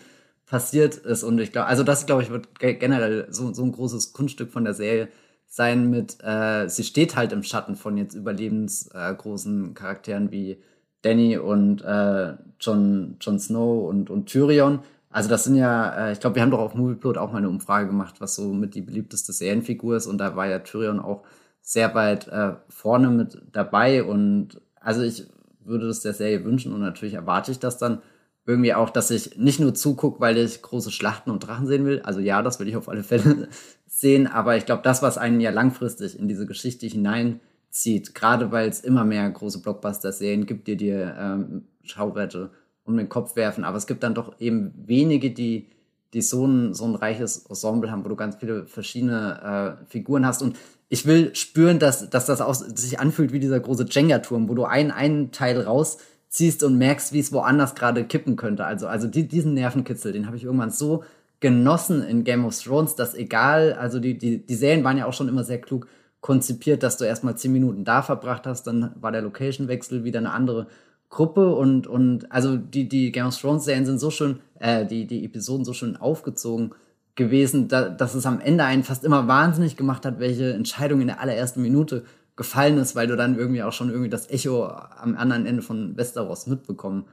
passiert 0.46 0.96
ist. 0.96 1.24
Und 1.24 1.40
ich 1.40 1.52
glaube, 1.52 1.68
also 1.68 1.84
das, 1.84 2.06
glaube 2.06 2.24
ich, 2.24 2.30
wird 2.30 2.60
generell 2.60 3.28
so, 3.30 3.54
so 3.54 3.64
ein 3.64 3.72
großes 3.72 4.14
Kunststück 4.14 4.52
von 4.52 4.66
der 4.66 4.74
Serie 4.74 5.08
sein 5.48 5.90
mit, 5.90 6.18
äh, 6.22 6.68
sie 6.68 6.84
steht 6.84 7.16
halt 7.16 7.32
im 7.32 7.44
Schatten 7.44 7.76
von 7.76 7.98
jetzt 7.98 8.14
überlebensgroßen 8.14 9.72
äh, 9.72 9.74
Charakteren 9.74 10.32
wie 10.32 10.62
Danny 11.02 11.38
und 11.38 11.82
äh, 11.82 12.34
Jon, 12.60 13.16
Jon 13.22 13.40
Snow 13.40 13.88
und, 13.88 14.10
und 14.10 14.26
Tyrion. 14.28 14.80
Also 15.10 15.30
das 15.30 15.46
sind 15.46 15.56
ja, 15.56 16.10
äh, 16.10 16.12
ich 16.12 16.20
glaube, 16.20 16.36
wir 16.36 16.42
haben 16.42 16.52
doch 16.52 16.60
auf 16.60 16.76
Movieplot 16.76 17.18
auch 17.18 17.32
mal 17.32 17.38
eine 17.38 17.50
Umfrage 17.50 17.88
gemacht, 17.88 18.16
was 18.20 18.36
so 18.36 18.52
mit 18.54 18.76
die 18.76 18.82
beliebteste 18.82 19.32
Serienfigur 19.32 19.96
ist. 19.96 20.08
Und 20.08 20.18
da 20.18 20.36
war 20.36 20.48
ja 20.48 20.60
Tyrion 20.60 21.00
auch 21.00 21.24
sehr 21.68 21.94
weit 21.96 22.30
äh, 22.30 22.54
vorne 22.70 23.10
mit 23.10 23.42
dabei. 23.52 24.02
Und 24.02 24.62
also 24.80 25.02
ich 25.02 25.26
würde 25.66 25.88
das 25.88 26.00
der 26.00 26.14
Serie 26.14 26.46
wünschen 26.46 26.72
und 26.72 26.80
natürlich 26.80 27.16
erwarte 27.16 27.52
ich 27.52 27.60
das 27.60 27.78
dann 27.78 28.02
irgendwie 28.46 28.74
auch, 28.74 28.90
dass 28.90 29.12
ich 29.12 29.38
nicht 29.38 29.60
nur 29.60 29.74
zugucke, 29.74 30.22
weil 30.22 30.38
ich 30.38 30.62
große 30.62 30.92
Schlachten 30.92 31.30
und 31.30 31.42
Drachen 31.42 31.68
sehen 31.68 31.86
will. 31.86 32.02
Also 32.04 32.22
ja, 32.22 32.42
das 32.42 32.62
will 32.62 32.70
ich 32.70 32.78
auf 32.78 32.88
alle 32.88 33.04
Fälle 33.04 33.50
sehen, 33.86 34.28
aber 34.28 34.56
ich 34.56 34.66
glaube, 34.66 34.82
das, 34.82 35.02
was 35.02 35.18
einen 35.18 35.42
ja 35.42 35.52
langfristig 35.52 36.18
in 36.18 36.30
diese 36.30 36.46
Geschichte 36.46 36.88
hineinzieht, 36.88 38.16
gerade 38.16 38.54
weil 38.54 38.70
es 38.70 38.80
immer 38.80 39.04
mehr 39.04 39.30
große 39.30 39.62
Blockbuster-Serien 39.62 40.46
gibt, 40.46 40.70
die 40.70 40.78
dir 40.78 41.18
ähm, 41.20 41.66
Schauwerte 41.84 42.52
um 42.86 42.96
den 42.96 43.10
Kopf 43.10 43.36
werfen, 43.36 43.66
aber 43.66 43.76
es 43.76 43.88
gibt 43.88 44.04
dann 44.04 44.16
doch 44.16 44.40
eben 44.40 44.74
wenige, 44.88 45.32
die 45.32 45.68
die 46.14 46.22
so 46.22 46.46
ein, 46.46 46.74
so 46.74 46.86
ein 46.86 46.96
reiches 46.96 47.46
Ensemble 47.48 47.92
haben, 47.92 48.06
wo 48.06 48.10
du 48.10 48.16
ganz 48.16 48.38
viele 48.38 48.66
verschiedene 48.66 49.78
äh, 49.82 49.86
Figuren 49.88 50.26
hast. 50.26 50.42
Und 50.42 50.56
ich 50.90 51.06
will 51.06 51.36
spüren, 51.36 51.80
dass, 51.80 52.10
dass 52.10 52.26
das 52.26 52.42
auch 52.42 52.54
sich 52.54 53.00
anfühlt 53.00 53.34
wie 53.34 53.40
dieser 53.40 53.60
große 53.60 53.86
Jenga-Turm, 53.90 54.48
wo 54.48 54.54
du 54.54 54.64
einen, 54.64 54.92
einen 54.92 55.32
Teil 55.32 55.62
raus 55.62 55.98
ziehst 56.30 56.64
und 56.64 56.78
merkst, 56.78 57.14
wie 57.14 57.20
es 57.20 57.32
woanders 57.32 57.76
gerade 57.76 58.06
kippen 58.06 58.36
könnte. 58.36 58.66
Also, 58.66 58.88
also 58.88 59.08
die, 59.08 59.28
diesen 59.28 59.54
Nervenkitzel, 59.54 60.14
den 60.14 60.28
habe 60.28 60.38
ich 60.38 60.44
irgendwann 60.44 60.72
so 60.72 61.04
genossen 61.40 62.04
in 62.04 62.24
Game 62.24 62.46
of 62.46 62.58
Thrones, 62.58 62.96
dass 62.96 63.16
egal, 63.16 63.74
also 63.74 64.00
die, 64.00 64.18
die, 64.18 64.46
die 64.46 64.56
Serien 64.56 64.84
waren 64.84 64.98
ja 64.98 65.06
auch 65.06 65.14
schon 65.14 65.30
immer 65.30 65.44
sehr 65.44 65.62
klug 65.62 65.88
konzipiert, 66.22 66.84
dass 66.84 66.98
du 66.98 67.06
erstmal 67.06 67.38
zehn 67.38 67.54
Minuten 67.54 67.86
da 67.86 68.02
verbracht 68.02 68.48
hast, 68.48 68.64
dann 68.64 68.92
war 69.00 69.12
der 69.12 69.22
Location-Wechsel 69.22 70.04
wieder 70.04 70.20
eine 70.20 70.32
andere 70.32 70.68
Gruppe 71.10 71.56
und, 71.56 71.88
und 71.88 72.32
also 72.32 72.58
die, 72.58 72.90
die 72.90 73.12
Game 73.12 73.28
of 73.28 73.40
Thrones 73.40 73.66
Serien 73.66 73.86
sind 73.86 74.00
so 74.00 74.10
schön, 74.10 74.40
äh, 74.60 74.86
die, 74.86 75.06
die 75.06 75.24
Episoden 75.24 75.64
so 75.64 75.74
schön 75.74 75.96
aufgezogen 75.96 76.72
gewesen, 77.18 77.68
da, 77.68 77.90
dass 77.90 78.14
es 78.14 78.26
am 78.26 78.40
Ende 78.40 78.64
einen 78.64 78.84
fast 78.84 79.04
immer 79.04 79.28
wahnsinnig 79.28 79.76
gemacht 79.76 80.06
hat, 80.06 80.20
welche 80.20 80.54
Entscheidung 80.54 81.02
in 81.02 81.08
der 81.08 81.20
allerersten 81.20 81.62
Minute 81.62 82.06
gefallen 82.38 82.78
ist, 82.78 82.96
weil 82.96 83.08
du 83.08 83.18
dann 83.18 83.38
irgendwie 83.38 83.64
auch 83.64 83.74
schon 83.74 83.90
irgendwie 83.90 84.10
das 84.10 84.30
Echo 84.30 84.68
am 84.68 85.18
anderen 85.18 85.46
Ende 85.46 85.64
von 85.64 85.98
Westeros 85.98 86.48
mitbekommen 86.48 87.06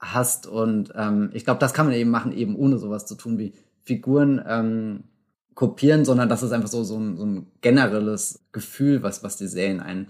hast. 0.00 0.46
Und 0.46 0.92
ähm, 0.96 1.30
ich 1.32 1.44
glaube, 1.44 1.60
das 1.60 1.72
kann 1.72 1.86
man 1.86 1.94
eben 1.94 2.10
machen, 2.10 2.32
eben 2.32 2.56
ohne 2.56 2.78
sowas 2.78 3.06
zu 3.06 3.14
tun 3.14 3.38
wie 3.38 3.54
Figuren 3.84 4.42
ähm, 4.46 5.04
kopieren, 5.54 6.04
sondern 6.04 6.28
das 6.28 6.42
ist 6.42 6.50
einfach 6.50 6.68
so, 6.68 6.82
so, 6.82 6.98
ein, 6.98 7.16
so 7.16 7.24
ein 7.24 7.46
generelles 7.60 8.40
Gefühl, 8.50 9.04
was, 9.04 9.22
was 9.22 9.36
die 9.36 9.46
Serien 9.46 9.80
einen 9.80 10.08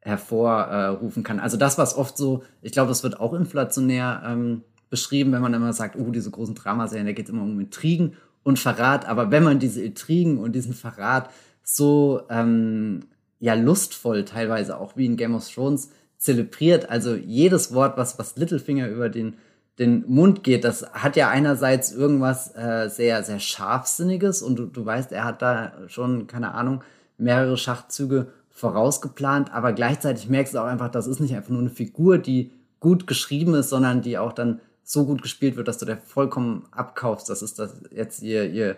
hervorrufen 0.00 1.24
kann. 1.24 1.40
Also 1.40 1.56
das, 1.56 1.78
was 1.78 1.96
oft 1.96 2.16
so, 2.16 2.44
ich 2.62 2.70
glaube, 2.70 2.90
das 2.90 3.02
wird 3.02 3.18
auch 3.18 3.34
inflationär 3.34 4.22
ähm, 4.24 4.62
beschrieben, 4.88 5.32
wenn 5.32 5.42
man 5.42 5.54
immer 5.54 5.72
sagt, 5.72 5.96
oh, 5.96 6.10
diese 6.10 6.30
großen 6.30 6.54
Dramaserien, 6.54 7.06
da 7.06 7.12
geht 7.12 7.26
es 7.26 7.32
immer 7.32 7.42
um 7.42 7.58
Intrigen 7.58 8.14
und 8.44 8.58
Verrat. 8.58 9.06
Aber 9.06 9.32
wenn 9.32 9.42
man 9.42 9.58
diese 9.58 9.82
Intrigen 9.82 10.38
und 10.38 10.52
diesen 10.52 10.74
Verrat 10.74 11.30
so 11.64 12.22
ähm, 12.30 13.00
ja 13.40 13.54
lustvoll 13.54 14.24
teilweise 14.24 14.78
auch 14.78 14.96
wie 14.96 15.06
in 15.06 15.16
Game 15.16 15.34
of 15.34 15.52
Thrones 15.52 15.90
zelebriert, 16.18 16.88
also 16.88 17.14
jedes 17.14 17.74
Wort, 17.74 17.96
was, 17.96 18.18
was 18.18 18.36
Littlefinger 18.36 18.88
über 18.88 19.08
den 19.08 19.34
den 19.78 20.04
Mund 20.06 20.44
geht, 20.44 20.64
das 20.64 20.86
hat 20.92 21.16
ja 21.16 21.28
einerseits 21.28 21.92
irgendwas 21.92 22.54
äh, 22.54 22.88
sehr, 22.88 23.22
sehr 23.24 23.40
Scharfsinniges 23.40 24.42
und 24.42 24.56
du, 24.56 24.66
du 24.66 24.86
weißt, 24.86 25.10
er 25.12 25.24
hat 25.24 25.42
da 25.42 25.72
schon, 25.88 26.26
keine 26.26 26.54
Ahnung, 26.54 26.84
mehrere 27.18 27.56
Schachzüge 27.56 28.28
vorausgeplant, 28.50 29.52
aber 29.52 29.72
gleichzeitig 29.72 30.28
merkst 30.28 30.54
du 30.54 30.60
auch 30.60 30.66
einfach, 30.66 30.90
das 30.90 31.08
ist 31.08 31.18
nicht 31.18 31.34
einfach 31.34 31.50
nur 31.50 31.60
eine 31.60 31.70
Figur, 31.70 32.18
die 32.18 32.52
gut 32.78 33.06
geschrieben 33.06 33.54
ist, 33.54 33.70
sondern 33.70 34.00
die 34.00 34.16
auch 34.16 34.32
dann 34.32 34.60
so 34.84 35.06
gut 35.06 35.22
gespielt 35.22 35.56
wird, 35.56 35.66
dass 35.66 35.78
du 35.78 35.86
der 35.86 35.96
vollkommen 35.96 36.66
abkaufst. 36.70 37.28
Das 37.28 37.42
ist 37.42 37.58
das 37.58 37.80
jetzt 37.90 38.22
ihr, 38.22 38.50
ihr, 38.50 38.76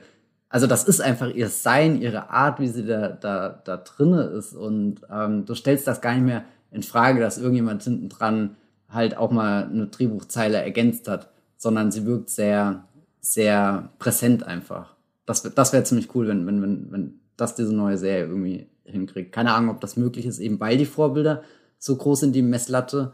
also 0.49 0.67
das 0.67 0.85
ist 0.85 1.01
einfach 1.01 1.29
ihr 1.29 1.49
Sein, 1.49 2.01
ihre 2.01 2.31
Art, 2.31 2.61
wie 2.61 2.69
sie 2.69 2.87
da, 2.87 3.09
da, 3.09 3.61
da 3.65 3.77
drinne 3.77 4.23
ist. 4.23 4.55
Und 4.55 5.01
ähm, 5.11 5.45
du 5.45 5.55
stellst 5.55 5.87
das 5.87 6.01
gar 6.01 6.15
nicht 6.15 6.25
mehr 6.25 6.45
in 6.71 6.83
Frage, 6.83 7.21
dass 7.21 7.39
irgendjemand 7.39 7.83
hinten 7.83 8.09
dran 8.09 8.57
halt 8.89 9.17
auch 9.17 9.33
mal 9.33 9.65
eine 9.65 9.89
Drehbuchzeile 9.89 10.59
ergänzt 10.59 11.09
hat, 11.09 11.31
sondern 11.57 11.91
sie 11.91 12.07
wirkt 12.07 12.31
sehr, 12.31 12.85
sehr 13.21 13.91
präsent 13.99 14.45
einfach. 14.45 14.95
Das, 15.27 15.43
das 15.43 15.73
wäre 15.73 15.83
ziemlich 15.83 16.15
cool, 16.15 16.29
wenn, 16.29 16.47
wenn, 16.47 16.63
wenn, 16.63 16.93
wenn 16.93 17.21
das 17.37 17.57
diese 17.57 17.75
neue 17.75 17.99
Serie 17.99 18.27
irgendwie 18.27 18.69
hinkriegt. 18.85 19.33
Keine 19.33 19.53
Ahnung, 19.53 19.75
ob 19.75 19.81
das 19.81 19.97
möglich 19.97 20.25
ist, 20.25 20.39
eben 20.39 20.61
weil 20.61 20.77
die 20.77 20.87
Vorbilder 20.87 21.43
so 21.79 21.97
groß 21.97 22.21
sind, 22.21 22.33
die 22.33 22.43
Messlatte. 22.43 23.13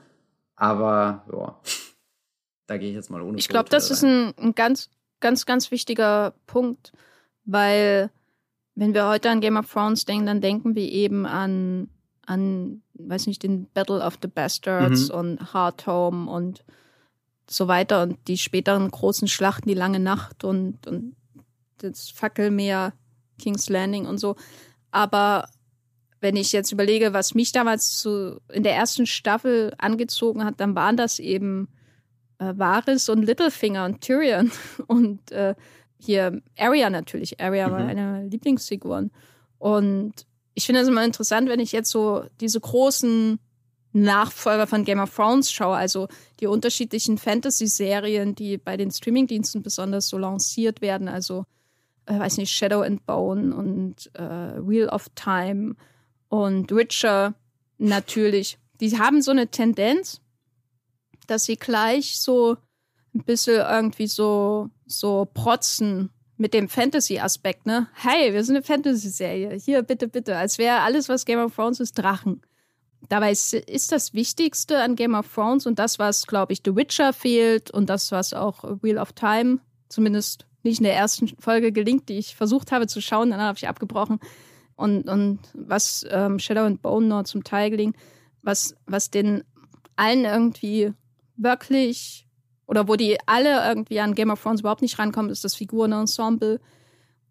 Aber 0.54 1.24
ja, 1.32 1.56
da 2.72 2.78
gehe 2.78 2.88
ich 2.88 2.94
jetzt 2.94 3.10
mal 3.10 3.20
ohne. 3.20 3.38
Ich 3.38 3.48
glaube, 3.48 3.68
das 3.68 3.90
rein. 3.90 3.92
ist 3.92 4.02
ein, 4.02 4.34
ein 4.38 4.54
ganz, 4.54 4.88
ganz, 5.20 5.44
ganz 5.44 5.70
wichtiger 5.70 6.34
Punkt, 6.46 6.92
weil 7.44 8.10
wenn 8.74 8.94
wir 8.94 9.06
heute 9.06 9.28
an 9.30 9.40
Game 9.40 9.58
of 9.58 9.70
Thrones 9.70 10.06
denken, 10.06 10.26
dann 10.26 10.40
denken 10.40 10.74
wir 10.74 10.90
eben 10.90 11.26
an, 11.26 11.88
an, 12.24 12.82
weiß 12.94 13.26
nicht, 13.26 13.42
den 13.42 13.66
Battle 13.74 14.00
of 14.00 14.18
the 14.22 14.28
Bastards 14.28 15.10
mhm. 15.10 15.14
und 15.14 15.52
Hard 15.52 15.86
Home 15.86 16.30
und 16.30 16.64
so 17.46 17.68
weiter 17.68 18.02
und 18.02 18.16
die 18.26 18.38
späteren 18.38 18.90
großen 18.90 19.28
Schlachten, 19.28 19.68
die 19.68 19.74
lange 19.74 20.00
Nacht 20.00 20.42
und, 20.44 20.86
und 20.86 21.14
das 21.78 22.08
Fackelmeer, 22.08 22.94
King's 23.38 23.68
Landing 23.68 24.06
und 24.06 24.16
so. 24.16 24.36
Aber 24.90 25.46
wenn 26.20 26.36
ich 26.36 26.52
jetzt 26.52 26.72
überlege, 26.72 27.12
was 27.12 27.34
mich 27.34 27.52
damals 27.52 27.98
zu, 27.98 28.40
in 28.50 28.62
der 28.62 28.76
ersten 28.76 29.04
Staffel 29.04 29.74
angezogen 29.76 30.44
hat, 30.44 30.60
dann 30.60 30.74
waren 30.74 30.96
das 30.96 31.18
eben 31.18 31.68
äh, 32.42 32.58
Varys 32.58 33.08
und 33.08 33.22
Littlefinger 33.22 33.84
und 33.84 34.00
Tyrion 34.00 34.50
und 34.86 35.30
äh, 35.32 35.54
hier 35.98 36.42
Arya 36.58 36.90
natürlich. 36.90 37.40
Arya 37.40 37.68
mhm. 37.68 37.72
war 37.72 37.80
eine 37.80 38.26
Lieblingsfiguren. 38.26 39.10
Und 39.58 40.26
ich 40.54 40.66
finde 40.66 40.80
es 40.80 40.88
immer 40.88 41.04
interessant, 41.04 41.48
wenn 41.48 41.60
ich 41.60 41.72
jetzt 41.72 41.90
so 41.90 42.24
diese 42.40 42.60
großen 42.60 43.38
Nachfolger 43.92 44.66
von 44.66 44.84
Game 44.84 45.00
of 45.00 45.14
Thrones 45.14 45.52
schaue, 45.52 45.76
also 45.76 46.08
die 46.40 46.46
unterschiedlichen 46.46 47.18
Fantasy-Serien, 47.18 48.34
die 48.34 48.58
bei 48.58 48.76
den 48.76 48.90
Streamingdiensten 48.90 49.62
besonders 49.62 50.08
so 50.08 50.18
lanciert 50.18 50.80
werden, 50.80 51.08
also 51.08 51.44
äh, 52.06 52.18
weiß 52.18 52.38
nicht, 52.38 52.50
Shadow 52.50 52.80
and 52.80 53.06
Bone 53.06 53.54
und 53.54 54.10
äh, 54.14 54.66
Wheel 54.66 54.88
of 54.88 55.08
Time 55.14 55.76
und 56.28 56.74
Witcher 56.74 57.34
natürlich. 57.78 58.58
Die 58.80 58.98
haben 58.98 59.22
so 59.22 59.30
eine 59.30 59.48
Tendenz, 59.48 60.20
dass 61.32 61.44
sie 61.44 61.56
gleich 61.56 62.20
so 62.20 62.56
ein 63.14 63.24
bisschen 63.24 63.56
irgendwie 63.56 64.06
so, 64.06 64.70
so 64.86 65.28
protzen 65.32 66.10
mit 66.36 66.54
dem 66.54 66.68
Fantasy-Aspekt, 66.68 67.66
ne? 67.66 67.88
Hey, 67.94 68.32
wir 68.32 68.42
sind 68.44 68.56
eine 68.56 68.64
Fantasy-Serie. 68.64 69.58
Hier, 69.58 69.82
bitte, 69.82 70.08
bitte. 70.08 70.36
Als 70.36 70.58
wäre 70.58 70.80
alles, 70.80 71.08
was 71.08 71.24
Game 71.24 71.38
of 71.38 71.54
Thrones 71.54 71.80
ist, 71.80 71.94
Drachen. 71.94 72.42
Dabei 73.08 73.32
ist, 73.32 73.52
ist 73.52 73.92
das 73.92 74.14
Wichtigste 74.14 74.80
an 74.80 74.96
Game 74.96 75.14
of 75.14 75.32
Thrones 75.32 75.66
und 75.66 75.78
das, 75.78 75.98
was, 75.98 76.26
glaube 76.26 76.52
ich, 76.52 76.62
The 76.64 76.74
Witcher 76.76 77.12
fehlt 77.12 77.70
und 77.70 77.90
das, 77.90 78.12
was 78.12 78.32
auch 78.32 78.64
Wheel 78.82 78.98
of 78.98 79.12
Time, 79.12 79.58
zumindest 79.88 80.46
nicht 80.62 80.78
in 80.78 80.84
der 80.84 80.94
ersten 80.94 81.28
Folge 81.38 81.72
gelingt, 81.72 82.08
die 82.08 82.18
ich 82.18 82.36
versucht 82.36 82.72
habe 82.72 82.86
zu 82.86 83.00
schauen, 83.00 83.30
dann 83.30 83.40
habe 83.40 83.58
ich 83.58 83.68
abgebrochen, 83.68 84.20
und, 84.76 85.08
und 85.08 85.40
was 85.54 86.06
ähm, 86.10 86.38
Shadow 86.38 86.64
and 86.64 86.82
Bone 86.82 87.06
nur 87.06 87.24
zum 87.24 87.44
Teil 87.44 87.70
gelingt, 87.70 87.96
was, 88.42 88.74
was 88.86 89.10
den 89.10 89.44
allen 89.96 90.24
irgendwie 90.24 90.92
wirklich 91.42 92.26
oder 92.66 92.88
wo 92.88 92.96
die 92.96 93.18
alle 93.26 93.66
irgendwie 93.66 94.00
an 94.00 94.14
Game 94.14 94.30
of 94.30 94.42
Thrones 94.42 94.60
überhaupt 94.60 94.82
nicht 94.82 94.98
rankommen, 94.98 95.30
ist 95.30 95.44
das 95.44 95.54
Figurenensemble 95.54 96.60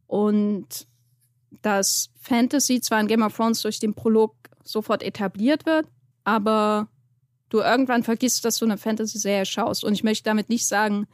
und 0.07 0.87
dass 1.61 2.09
Fantasy 2.19 2.81
zwar 2.81 2.99
in 2.99 3.07
Game 3.07 3.23
of 3.23 3.35
Thrones 3.35 3.61
durch 3.61 3.79
den 3.79 3.93
Prolog 3.93 4.35
sofort 4.63 5.03
etabliert 5.03 5.65
wird, 5.65 5.87
aber 6.23 6.87
du 7.49 7.59
irgendwann 7.59 8.03
vergisst, 8.03 8.45
dass 8.45 8.57
du 8.57 8.65
eine 8.65 8.77
Fantasy-Serie 8.77 9.45
schaust. 9.45 9.83
Und 9.83 9.93
ich 9.93 10.03
möchte 10.03 10.23
damit 10.23 10.49
nicht 10.49 10.67
sagen, 10.67 11.07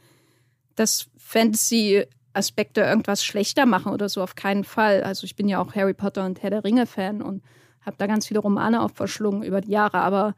dass 0.76 1.08
Fantasy 1.16 2.04
Aspekte 2.32 2.82
irgendwas 2.82 3.24
schlechter 3.24 3.66
machen 3.66 3.92
oder 3.92 4.08
so, 4.08 4.22
auf 4.22 4.36
keinen 4.36 4.64
Fall. 4.64 5.02
Also 5.02 5.24
ich 5.24 5.34
bin 5.34 5.48
ja 5.48 5.60
auch 5.60 5.74
Harry 5.74 5.94
Potter 5.94 6.24
und 6.24 6.42
Herr 6.42 6.50
der 6.50 6.64
Ringe-Fan 6.64 7.20
und 7.20 7.42
habe 7.80 7.96
da 7.98 8.06
ganz 8.06 8.26
viele 8.26 8.40
Romane 8.40 8.82
auch 8.82 8.92
verschlungen 8.92 9.42
über 9.42 9.60
die 9.60 9.72
Jahre. 9.72 9.98
Aber 9.98 10.34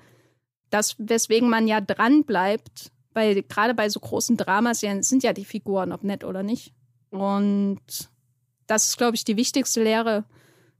das, 0.70 0.96
weswegen 0.98 1.48
man 1.48 1.68
ja 1.68 1.80
dran 1.80 2.24
bleibt, 2.24 2.90
weil 3.12 3.42
gerade 3.42 3.74
bei 3.74 3.88
so 3.88 4.00
großen 4.00 4.36
Dramaserien 4.36 5.02
sind 5.02 5.22
ja 5.22 5.32
die 5.32 5.44
Figuren, 5.44 5.92
ob 5.92 6.04
nett 6.04 6.24
oder 6.24 6.42
nicht. 6.42 6.72
Und 7.10 7.80
das 8.66 8.86
ist, 8.86 8.98
glaube 8.98 9.16
ich, 9.16 9.24
die 9.24 9.36
wichtigste 9.36 9.82
Lehre 9.82 10.24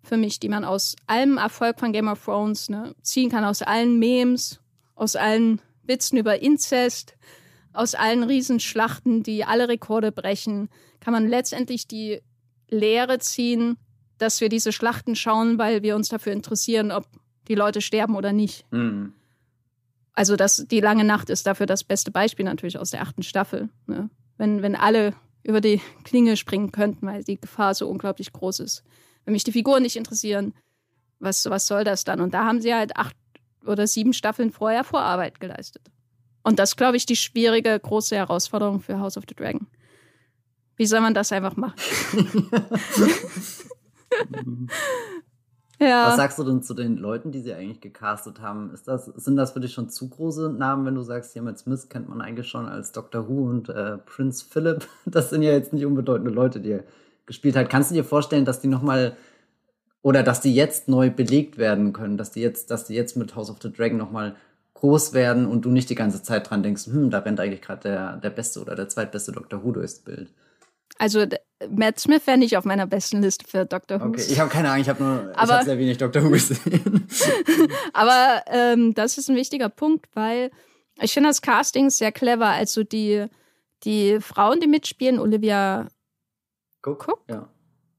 für 0.03 0.17
mich, 0.17 0.41
die 0.41 0.49
man 0.49 0.65
aus 0.65 0.97
allem 1.07 1.37
Erfolg 1.37 1.81
von 1.81 1.93
Game 1.93 2.09
of 2.09 2.25
Thrones 2.25 2.69
ne, 2.69 2.95
ziehen 3.03 3.31
kann, 3.31 3.45
aus 3.45 3.63
allen 3.63 3.99
Memes, 3.99 4.61
aus 4.95 5.17
allen 5.17 5.61
Witzen 5.83 6.17
über 6.19 6.41
Inzest, 6.41 7.17
aus 7.73 7.95
allen 7.95 8.23
Riesenschlachten, 8.23 9.23
die 9.23 9.45
alle 9.45 9.69
Rekorde 9.69 10.13
brechen, 10.13 10.69
kann 11.01 11.13
man 11.13 11.29
letztendlich 11.29 11.87
die 11.87 12.21
Lehre 12.69 13.19
ziehen, 13.19 13.77
dass 14.19 14.41
wir 14.41 14.49
diese 14.49 14.73
Schlachten 14.73 15.17
schauen, 15.17 15.59
weil 15.59 15.83
wir 15.83 15.97
uns 15.97 16.09
dafür 16.09 16.33
interessieren, 16.33 16.93
ob 16.93 17.07
die 17.49 17.55
Leute 17.55 17.81
sterben 17.81 18.17
oder 18.17 18.33
nicht. 18.33 18.71
Mhm. 18.71 19.15
Also 20.21 20.37
das, 20.37 20.67
die 20.71 20.81
lange 20.81 21.05
Nacht 21.05 21.31
ist 21.31 21.47
dafür 21.47 21.65
das 21.65 21.83
beste 21.83 22.11
Beispiel 22.11 22.45
natürlich 22.45 22.77
aus 22.79 22.91
der 22.91 23.01
achten 23.01 23.23
Staffel. 23.23 23.71
Ne? 23.87 24.11
Wenn, 24.37 24.61
wenn 24.61 24.77
alle 24.77 25.15
über 25.43 25.63
die 25.63 25.81
Klinge 26.05 26.37
springen 26.37 26.73
könnten, 26.73 27.07
weil 27.07 27.25
die 27.25 27.41
Gefahr 27.41 27.73
so 27.75 27.89
unglaublich 27.89 28.31
groß 28.31 28.61
ist. 28.61 28.85
Wenn 29.25 29.33
mich 29.33 29.45
die 29.45 29.53
Figuren 29.53 29.83
nicht 29.83 29.97
interessieren, 29.97 30.53
was, 31.21 31.49
was 31.49 31.67
soll 31.67 31.85
das 31.85 32.05
dann? 32.05 32.21
Und 32.21 32.35
da 32.35 32.45
haben 32.45 32.61
sie 32.61 32.75
halt 32.75 32.99
acht 32.99 33.17
oder 33.65 33.87
sieben 33.87 34.13
Staffeln 34.13 34.51
vorher 34.51 34.85
Vorarbeit 34.85 35.41
geleistet. 35.41 35.91
Und 36.43 36.59
das, 36.59 36.77
glaube 36.77 36.99
ich, 36.99 37.07
die 37.07 37.17
schwierige, 37.17 37.81
große 37.81 38.15
Herausforderung 38.15 38.83
für 38.83 38.99
House 38.99 39.17
of 39.17 39.25
the 39.27 39.35
Dragon. 39.35 39.69
Wie 40.77 40.85
soll 40.85 41.01
man 41.01 41.15
das 41.15 41.33
einfach 41.33 41.57
machen? 41.57 41.81
ja. 45.81 46.09
Was 46.09 46.17
sagst 46.17 46.39
du 46.39 46.45
denn 46.45 46.63
zu 46.63 46.75
den 46.75 46.97
Leuten, 46.97 47.33
die 47.33 47.41
sie 47.41 47.55
eigentlich 47.55 47.81
gecastet 47.81 48.41
haben? 48.41 48.73
Ist 48.73 48.87
das, 48.87 49.07
sind 49.07 49.37
das 49.37 49.53
für 49.53 49.61
dich 49.61 49.73
schon 49.73 49.89
zu 49.89 50.09
große 50.09 50.51
Namen, 50.51 50.85
wenn 50.85 50.95
du 50.95 51.03
sagst, 51.03 51.35
mit 51.41 51.59
Smith 51.59 51.89
kennt 51.89 52.09
man 52.09 52.21
eigentlich 52.21 52.49
schon 52.49 52.67
als 52.67 52.93
Doctor 52.93 53.29
Who 53.29 53.49
und 53.49 53.69
äh, 53.71 53.99
Prince 53.99 54.45
Philip? 54.49 54.87
Das 55.07 55.31
sind 55.31 55.43
ja 55.43 55.53
jetzt 55.53 55.73
nicht 55.73 55.87
unbedeutende 55.87 56.31
Leute, 56.31 56.61
die 56.61 56.73
er 56.73 56.85
gespielt 57.27 57.57
hat. 57.57 57.71
Kannst 57.71 57.91
du 57.91 57.95
dir 57.95 58.05
vorstellen, 58.05 58.45
dass 58.45 58.61
die 58.61 58.69
nochmal 58.69 59.17
oder 60.03 60.23
dass 60.23 60.41
die 60.41 60.55
jetzt 60.55 60.89
neu 60.89 61.11
belegt 61.11 61.59
werden 61.59 61.93
können, 61.93 62.17
dass 62.17 62.31
die 62.31 62.41
jetzt, 62.41 62.71
dass 62.71 62.85
die 62.85 62.95
jetzt 62.95 63.17
mit 63.17 63.35
House 63.37 63.51
of 63.51 63.59
the 63.63 63.73
Dragon 63.73 63.99
nochmal 63.99 64.37
groß 64.75 65.13
werden 65.13 65.47
und 65.47 65.65
du 65.65 65.71
nicht 65.71 65.91
die 65.91 65.95
ganze 65.95 66.23
Zeit 66.23 66.49
dran 66.49 66.63
denkst, 66.63 66.87
hm, 66.87 67.11
da 67.11 67.19
rennt 67.19 67.39
eigentlich 67.39 67.61
gerade 67.61 67.83
der, 67.83 68.17
der 68.17 68.31
beste 68.31 68.61
oder 68.61 68.75
der 68.75 68.89
zweitbeste 68.89 69.33
Doctor 69.33 69.63
Who 69.63 69.73
durchs 69.73 69.99
Bild. 69.99 70.33
Also 71.01 71.25
Matt 71.71 71.99
Smith 71.99 72.27
wäre 72.27 72.37
nicht 72.37 72.59
auf 72.59 72.67
meiner 72.67 72.87
besten 72.87 73.23
Liste 73.23 73.47
für 73.49 73.65
Doctor 73.65 74.03
Who. 74.03 74.09
Okay, 74.09 74.27
ich 74.29 74.39
habe 74.39 74.51
keine 74.51 74.69
Ahnung, 74.69 74.83
ich 74.83 74.89
habe 74.91 75.03
nur 75.03 75.33
aber, 75.35 75.45
ich 75.45 75.51
hab 75.51 75.65
sehr 75.65 75.79
wenig 75.79 75.97
Doctor 75.97 76.23
Who 76.23 76.29
gesehen. 76.29 77.09
aber 77.95 78.43
ähm, 78.49 78.93
das 78.93 79.17
ist 79.17 79.31
ein 79.31 79.35
wichtiger 79.35 79.71
Punkt, 79.71 80.11
weil 80.13 80.51
ich 81.01 81.15
finde 81.15 81.31
das 81.31 81.41
Casting 81.41 81.89
sehr 81.89 82.13
clever. 82.13 82.49
Also 82.49 82.83
die, 82.83 83.25
die 83.83 84.21
Frauen, 84.21 84.61
die 84.61 84.67
mitspielen, 84.67 85.19
Olivia 85.19 85.89
Cook, 86.83 87.09
Cook 87.09 87.25
ja. 87.31 87.49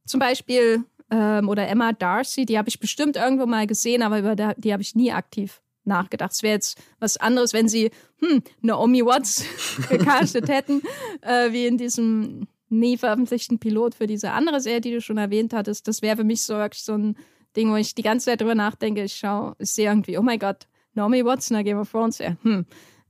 zum 0.05 0.19
Beispiel 0.19 0.83
ähm, 1.09 1.49
oder 1.49 1.67
Emma 1.67 1.93
Darcy, 1.93 2.45
die 2.45 2.59
habe 2.59 2.69
ich 2.69 2.79
bestimmt 2.79 3.15
irgendwo 3.15 3.47
mal 3.47 3.65
gesehen, 3.65 4.03
aber 4.03 4.19
über 4.19 4.35
die, 4.35 4.51
die 4.57 4.73
habe 4.73 4.83
ich 4.83 4.93
nie 4.93 5.11
aktiv 5.11 5.59
nachgedacht. 5.85 6.33
Es 6.33 6.43
wäre 6.43 6.53
jetzt 6.53 6.79
was 6.99 7.17
anderes, 7.17 7.51
wenn 7.53 7.67
sie 7.67 7.89
hm, 8.19 8.43
Naomi 8.61 9.03
Watts 9.03 9.43
gecastet 9.89 10.49
hätten, 10.49 10.83
äh, 11.21 11.51
wie 11.51 11.65
in 11.65 11.79
diesem 11.79 12.47
nie 12.71 12.97
veröffentlichten 12.97 13.59
Pilot 13.59 13.95
für 13.95 14.07
diese 14.07 14.31
andere 14.31 14.61
Serie, 14.61 14.81
die 14.81 14.91
du 14.91 15.01
schon 15.01 15.17
erwähnt 15.17 15.53
hattest. 15.53 15.87
Das 15.87 16.01
wäre 16.01 16.17
für 16.17 16.23
mich 16.23 16.43
so 16.43 16.55
wirklich 16.55 16.83
so 16.83 16.93
ein 16.93 17.17
Ding, 17.55 17.71
wo 17.71 17.75
ich 17.75 17.95
die 17.95 18.01
ganze 18.01 18.25
Zeit 18.25 18.41
drüber 18.41 18.55
nachdenke. 18.55 19.03
Ich 19.03 19.13
schaue, 19.13 19.55
ich 19.59 19.71
sehe 19.71 19.89
irgendwie, 19.89 20.17
oh 20.17 20.21
mein 20.21 20.39
Gott, 20.39 20.67
Naomi 20.93 21.23
Watson, 21.23 21.63
Game 21.63 21.79
of 21.79 21.91
Thrones, 21.91 22.17
ja, 22.17 22.35
hm. 22.43 22.65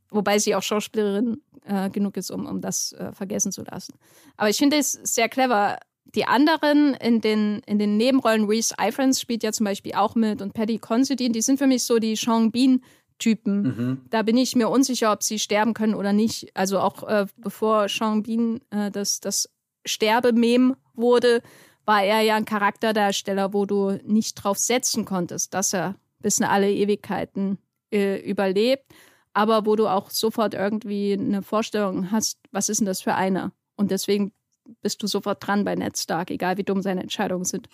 Wobei 0.09 0.39
sie 0.39 0.55
auch 0.55 0.61
Schauspielerin 0.61 1.41
äh, 1.65 1.89
genug 1.89 2.17
ist, 2.17 2.31
um, 2.31 2.45
um 2.45 2.59
das 2.59 2.91
äh, 2.93 3.13
vergessen 3.13 3.51
zu 3.51 3.63
lassen. 3.63 3.93
Aber 4.35 4.49
ich 4.49 4.57
finde 4.57 4.77
es 4.77 4.91
sehr 4.91 5.29
clever. 5.29 5.77
Die 6.15 6.25
anderen 6.25 6.95
in 6.95 7.21
den, 7.21 7.61
in 7.65 7.79
den 7.79 7.95
Nebenrollen, 7.95 8.45
Reese 8.45 8.75
Ifans 8.81 9.21
spielt 9.21 9.43
ja 9.43 9.53
zum 9.53 9.63
Beispiel 9.63 9.93
auch 9.93 10.15
mit 10.15 10.41
und 10.41 10.53
Patty 10.53 10.79
Considine, 10.79 11.31
die 11.31 11.41
sind 11.41 11.59
für 11.59 11.67
mich 11.67 11.83
so 11.83 11.99
die 11.99 12.17
Sean 12.17 12.51
Bean 12.51 12.81
Typen. 13.21 13.61
Mhm. 13.61 14.01
Da 14.09 14.23
bin 14.23 14.37
ich 14.37 14.55
mir 14.55 14.69
unsicher, 14.69 15.13
ob 15.13 15.23
sie 15.23 15.39
sterben 15.39 15.73
können 15.73 15.95
oder 15.95 16.11
nicht. 16.11 16.55
Also 16.55 16.79
auch 16.79 17.03
äh, 17.07 17.27
bevor 17.37 17.87
Sean 17.87 18.23
Bean 18.23 18.59
äh, 18.71 18.91
das, 18.91 19.19
das 19.21 19.49
Sterbemem 19.85 20.75
wurde, 20.93 21.41
war 21.85 22.03
er 22.03 22.21
ja 22.21 22.35
ein 22.35 22.45
Charakterdarsteller, 22.45 23.53
wo 23.53 23.65
du 23.65 23.99
nicht 24.03 24.35
drauf 24.35 24.57
setzen 24.57 25.05
konntest, 25.05 25.53
dass 25.53 25.73
er 25.73 25.95
bis 26.19 26.39
in 26.39 26.45
alle 26.45 26.71
Ewigkeiten 26.71 27.57
äh, 27.91 28.17
überlebt, 28.17 28.85
aber 29.33 29.65
wo 29.65 29.75
du 29.75 29.87
auch 29.87 30.09
sofort 30.09 30.53
irgendwie 30.53 31.13
eine 31.13 31.41
Vorstellung 31.41 32.11
hast, 32.11 32.39
was 32.51 32.69
ist 32.69 32.79
denn 32.79 32.85
das 32.85 33.01
für 33.01 33.15
einer? 33.15 33.53
Und 33.75 33.91
deswegen 33.91 34.33
bist 34.81 35.01
du 35.01 35.07
sofort 35.07 35.45
dran 35.45 35.63
bei 35.63 35.75
Ned 35.75 35.97
Stark, 35.97 36.31
egal 36.31 36.57
wie 36.57 36.63
dumm 36.63 36.81
seine 36.81 37.01
Entscheidungen 37.01 37.45
sind. 37.45 37.67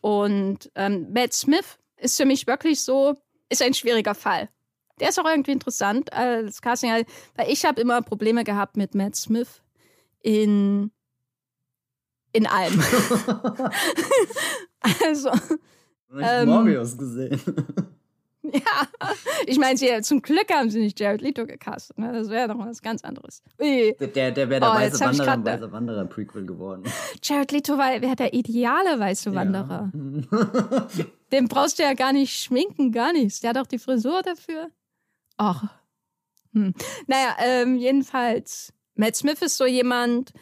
Und 0.00 0.70
ähm, 0.74 1.12
Matt 1.12 1.32
Smith 1.32 1.78
ist 1.96 2.16
für 2.16 2.24
mich 2.24 2.46
wirklich 2.46 2.80
so, 2.82 3.14
ist 3.48 3.62
ein 3.62 3.74
schwieriger 3.74 4.14
Fall. 4.14 4.48
Der 5.00 5.08
ist 5.08 5.18
auch 5.18 5.28
irgendwie 5.28 5.52
interessant 5.52 6.12
als 6.12 6.60
Casting, 6.62 6.90
weil 7.36 7.50
ich 7.50 7.64
habe 7.64 7.80
immer 7.80 8.02
Probleme 8.02 8.44
gehabt 8.44 8.76
mit 8.76 8.94
Matt 8.94 9.16
Smith 9.16 9.62
in 10.22 10.90
in 12.32 12.46
allem. 12.46 12.80
also. 14.80 15.30
Ich 15.32 16.26
ähm, 16.26 16.48
Morbius 16.48 16.96
gesehen. 16.96 17.40
ja, 18.42 19.10
ich 19.46 19.58
meine, 19.58 20.02
zum 20.02 20.22
Glück 20.22 20.52
haben 20.52 20.70
sie 20.70 20.80
nicht 20.80 20.98
Jared 20.98 21.20
Leto 21.20 21.46
gecastet. 21.46 21.98
Ne? 21.98 22.12
Das 22.12 22.28
wäre 22.30 22.48
doch 22.48 22.58
was 22.58 22.82
ganz 22.82 23.04
anderes. 23.04 23.42
Ui. 23.60 23.94
Der, 23.98 24.30
der 24.32 24.48
wäre 24.48 24.60
der 24.60 24.70
oh, 24.70 24.74
weiße 24.74 25.00
Wanderer 25.00 25.34
im 25.34 25.44
Weiße 25.44 25.72
Wanderer 25.72 26.04
Prequel 26.06 26.46
geworden. 26.46 26.84
Jared 27.22 27.52
Leto 27.52 27.78
wäre 27.78 28.16
der 28.16 28.32
ideale 28.32 28.98
weiße 28.98 29.34
Wanderer. 29.34 29.92
Ja. 29.92 30.86
Den 31.32 31.46
brauchst 31.46 31.78
du 31.78 31.84
ja 31.84 31.94
gar 31.94 32.12
nicht 32.12 32.40
schminken, 32.40 32.90
gar 32.90 33.12
nichts. 33.12 33.40
Der 33.40 33.50
hat 33.50 33.58
auch 33.58 33.66
die 33.66 33.78
Frisur 33.78 34.22
dafür. 34.22 34.70
Ach. 35.40 35.64
Hm. 36.52 36.74
Naja, 37.06 37.34
ähm, 37.38 37.78
jedenfalls, 37.78 38.74
Matt 38.94 39.16
Smith 39.16 39.40
ist 39.40 39.56
so 39.56 39.64
jemand, 39.64 40.34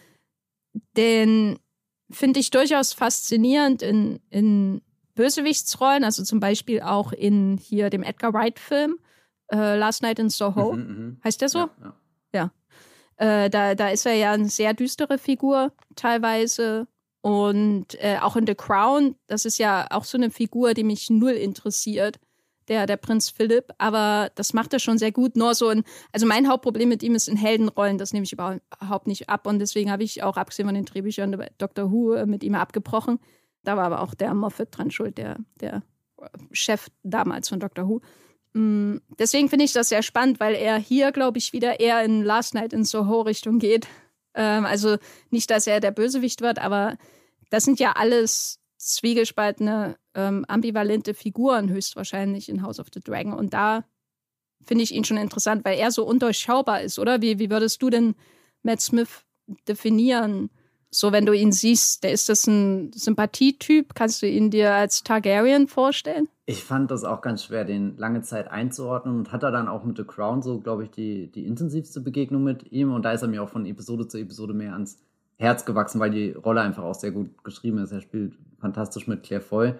den 0.96 1.60
finde 2.10 2.40
ich 2.40 2.50
durchaus 2.50 2.94
faszinierend 2.94 3.82
in, 3.82 4.18
in 4.30 4.82
Bösewichtsrollen, 5.14 6.02
also 6.02 6.24
zum 6.24 6.40
Beispiel 6.40 6.80
auch 6.80 7.12
in 7.12 7.58
hier 7.58 7.90
dem 7.90 8.02
Edgar 8.02 8.34
Wright-Film 8.34 8.98
äh, 9.52 9.76
Last 9.76 10.02
Night 10.02 10.18
in 10.18 10.30
Soho. 10.30 10.72
Mhm, 10.72 10.80
mhm. 10.80 11.20
heißt 11.22 11.42
der 11.42 11.48
so? 11.48 11.58
Ja. 11.58 11.70
ja. 12.32 12.50
ja. 13.18 13.44
Äh, 13.44 13.50
da, 13.50 13.76
da 13.76 13.90
ist 13.90 14.04
er 14.04 14.14
ja 14.14 14.32
eine 14.32 14.48
sehr 14.48 14.74
düstere 14.74 15.18
Figur 15.18 15.72
teilweise. 15.94 16.88
Und 17.20 17.94
äh, 18.02 18.18
auch 18.20 18.34
in 18.34 18.48
The 18.48 18.56
Crown, 18.56 19.14
das 19.28 19.44
ist 19.44 19.58
ja 19.58 19.86
auch 19.90 20.04
so 20.04 20.18
eine 20.18 20.30
Figur, 20.30 20.74
die 20.74 20.84
mich 20.84 21.08
null 21.08 21.32
interessiert 21.32 22.18
der, 22.68 22.86
der 22.86 22.96
Prinz 22.96 23.30
Philipp, 23.30 23.72
aber 23.78 24.30
das 24.34 24.52
macht 24.52 24.72
er 24.72 24.78
schon 24.78 24.98
sehr 24.98 25.12
gut. 25.12 25.36
Nur 25.36 25.54
so 25.54 25.68
ein, 25.68 25.84
also 26.12 26.26
mein 26.26 26.48
Hauptproblem 26.48 26.88
mit 26.88 27.02
ihm 27.02 27.14
ist 27.14 27.28
in 27.28 27.36
Heldenrollen, 27.36 27.98
das 27.98 28.12
nehme 28.12 28.24
ich 28.24 28.32
überhaupt 28.32 29.06
nicht 29.06 29.28
ab 29.28 29.46
und 29.46 29.58
deswegen 29.58 29.90
habe 29.90 30.02
ich 30.02 30.22
auch 30.22 30.36
abgesehen 30.36 30.66
von 30.66 30.74
den 30.74 30.84
Drehbüchern 30.84 31.36
Dr. 31.58 31.90
Who 31.90 32.12
äh, 32.12 32.26
mit 32.26 32.44
ihm 32.44 32.54
abgebrochen. 32.54 33.18
Da 33.64 33.76
war 33.76 33.84
aber 33.84 34.02
auch 34.02 34.14
der 34.14 34.34
Moffat 34.34 34.68
dran 34.70 34.90
schuld, 34.90 35.18
der, 35.18 35.36
der 35.60 35.82
Chef 36.52 36.88
damals 37.02 37.48
von 37.48 37.60
Dr. 37.60 37.88
Who. 37.88 38.00
Mm, 38.52 38.98
deswegen 39.18 39.48
finde 39.48 39.64
ich 39.64 39.72
das 39.72 39.88
sehr 39.88 40.02
spannend, 40.02 40.40
weil 40.40 40.54
er 40.54 40.78
hier, 40.78 41.12
glaube 41.12 41.38
ich, 41.38 41.52
wieder 41.52 41.80
eher 41.80 42.02
in 42.02 42.22
Last 42.22 42.54
Night 42.54 42.72
in 42.72 42.84
Soho 42.84 43.22
Richtung 43.22 43.58
geht. 43.58 43.86
Ähm, 44.34 44.64
also 44.64 44.96
nicht, 45.30 45.50
dass 45.50 45.66
er 45.66 45.80
der 45.80 45.90
Bösewicht 45.90 46.40
wird, 46.40 46.58
aber 46.58 46.96
das 47.50 47.64
sind 47.64 47.80
ja 47.80 47.92
alles 47.92 48.60
zwiegespaltene, 48.78 49.96
ähm, 50.18 50.44
ambivalente 50.48 51.14
Figuren 51.14 51.70
höchstwahrscheinlich 51.70 52.48
in 52.48 52.62
House 52.62 52.80
of 52.80 52.88
the 52.92 53.00
Dragon. 53.00 53.32
Und 53.32 53.54
da 53.54 53.84
finde 54.66 54.82
ich 54.82 54.92
ihn 54.92 55.04
schon 55.04 55.16
interessant, 55.16 55.64
weil 55.64 55.78
er 55.78 55.92
so 55.92 56.04
undurchschaubar 56.04 56.82
ist, 56.82 56.98
oder? 56.98 57.22
Wie, 57.22 57.38
wie 57.38 57.50
würdest 57.50 57.80
du 57.80 57.88
denn 57.88 58.16
Matt 58.64 58.80
Smith 58.80 59.24
definieren? 59.68 60.50
So, 60.90 61.12
wenn 61.12 61.24
du 61.24 61.32
ihn 61.32 61.52
siehst, 61.52 62.02
der 62.02 62.12
ist 62.12 62.28
das 62.28 62.46
ein 62.46 62.90
Sympathietyp? 62.92 63.94
Kannst 63.94 64.20
du 64.22 64.26
ihn 64.26 64.50
dir 64.50 64.74
als 64.74 65.04
Targaryen 65.04 65.68
vorstellen? 65.68 66.28
Ich 66.46 66.64
fand 66.64 66.90
das 66.90 67.04
auch 67.04 67.20
ganz 67.20 67.44
schwer, 67.44 67.64
den 67.64 67.96
lange 67.96 68.22
Zeit 68.22 68.50
einzuordnen 68.50 69.18
und 69.18 69.32
hatte 69.32 69.52
dann 69.52 69.68
auch 69.68 69.84
mit 69.84 69.98
The 69.98 70.04
Crown 70.04 70.42
so, 70.42 70.58
glaube 70.58 70.84
ich, 70.84 70.90
die, 70.90 71.30
die 71.30 71.46
intensivste 71.46 72.00
Begegnung 72.00 72.42
mit 72.42 72.72
ihm. 72.72 72.92
Und 72.92 73.04
da 73.04 73.12
ist 73.12 73.22
er 73.22 73.28
mir 73.28 73.42
auch 73.42 73.50
von 73.50 73.66
Episode 73.66 74.08
zu 74.08 74.18
Episode 74.18 74.54
mehr 74.54 74.72
ans 74.72 74.98
Herz 75.36 75.64
gewachsen, 75.64 76.00
weil 76.00 76.10
die 76.10 76.32
Rolle 76.32 76.62
einfach 76.62 76.82
auch 76.82 76.94
sehr 76.94 77.12
gut 77.12 77.44
geschrieben 77.44 77.78
ist. 77.78 77.92
Er 77.92 78.00
spielt 78.00 78.32
fantastisch 78.58 79.06
mit 79.06 79.22
Claire 79.22 79.42
Foy 79.42 79.74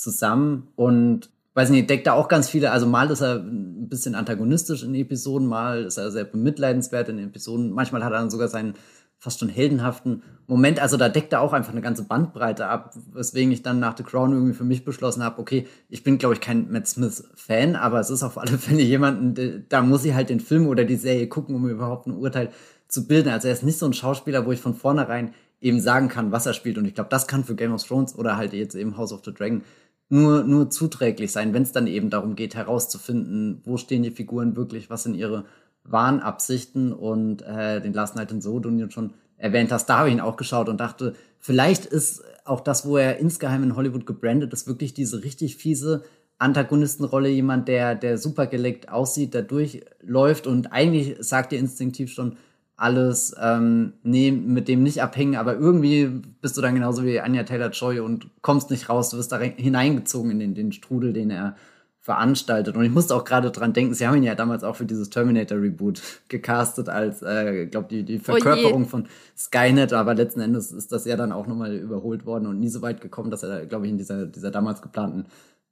zusammen 0.00 0.68
und 0.76 1.30
weiß 1.54 1.70
nicht, 1.70 1.90
deckt 1.90 2.06
da 2.06 2.12
auch 2.12 2.28
ganz 2.28 2.48
viele, 2.48 2.70
also 2.70 2.86
mal 2.86 3.10
ist 3.10 3.20
er 3.20 3.36
ein 3.36 3.88
bisschen 3.88 4.14
antagonistisch 4.14 4.82
in 4.82 4.94
Episoden, 4.94 5.46
mal 5.46 5.84
ist 5.84 5.98
er 5.98 6.10
sehr 6.10 6.24
bemitleidenswert 6.24 7.08
in 7.08 7.18
Episoden, 7.18 7.70
manchmal 7.70 8.02
hat 8.04 8.12
er 8.12 8.18
dann 8.18 8.30
sogar 8.30 8.48
seinen 8.48 8.74
fast 9.18 9.40
schon 9.40 9.50
heldenhaften 9.50 10.22
Moment, 10.46 10.80
also 10.80 10.96
da 10.96 11.10
deckt 11.10 11.34
er 11.34 11.42
auch 11.42 11.52
einfach 11.52 11.72
eine 11.72 11.82
ganze 11.82 12.04
Bandbreite 12.04 12.66
ab, 12.66 12.94
weswegen 13.12 13.52
ich 13.52 13.62
dann 13.62 13.78
nach 13.78 13.94
The 13.96 14.02
Crown 14.02 14.32
irgendwie 14.32 14.54
für 14.54 14.64
mich 14.64 14.84
beschlossen 14.84 15.22
habe, 15.22 15.38
okay, 15.38 15.66
ich 15.90 16.02
bin 16.02 16.16
glaube 16.16 16.34
ich 16.34 16.40
kein 16.40 16.70
Matt 16.70 16.88
Smith 16.88 17.28
Fan, 17.34 17.76
aber 17.76 18.00
es 18.00 18.08
ist 18.08 18.22
auf 18.22 18.38
alle 18.38 18.56
Fälle 18.56 18.82
jemanden, 18.82 19.66
da 19.68 19.82
muss 19.82 20.04
ich 20.04 20.14
halt 20.14 20.30
den 20.30 20.40
Film 20.40 20.66
oder 20.66 20.84
die 20.84 20.96
Serie 20.96 21.28
gucken, 21.28 21.54
um 21.54 21.68
überhaupt 21.68 22.06
ein 22.06 22.16
Urteil 22.16 22.50
zu 22.88 23.06
bilden. 23.06 23.28
Also 23.28 23.48
er 23.48 23.54
ist 23.54 23.62
nicht 23.62 23.78
so 23.78 23.86
ein 23.86 23.92
Schauspieler, 23.92 24.46
wo 24.46 24.52
ich 24.52 24.60
von 24.60 24.74
vornherein 24.74 25.32
eben 25.60 25.80
sagen 25.80 26.08
kann, 26.08 26.32
was 26.32 26.46
er 26.46 26.54
spielt. 26.54 26.78
Und 26.78 26.86
ich 26.86 26.94
glaube, 26.94 27.10
das 27.10 27.26
kann 27.26 27.44
für 27.44 27.54
Game 27.54 27.72
of 27.72 27.86
Thrones 27.86 28.16
oder 28.16 28.36
halt 28.36 28.52
jetzt 28.52 28.74
eben 28.74 28.96
House 28.96 29.12
of 29.12 29.22
the 29.24 29.32
Dragon 29.32 29.62
nur, 30.10 30.42
nur 30.42 30.70
zuträglich 30.70 31.32
sein, 31.32 31.54
wenn 31.54 31.62
es 31.62 31.72
dann 31.72 31.86
eben 31.86 32.10
darum 32.10 32.34
geht, 32.34 32.54
herauszufinden, 32.54 33.62
wo 33.64 33.76
stehen 33.76 34.02
die 34.02 34.10
Figuren 34.10 34.56
wirklich, 34.56 34.90
was 34.90 35.04
sind 35.04 35.14
ihre 35.14 35.44
wahren 35.84 36.20
Absichten. 36.20 36.92
Und 36.92 37.42
äh, 37.42 37.80
den 37.80 37.92
Last 37.92 38.16
Night 38.16 38.32
in 38.32 38.40
Soho, 38.40 38.58
den 38.58 38.78
du 38.78 38.90
schon 38.90 39.14
erwähnt 39.36 39.72
hast, 39.72 39.86
da 39.86 39.98
habe 39.98 40.08
ich 40.08 40.14
ihn 40.14 40.20
auch 40.20 40.36
geschaut 40.36 40.68
und 40.68 40.78
dachte, 40.78 41.14
vielleicht 41.38 41.86
ist 41.86 42.22
auch 42.44 42.60
das, 42.60 42.84
wo 42.84 42.96
er 42.96 43.18
insgeheim 43.18 43.62
in 43.62 43.76
Hollywood 43.76 44.04
gebrandet 44.04 44.52
ist, 44.52 44.66
wirklich 44.66 44.92
diese 44.92 45.22
richtig 45.22 45.56
fiese 45.56 46.02
Antagonistenrolle, 46.38 47.28
jemand, 47.28 47.68
der, 47.68 47.94
der 47.94 48.18
super 48.18 48.46
geleckt 48.46 48.88
aussieht, 48.88 49.34
der 49.34 49.42
durchläuft 49.42 50.46
und 50.46 50.72
eigentlich 50.72 51.16
sagt 51.20 51.52
dir 51.52 51.58
instinktiv 51.58 52.10
schon, 52.10 52.36
alles, 52.80 53.34
ähm, 53.38 53.92
nee, 54.02 54.30
mit 54.30 54.66
dem 54.66 54.82
nicht 54.82 55.02
abhängen, 55.02 55.36
aber 55.36 55.54
irgendwie 55.54 56.06
bist 56.40 56.56
du 56.56 56.62
dann 56.62 56.74
genauso 56.74 57.04
wie 57.04 57.20
Anja 57.20 57.42
Taylor-Joy 57.42 58.00
und 58.00 58.30
kommst 58.40 58.70
nicht 58.70 58.88
raus, 58.88 59.10
du 59.10 59.18
wirst 59.18 59.32
da 59.32 59.38
hineingezogen 59.38 60.30
in 60.30 60.38
den, 60.38 60.54
den 60.54 60.72
Strudel, 60.72 61.12
den 61.12 61.30
er 61.30 61.56
veranstaltet. 62.00 62.76
Und 62.76 62.84
ich 62.84 62.90
musste 62.90 63.14
auch 63.14 63.24
gerade 63.24 63.50
dran 63.50 63.74
denken, 63.74 63.92
sie 63.92 64.06
haben 64.06 64.16
ihn 64.16 64.22
ja 64.22 64.34
damals 64.34 64.64
auch 64.64 64.76
für 64.76 64.86
dieses 64.86 65.10
Terminator-Reboot 65.10 66.00
gecastet 66.28 66.88
als, 66.88 67.20
äh, 67.20 67.66
glaube 67.66 67.88
die, 67.90 68.02
die 68.02 68.18
oh 68.18 68.22
Verkörperung 68.22 68.84
oh 68.84 68.88
von 68.88 69.08
Skynet, 69.36 69.92
aber 69.92 70.14
letzten 70.14 70.40
Endes 70.40 70.72
ist 70.72 70.90
das 70.90 71.04
ja 71.04 71.16
dann 71.16 71.32
auch 71.32 71.46
nochmal 71.46 71.76
überholt 71.76 72.24
worden 72.24 72.46
und 72.46 72.60
nie 72.60 72.70
so 72.70 72.80
weit 72.80 73.02
gekommen, 73.02 73.30
dass 73.30 73.42
er, 73.42 73.66
glaube 73.66 73.84
ich, 73.84 73.92
in 73.92 73.98
dieser, 73.98 74.24
dieser 74.24 74.50
damals 74.50 74.80
geplanten 74.80 75.26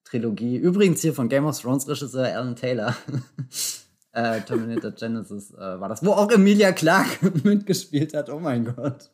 Trilogie, 0.04 0.56
übrigens 0.56 1.00
hier 1.00 1.14
von 1.14 1.30
Game 1.30 1.46
of 1.46 1.58
Thrones 1.58 1.88
Regisseur 1.88 2.26
Alan 2.26 2.54
Taylor, 2.54 2.94
äh, 4.12 4.40
Terminator 4.40 4.90
Genesis 4.92 5.52
äh, 5.52 5.58
war 5.58 5.88
das, 5.88 6.04
wo 6.04 6.12
auch 6.12 6.30
Emilia 6.30 6.72
Clarke 6.72 7.30
mitgespielt 7.44 8.14
hat. 8.14 8.30
Oh 8.30 8.40
mein 8.40 8.64
Gott. 8.64 9.10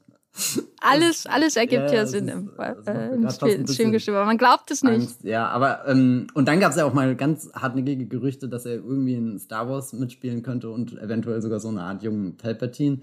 Alles, 0.80 1.26
alles 1.26 1.54
ergibt 1.54 1.90
ja, 1.90 1.94
ja 1.94 2.06
Sinn 2.06 2.26
ist, 2.26 2.34
im, 2.34 2.50
äh, 2.58 3.14
im 3.14 3.30
Streamgestimmt, 3.30 4.16
aber 4.16 4.26
man 4.26 4.36
glaubt 4.36 4.68
es 4.70 4.82
nicht. 4.82 4.92
Angst, 4.92 5.22
ja, 5.22 5.46
aber 5.46 5.86
ähm, 5.86 6.26
und 6.34 6.48
dann 6.48 6.58
gab 6.58 6.72
es 6.72 6.76
ja 6.76 6.84
auch 6.84 6.92
mal 6.92 7.14
ganz 7.14 7.50
hartnäckige 7.54 8.06
Gerüchte, 8.06 8.48
dass 8.48 8.66
er 8.66 8.74
irgendwie 8.74 9.14
in 9.14 9.38
Star 9.38 9.68
Wars 9.68 9.92
mitspielen 9.92 10.42
könnte 10.42 10.70
und 10.70 10.98
eventuell 11.00 11.40
sogar 11.40 11.60
so 11.60 11.68
eine 11.68 11.82
Art 11.82 12.02
jungen 12.02 12.36
Palpatine. 12.36 12.98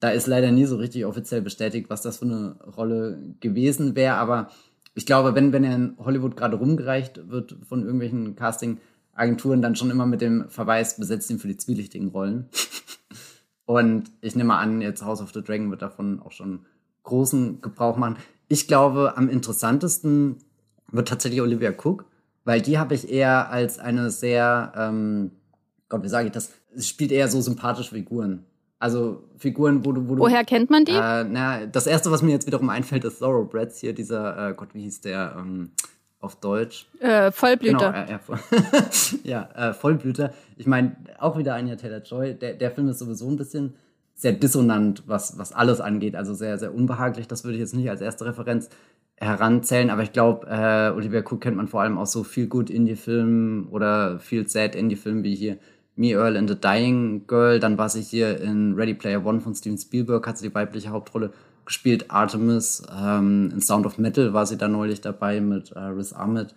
Da 0.00 0.10
ist 0.10 0.26
leider 0.26 0.50
nie 0.50 0.64
so 0.64 0.76
richtig 0.76 1.06
offiziell 1.06 1.40
bestätigt, 1.40 1.88
was 1.88 2.02
das 2.02 2.18
für 2.18 2.24
eine 2.24 2.56
Rolle 2.76 3.36
gewesen 3.38 3.94
wäre, 3.94 4.16
aber 4.16 4.50
ich 4.94 5.06
glaube, 5.06 5.36
wenn, 5.36 5.52
wenn 5.52 5.62
er 5.62 5.76
in 5.76 5.96
Hollywood 5.98 6.36
gerade 6.36 6.56
rumgereicht 6.56 7.30
wird 7.30 7.56
von 7.66 7.84
irgendwelchen 7.84 8.34
Casting- 8.34 8.78
Agenturen 9.14 9.62
dann 9.62 9.76
schon 9.76 9.90
immer 9.90 10.06
mit 10.06 10.20
dem 10.20 10.48
Verweis 10.48 10.96
besetzt 10.96 11.30
ihn 11.30 11.38
für 11.38 11.48
die 11.48 11.56
zwielichtigen 11.56 12.08
Rollen. 12.08 12.48
Und 13.64 14.10
ich 14.20 14.34
nehme 14.34 14.54
an, 14.54 14.80
jetzt 14.80 15.04
House 15.04 15.20
of 15.20 15.32
the 15.32 15.42
Dragon 15.42 15.70
wird 15.70 15.82
davon 15.82 16.20
auch 16.20 16.32
schon 16.32 16.66
großen 17.04 17.60
Gebrauch 17.60 17.96
machen. 17.96 18.16
Ich 18.48 18.66
glaube, 18.66 19.14
am 19.16 19.28
interessantesten 19.28 20.38
wird 20.90 21.08
tatsächlich 21.08 21.40
Olivia 21.40 21.70
Cook, 21.70 22.04
weil 22.44 22.60
die 22.60 22.78
habe 22.78 22.94
ich 22.94 23.10
eher 23.10 23.50
als 23.50 23.78
eine 23.78 24.10
sehr, 24.10 24.72
ähm, 24.76 25.30
Gott, 25.88 26.02
wie 26.02 26.08
sage 26.08 26.26
ich 26.26 26.32
das? 26.32 26.50
Sie 26.74 26.86
spielt 26.86 27.12
eher 27.12 27.28
so 27.28 27.40
sympathische 27.40 27.94
Figuren. 27.94 28.44
Also 28.78 29.22
Figuren, 29.36 29.84
wo 29.84 29.92
du, 29.92 30.08
wo 30.08 30.16
du. 30.16 30.22
Woher 30.22 30.44
kennt 30.44 30.68
man 30.68 30.84
die? 30.84 30.92
Äh, 30.92 31.24
na, 31.24 31.66
das 31.66 31.86
erste, 31.86 32.10
was 32.10 32.20
mir 32.20 32.32
jetzt 32.32 32.48
wiederum 32.48 32.68
einfällt, 32.68 33.04
ist 33.04 33.20
Thoroughbreds 33.20 33.78
hier, 33.78 33.92
dieser, 33.94 34.50
äh, 34.50 34.54
Gott, 34.54 34.74
wie 34.74 34.82
hieß 34.82 35.02
der 35.02 35.36
ähm, 35.38 35.70
auf 36.22 36.36
Deutsch? 36.36 36.86
Äh, 37.00 37.30
Vollblüter. 37.32 38.06
Genau, 38.06 38.36
äh, 38.36 38.38
ja, 39.28 39.48
äh, 39.54 39.74
Vollblüter. 39.74 40.32
Ich 40.56 40.66
meine, 40.66 40.96
auch 41.18 41.36
wieder 41.36 41.54
Anya 41.54 41.76
Taylor 41.76 42.00
Joy. 42.02 42.34
Der, 42.34 42.54
der 42.54 42.70
Film 42.70 42.88
ist 42.88 43.00
sowieso 43.00 43.28
ein 43.28 43.36
bisschen 43.36 43.74
sehr 44.14 44.32
dissonant, 44.32 45.02
was, 45.06 45.36
was 45.38 45.52
alles 45.52 45.80
angeht. 45.80 46.16
Also 46.16 46.32
sehr, 46.32 46.58
sehr 46.58 46.74
unbehaglich. 46.74 47.28
Das 47.28 47.44
würde 47.44 47.54
ich 47.54 47.60
jetzt 47.60 47.74
nicht 47.74 47.90
als 47.90 48.00
erste 48.00 48.24
Referenz 48.24 48.70
heranzählen, 49.16 49.90
aber 49.90 50.02
ich 50.02 50.12
glaube, 50.12 50.46
äh, 50.48 50.90
Olivia 50.90 51.20
Cook 51.20 51.42
kennt 51.42 51.56
man 51.56 51.68
vor 51.68 51.82
allem 51.82 51.98
aus 51.98 52.12
so 52.12 52.24
viel 52.24 52.48
gut 52.48 52.70
Indie-Filmen 52.70 53.68
oder 53.68 54.18
viel 54.18 54.48
sad 54.48 54.74
Indie-Filmen 54.74 55.22
wie 55.22 55.34
hier 55.34 55.58
Me, 55.94 56.12
Earl 56.12 56.36
and 56.36 56.48
the 56.48 56.58
Dying 56.58 57.26
Girl. 57.26 57.60
Dann 57.60 57.78
war 57.78 57.88
sie 57.88 58.00
hier 58.00 58.40
in 58.40 58.74
Ready 58.74 58.94
Player 58.94 59.24
One 59.24 59.40
von 59.40 59.54
Steven 59.54 59.78
Spielberg, 59.78 60.26
hat 60.26 60.38
sie 60.38 60.48
die 60.48 60.54
weibliche 60.54 60.90
Hauptrolle 60.90 61.32
gespielt. 61.64 62.10
Artemis, 62.10 62.82
ähm, 62.94 63.50
in 63.52 63.60
Sound 63.60 63.86
of 63.86 63.98
Metal 63.98 64.32
war 64.32 64.46
sie 64.46 64.56
da 64.56 64.68
neulich 64.68 65.00
dabei 65.00 65.40
mit 65.40 65.72
äh, 65.72 65.78
Riz 65.78 66.12
Ahmed, 66.12 66.54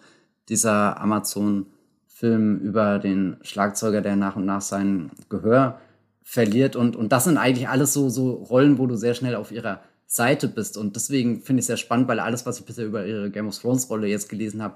dieser 0.49 0.99
Amazon-Film 1.01 2.59
über 2.59 2.99
den 2.99 3.37
Schlagzeuger, 3.41 4.01
der 4.01 4.15
nach 4.15 4.35
und 4.35 4.45
nach 4.45 4.61
sein 4.61 5.11
Gehör 5.29 5.79
verliert. 6.23 6.75
Und, 6.75 6.95
und 6.95 7.11
das 7.11 7.25
sind 7.25 7.37
eigentlich 7.37 7.69
alles 7.69 7.93
so, 7.93 8.09
so 8.09 8.31
Rollen, 8.33 8.77
wo 8.77 8.87
du 8.87 8.95
sehr 8.95 9.13
schnell 9.13 9.35
auf 9.35 9.51
ihrer 9.51 9.81
Seite 10.07 10.47
bist. 10.47 10.77
Und 10.77 10.95
deswegen 10.95 11.41
finde 11.41 11.59
ich 11.59 11.63
es 11.63 11.67
sehr 11.67 11.77
spannend, 11.77 12.07
weil 12.07 12.19
alles, 12.19 12.45
was 12.45 12.59
ich 12.59 12.65
bisher 12.65 12.85
über 12.85 13.05
ihre 13.05 13.31
Game 13.31 13.47
of 13.47 13.57
Thrones 13.57 13.89
Rolle 13.89 14.07
jetzt 14.07 14.29
gelesen 14.29 14.61
habe, 14.61 14.75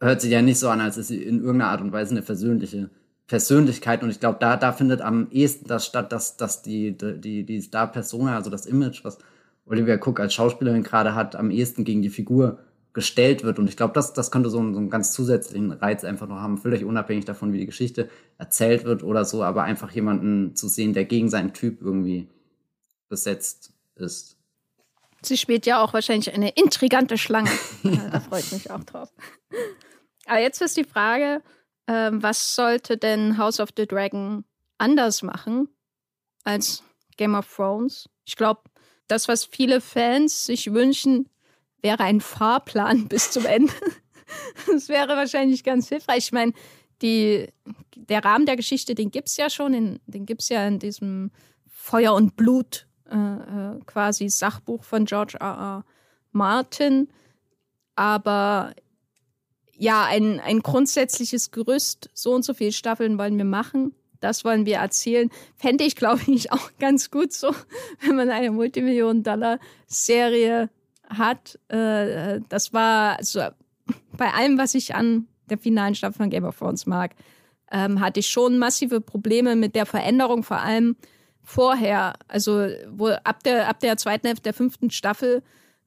hört 0.00 0.20
sich 0.20 0.30
ja 0.30 0.42
nicht 0.42 0.58
so 0.58 0.68
an, 0.68 0.80
als 0.80 0.96
ist 0.96 1.08
sie 1.08 1.22
in 1.22 1.40
irgendeiner 1.40 1.70
Art 1.70 1.80
und 1.80 1.92
Weise 1.92 2.12
eine 2.12 2.22
versöhnliche 2.22 2.90
Persönlichkeit. 3.26 4.02
Und 4.02 4.10
ich 4.10 4.20
glaube, 4.20 4.38
da, 4.40 4.56
da 4.56 4.72
findet 4.72 5.00
am 5.00 5.28
ehesten 5.30 5.68
das 5.68 5.86
statt, 5.86 6.12
dass, 6.12 6.36
dass 6.36 6.62
die, 6.62 6.96
die, 6.96 7.44
die 7.44 7.60
Star-Persona, 7.60 8.36
also 8.36 8.50
das 8.50 8.66
Image, 8.66 9.04
was 9.04 9.18
Olivia 9.68 9.96
Cook 9.96 10.20
als 10.20 10.34
Schauspielerin 10.34 10.82
gerade 10.82 11.14
hat, 11.14 11.36
am 11.36 11.50
ehesten 11.50 11.84
gegen 11.84 12.02
die 12.02 12.10
Figur 12.10 12.58
gestellt 12.92 13.44
wird. 13.44 13.58
Und 13.58 13.68
ich 13.68 13.76
glaube, 13.76 13.92
das, 13.94 14.12
das 14.12 14.30
könnte 14.30 14.50
so 14.50 14.58
einen, 14.58 14.74
so 14.74 14.80
einen 14.80 14.90
ganz 14.90 15.12
zusätzlichen 15.12 15.72
Reiz 15.72 16.04
einfach 16.04 16.26
noch 16.26 16.40
haben, 16.40 16.58
völlig 16.58 16.84
unabhängig 16.84 17.24
davon, 17.24 17.52
wie 17.52 17.58
die 17.58 17.66
Geschichte 17.66 18.08
erzählt 18.38 18.84
wird 18.84 19.02
oder 19.02 19.24
so, 19.24 19.42
aber 19.42 19.62
einfach 19.62 19.90
jemanden 19.92 20.56
zu 20.56 20.68
sehen, 20.68 20.94
der 20.94 21.04
gegen 21.04 21.28
seinen 21.28 21.52
Typ 21.52 21.80
irgendwie 21.80 22.28
besetzt 23.08 23.72
ist. 23.94 24.36
Sie 25.22 25.36
spielt 25.36 25.66
ja 25.66 25.82
auch 25.82 25.92
wahrscheinlich 25.92 26.32
eine 26.32 26.50
intrigante 26.50 27.18
Schlange. 27.18 27.50
ja. 27.82 28.08
Da 28.10 28.20
freut 28.20 28.50
mich 28.52 28.70
auch 28.70 28.84
drauf. 28.84 29.12
Aber 30.26 30.40
jetzt 30.40 30.60
ist 30.62 30.76
die 30.76 30.84
Frage, 30.84 31.42
äh, 31.86 32.10
was 32.12 32.54
sollte 32.54 32.96
denn 32.96 33.38
House 33.38 33.60
of 33.60 33.70
the 33.76 33.86
Dragon 33.86 34.44
anders 34.78 35.22
machen 35.22 35.68
als 36.44 36.82
Game 37.16 37.34
of 37.34 37.52
Thrones? 37.52 38.08
Ich 38.24 38.36
glaube, 38.36 38.60
das, 39.08 39.28
was 39.28 39.44
viele 39.44 39.80
Fans 39.80 40.46
sich 40.46 40.72
wünschen, 40.72 41.28
wäre 41.82 42.04
ein 42.04 42.20
Fahrplan 42.20 43.08
bis 43.08 43.30
zum 43.30 43.46
Ende. 43.46 43.72
das 44.66 44.88
wäre 44.88 45.16
wahrscheinlich 45.16 45.64
ganz 45.64 45.88
hilfreich. 45.88 46.26
Ich 46.26 46.32
meine, 46.32 46.52
die, 47.02 47.48
der 47.94 48.24
Rahmen 48.24 48.46
der 48.46 48.56
Geschichte, 48.56 48.94
den 48.94 49.10
gibt 49.10 49.28
es 49.28 49.36
ja 49.36 49.50
schon, 49.50 49.74
in, 49.74 50.00
den 50.06 50.26
gibt 50.26 50.42
es 50.42 50.48
ja 50.48 50.66
in 50.66 50.78
diesem 50.78 51.30
Feuer 51.68 52.14
und 52.14 52.36
Blut 52.36 52.86
äh, 53.10 53.16
äh, 53.16 53.80
quasi 53.86 54.28
Sachbuch 54.28 54.84
von 54.84 55.04
George 55.04 55.38
R. 55.40 55.46
R. 55.46 55.84
Martin. 56.32 57.08
Aber 57.94 58.74
ja, 59.72 60.04
ein, 60.04 60.40
ein 60.40 60.60
grundsätzliches 60.60 61.50
Gerüst, 61.50 62.10
so 62.12 62.34
und 62.34 62.44
so 62.44 62.52
viele 62.52 62.72
Staffeln 62.72 63.16
wollen 63.18 63.38
wir 63.38 63.44
machen. 63.44 63.94
Das 64.20 64.44
wollen 64.44 64.66
wir 64.66 64.76
erzählen. 64.76 65.30
Fände 65.56 65.84
ich, 65.84 65.96
glaube 65.96 66.20
ich, 66.26 66.52
auch 66.58 66.70
ganz 66.78 67.10
gut 67.10 67.32
so, 67.32 67.54
wenn 68.00 68.16
man 68.16 68.28
eine 68.30 68.50
Multimillionen-Dollar-Serie 68.50 70.68
hat. 71.08 71.58
Äh, 71.68 72.40
das 72.48 72.72
war 72.72 73.18
also 73.18 73.40
bei 74.12 74.32
allem, 74.32 74.58
was 74.58 74.74
ich 74.74 74.94
an 74.94 75.26
der 75.48 75.58
finalen 75.58 75.94
Staffel 75.94 76.18
von 76.18 76.30
Game 76.30 76.44
of 76.44 76.58
Thrones 76.58 76.86
mag, 76.86 77.14
ähm, 77.70 78.00
hatte 78.00 78.20
ich 78.20 78.28
schon 78.28 78.58
massive 78.58 79.00
Probleme 79.00 79.56
mit 79.56 79.74
der 79.74 79.86
Veränderung, 79.86 80.42
vor 80.42 80.58
allem 80.58 80.96
vorher, 81.42 82.14
also 82.26 82.66
wo 82.90 83.08
ab 83.08 83.42
der, 83.42 83.68
ab 83.68 83.80
der 83.80 83.96
zweiten 83.96 84.26
Hälfte 84.26 84.44
der 84.44 84.54
fünften 84.54 84.90
Staffel 84.90 85.42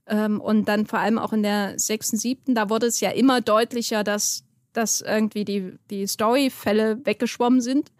ähm, 0.08 0.41
und 0.41 0.66
dann 0.66 0.88
vor 0.88 0.99
allem 0.99 1.20
auch 1.20 1.34
in 1.34 1.44
der 1.44 1.78
sechsten, 1.78 2.18
siebten, 2.18 2.56
da 2.56 2.70
wurde 2.70 2.88
es 2.88 2.99
ja 2.99 3.12
immer 3.12 3.41
deutlicher, 3.41 4.03
dass, 4.03 4.44
dass 4.74 5.02
irgendwie 5.02 5.45
die, 5.45 5.74
die 5.90 6.08
Storyfälle 6.08 7.06
weggeschwommen 7.06 7.62
sind 7.62 7.91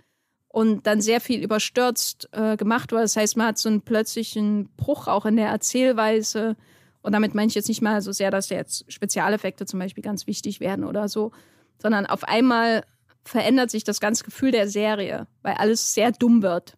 und 0.52 0.86
dann 0.86 1.00
sehr 1.00 1.22
viel 1.22 1.44
überstürzt 1.44 2.30
äh, 2.34 2.58
gemacht 2.58 2.92
wurde. 2.92 3.04
Das 3.04 3.16
heißt, 3.16 3.38
man 3.38 3.48
hat 3.48 3.58
so 3.58 3.70
einen 3.70 3.82
plötzlichen 3.82 4.70
Bruch 4.76 5.08
auch 5.08 5.26
in 5.26 5.38
der 5.38 5.48
Erzählweise. 5.48 6.58
Und 7.02 7.14
damit 7.14 7.34
meine 7.34 7.48
ich 7.48 7.56
jetzt 7.56 7.70
nicht 7.70 7.82
mal 7.82 8.02
so 8.02 8.12
sehr, 8.12 8.32
dass 8.32 8.50
jetzt 8.50 8.92
Spezialeffekte 8.92 9.66
zum 9.66 9.80
Beispiel 9.80 10.04
ganz 10.04 10.28
wichtig 10.28 10.60
werden 10.60 10.84
oder 10.84 11.08
so, 11.08 11.32
sondern 11.82 12.06
auf 12.06 12.26
einmal 12.26 12.84
verändert 13.24 13.72
sich 13.72 13.86
das 13.86 14.02
ganze 14.02 14.26
Gefühl 14.26 14.52
der 14.52 14.68
Serie, 14.68 15.28
weil 15.42 15.54
alles 15.54 15.94
sehr 15.94 16.12
dumm 16.12 16.42
wird 16.42 16.78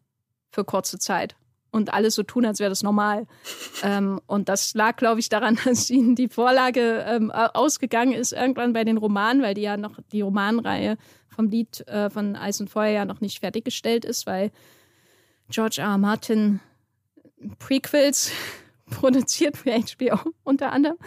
für 0.52 0.64
kurze 0.64 1.00
Zeit 1.00 1.36
und 1.72 1.92
alles 1.92 2.14
so 2.14 2.22
tun, 2.22 2.46
als 2.46 2.60
wäre 2.60 2.70
das 2.70 2.84
normal. 2.84 3.26
ähm, 3.84 4.22
und 4.28 4.50
das 4.50 4.76
lag, 4.76 4.98
glaube 4.98 5.20
ich, 5.20 5.30
daran, 5.30 5.58
dass 5.66 5.90
ihnen 5.90 6.16
die 6.16 6.30
Vorlage 6.30 7.04
ähm, 7.08 7.32
ausgegangen 7.32 8.14
ist 8.14 8.34
irgendwann 8.34 8.74
bei 8.74 8.84
den 8.84 8.98
Romanen, 8.98 9.42
weil 9.42 9.56
die 9.56 9.62
ja 9.62 9.78
noch 9.78 9.98
die 10.12 10.22
Romanreihe 10.22 10.98
vom 11.34 11.50
Lied 11.50 11.88
äh, 11.88 12.10
von 12.10 12.36
Eis 12.36 12.60
und 12.62 12.70
Feuer 12.70 12.92
ja 12.92 13.06
noch 13.06 13.22
nicht 13.22 13.40
fertiggestellt 13.40 14.06
ist, 14.06 14.26
weil 14.26 14.52
George 15.50 15.82
R. 15.82 15.90
R. 15.90 15.98
Martin 15.98 16.60
Prequels 17.60 18.32
produziert 18.90 19.58
für 19.58 19.72
HBO 19.72 20.20
unter 20.44 20.72
anderem. 20.72 20.98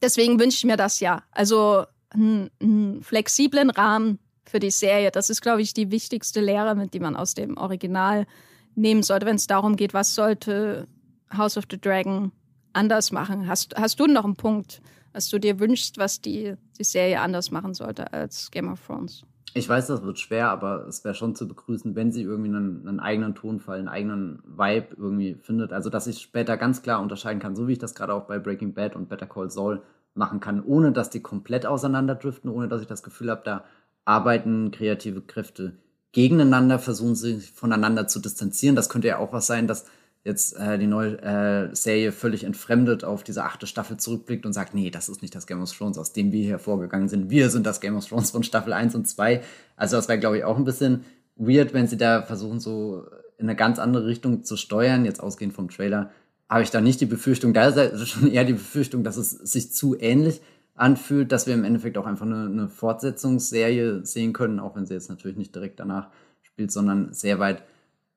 Deswegen 0.00 0.40
wünsche 0.40 0.58
ich 0.58 0.64
mir 0.64 0.76
das 0.76 1.00
ja. 1.00 1.22
Also 1.30 1.86
einen, 2.10 3.02
flexiblen 3.02 3.70
Rahmen 3.70 4.18
für 4.44 4.58
die 4.58 4.70
Serie. 4.70 5.10
Das 5.10 5.30
ist, 5.30 5.40
glaube 5.40 5.62
ich, 5.62 5.72
die 5.72 5.90
wichtigste 5.90 6.40
Lehre, 6.40 6.74
mit 6.74 6.92
die 6.92 7.00
man 7.00 7.16
aus 7.16 7.34
dem 7.34 7.56
Original 7.56 8.26
nehmen 8.74 9.02
sollte, 9.02 9.26
wenn 9.26 9.36
es 9.36 9.46
darum 9.46 9.76
geht, 9.76 9.94
was 9.94 10.14
sollte 10.14 10.88
House 11.34 11.56
of 11.56 11.64
the 11.70 11.80
Dragon 11.80 12.32
anders 12.72 13.12
machen. 13.12 13.46
Hast, 13.48 13.74
hast 13.76 14.00
du 14.00 14.06
noch 14.06 14.24
einen 14.24 14.36
Punkt, 14.36 14.82
was 15.12 15.28
du 15.28 15.38
dir 15.38 15.60
wünschst, 15.60 15.98
was 15.98 16.20
die, 16.20 16.54
die 16.78 16.84
Serie 16.84 17.20
anders 17.20 17.50
machen 17.50 17.74
sollte 17.74 18.12
als 18.12 18.50
Game 18.50 18.70
of 18.70 18.84
Thrones? 18.86 19.24
Ich 19.54 19.68
weiß, 19.68 19.88
das 19.88 20.02
wird 20.02 20.18
schwer, 20.18 20.48
aber 20.48 20.86
es 20.86 21.04
wäre 21.04 21.14
schon 21.14 21.34
zu 21.34 21.46
begrüßen, 21.46 21.94
wenn 21.94 22.10
sie 22.10 22.22
irgendwie 22.22 22.48
einen, 22.48 22.88
einen, 22.88 23.00
eigenen 23.00 23.34
Tonfall, 23.34 23.78
einen 23.78 23.88
eigenen 23.88 24.42
Vibe 24.46 24.96
irgendwie 24.96 25.34
findet. 25.34 25.72
Also, 25.72 25.90
dass 25.90 26.06
ich 26.06 26.22
später 26.22 26.56
ganz 26.56 26.82
klar 26.82 27.02
unterscheiden 27.02 27.40
kann, 27.40 27.54
so 27.54 27.68
wie 27.68 27.72
ich 27.72 27.78
das 27.78 27.94
gerade 27.94 28.14
auch 28.14 28.24
bei 28.24 28.38
Breaking 28.38 28.72
Bad 28.72 28.96
und 28.96 29.10
Better 29.10 29.26
Call 29.26 29.50
Saul 29.50 29.82
machen 30.14 30.40
kann, 30.40 30.64
ohne 30.64 30.92
dass 30.92 31.10
die 31.10 31.20
komplett 31.20 31.66
auseinanderdriften, 31.66 32.50
ohne 32.50 32.68
dass 32.68 32.80
ich 32.80 32.86
das 32.86 33.02
Gefühl 33.02 33.30
habe, 33.30 33.42
da 33.44 33.64
arbeiten 34.04 34.70
kreative 34.70 35.20
Kräfte 35.20 35.74
gegeneinander, 36.12 36.78
versuchen 36.78 37.14
sich 37.14 37.52
voneinander 37.52 38.06
zu 38.08 38.20
distanzieren. 38.20 38.76
Das 38.76 38.88
könnte 38.88 39.08
ja 39.08 39.18
auch 39.18 39.32
was 39.32 39.46
sein, 39.46 39.66
dass 39.66 39.86
jetzt 40.24 40.56
äh, 40.56 40.78
die 40.78 40.86
neue 40.86 41.20
äh, 41.22 41.74
Serie 41.74 42.12
völlig 42.12 42.44
entfremdet 42.44 43.04
auf 43.04 43.24
diese 43.24 43.44
achte 43.44 43.66
Staffel 43.66 43.96
zurückblickt 43.96 44.46
und 44.46 44.52
sagt, 44.52 44.74
nee, 44.74 44.90
das 44.90 45.08
ist 45.08 45.22
nicht 45.22 45.34
das 45.34 45.46
Game 45.46 45.60
of 45.60 45.72
Thrones, 45.72 45.98
aus 45.98 46.12
dem 46.12 46.30
wir 46.32 46.44
hier 46.44 46.58
vorgegangen 46.58 47.08
sind. 47.08 47.30
Wir 47.30 47.50
sind 47.50 47.66
das 47.66 47.80
Game 47.80 47.96
of 47.96 48.06
Thrones 48.06 48.30
von 48.30 48.42
Staffel 48.44 48.72
1 48.72 48.94
und 48.94 49.08
2. 49.08 49.42
Also 49.76 49.96
das 49.96 50.08
wäre, 50.08 50.20
glaube 50.20 50.38
ich, 50.38 50.44
auch 50.44 50.56
ein 50.56 50.64
bisschen 50.64 51.04
weird, 51.36 51.74
wenn 51.74 51.88
sie 51.88 51.96
da 51.96 52.22
versuchen, 52.22 52.60
so 52.60 53.04
in 53.38 53.48
eine 53.48 53.56
ganz 53.56 53.78
andere 53.78 54.06
Richtung 54.06 54.44
zu 54.44 54.56
steuern. 54.56 55.04
Jetzt 55.04 55.20
ausgehend 55.20 55.54
vom 55.54 55.68
Trailer 55.68 56.10
habe 56.48 56.62
ich 56.62 56.70
da 56.70 56.80
nicht 56.80 57.00
die 57.00 57.06
Befürchtung, 57.06 57.54
da 57.54 57.66
ist 57.66 58.08
schon 58.08 58.30
eher 58.30 58.44
die 58.44 58.52
Befürchtung, 58.52 59.02
dass 59.04 59.16
es 59.16 59.30
sich 59.30 59.72
zu 59.72 59.98
ähnlich 59.98 60.42
anfühlt, 60.74 61.32
dass 61.32 61.46
wir 61.46 61.54
im 61.54 61.64
Endeffekt 61.64 61.96
auch 61.98 62.06
einfach 62.06 62.26
eine, 62.26 62.44
eine 62.44 62.68
Fortsetzungsserie 62.68 64.04
sehen 64.04 64.32
können, 64.32 64.60
auch 64.60 64.76
wenn 64.76 64.86
sie 64.86 64.94
jetzt 64.94 65.08
natürlich 65.08 65.36
nicht 65.36 65.54
direkt 65.54 65.80
danach 65.80 66.08
spielt, 66.42 66.70
sondern 66.70 67.12
sehr 67.12 67.38
weit 67.38 67.62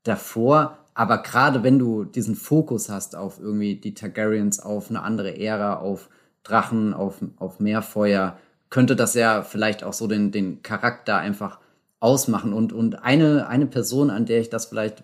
davor. 0.03 0.84
Aber 0.95 1.21
gerade 1.21 1.61
wenn 1.61 1.77
du 1.77 2.05
diesen 2.05 2.35
Fokus 2.35 2.89
hast 2.89 3.15
auf 3.15 3.39
irgendwie 3.39 3.75
die 3.75 3.93
Targaryens, 3.93 4.59
auf 4.61 4.89
eine 4.89 5.03
andere 5.03 5.37
Ära, 5.37 5.75
auf 5.75 6.09
Drachen, 6.43 6.93
auf, 6.93 7.15
auf 7.37 7.59
Meerfeuer, 7.59 8.37
könnte 8.69 8.95
das 8.95 9.13
ja 9.13 9.43
vielleicht 9.43 9.83
auch 9.83 9.93
so 9.93 10.07
den, 10.07 10.31
den 10.31 10.63
Charakter 10.63 11.17
einfach 11.17 11.59
ausmachen. 11.99 12.53
Und, 12.53 12.71
und 12.71 13.03
eine, 13.03 13.47
eine 13.47 13.67
Person, 13.67 14.09
an 14.09 14.25
der 14.25 14.39
ich 14.39 14.49
das 14.49 14.67
vielleicht, 14.67 15.03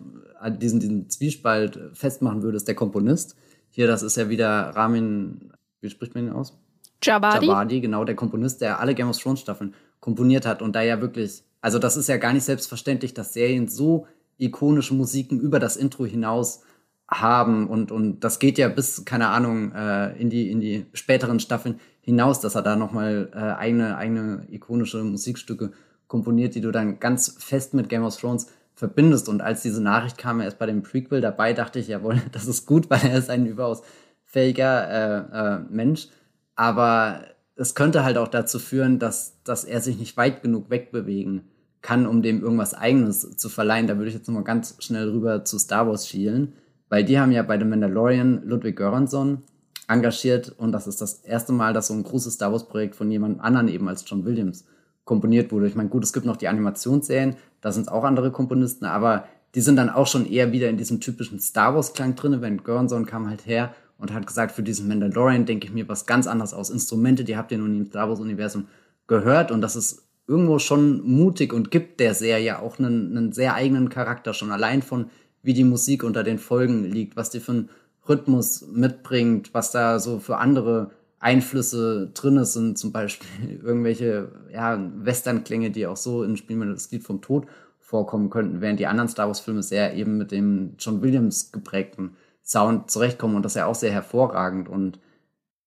diesen, 0.60 0.80
diesen 0.80 1.10
Zwiespalt 1.10 1.80
festmachen 1.94 2.42
würde, 2.42 2.58
ist 2.58 2.68
der 2.68 2.76
Komponist. 2.76 3.36
Hier, 3.70 3.88
das 3.88 4.02
ist 4.02 4.16
ja 4.16 4.30
wieder 4.30 4.48
Ramin, 4.76 5.52
wie 5.82 5.90
spricht 5.90 6.16
man 6.16 6.28
ihn 6.28 6.34
aus? 6.34 6.58
Javadi. 7.04 7.48
Javadi, 7.48 7.82
genau, 7.82 8.06
der 8.06 8.16
Komponist, 8.16 8.62
der 8.62 8.80
alle 8.80 8.96
Game 8.96 9.10
of 9.10 9.18
Thrones 9.18 9.42
Staffeln 9.42 9.74
komponiert 10.00 10.46
hat 10.46 10.62
und 10.62 10.76
da 10.76 10.82
ja 10.82 11.02
wirklich, 11.02 11.44
also 11.60 11.80
das 11.80 11.98
ist 11.98 12.08
ja 12.08 12.18
gar 12.18 12.34
nicht 12.34 12.44
selbstverständlich, 12.44 13.14
dass 13.14 13.34
Serien 13.34 13.68
so 13.68 14.08
ikonische 14.42 14.94
Musiken 14.94 15.40
über 15.40 15.60
das 15.60 15.78
Intro 15.78 16.06
hinaus 16.06 16.62
haben 17.08 17.68
und, 17.68 17.92
und 17.92 18.22
das 18.22 18.40
geht 18.40 18.58
ja 18.58 18.70
bis, 18.70 19.04
keine 19.04 19.28
Ahnung, 19.28 19.74
äh, 19.74 20.14
in, 20.18 20.30
die, 20.30 20.50
in 20.50 20.62
die 20.62 20.86
späteren 20.94 21.40
Staffeln 21.40 21.80
hinaus, 22.00 22.40
dass 22.40 22.56
er 22.56 22.62
da 22.62 22.76
nochmal 22.76 23.30
äh, 23.34 23.38
eigene, 23.38 23.98
eigene 23.98 24.48
ikonische 24.50 25.04
Musikstücke 25.04 25.72
komponiert, 26.08 26.56
die 26.56 26.62
du 26.62 26.72
dann 26.72 27.00
ganz 27.00 27.36
fest 27.40 27.74
mit 27.74 27.90
Game 27.90 28.04
of 28.04 28.18
Thrones 28.18 28.48
verbindest. 28.76 29.30
Und 29.30 29.42
als 29.42 29.62
diese 29.62 29.82
Nachricht 29.82 30.18
kam, 30.18 30.40
er 30.40 30.48
ist 30.48 30.58
bei 30.58 30.66
dem 30.66 30.84
Prequel 30.84 31.22
dabei, 31.22 31.54
dachte 31.54 31.80
ich, 31.80 31.88
jawohl, 31.88 32.22
das 32.32 32.48
ist 32.48 32.66
gut, 32.66 32.90
weil 32.90 33.02
er 33.04 33.18
ist 33.18 33.30
ein 33.30 33.46
überaus 33.46 33.82
fähiger 34.26 34.90
äh, 34.90 35.56
äh, 35.58 35.60
Mensch. 35.70 36.08
Aber 36.56 37.26
es 37.56 37.76
könnte 37.76 38.04
halt 38.04 38.18
auch 38.18 38.30
dazu 38.30 38.58
führen, 38.58 39.00
dass, 39.00 39.42
dass 39.44 39.66
er 39.66 39.82
sich 39.82 40.00
nicht 40.00 40.16
weit 40.18 40.42
genug 40.42 40.70
wegbewegen 40.70 41.51
kann, 41.82 42.06
um 42.06 42.22
dem 42.22 42.42
irgendwas 42.42 42.74
Eigenes 42.74 43.38
zu 43.38 43.50
verleihen. 43.50 43.88
Da 43.88 43.98
würde 43.98 44.10
ich 44.10 44.14
jetzt 44.16 44.28
nochmal 44.28 44.44
ganz 44.44 44.76
schnell 44.80 45.10
rüber 45.10 45.44
zu 45.46 45.58
Star 45.58 45.88
Wars 45.88 46.08
schielen, 46.08 46.54
weil 46.90 47.04
die 47.04 47.20
haben 47.20 47.32
ja 47.32 47.44
bei 47.44 47.58
The 47.58 47.66
Mandalorian 47.66 48.44
Ludwig 48.46 48.76
Göransson 48.76 49.40
engagiert 49.88 50.54
und 50.58 50.72
das 50.72 50.88
ist 50.88 51.02
das 51.02 51.22
erste 51.22 51.54
Mal, 51.54 51.74
dass 51.74 51.88
so 51.88 51.94
ein 51.94 52.04
großes 52.04 52.36
Star 52.36 52.52
Wars 52.52 52.68
Projekt 52.68 52.96
von 52.96 53.12
jemand 53.12 53.42
anderen 53.42 53.68
eben 53.68 53.88
als 53.88 54.06
John 54.08 54.26
Williams 54.26 54.66
komponiert 55.04 55.52
wurde. 55.52 55.68
Ich 55.68 55.76
meine, 55.76 55.90
gut, 55.90 56.04
es 56.04 56.14
gibt 56.14 56.26
noch 56.26 56.38
die 56.38 56.48
Animationsserien, 56.48 57.36
da 57.60 57.72
sind 57.72 57.92
auch 57.92 58.04
andere 58.04 58.32
Komponisten, 58.32 58.86
aber 58.86 59.26
die 59.56 59.62
sind 59.62 59.76
dann 59.76 59.90
auch 59.90 60.08
schon 60.08 60.26
eher 60.26 60.52
wieder 60.54 60.70
in 60.70 60.78
diesem 60.78 61.02
typischen 61.02 61.40
Star 61.40 61.76
Wars 61.76 61.94
Klang 61.94 62.16
drinne, 62.16 62.42
wenn 62.42 62.64
Göransson 62.64 63.06
kam 63.06 63.28
halt 63.28 63.46
her 63.46 63.74
und 63.98 64.14
hat 64.14 64.26
gesagt, 64.26 64.54
für 64.54 64.64
diesen 64.64 64.88
Mandalorian 64.88 65.46
denke 65.46 65.68
ich 65.68 65.74
mir 65.74 65.90
was 65.90 66.06
ganz 66.06 66.28
anderes 66.28 66.54
aus. 66.54 66.70
Instrumente, 66.70 67.24
die 67.24 67.36
habt 67.36 67.52
ihr 67.52 67.58
nun 67.58 67.76
im 67.76 67.86
Star 67.88 68.08
Wars 68.08 68.20
Universum 68.20 68.68
gehört 69.08 69.52
und 69.52 69.62
das 69.62 69.76
ist 69.76 70.08
irgendwo 70.32 70.60
schon 70.60 71.02
mutig 71.06 71.52
und 71.52 71.72
gibt 71.72 72.00
der 72.00 72.14
Serie 72.14 72.60
auch 72.60 72.80
einen, 72.80 73.18
einen 73.18 73.34
sehr 73.34 73.54
eigenen 73.54 73.90
Charakter 73.90 74.34
schon 74.34 74.52
allein 74.52 74.82
von 74.82 75.10
wie 75.44 75.54
die 75.54 75.66
Musik 75.66 76.06
unter 76.06 76.24
den 76.24 76.40
Folgen 76.40 76.86
liegt, 76.86 77.18
was 77.18 77.32
die 77.32 77.42
für 77.42 77.52
einen 77.52 77.70
Rhythmus 78.08 78.66
mitbringt, 78.72 79.54
was 79.54 79.72
da 79.72 80.00
so 80.00 80.20
für 80.20 80.38
andere 80.38 80.92
Einflüsse 81.20 82.12
drin 82.14 82.46
sind, 82.46 82.78
zum 82.78 82.94
Beispiel 82.94 83.60
irgendwelche 83.64 84.32
ja, 84.54 84.80
Western-Klänge, 85.04 85.70
die 85.70 85.86
auch 85.86 85.98
so 85.98 86.24
in 86.24 86.38
Spiel 86.38 86.66
das 86.72 86.90
Lied 86.92 87.04
vom 87.04 87.22
Tod 87.22 87.46
vorkommen 87.80 88.30
könnten, 88.30 88.62
während 88.62 88.80
die 88.80 88.88
anderen 88.88 89.10
Star 89.10 89.28
Wars-Filme 89.28 89.64
sehr 89.64 89.96
eben 89.96 90.18
mit 90.18 90.32
dem 90.32 90.76
John 90.80 91.02
Williams 91.02 91.52
geprägten 91.52 92.16
Sound 92.42 92.90
zurechtkommen 92.90 93.36
und 93.36 93.44
das 93.44 93.56
ja 93.56 93.66
auch 93.66 93.76
sehr 93.76 93.92
hervorragend. 93.92 94.70
Und 94.70 94.98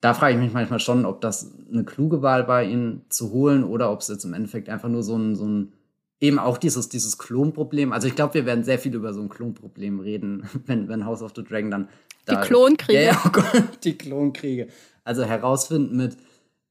da 0.05 0.13
frage 0.13 0.35
ich 0.35 0.41
mich 0.41 0.53
manchmal 0.53 0.81
schon, 0.81 1.07
ob 1.07 1.23
das 1.23 1.51
eine 1.73 1.83
kluge 1.83 2.21
Wahl 2.21 2.47
war, 2.47 2.63
ihn 2.63 3.07
zu 3.09 3.33
holen 3.33 3.65
oder 3.65 3.91
ob 3.91 4.01
es 4.01 4.09
jetzt 4.09 4.27
im 4.27 4.35
Endeffekt 4.35 4.69
einfach 4.69 4.91
nur 4.91 5.03
so 5.03 5.17
ein, 5.17 5.35
so 5.35 5.47
ein 5.47 5.73
eben 6.21 6.39
auch 6.39 6.59
dieses, 6.59 6.91
dieses 6.91 7.17
Klonproblem. 7.17 7.91
Also 7.91 8.07
ich 8.07 8.15
glaube, 8.15 8.35
wir 8.35 8.45
werden 8.45 8.65
sehr 8.65 8.79
viel 8.79 8.95
über 8.95 9.15
so 9.15 9.23
ein 9.23 9.31
Klonproblem 9.31 10.01
reden, 10.01 10.47
wenn, 10.67 10.91
wenn 10.91 11.07
House 11.07 11.23
of 11.23 11.33
the 11.35 11.43
Dragon 11.43 11.71
dann 11.71 11.89
da, 12.27 12.35
Die 12.35 12.47
Klonkriege. 12.47 13.03
Ja, 13.03 13.23
oh 13.25 13.31
Gott, 13.31 13.63
die 13.85 13.97
Klonkriege. 13.97 14.69
Also 15.05 15.25
herausfinden 15.25 15.97
mit, 15.97 16.19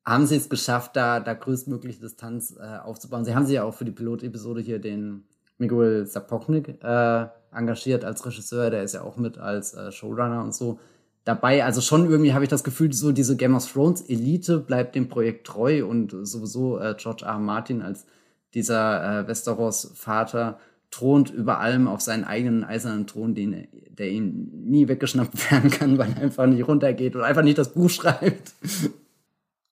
haben 0.06 0.28
sie 0.28 0.36
es 0.36 0.48
geschafft, 0.48 0.96
da, 0.96 1.20
da 1.20 1.34
größtmögliche 1.34 2.02
Distanz 2.02 2.56
äh, 2.56 2.78
aufzubauen. 2.84 3.26
Sie 3.26 3.34
haben 3.34 3.48
sich 3.48 3.56
ja 3.56 3.64
auch 3.64 3.74
für 3.74 3.86
die 3.86 3.92
Pilotepisode 3.92 4.62
hier 4.62 4.78
den 4.78 5.24
Miguel 5.58 6.06
Sapoknik 6.06 6.84
äh, 6.84 7.26
engagiert 7.52 8.06
als 8.06 8.24
Regisseur, 8.28 8.70
der 8.70 8.84
ist 8.84 8.94
ja 8.94 9.02
auch 9.02 9.18
mit 9.18 9.40
als 9.40 9.74
äh, 9.74 9.92
Showrunner 9.92 10.44
und 10.44 10.54
so 10.54 10.78
dabei. 11.24 11.64
Also 11.64 11.82
schon 11.82 12.10
irgendwie 12.10 12.34
habe 12.34 12.44
ich 12.44 12.50
das 12.50 12.64
Gefühl, 12.64 12.94
so 12.94 13.12
diese 13.12 13.36
Game 13.36 13.56
of 13.56 13.72
Thrones 13.72 14.02
Elite 14.02 14.60
bleibt 14.60 14.95
dem 14.95 15.10
Projekt 15.10 15.48
treu 15.48 15.86
und 15.86 16.16
sowieso 16.24 16.80
äh, 16.80 16.95
George 16.98 17.26
R. 17.26 17.34
R. 17.34 17.40
Martin 17.40 17.82
als 17.82 18.06
dieser 18.54 19.22
äh, 19.22 19.28
Westeros 19.28 19.91
Vater 19.95 20.60
thront 20.91 21.32
über 21.32 21.60
allem 21.60 21.88
auf 21.88 22.02
seinen 22.02 22.24
eigenen 22.24 22.64
eisernen 22.64 23.08
Thron, 23.08 23.34
den, 23.34 23.68
der 23.90 24.12
ihn 24.12 24.70
nie 24.70 24.88
weggeschnappt 24.88 25.52
werden 25.52 25.72
kann, 25.72 25.98
weil 25.98 26.12
er 26.12 26.22
einfach 26.22 26.45
nicht 26.45 26.68
runtergeht 26.68 27.16
oder 27.16 27.26
einfach 27.26 27.41
nicht 27.41 27.58
das 27.58 27.74
Buch 27.74 27.90
schreibt. 27.90 28.54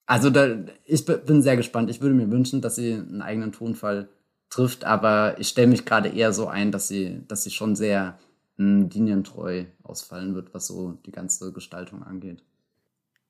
Also 0.07 0.29
da, 0.29 0.57
ich 0.85 1.05
bin 1.05 1.41
sehr 1.41 1.57
gespannt. 1.57 1.89
Ich 1.89 2.01
würde 2.01 2.15
mir 2.15 2.31
wünschen, 2.31 2.61
dass 2.61 2.75
sie 2.75 2.93
einen 2.93 3.21
eigenen 3.21 3.51
Tonfall 3.51 4.09
trifft, 4.49 4.83
aber 4.83 5.39
ich 5.39 5.47
stelle 5.47 5.67
mich 5.67 5.85
gerade 5.85 6.09
eher 6.09 6.33
so 6.33 6.47
ein, 6.47 6.71
dass 6.71 6.87
sie, 6.87 7.21
dass 7.27 7.43
sie 7.43 7.51
schon 7.51 7.75
sehr 7.75 8.17
linientreu 8.61 9.65
ausfallen 9.83 10.35
wird, 10.35 10.53
was 10.53 10.67
so 10.67 10.93
die 11.05 11.11
ganze 11.11 11.51
Gestaltung 11.51 12.03
angeht. 12.03 12.43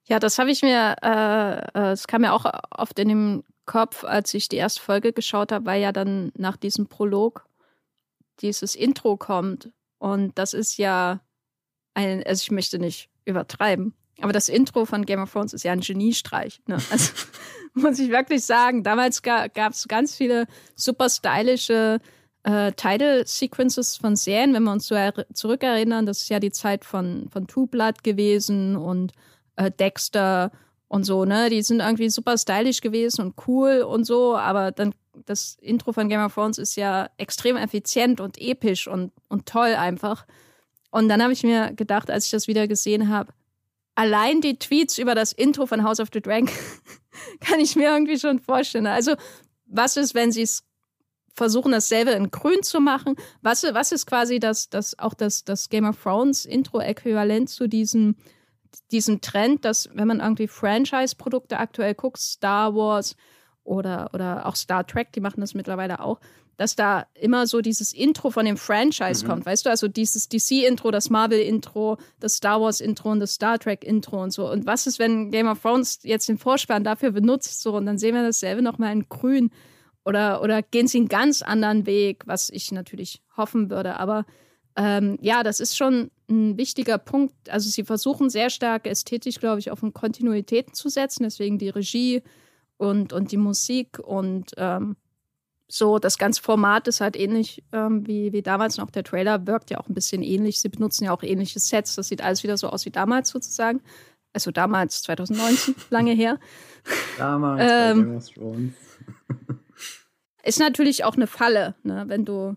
Ja, 0.05 0.19
das 0.19 0.39
habe 0.39 0.51
ich 0.51 0.61
mir, 0.61 0.95
äh, 1.01 1.91
es 1.91 2.07
kam 2.07 2.21
mir 2.21 2.33
auch 2.33 2.45
oft 2.71 2.97
in 2.99 3.09
den 3.09 3.43
Kopf, 3.65 4.03
als 4.03 4.33
ich 4.33 4.49
die 4.49 4.57
erste 4.57 4.81
Folge 4.81 5.13
geschaut 5.13 5.51
habe, 5.51 5.65
weil 5.65 5.81
ja 5.81 5.91
dann 5.91 6.31
nach 6.35 6.57
diesem 6.57 6.87
Prolog 6.87 7.47
dieses 8.39 8.75
Intro 8.75 9.17
kommt. 9.17 9.69
Und 9.99 10.37
das 10.37 10.53
ist 10.53 10.77
ja 10.77 11.21
ein, 11.93 12.23
also 12.23 12.41
ich 12.41 12.51
möchte 12.51 12.79
nicht 12.79 13.09
übertreiben, 13.25 13.93
aber 14.19 14.33
das 14.33 14.49
Intro 14.49 14.85
von 14.85 15.05
Game 15.05 15.21
of 15.21 15.31
Thrones 15.31 15.53
ist 15.53 15.63
ja 15.63 15.71
ein 15.71 15.81
Geniestreich. 15.81 16.61
Ne? 16.67 16.77
Also 16.91 17.13
muss 17.73 17.99
ich 17.99 18.09
wirklich 18.09 18.43
sagen, 18.43 18.83
damals 18.83 19.21
ga, 19.21 19.47
gab 19.47 19.71
es 19.71 19.87
ganz 19.87 20.15
viele 20.15 20.45
super 20.75 21.09
stylische 21.09 21.99
äh, 22.43 22.71
Title-Sequences 22.71 23.97
von 23.97 24.15
Serien, 24.15 24.53
wenn 24.53 24.63
wir 24.63 24.71
uns 24.71 24.87
so 24.87 24.95
zurückerinnern. 25.33 26.05
Das 26.05 26.23
ist 26.23 26.29
ja 26.29 26.39
die 26.39 26.51
Zeit 26.51 26.85
von, 26.85 27.29
von 27.31 27.47
True 27.47 27.67
Blood 27.67 28.03
gewesen 28.03 28.75
und 28.75 29.11
äh, 29.55 29.71
Dexter 29.71 30.51
und 30.87 31.05
so, 31.05 31.25
ne? 31.25 31.49
Die 31.49 31.61
sind 31.61 31.79
irgendwie 31.79 32.09
super 32.09 32.37
stylisch 32.37 32.81
gewesen 32.81 33.21
und 33.21 33.35
cool 33.47 33.81
und 33.81 34.03
so, 34.05 34.35
aber 34.35 34.71
dann 34.71 34.93
das 35.25 35.57
Intro 35.61 35.93
von 35.93 36.09
Game 36.09 36.23
of 36.23 36.33
Thrones 36.33 36.57
ist 36.57 36.75
ja 36.75 37.09
extrem 37.17 37.57
effizient 37.57 38.19
und 38.19 38.39
episch 38.39 38.87
und, 38.87 39.11
und 39.27 39.45
toll 39.45 39.75
einfach. 39.75 40.25
Und 40.89 41.09
dann 41.09 41.21
habe 41.21 41.33
ich 41.33 41.43
mir 41.43 41.73
gedacht, 41.73 42.09
als 42.09 42.25
ich 42.25 42.31
das 42.31 42.47
wieder 42.47 42.67
gesehen 42.67 43.09
habe, 43.09 43.33
allein 43.95 44.41
die 44.41 44.57
Tweets 44.57 44.97
über 44.97 45.15
das 45.15 45.31
Intro 45.31 45.65
von 45.65 45.83
House 45.83 45.99
of 45.99 46.09
the 46.13 46.21
Dragon 46.21 46.49
kann 47.39 47.59
ich 47.59 47.75
mir 47.75 47.89
irgendwie 47.89 48.19
schon 48.19 48.39
vorstellen. 48.39 48.87
Also, 48.87 49.15
was 49.65 49.95
ist, 49.95 50.15
wenn 50.15 50.31
sie 50.31 50.41
es 50.41 50.63
versuchen, 51.33 51.71
dasselbe 51.71 52.11
in 52.11 52.31
grün 52.31 52.63
zu 52.63 52.79
machen? 52.79 53.15
Was, 53.41 53.63
was 53.63 53.91
ist 53.91 54.05
quasi 54.05 54.39
das, 54.39 54.69
das, 54.69 54.97
auch 54.99 55.13
das, 55.13 55.43
das 55.43 55.69
Game 55.69 55.85
of 55.85 56.01
Thrones 56.01 56.45
Intro-Äquivalent 56.45 57.49
zu 57.49 57.67
diesem, 57.67 58.15
diesem 58.91 59.21
Trend, 59.21 59.65
dass, 59.65 59.89
wenn 59.93 60.07
man 60.07 60.19
irgendwie 60.19 60.47
Franchise-Produkte 60.47 61.57
aktuell 61.57 61.95
guckt, 61.95 62.19
Star 62.19 62.75
Wars, 62.75 63.15
oder, 63.63 64.09
oder 64.13 64.45
auch 64.45 64.55
Star 64.55 64.85
Trek, 64.85 65.11
die 65.13 65.19
machen 65.19 65.41
das 65.41 65.53
mittlerweile 65.53 65.99
auch, 65.99 66.19
dass 66.57 66.75
da 66.75 67.07
immer 67.15 67.47
so 67.47 67.61
dieses 67.61 67.93
Intro 67.93 68.29
von 68.29 68.45
dem 68.45 68.57
Franchise 68.57 69.23
mhm. 69.23 69.29
kommt, 69.29 69.45
weißt 69.45 69.65
du? 69.65 69.69
Also 69.69 69.87
dieses 69.87 70.29
DC-Intro, 70.29 70.91
das 70.91 71.09
Marvel-Intro, 71.09 71.97
das 72.19 72.35
Star 72.35 72.61
Wars-Intro 72.61 73.11
und 73.11 73.19
das 73.19 73.33
Star 73.33 73.57
Trek-Intro 73.57 74.21
und 74.21 74.31
so. 74.31 74.49
Und 74.49 74.65
was 74.67 74.85
ist, 74.85 74.99
wenn 74.99 75.31
Game 75.31 75.47
of 75.47 75.61
Thrones 75.61 75.99
jetzt 76.03 76.29
den 76.29 76.37
Vorspann 76.37 76.83
dafür 76.83 77.11
benutzt, 77.11 77.61
so 77.61 77.75
und 77.75 77.85
dann 77.85 77.97
sehen 77.97 78.13
wir 78.13 78.23
dasselbe 78.23 78.61
nochmal 78.61 78.91
in 78.91 79.07
grün 79.09 79.51
oder, 80.05 80.41
oder 80.41 80.61
gehen 80.61 80.87
sie 80.87 80.97
einen 80.97 81.07
ganz 81.07 81.41
anderen 81.41 81.85
Weg, 81.85 82.23
was 82.25 82.49
ich 82.49 82.71
natürlich 82.71 83.21
hoffen 83.37 83.69
würde. 83.69 83.97
Aber 83.97 84.25
ähm, 84.75 85.17
ja, 85.21 85.43
das 85.43 85.59
ist 85.59 85.77
schon 85.77 86.11
ein 86.29 86.57
wichtiger 86.57 86.97
Punkt. 86.97 87.49
Also 87.49 87.69
sie 87.69 87.83
versuchen 87.83 88.29
sehr 88.29 88.49
stark 88.49 88.87
ästhetisch, 88.87 89.39
glaube 89.39 89.59
ich, 89.59 89.71
auf 89.71 89.83
eine 89.83 89.91
Kontinuität 89.91 90.75
zu 90.75 90.89
setzen, 90.89 91.23
deswegen 91.23 91.57
die 91.57 91.69
Regie 91.69 92.21
und, 92.77 93.13
und 93.13 93.31
die 93.31 93.37
Musik 93.37 93.99
und 93.99 94.51
ähm, 94.57 94.95
so, 95.73 95.99
das 95.99 96.17
ganze 96.17 96.41
Format 96.41 96.87
ist 96.89 96.99
halt 96.99 97.15
ähnlich 97.15 97.63
ähm, 97.71 98.05
wie, 98.05 98.33
wie 98.33 98.41
damals 98.41 98.77
noch. 98.77 98.91
Der 98.91 99.03
Trailer 99.03 99.47
wirkt 99.47 99.69
ja 99.69 99.79
auch 99.79 99.87
ein 99.87 99.93
bisschen 99.93 100.21
ähnlich. 100.21 100.59
Sie 100.59 100.67
benutzen 100.67 101.05
ja 101.05 101.13
auch 101.13 101.23
ähnliche 101.23 101.59
Sets. 101.59 101.95
Das 101.95 102.09
sieht 102.09 102.21
alles 102.21 102.43
wieder 102.43 102.57
so 102.57 102.67
aus 102.67 102.85
wie 102.85 102.91
damals 102.91 103.29
sozusagen. 103.29 103.81
Also 104.33 104.51
damals, 104.51 105.01
2019, 105.03 105.75
lange 105.89 106.11
her. 106.11 106.39
Damals 107.17 108.31
ähm, 108.35 108.73
Ist 110.43 110.59
natürlich 110.59 111.03
auch 111.03 111.15
eine 111.15 111.27
Falle, 111.27 111.75
ne, 111.83 112.05
wenn 112.07 112.25
du, 112.25 112.55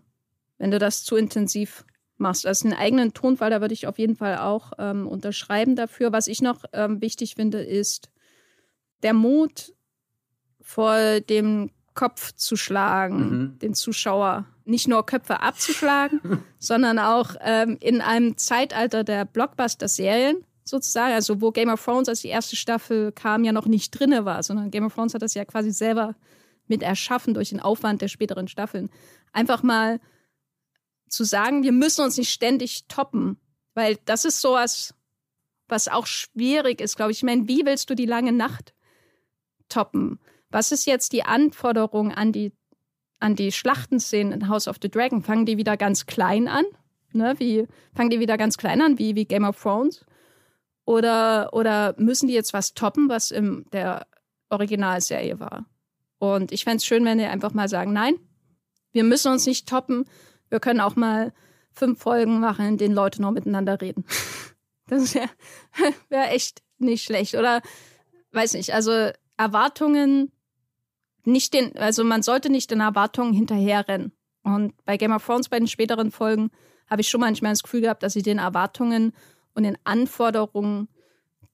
wenn 0.57 0.71
du 0.71 0.79
das 0.79 1.03
zu 1.03 1.15
intensiv 1.15 1.85
machst. 2.17 2.45
Also 2.45 2.67
einen 2.67 2.77
eigenen 2.77 3.13
Tonfall, 3.13 3.49
da 3.49 3.61
würde 3.61 3.73
ich 3.73 3.87
auf 3.87 3.99
jeden 3.99 4.15
Fall 4.15 4.37
auch 4.37 4.73
ähm, 4.79 5.07
unterschreiben 5.07 5.75
dafür. 5.75 6.11
Was 6.11 6.27
ich 6.27 6.41
noch 6.41 6.63
ähm, 6.73 7.01
wichtig 7.01 7.35
finde, 7.35 7.61
ist 7.61 8.09
der 9.03 9.13
Mut, 9.13 9.73
vor 10.61 11.19
dem 11.19 11.69
Kopf 11.93 12.33
zu 12.33 12.55
schlagen, 12.55 13.17
mhm. 13.17 13.59
den 13.59 13.73
Zuschauer. 13.75 14.45
Nicht 14.65 14.87
nur 14.87 15.05
Köpfe 15.05 15.41
abzuschlagen, 15.41 16.43
sondern 16.59 16.97
auch 16.97 17.35
ähm, 17.41 17.77
in 17.79 18.01
einem 18.01 18.35
Zeitalter 18.37 19.03
der 19.03 19.25
Blockbuster-Serien 19.25 20.43
sozusagen, 20.63 21.13
also 21.13 21.39
wo 21.39 21.51
Game 21.51 21.69
of 21.69 21.85
Thrones 21.85 22.09
als 22.09 22.21
die 22.21 22.29
erste 22.29 22.55
Staffel 22.55 23.11
kam, 23.11 23.43
ja 23.43 23.51
noch 23.51 23.67
nicht 23.67 23.91
drinne 23.91 24.25
war, 24.25 24.41
sondern 24.41 24.71
Game 24.71 24.85
of 24.85 24.95
Thrones 24.95 25.13
hat 25.13 25.21
das 25.21 25.35
ja 25.35 25.45
quasi 25.45 25.71
selber 25.71 26.15
mit 26.67 26.83
erschaffen 26.83 27.33
durch 27.33 27.49
den 27.49 27.59
Aufwand 27.59 28.01
der 28.01 28.07
späteren 28.07 28.47
Staffeln. 28.47 28.89
Einfach 29.31 29.63
mal 29.63 29.99
zu 31.07 31.23
sagen, 31.23 31.63
wir 31.63 31.71
müssen 31.71 32.03
uns 32.03 32.17
nicht 32.17 32.31
ständig 32.31 32.87
toppen, 32.87 33.39
weil 33.73 33.97
das 34.05 34.25
ist 34.25 34.41
sowas, 34.41 34.95
was 35.67 35.87
auch 35.87 36.05
schwierig 36.05 36.81
ist, 36.81 36.95
glaube 36.95 37.11
ich. 37.11 37.19
Ich 37.19 37.23
meine, 37.23 37.47
wie 37.47 37.65
willst 37.65 37.89
du 37.89 37.95
die 37.95 38.05
lange 38.05 38.31
Nacht 38.31 38.73
toppen? 39.69 40.19
Was 40.49 40.71
ist 40.71 40.85
jetzt 40.85 41.11
die 41.11 41.23
Anforderung 41.23 42.11
an 42.11 42.31
die, 42.31 42.53
an 43.19 43.35
die 43.35 43.51
Schlachtenszenen 43.51 44.33
in 44.33 44.49
House 44.49 44.67
of 44.67 44.77
the 44.81 44.89
Dragon? 44.89 45.23
Fangen 45.23 45.45
die 45.45 45.57
wieder 45.57 45.77
ganz 45.77 46.05
klein 46.05 46.47
an? 46.47 46.65
Ne? 47.13 47.35
Wie, 47.37 47.67
fangen 47.93 48.09
die 48.09 48.19
wieder 48.19 48.37
ganz 48.37 48.57
klein 48.57 48.81
an, 48.81 48.99
wie, 48.99 49.15
wie 49.15 49.25
Game 49.25 49.45
of 49.45 49.61
Thrones? 49.61 50.05
Oder, 50.85 51.53
oder 51.53 51.95
müssen 51.97 52.27
die 52.27 52.33
jetzt 52.33 52.53
was 52.53 52.73
toppen, 52.73 53.09
was 53.09 53.31
in 53.31 53.65
der 53.71 54.05
Originalserie 54.49 55.39
war? 55.39 55.65
Und 56.33 56.51
ich 56.51 56.63
fände 56.63 56.77
es 56.77 56.85
schön, 56.85 57.05
wenn 57.05 57.17
die 57.17 57.25
einfach 57.25 57.53
mal 57.53 57.69
sagen, 57.69 57.93
nein, 57.93 58.15
wir 58.91 59.03
müssen 59.03 59.31
uns 59.31 59.45
nicht 59.45 59.67
toppen, 59.67 60.05
wir 60.49 60.59
können 60.59 60.79
auch 60.79 60.95
mal 60.95 61.33
fünf 61.71 61.99
Folgen 61.99 62.39
machen, 62.39 62.65
in 62.65 62.77
denen 62.77 62.95
Leute 62.95 63.21
noch 63.21 63.31
miteinander 63.31 63.79
reden. 63.81 64.05
Das 64.87 65.15
wäre 65.15 65.29
wär 66.09 66.31
echt 66.31 66.61
nicht 66.77 67.03
schlecht. 67.03 67.33
Oder 67.33 67.63
weiß 68.33 68.53
nicht, 68.53 68.71
also 68.71 69.09
Erwartungen 69.35 70.31
nicht 71.23 71.55
den, 71.55 71.75
also 71.75 72.03
man 72.03 72.21
sollte 72.21 72.51
nicht 72.51 72.69
den 72.69 72.81
Erwartungen 72.81 73.33
hinterherrennen. 73.33 74.11
Und 74.43 74.73
bei 74.85 74.97
Game 74.97 75.11
of 75.11 75.25
Thrones, 75.25 75.49
bei 75.49 75.57
den 75.57 75.67
späteren 75.67 76.11
Folgen, 76.11 76.51
habe 76.87 77.01
ich 77.01 77.07
schon 77.07 77.21
manchmal 77.21 77.53
das 77.53 77.63
Gefühl 77.63 77.81
gehabt, 77.81 78.03
dass 78.03 78.13
sie 78.13 78.21
den 78.21 78.37
Erwartungen 78.37 79.13
und 79.55 79.63
den 79.63 79.75
Anforderungen 79.85 80.87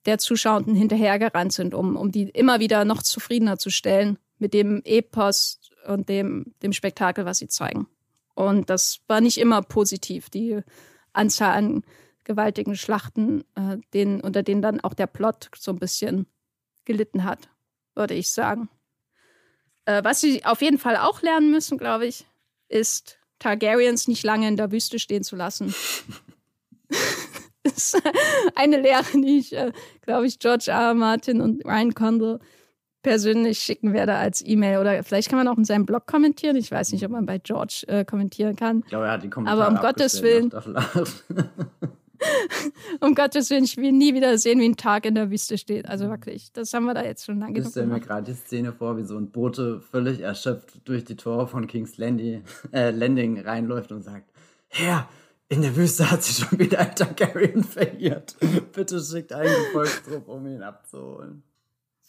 der 0.05 0.17
Zuschauenden 0.17 0.75
hinterhergerannt 0.75 1.53
sind, 1.53 1.73
um, 1.73 1.95
um 1.95 2.11
die 2.11 2.23
immer 2.23 2.59
wieder 2.59 2.83
noch 2.83 3.01
zufriedener 3.01 3.57
zu 3.57 3.69
stellen 3.69 4.17
mit 4.41 4.53
dem 4.53 4.81
Epos 4.83 5.59
und 5.87 6.09
dem, 6.09 6.53
dem 6.61 6.73
Spektakel, 6.73 7.25
was 7.25 7.37
sie 7.37 7.47
zeigen. 7.47 7.87
Und 8.33 8.69
das 8.69 8.99
war 9.07 9.21
nicht 9.21 9.37
immer 9.37 9.61
positiv, 9.61 10.29
die 10.29 10.61
Anzahl 11.13 11.51
an 11.51 11.83
gewaltigen 12.23 12.75
Schlachten, 12.75 13.43
äh, 13.55 13.77
denen, 13.93 14.21
unter 14.21 14.43
denen 14.43 14.61
dann 14.61 14.81
auch 14.81 14.93
der 14.93 15.07
Plot 15.07 15.49
so 15.57 15.71
ein 15.71 15.79
bisschen 15.79 16.27
gelitten 16.85 17.23
hat, 17.23 17.49
würde 17.95 18.13
ich 18.13 18.31
sagen. 18.31 18.69
Äh, 19.85 20.03
was 20.03 20.21
sie 20.21 20.45
auf 20.45 20.61
jeden 20.61 20.77
Fall 20.77 20.97
auch 20.97 21.21
lernen 21.21 21.51
müssen, 21.51 21.77
glaube 21.77 22.05
ich, 22.05 22.25
ist, 22.67 23.17
Targaryens 23.39 24.07
nicht 24.07 24.23
lange 24.23 24.47
in 24.47 24.55
der 24.55 24.71
Wüste 24.71 24.99
stehen 24.99 25.23
zu 25.23 25.35
lassen. 25.35 25.73
ist 27.63 28.01
eine 28.55 28.79
Lehre, 28.79 29.03
die 29.13 29.39
ich, 29.39 29.53
äh, 29.53 29.71
glaube 30.01 30.27
ich, 30.27 30.39
George 30.39 30.65
R. 30.67 30.81
R. 30.81 30.93
Martin 30.93 31.41
und 31.41 31.65
Ryan 31.65 31.93
Condell 31.93 32.39
persönlich 33.01 33.59
schicken 33.59 33.93
werde 33.93 34.15
als 34.15 34.45
E-Mail. 34.45 34.79
Oder 34.79 35.03
vielleicht 35.03 35.29
kann 35.29 35.37
man 35.37 35.47
auch 35.47 35.57
in 35.57 35.65
seinem 35.65 35.85
Blog 35.85 36.07
kommentieren. 36.07 36.55
Ich 36.55 36.71
weiß 36.71 36.91
nicht, 36.91 37.05
ob 37.05 37.11
man 37.11 37.25
bei 37.25 37.39
George 37.39 37.85
äh, 37.87 38.05
kommentieren 38.05 38.55
kann. 38.55 38.79
Ich 38.79 38.89
glaube, 38.89 39.05
er 39.05 39.13
hat 39.13 39.23
die 39.23 39.29
Kommentare 39.29 39.65
Aber 39.65 39.75
um 39.75 39.81
Gottes 39.81 40.21
Willen. 40.21 40.51
um 42.99 43.15
Gottes 43.15 43.49
Willen, 43.49 43.63
ich 43.63 43.77
will 43.77 43.91
nie 43.91 44.13
wieder 44.13 44.37
sehen, 44.37 44.59
wie 44.59 44.69
ein 44.69 44.77
Tag 44.77 45.05
in 45.05 45.15
der 45.15 45.31
Wüste 45.31 45.57
steht. 45.57 45.87
Also 45.87 46.09
wirklich, 46.09 46.51
das 46.53 46.73
haben 46.73 46.85
wir 46.85 46.93
da 46.93 47.03
jetzt 47.03 47.25
schon 47.25 47.39
lange 47.39 47.59
Ich 47.59 47.67
stelle 47.67 47.87
mir 47.87 47.99
gerade 47.99 48.31
die 48.31 48.37
Szene 48.37 48.73
vor, 48.73 48.97
wie 48.97 49.03
so 49.03 49.17
ein 49.17 49.31
Bote 49.31 49.81
völlig 49.81 50.21
erschöpft 50.21 50.87
durch 50.87 51.03
die 51.03 51.15
Tore 51.15 51.47
von 51.47 51.67
King's 51.67 51.97
Landing, 51.97 52.43
äh, 52.71 52.91
Landing 52.91 53.39
reinläuft 53.39 53.91
und 53.91 54.03
sagt, 54.03 54.29
Herr, 54.67 55.09
in 55.49 55.61
der 55.61 55.75
Wüste 55.75 56.09
hat 56.09 56.23
sich 56.23 56.45
schon 56.45 56.59
wieder 56.59 56.79
ein 56.79 56.95
Targaryen 56.95 57.63
verirrt. 57.63 58.37
Bitte 58.73 59.01
schickt 59.01 59.33
einen 59.33 59.53
Gefolgstrupp, 59.53 60.29
um 60.29 60.47
ihn 60.47 60.63
abzuholen. 60.63 61.43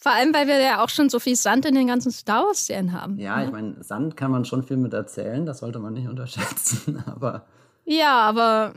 Vor 0.03 0.11
allem, 0.11 0.33
weil 0.33 0.47
wir 0.47 0.59
ja 0.59 0.83
auch 0.83 0.89
schon 0.89 1.09
so 1.09 1.17
viel 1.17 1.37
Sand 1.37 1.65
in 1.65 1.75
den 1.75 1.87
ganzen 1.87 2.11
Star 2.11 2.43
Wars-Serien 2.43 2.91
haben. 2.91 3.17
Ja, 3.17 3.37
ne? 3.37 3.45
ich 3.45 3.51
meine, 3.53 3.81
Sand 3.85 4.17
kann 4.17 4.31
man 4.31 4.43
schon 4.43 4.61
viel 4.61 4.75
mit 4.75 4.93
erzählen, 4.93 5.45
das 5.45 5.59
sollte 5.59 5.79
man 5.79 5.93
nicht 5.93 6.07
unterschätzen, 6.09 7.01
aber. 7.05 7.45
Ja, 7.85 8.19
aber 8.19 8.73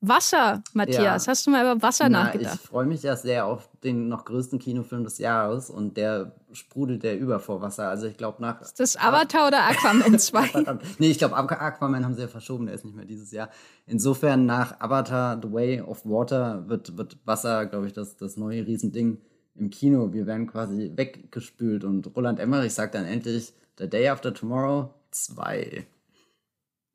Wasser, 0.00 0.60
Matthias. 0.72 1.26
Ja. 1.26 1.30
Hast 1.30 1.46
du 1.46 1.52
mal 1.52 1.62
über 1.62 1.80
Wasser 1.80 2.08
Na, 2.08 2.24
nachgedacht? 2.24 2.58
Ich 2.60 2.68
freue 2.68 2.86
mich 2.86 3.04
ja 3.04 3.14
sehr 3.14 3.46
auf 3.46 3.68
den 3.84 4.08
noch 4.08 4.24
größten 4.24 4.58
Kinofilm 4.58 5.04
des 5.04 5.18
Jahres 5.18 5.70
und 5.70 5.96
der 5.96 6.34
sprudelt 6.50 7.04
der 7.04 7.16
über 7.16 7.38
vor 7.38 7.62
Wasser. 7.62 7.88
Also 7.88 8.08
ich 8.08 8.16
glaube 8.16 8.42
nach. 8.42 8.60
Ist 8.60 8.80
das 8.80 8.96
Avatar 8.96 9.46
oder 9.46 9.62
Aquaman 9.68 10.18
2? 10.18 10.78
nee, 10.98 11.10
ich 11.12 11.18
glaube 11.18 11.36
Aquaman 11.36 12.04
haben 12.04 12.14
sie 12.14 12.22
ja 12.22 12.28
verschoben, 12.28 12.66
der 12.66 12.74
ist 12.74 12.84
nicht 12.84 12.96
mehr 12.96 13.04
dieses 13.04 13.30
Jahr. 13.30 13.50
Insofern 13.86 14.46
nach 14.46 14.80
Avatar 14.80 15.38
The 15.40 15.52
Way 15.52 15.82
of 15.82 16.04
Water 16.04 16.68
wird, 16.68 16.96
wird 16.96 17.18
Wasser, 17.24 17.66
glaube 17.66 17.86
ich, 17.86 17.92
das, 17.92 18.16
das 18.16 18.36
neue 18.36 18.66
Riesending 18.66 19.18
im 19.60 19.70
Kino. 19.70 20.12
Wir 20.12 20.26
werden 20.26 20.46
quasi 20.46 20.90
weggespült 20.94 21.84
und 21.84 22.14
Roland 22.16 22.40
Emmerich 22.40 22.74
sagt 22.74 22.94
dann 22.94 23.04
endlich 23.04 23.52
The 23.78 23.88
Day 23.88 24.08
After 24.08 24.34
Tomorrow 24.34 24.90
2. 25.10 25.86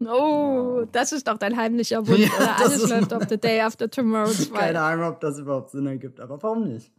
Oh, 0.05 0.85
das 0.91 1.13
ist 1.13 1.27
doch 1.27 1.37
dein 1.37 1.55
heimlicher 1.55 2.05
Wunsch. 2.05 2.27
Ja, 2.27 2.57
alles 2.59 2.89
läuft 2.89 3.13
auf 3.13 3.23
The 3.29 3.37
Day 3.37 3.61
After 3.61 3.89
Tomorrow 3.89 4.29
2. 4.31 4.57
Keine 4.57 4.81
Ahnung, 4.81 5.07
ob 5.07 5.21
das 5.21 5.39
überhaupt 5.39 5.69
Sinn 5.69 5.85
ergibt, 5.87 6.19
aber 6.19 6.41
warum 6.43 6.67
nicht? 6.67 6.91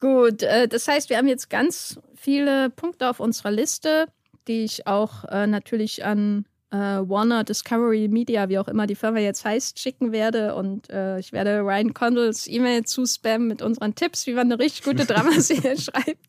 Gut, 0.00 0.42
äh, 0.42 0.68
das 0.68 0.88
heißt, 0.88 1.08
wir 1.08 1.18
haben 1.18 1.28
jetzt 1.28 1.48
ganz 1.48 2.00
viele 2.14 2.70
Punkte 2.70 3.08
auf 3.08 3.20
unserer 3.20 3.50
Liste, 3.50 4.06
die 4.48 4.64
ich 4.64 4.86
auch 4.86 5.24
äh, 5.24 5.46
natürlich 5.46 6.04
an 6.04 6.46
äh, 6.70 6.76
Warner 6.76 7.44
Discovery 7.44 8.08
Media, 8.08 8.48
wie 8.48 8.58
auch 8.58 8.68
immer 8.68 8.86
die 8.86 8.94
Firma 8.94 9.18
jetzt 9.18 9.44
heißt, 9.44 9.78
schicken 9.78 10.12
werde. 10.12 10.54
Und 10.54 10.90
äh, 10.90 11.18
ich 11.18 11.32
werde 11.32 11.60
Ryan 11.60 11.94
Condells 11.94 12.46
E-Mail 12.46 12.84
zuspammen 12.84 13.48
mit 13.48 13.62
unseren 13.62 13.94
Tipps, 13.94 14.26
wie 14.26 14.32
man 14.32 14.50
eine 14.50 14.58
richtig 14.58 14.84
gute 14.84 15.06
Dramaserie 15.12 15.78
schreibt. 15.78 16.26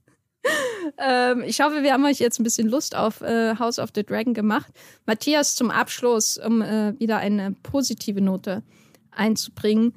ähm, 0.97 1.43
ich 1.45 1.59
hoffe, 1.59 1.83
wir 1.83 1.93
haben 1.93 2.05
euch 2.05 2.19
jetzt 2.19 2.39
ein 2.39 2.43
bisschen 2.43 2.69
Lust 2.69 2.95
auf 2.95 3.21
äh, 3.21 3.55
House 3.57 3.79
of 3.79 3.89
the 3.95 4.03
Dragon 4.03 4.33
gemacht. 4.33 4.71
Matthias, 5.05 5.55
zum 5.55 5.71
Abschluss, 5.71 6.37
um 6.37 6.61
äh, 6.61 6.97
wieder 6.99 7.17
eine 7.17 7.53
positive 7.63 8.21
Note 8.21 8.63
einzubringen. 9.11 9.93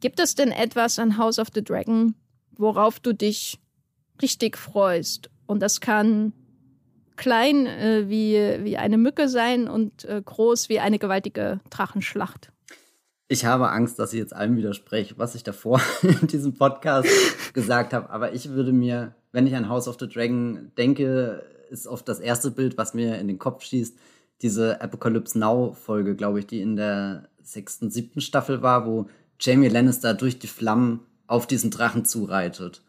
Gibt 0.00 0.20
es 0.20 0.34
denn 0.34 0.52
etwas 0.52 0.98
an 0.98 1.16
House 1.16 1.38
of 1.38 1.48
the 1.54 1.64
Dragon, 1.64 2.14
worauf 2.56 3.00
du 3.00 3.12
dich 3.12 3.58
richtig 4.22 4.56
freust? 4.56 5.30
Und 5.46 5.60
das 5.60 5.80
kann 5.80 6.32
klein 7.18 7.66
äh, 7.66 8.08
wie, 8.08 8.64
wie 8.64 8.78
eine 8.78 8.96
Mücke 8.96 9.28
sein 9.28 9.68
und 9.68 10.06
äh, 10.06 10.22
groß 10.24 10.70
wie 10.70 10.80
eine 10.80 10.98
gewaltige 10.98 11.60
Drachenschlacht. 11.68 12.50
Ich 13.30 13.44
habe 13.44 13.70
Angst, 13.70 13.98
dass 13.98 14.14
ich 14.14 14.18
jetzt 14.18 14.34
allem 14.34 14.56
widerspreche, 14.56 15.18
was 15.18 15.34
ich 15.34 15.42
davor 15.42 15.82
in 16.02 16.28
diesem 16.28 16.54
Podcast 16.54 17.08
gesagt 17.52 17.92
habe. 17.92 18.08
Aber 18.08 18.32
ich 18.32 18.50
würde 18.50 18.72
mir, 18.72 19.14
wenn 19.32 19.46
ich 19.46 19.54
an 19.54 19.68
House 19.68 19.86
of 19.86 19.98
the 20.00 20.08
Dragon 20.08 20.72
denke, 20.78 21.44
ist 21.68 21.86
oft 21.86 22.08
das 22.08 22.20
erste 22.20 22.50
Bild, 22.50 22.78
was 22.78 22.94
mir 22.94 23.18
in 23.18 23.28
den 23.28 23.38
Kopf 23.38 23.64
schießt, 23.64 23.98
diese 24.40 24.80
Apocalypse 24.80 25.38
Now 25.38 25.74
Folge, 25.74 26.16
glaube 26.16 26.38
ich, 26.38 26.46
die 26.46 26.62
in 26.62 26.76
der 26.76 27.28
sechsten, 27.42 27.90
siebten 27.90 28.22
Staffel 28.22 28.62
war, 28.62 28.86
wo 28.86 29.08
Jamie 29.38 29.68
Lannister 29.68 30.14
durch 30.14 30.38
die 30.38 30.46
Flammen 30.46 31.00
auf 31.26 31.46
diesen 31.46 31.70
Drachen 31.70 32.06
zureitet. 32.06 32.82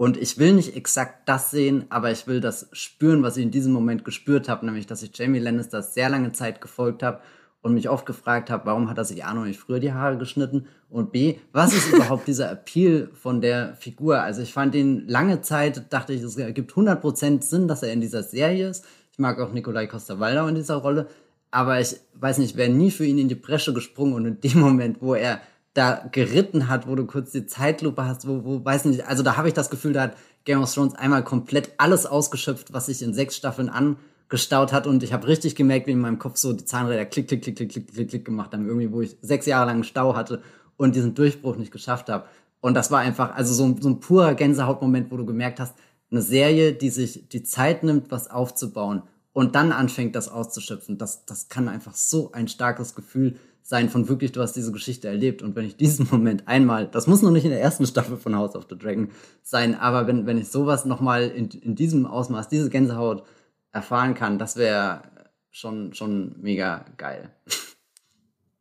Und 0.00 0.16
ich 0.16 0.38
will 0.38 0.54
nicht 0.54 0.76
exakt 0.76 1.28
das 1.28 1.50
sehen, 1.50 1.84
aber 1.90 2.10
ich 2.10 2.26
will 2.26 2.40
das 2.40 2.70
spüren, 2.72 3.22
was 3.22 3.36
ich 3.36 3.42
in 3.42 3.50
diesem 3.50 3.74
Moment 3.74 4.02
gespürt 4.02 4.48
habe, 4.48 4.64
nämlich, 4.64 4.86
dass 4.86 5.02
ich 5.02 5.10
Jamie 5.14 5.40
Lannister 5.40 5.82
sehr 5.82 6.08
lange 6.08 6.32
Zeit 6.32 6.62
gefolgt 6.62 7.02
habe 7.02 7.20
und 7.60 7.74
mich 7.74 7.90
oft 7.90 8.06
gefragt 8.06 8.48
habe, 8.48 8.64
warum 8.64 8.88
hat 8.88 8.96
er 8.96 9.04
sich 9.04 9.26
A 9.26 9.34
noch 9.34 9.44
nicht 9.44 9.60
früher 9.60 9.78
die 9.78 9.92
Haare 9.92 10.16
geschnitten 10.16 10.68
und 10.88 11.12
B, 11.12 11.36
was 11.52 11.74
ist 11.74 11.92
überhaupt 11.92 12.26
dieser 12.28 12.50
Appeal 12.50 13.10
von 13.12 13.42
der 13.42 13.74
Figur? 13.74 14.22
Also 14.22 14.40
ich 14.40 14.54
fand 14.54 14.74
ihn 14.74 15.06
lange 15.06 15.42
Zeit, 15.42 15.92
dachte 15.92 16.14
ich, 16.14 16.22
es 16.22 16.38
ergibt 16.38 16.72
100% 16.72 17.42
Sinn, 17.42 17.68
dass 17.68 17.82
er 17.82 17.92
in 17.92 18.00
dieser 18.00 18.22
Serie 18.22 18.70
ist. 18.70 18.86
Ich 19.12 19.18
mag 19.18 19.38
auch 19.38 19.52
Nikolai 19.52 19.86
Costa-Waldau 19.86 20.46
in 20.46 20.54
dieser 20.54 20.76
Rolle, 20.76 21.08
aber 21.50 21.78
ich 21.78 21.96
weiß 22.14 22.38
nicht, 22.38 22.56
wäre 22.56 22.70
nie 22.70 22.90
für 22.90 23.04
ihn 23.04 23.18
in 23.18 23.28
die 23.28 23.34
Bresche 23.34 23.74
gesprungen 23.74 24.14
und 24.14 24.24
in 24.24 24.40
dem 24.40 24.60
Moment, 24.60 25.02
wo 25.02 25.14
er 25.14 25.42
da 25.74 26.08
geritten 26.10 26.68
hat, 26.68 26.88
wo 26.88 26.94
du 26.94 27.06
kurz 27.06 27.30
die 27.30 27.46
Zeitlupe 27.46 28.04
hast, 28.04 28.26
wo, 28.26 28.44
wo 28.44 28.64
weiß 28.64 28.86
nicht, 28.86 29.06
also 29.06 29.22
da 29.22 29.36
habe 29.36 29.48
ich 29.48 29.54
das 29.54 29.70
Gefühl, 29.70 29.92
da 29.92 30.02
hat 30.02 30.16
Game 30.44 30.60
of 30.60 30.72
Thrones 30.72 30.94
einmal 30.94 31.22
komplett 31.22 31.72
alles 31.78 32.06
ausgeschöpft, 32.06 32.72
was 32.72 32.86
sich 32.86 33.02
in 33.02 33.14
sechs 33.14 33.36
Staffeln 33.36 33.68
angestaut 33.68 34.72
hat 34.72 34.86
und 34.86 35.02
ich 35.02 35.12
habe 35.12 35.28
richtig 35.28 35.54
gemerkt, 35.54 35.86
wie 35.86 35.92
in 35.92 36.00
meinem 36.00 36.18
Kopf 36.18 36.38
so 36.38 36.52
die 36.52 36.64
Zahnräder 36.64 37.04
klick, 37.04 37.28
klick, 37.28 37.42
klick, 37.42 37.56
klick, 37.56 37.70
klick, 37.70 37.92
klick, 37.92 38.08
klick 38.08 38.24
gemacht 38.24 38.52
haben, 38.52 38.66
irgendwie, 38.66 38.90
wo 38.90 39.00
ich 39.00 39.16
sechs 39.22 39.46
Jahre 39.46 39.66
lang 39.66 39.76
einen 39.76 39.84
Stau 39.84 40.16
hatte 40.16 40.42
und 40.76 40.96
diesen 40.96 41.14
Durchbruch 41.14 41.56
nicht 41.56 41.72
geschafft 41.72 42.08
habe. 42.08 42.24
Und 42.60 42.74
das 42.74 42.90
war 42.90 43.00
einfach, 43.00 43.34
also 43.34 43.54
so, 43.54 43.76
so 43.80 43.88
ein 43.88 44.00
purer 44.00 44.34
Gänsehautmoment, 44.34 45.10
wo 45.10 45.16
du 45.16 45.24
gemerkt 45.24 45.60
hast, 45.60 45.76
eine 46.10 46.22
Serie, 46.22 46.72
die 46.72 46.90
sich 46.90 47.28
die 47.28 47.44
Zeit 47.44 47.84
nimmt, 47.84 48.10
was 48.10 48.28
aufzubauen 48.28 49.02
und 49.32 49.54
dann 49.54 49.72
anfängt, 49.72 50.16
das 50.16 50.28
auszuschöpfen, 50.28 50.98
das, 50.98 51.24
das 51.24 51.48
kann 51.48 51.68
einfach 51.68 51.94
so 51.94 52.32
ein 52.32 52.48
starkes 52.48 52.94
Gefühl 52.94 53.38
sein 53.70 53.88
von 53.88 54.08
wirklich, 54.08 54.32
du 54.32 54.42
hast 54.42 54.54
diese 54.54 54.72
Geschichte 54.72 55.06
erlebt. 55.06 55.42
Und 55.42 55.54
wenn 55.54 55.64
ich 55.64 55.76
diesen 55.76 56.08
Moment 56.10 56.48
einmal, 56.48 56.88
das 56.88 57.06
muss 57.06 57.22
noch 57.22 57.30
nicht 57.30 57.44
in 57.44 57.52
der 57.52 57.62
ersten 57.62 57.86
Staffel 57.86 58.16
von 58.16 58.34
House 58.34 58.56
of 58.56 58.66
the 58.68 58.76
Dragon 58.76 59.12
sein, 59.44 59.76
aber 59.76 60.08
wenn, 60.08 60.26
wenn 60.26 60.38
ich 60.38 60.48
sowas 60.48 60.84
nochmal 60.86 61.28
in, 61.28 61.48
in 61.50 61.76
diesem 61.76 62.04
Ausmaß, 62.04 62.48
diese 62.48 62.68
Gänsehaut 62.68 63.22
erfahren 63.70 64.14
kann, 64.14 64.40
das 64.40 64.56
wäre 64.56 65.02
schon, 65.50 65.94
schon 65.94 66.34
mega 66.40 66.84
geil. 66.96 67.30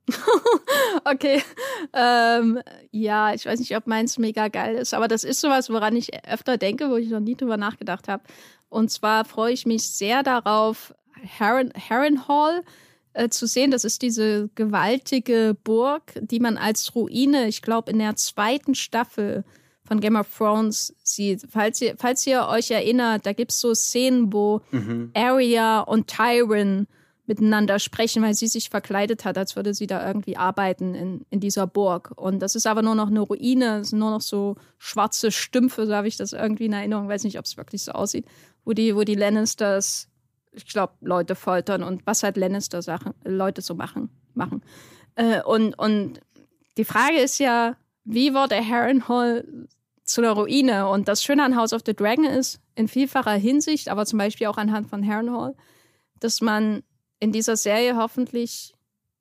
okay. 1.06 1.42
Ähm, 1.92 2.60
ja, 2.92 3.34
ich 3.34 3.48
weiß 3.48 3.60
nicht, 3.60 3.76
ob 3.76 3.88
meins 3.88 4.20
mega 4.20 4.48
geil 4.48 4.76
ist, 4.76 4.94
aber 4.94 5.08
das 5.08 5.24
ist 5.24 5.42
sowas, 5.42 5.72
woran 5.72 5.96
ich 5.96 6.24
öfter 6.28 6.58
denke, 6.58 6.92
wo 6.92 6.98
ich 6.98 7.10
noch 7.10 7.20
nie 7.20 7.36
drüber 7.36 7.58
nachgedacht 7.58 8.08
habe. 8.08 8.22
Und 8.70 8.92
zwar 8.92 9.26
freue 9.26 9.54
ich 9.54 9.66
mich 9.66 9.90
sehr 9.90 10.22
darauf, 10.22 10.94
Harren, 11.40 11.74
Harrenhal 11.74 12.64
äh, 13.20 13.30
zu 13.30 13.48
sehen. 13.48 13.72
Das 13.72 13.84
ist 13.84 14.02
diese 14.02 14.50
gewaltige 14.56 15.56
Burg, 15.64 16.14
die 16.22 16.40
man 16.40 16.58
als 16.58 16.96
Ruine, 16.96 17.48
ich 17.48 17.62
glaube, 17.62 17.92
in 17.92 18.00
der 18.00 18.16
zweiten 18.16 18.76
Staffel 18.76 19.44
von 19.84 20.00
Game 20.00 20.16
of 20.16 20.28
Thrones 20.38 20.96
sieht. 21.04 21.46
Falls 21.50 21.82
ihr, 21.82 21.96
falls 21.98 22.26
ihr 22.26 22.48
euch 22.48 22.72
erinnert, 22.72 23.26
da 23.26 23.34
gibt 23.34 23.52
es 23.52 23.60
so 23.60 23.74
Szenen, 23.74 24.32
wo 24.32 24.62
mhm. 24.72 25.12
Arya 25.16 25.82
und 25.82 26.08
Tyron 26.08 26.88
miteinander 27.26 27.78
sprechen, 27.78 28.24
weil 28.24 28.34
sie 28.34 28.48
sich 28.48 28.70
verkleidet 28.70 29.24
hat, 29.26 29.38
als 29.38 29.56
würde 29.56 29.74
sie 29.74 29.86
da 29.86 30.06
irgendwie 30.06 30.38
arbeiten 30.38 30.96
in, 30.96 31.26
in 31.30 31.40
dieser 31.40 31.68
Burg. 31.68 32.12
Und 32.16 32.40
das 32.40 32.56
ist 32.56 32.68
aber 32.68 32.82
nur 32.82 32.96
noch 32.96 33.08
eine 33.08 33.20
Ruine, 33.20 33.80
es 33.80 33.90
sind 33.90 34.00
nur 34.00 34.12
noch 34.12 34.22
so 34.22 34.56
schwarze 34.78 35.32
Stümpfe, 35.32 35.86
so 35.86 35.94
habe 35.94 36.08
ich 36.08 36.18
das 36.18 36.34
irgendwie 36.34 36.66
in 36.66 36.74
Erinnerung, 36.74 37.08
weiß 37.08 37.24
nicht, 37.26 37.38
ob 37.38 37.46
es 37.46 37.58
wirklich 37.58 37.84
so 37.84 37.92
aussieht, 37.92 38.26
wo 38.66 38.74
die, 38.74 38.96
wo 38.96 39.04
die 39.04 39.16
Lannisters 39.16 40.09
ich 40.66 40.74
glaube, 40.74 40.94
Leute 41.02 41.36
foltern 41.36 41.84
und 41.84 42.06
was 42.06 42.24
halt 42.24 42.38
Lannister 42.38 42.82
Sachen, 42.82 43.14
Leute 43.24 43.62
so 43.62 43.76
machen. 43.76 44.10
machen. 44.34 44.62
Äh, 45.16 45.42
und, 45.44 45.78
und 45.78 46.22
die 46.78 46.86
Frage 46.86 47.20
ist 47.20 47.40
ja, 47.40 47.76
wie 48.04 48.34
wurde 48.34 48.56
Harrenhal 48.56 49.46
zu 50.04 50.22
einer 50.22 50.32
Ruine? 50.32 50.88
Und 50.90 51.08
das 51.08 51.24
Schöne 51.24 51.44
an 51.44 51.56
House 51.56 51.74
of 51.74 51.82
the 51.86 51.96
Dragon 51.96 52.26
ist, 52.26 52.60
in 52.76 52.88
vielfacher 52.88 53.34
Hinsicht, 53.34 53.90
aber 53.90 54.06
zum 54.06 54.20
Beispiel 54.20 54.48
auch 54.48 54.58
anhand 54.58 54.90
von 54.90 55.06
Harrenhal, 55.06 55.56
dass 56.20 56.42
man 56.42 56.84
in 57.20 57.32
dieser 57.32 57.58
Serie 57.58 57.98
hoffentlich 57.98 58.74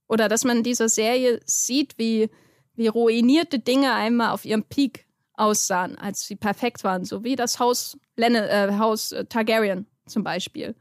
oder 0.08 0.28
dass 0.28 0.44
man 0.44 0.58
in 0.58 0.62
dieser 0.62 0.88
Serie 0.88 1.40
sieht, 1.44 1.98
wie, 1.98 2.30
wie 2.74 2.86
ruinierte 2.86 3.58
Dinge 3.58 3.92
einmal 3.92 4.30
auf 4.30 4.44
ihrem 4.44 4.64
Peak 4.64 5.06
aussahen, 5.34 5.98
als 5.98 6.26
sie 6.26 6.36
perfekt 6.36 6.84
waren, 6.84 7.04
so 7.04 7.24
wie 7.24 7.36
das 7.36 7.58
Haus, 7.58 7.98
äh, 8.16 8.78
Haus 8.78 9.14
Targaryen 9.28 9.86
zum 10.06 10.24
Beispiel. 10.24 10.74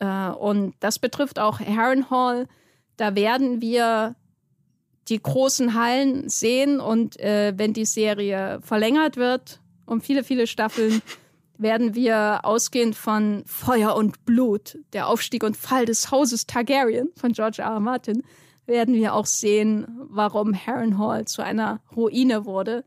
Äh, 0.00 0.30
und 0.30 0.74
das 0.80 0.98
betrifft 0.98 1.38
auch 1.38 1.60
Harrenhal. 1.60 2.48
Da 2.96 3.14
werden 3.14 3.60
wir 3.60 4.16
die 5.08 5.22
großen 5.22 5.74
Hallen 5.74 6.28
sehen 6.28 6.80
und 6.80 7.18
äh, 7.20 7.52
wenn 7.56 7.72
die 7.72 7.86
Serie 7.86 8.60
verlängert 8.62 9.16
wird 9.16 9.60
um 9.90 10.00
viele, 10.00 10.24
viele 10.24 10.46
Staffeln, 10.46 11.02
werden 11.58 11.94
wir 11.94 12.40
ausgehend 12.44 12.96
von 12.96 13.42
Feuer 13.44 13.94
und 13.94 14.24
Blut, 14.24 14.78
der 14.94 15.08
Aufstieg 15.08 15.42
und 15.42 15.56
Fall 15.56 15.84
des 15.84 16.10
Hauses 16.10 16.46
Targaryen 16.46 17.10
von 17.16 17.32
George 17.32 17.60
R. 17.60 17.72
R. 17.72 17.80
Martin, 17.80 18.22
werden 18.66 18.94
wir 18.94 19.14
auch 19.14 19.26
sehen, 19.26 19.86
warum 20.08 20.54
Harrenhal 20.54 21.26
zu 21.26 21.42
einer 21.42 21.80
Ruine 21.94 22.46
wurde. 22.46 22.84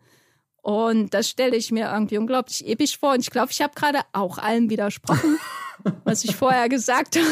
Und 0.61 1.14
das 1.14 1.30
stelle 1.30 1.57
ich 1.57 1.72
mir 1.72 1.91
irgendwie 1.91 2.18
unglaublich 2.18 2.65
episch 2.65 2.98
vor. 2.98 3.14
Und 3.14 3.19
ich 3.19 3.30
glaube, 3.30 3.52
ich 3.52 3.61
habe 3.61 3.73
gerade 3.76 3.99
auch 4.14 4.38
allem 4.38 4.69
widersprochen, 4.69 5.38
was 6.03 6.23
ich 6.23 6.35
vorher 6.35 6.69
gesagt 6.69 7.18
habe. 7.18 7.27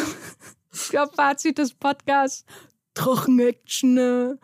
Ich 0.73 0.89
glaube, 0.89 1.13
Fazit 1.13 1.57
des 1.57 1.73
Podcasts, 1.73 2.45
Trocken-Action. 2.93 4.39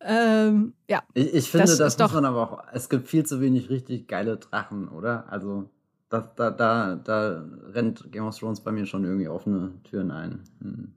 Ähm, 0.00 0.74
ja. 0.88 1.02
Ich, 1.14 1.34
ich 1.34 1.50
finde, 1.50 1.66
das, 1.66 1.78
das 1.78 1.98
muss 1.98 2.12
man 2.12 2.24
aber 2.24 2.52
auch. 2.52 2.64
Es 2.72 2.88
gibt 2.88 3.08
viel 3.08 3.24
zu 3.24 3.40
wenig 3.40 3.70
richtig 3.70 4.06
geile 4.06 4.36
Drachen, 4.36 4.88
oder? 4.88 5.24
Also 5.30 5.70
da, 6.10 6.20
da, 6.20 6.50
da, 6.50 6.94
da 6.96 7.44
rennt 7.72 8.12
Game 8.12 8.26
of 8.26 8.38
Thrones 8.38 8.60
bei 8.60 8.70
mir 8.70 8.86
schon 8.86 9.04
irgendwie 9.04 9.28
offene 9.28 9.72
Türen 9.84 10.10
ein. 10.10 10.44
Hm. 10.60 10.94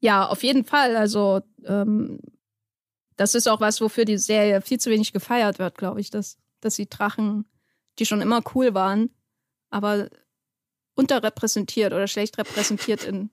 Ja, 0.00 0.26
auf 0.26 0.42
jeden 0.42 0.64
Fall. 0.64 0.96
Also, 0.96 1.42
ähm, 1.64 2.18
das 3.16 3.34
ist 3.34 3.48
auch 3.48 3.60
was, 3.60 3.80
wofür 3.80 4.04
die 4.04 4.18
Serie 4.18 4.60
viel 4.62 4.80
zu 4.80 4.90
wenig 4.90 5.12
gefeiert 5.12 5.58
wird, 5.58 5.76
glaube 5.76 6.00
ich, 6.00 6.10
dass, 6.10 6.38
dass 6.60 6.76
die 6.76 6.88
Drachen, 6.88 7.44
die 7.98 8.06
schon 8.06 8.20
immer 8.20 8.40
cool 8.54 8.74
waren, 8.74 9.10
aber 9.70 10.08
unterrepräsentiert 10.94 11.92
oder 11.92 12.06
schlecht 12.06 12.38
repräsentiert 12.38 13.04
in 13.04 13.30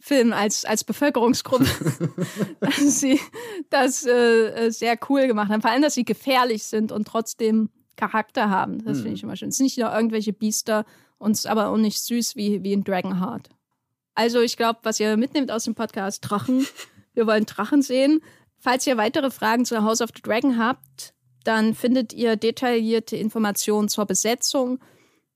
Filmen 0.00 0.32
als, 0.32 0.64
als 0.64 0.82
Bevölkerungsgruppe, 0.84 1.66
dass 2.60 3.00
sie 3.00 3.20
das 3.68 4.06
äh, 4.06 4.66
äh, 4.66 4.70
sehr 4.70 4.98
cool 5.08 5.26
gemacht 5.26 5.50
haben. 5.50 5.60
Vor 5.60 5.70
allem, 5.70 5.82
dass 5.82 5.94
sie 5.94 6.04
gefährlich 6.04 6.62
sind 6.64 6.90
und 6.90 7.06
trotzdem 7.06 7.68
Charakter 7.96 8.48
haben. 8.48 8.82
Das 8.84 8.98
hm. 8.98 9.02
finde 9.02 9.16
ich 9.16 9.22
immer 9.22 9.36
schön. 9.36 9.50
Es 9.50 9.58
sind 9.58 9.66
nicht 9.66 9.78
nur 9.78 9.92
irgendwelche 9.92 10.32
Biester, 10.32 10.86
uns 11.18 11.44
aber 11.44 11.68
auch 11.68 11.76
nicht 11.76 12.00
süß 12.00 12.34
wie, 12.34 12.62
wie 12.62 12.72
in 12.72 12.82
Dragonheart. 12.82 13.50
Also 14.14 14.40
ich 14.40 14.56
glaube, 14.56 14.80
was 14.82 14.98
ihr 15.00 15.16
mitnehmt 15.18 15.50
aus 15.50 15.64
dem 15.64 15.74
Podcast, 15.74 16.20
Drachen. 16.28 16.66
Wir 17.12 17.26
wollen 17.26 17.44
Drachen 17.44 17.82
sehen. 17.82 18.22
Falls 18.58 18.86
ihr 18.86 18.96
weitere 18.96 19.30
Fragen 19.30 19.64
zu 19.64 19.82
House 19.82 20.00
of 20.00 20.10
the 20.14 20.22
Dragon 20.22 20.58
habt, 20.58 21.14
dann 21.44 21.74
findet 21.74 22.12
ihr 22.12 22.36
detaillierte 22.36 23.16
Informationen 23.16 23.88
zur 23.88 24.06
Besetzung 24.06 24.78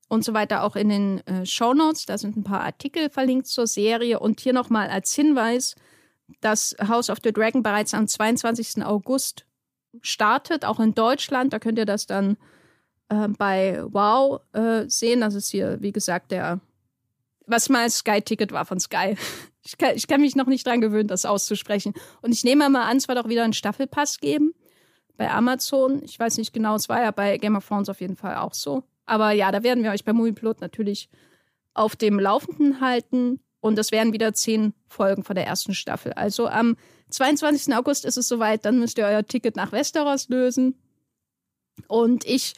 und 0.07 0.23
so 0.23 0.33
weiter 0.33 0.63
auch 0.63 0.75
in 0.75 0.89
den 0.89 1.27
äh, 1.27 1.45
Show 1.45 1.73
Notes. 1.73 2.05
Da 2.05 2.17
sind 2.17 2.37
ein 2.37 2.43
paar 2.43 2.61
Artikel 2.61 3.09
verlinkt 3.09 3.47
zur 3.47 3.67
Serie. 3.67 4.19
Und 4.19 4.39
hier 4.39 4.53
nochmal 4.53 4.89
als 4.89 5.13
Hinweis, 5.13 5.75
dass 6.41 6.75
House 6.87 7.09
of 7.09 7.19
the 7.23 7.33
Dragon 7.33 7.63
bereits 7.63 7.93
am 7.93 8.07
22. 8.07 8.85
August 8.85 9.45
startet, 10.01 10.65
auch 10.65 10.79
in 10.79 10.93
Deutschland. 10.93 11.53
Da 11.53 11.59
könnt 11.59 11.77
ihr 11.77 11.85
das 11.85 12.05
dann 12.05 12.37
äh, 13.09 13.27
bei 13.29 13.83
Wow 13.87 14.41
äh, 14.53 14.87
sehen. 14.87 15.21
Das 15.21 15.33
ist 15.33 15.49
hier, 15.49 15.81
wie 15.81 15.91
gesagt, 15.91 16.31
der, 16.31 16.59
was 17.47 17.69
mal 17.69 17.89
Sky-Ticket 17.89 18.51
war 18.51 18.65
von 18.65 18.79
Sky. 18.79 19.15
Ich 19.67 19.79
kann, 19.79 19.95
ich 19.95 20.05
kann 20.05 20.21
mich 20.21 20.35
noch 20.35 20.45
nicht 20.45 20.67
dran 20.67 20.79
gewöhnen, 20.79 21.07
das 21.07 21.25
auszusprechen. 21.25 21.95
Und 22.21 22.31
ich 22.31 22.43
nehme 22.43 22.69
mal 22.69 22.87
an, 22.87 22.97
es 22.97 23.07
wird 23.07 23.17
auch 23.17 23.27
wieder 23.27 23.43
einen 23.43 23.53
Staffelpass 23.53 24.19
geben 24.19 24.53
bei 25.17 25.31
Amazon. 25.31 26.03
Ich 26.03 26.19
weiß 26.19 26.37
nicht 26.37 26.53
genau, 26.53 26.75
es 26.75 26.87
war 26.87 27.01
ja 27.01 27.09
bei 27.09 27.39
Game 27.39 27.55
of 27.55 27.67
Thrones 27.67 27.89
auf 27.89 27.99
jeden 27.99 28.15
Fall 28.15 28.35
auch 28.35 28.53
so. 28.53 28.83
Aber 29.05 29.31
ja, 29.31 29.51
da 29.51 29.63
werden 29.63 29.83
wir 29.83 29.91
euch 29.91 30.03
bei 30.03 30.13
Movieplot 30.13 30.61
natürlich 30.61 31.09
auf 31.73 31.95
dem 31.95 32.19
Laufenden 32.19 32.81
halten. 32.81 33.39
Und 33.59 33.79
es 33.79 33.91
werden 33.91 34.13
wieder 34.13 34.33
zehn 34.33 34.73
Folgen 34.87 35.23
von 35.23 35.35
der 35.35 35.47
ersten 35.47 35.73
Staffel. 35.73 36.13
Also 36.13 36.47
am 36.47 36.77
22. 37.09 37.75
August 37.75 38.05
ist 38.05 38.17
es 38.17 38.27
soweit, 38.27 38.63
dann 38.65 38.79
müsst 38.79 38.97
ihr 38.97 39.05
euer 39.05 39.25
Ticket 39.25 39.55
nach 39.55 39.71
Westeros 39.71 40.29
lösen. 40.29 40.75
Und 41.87 42.25
ich 42.25 42.53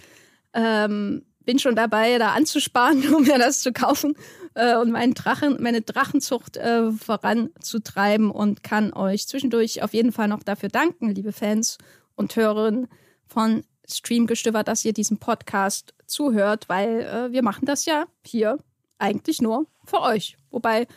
ähm, 0.54 1.26
bin 1.48 1.60
schon 1.60 1.76
dabei, 1.76 2.18
da 2.18 2.34
anzusparen, 2.34 3.08
um 3.16 3.24
mir 3.24 3.40
das 3.40 3.62
zu 3.62 3.72
kaufen 3.72 4.16
äh, 4.54 4.76
und 4.76 4.92
meinen 4.92 5.14
Drachen, 5.14 5.58
meine 5.62 5.82
Drachenzucht 5.82 6.58
äh, 6.58 6.92
voranzutreiben 6.92 8.30
und 8.30 8.64
kann 8.64 8.94
euch 8.94 9.28
zwischendurch 9.28 9.82
auf 9.82 9.94
jeden 9.94 10.12
Fall 10.12 10.28
noch 10.28 10.44
dafür 10.44 10.70
danken, 10.70 11.10
liebe 11.10 11.32
Fans 11.32 11.78
und 12.16 12.36
Hörerinnen 12.36 12.88
von 13.26 13.64
Streamgestöber, 13.90 14.64
dass 14.64 14.84
ihr 14.84 14.94
diesem 14.94 15.18
Podcast 15.18 15.94
zuhört, 16.08 16.70
weil 16.70 17.02
äh, 17.02 17.32
wir 17.32 17.44
machen 17.44 17.66
das 17.66 17.86
ja 17.86 18.06
hier 18.26 18.58
eigentlich 18.98 19.42
nur 19.42 19.68
für 19.86 20.02
euch. 20.02 20.38
Wobei 20.50 20.88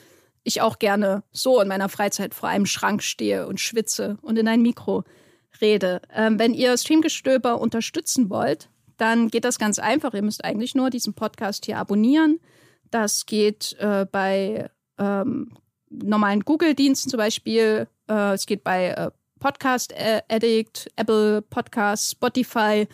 ich 0.43 0.63
auch 0.63 0.79
gerne 0.79 1.23
so 1.33 1.61
in 1.61 1.69
meiner 1.69 1.89
Freizeit 1.89 2.35
vor 2.35 2.49
einem 2.49 2.67
Schrank 2.67 3.03
stehe 3.03 3.47
und 3.47 3.61
schwitze 3.61 4.19
und 4.23 4.39
in 4.39 4.49
ein 4.49 4.63
Mikro 4.63 5.05
rede. 5.61 6.01
Ähm, 6.15 6.39
wenn 6.39 6.55
ihr 6.55 6.77
Streamgestöber 6.77 7.61
unterstützen 7.61 8.31
wollt, 8.31 8.71
dann 8.97 9.29
geht 9.29 9.45
das 9.45 9.59
ganz 9.59 9.79
einfach. 9.79 10.15
Ihr 10.15 10.23
müsst 10.23 10.45
eigentlich 10.45 10.75
nur 10.75 10.91
diesen 10.91 11.15
Podcast 11.15 11.67
hier 11.67 11.79
abonnieren. 11.79 12.41
Das 12.91 13.27
geht 13.27 13.77
äh, 13.79 14.07
bei 14.11 14.71
ähm, 14.99 15.57
normalen 15.89 16.45
Google-Diensten 16.45 17.11
zum 17.11 17.19
Beispiel. 17.19 17.89
Äh, 18.09 18.35
es 18.35 18.47
geht 18.47 18.65
bei 18.65 18.89
äh, 18.89 19.11
Podcast 19.39 19.95
Addict, 20.29 20.91
Apple 20.97 21.41
Podcasts, 21.41 22.11
Spotify. 22.11 22.87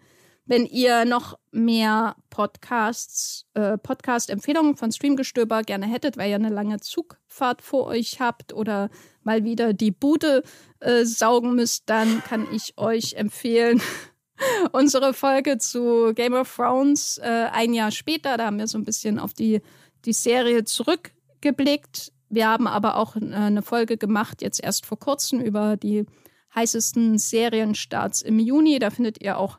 Wenn 0.46 0.66
ihr 0.66 1.04
noch 1.04 1.38
mehr 1.52 2.16
Podcasts, 2.28 3.46
äh, 3.54 3.78
Podcast-Empfehlungen 3.78 4.76
von 4.76 4.90
Streamgestöber 4.90 5.62
gerne 5.62 5.86
hättet, 5.86 6.16
weil 6.16 6.30
ihr 6.30 6.36
eine 6.36 6.48
lange 6.48 6.80
Zugfahrt 6.80 7.62
vor 7.62 7.86
euch 7.86 8.18
habt 8.18 8.52
oder 8.52 8.90
mal 9.22 9.44
wieder 9.44 9.72
die 9.74 9.92
Bude 9.92 10.42
äh, 10.80 11.04
saugen 11.04 11.54
müsst, 11.54 11.84
dann 11.86 12.22
kann 12.24 12.48
ich 12.52 12.76
euch 12.78 13.14
empfehlen, 13.14 13.80
unsere 14.72 15.14
Folge 15.14 15.58
zu 15.58 16.14
Game 16.14 16.34
of 16.34 16.52
Thrones 16.52 17.18
äh, 17.18 17.48
ein 17.52 17.72
Jahr 17.72 17.92
später. 17.92 18.36
Da 18.36 18.46
haben 18.46 18.58
wir 18.58 18.66
so 18.66 18.78
ein 18.78 18.84
bisschen 18.84 19.18
auf 19.20 19.34
die, 19.34 19.60
die 20.04 20.12
Serie 20.12 20.64
zurückgeblickt. 20.64 22.12
Wir 22.30 22.48
haben 22.48 22.66
aber 22.66 22.96
auch 22.96 23.16
äh, 23.16 23.34
eine 23.34 23.62
Folge 23.62 23.98
gemacht, 23.98 24.40
jetzt 24.40 24.62
erst 24.62 24.86
vor 24.86 24.98
kurzem, 24.98 25.40
über 25.40 25.76
die 25.76 26.06
heißesten 26.54 27.18
Serienstarts 27.18 28.22
im 28.22 28.38
Juni. 28.38 28.78
Da 28.78 28.90
findet 28.90 29.22
ihr 29.22 29.36
auch 29.36 29.58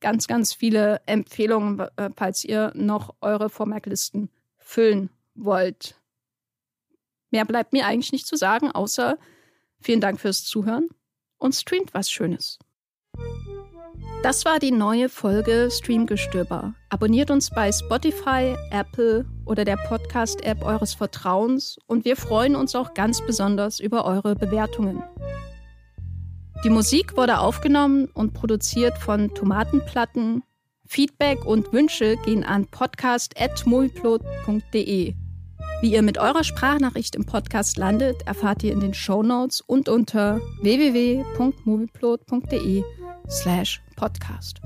ganz, 0.00 0.26
ganz 0.26 0.52
viele 0.52 1.00
Empfehlungen, 1.06 1.80
äh, 1.96 2.10
falls 2.14 2.44
ihr 2.44 2.72
noch 2.74 3.14
eure 3.20 3.48
Vormerklisten 3.48 4.30
füllen 4.58 5.10
wollt. 5.34 6.00
Mehr 7.30 7.44
bleibt 7.44 7.72
mir 7.72 7.86
eigentlich 7.86 8.12
nicht 8.12 8.26
zu 8.26 8.36
sagen, 8.36 8.70
außer 8.70 9.18
vielen 9.80 10.00
Dank 10.00 10.20
fürs 10.20 10.44
Zuhören 10.44 10.88
und 11.38 11.54
streamt 11.54 11.94
was 11.94 12.10
Schönes. 12.10 12.58
Das 14.22 14.44
war 14.44 14.58
die 14.58 14.70
neue 14.70 15.08
Folge 15.08 15.70
Streamgestöber. 15.70 16.74
Abonniert 16.90 17.30
uns 17.30 17.48
bei 17.48 17.72
Spotify, 17.72 18.54
Apple 18.70 19.24
oder 19.46 19.64
der 19.64 19.76
Podcast-App 19.76 20.62
eures 20.62 20.92
Vertrauens 20.92 21.78
und 21.86 22.04
wir 22.04 22.16
freuen 22.16 22.54
uns 22.54 22.74
auch 22.74 22.92
ganz 22.92 23.24
besonders 23.24 23.80
über 23.80 24.04
eure 24.04 24.36
Bewertungen. 24.36 25.02
Die 26.64 26.70
Musik 26.70 27.16
wurde 27.16 27.38
aufgenommen 27.38 28.10
und 28.12 28.34
produziert 28.34 28.98
von 28.98 29.32
Tomatenplatten. 29.34 30.42
Feedback 30.86 31.46
und 31.46 31.72
Wünsche 31.72 32.18
gehen 32.18 32.44
an 32.44 32.66
podcast.moviplot.de. 32.66 35.14
Wie 35.80 35.92
ihr 35.92 36.02
mit 36.02 36.18
eurer 36.18 36.44
Sprachnachricht 36.44 37.14
im 37.14 37.24
Podcast 37.24 37.78
landet, 37.78 38.20
erfahrt 38.26 38.62
ihr 38.62 38.72
in 38.72 38.80
den 38.80 38.92
Show 38.92 39.22
Notes 39.22 39.62
und 39.62 39.88
unter 39.88 40.38
www.movieplot.de 40.60 42.84
slash 43.30 43.80
podcast. 43.96 44.60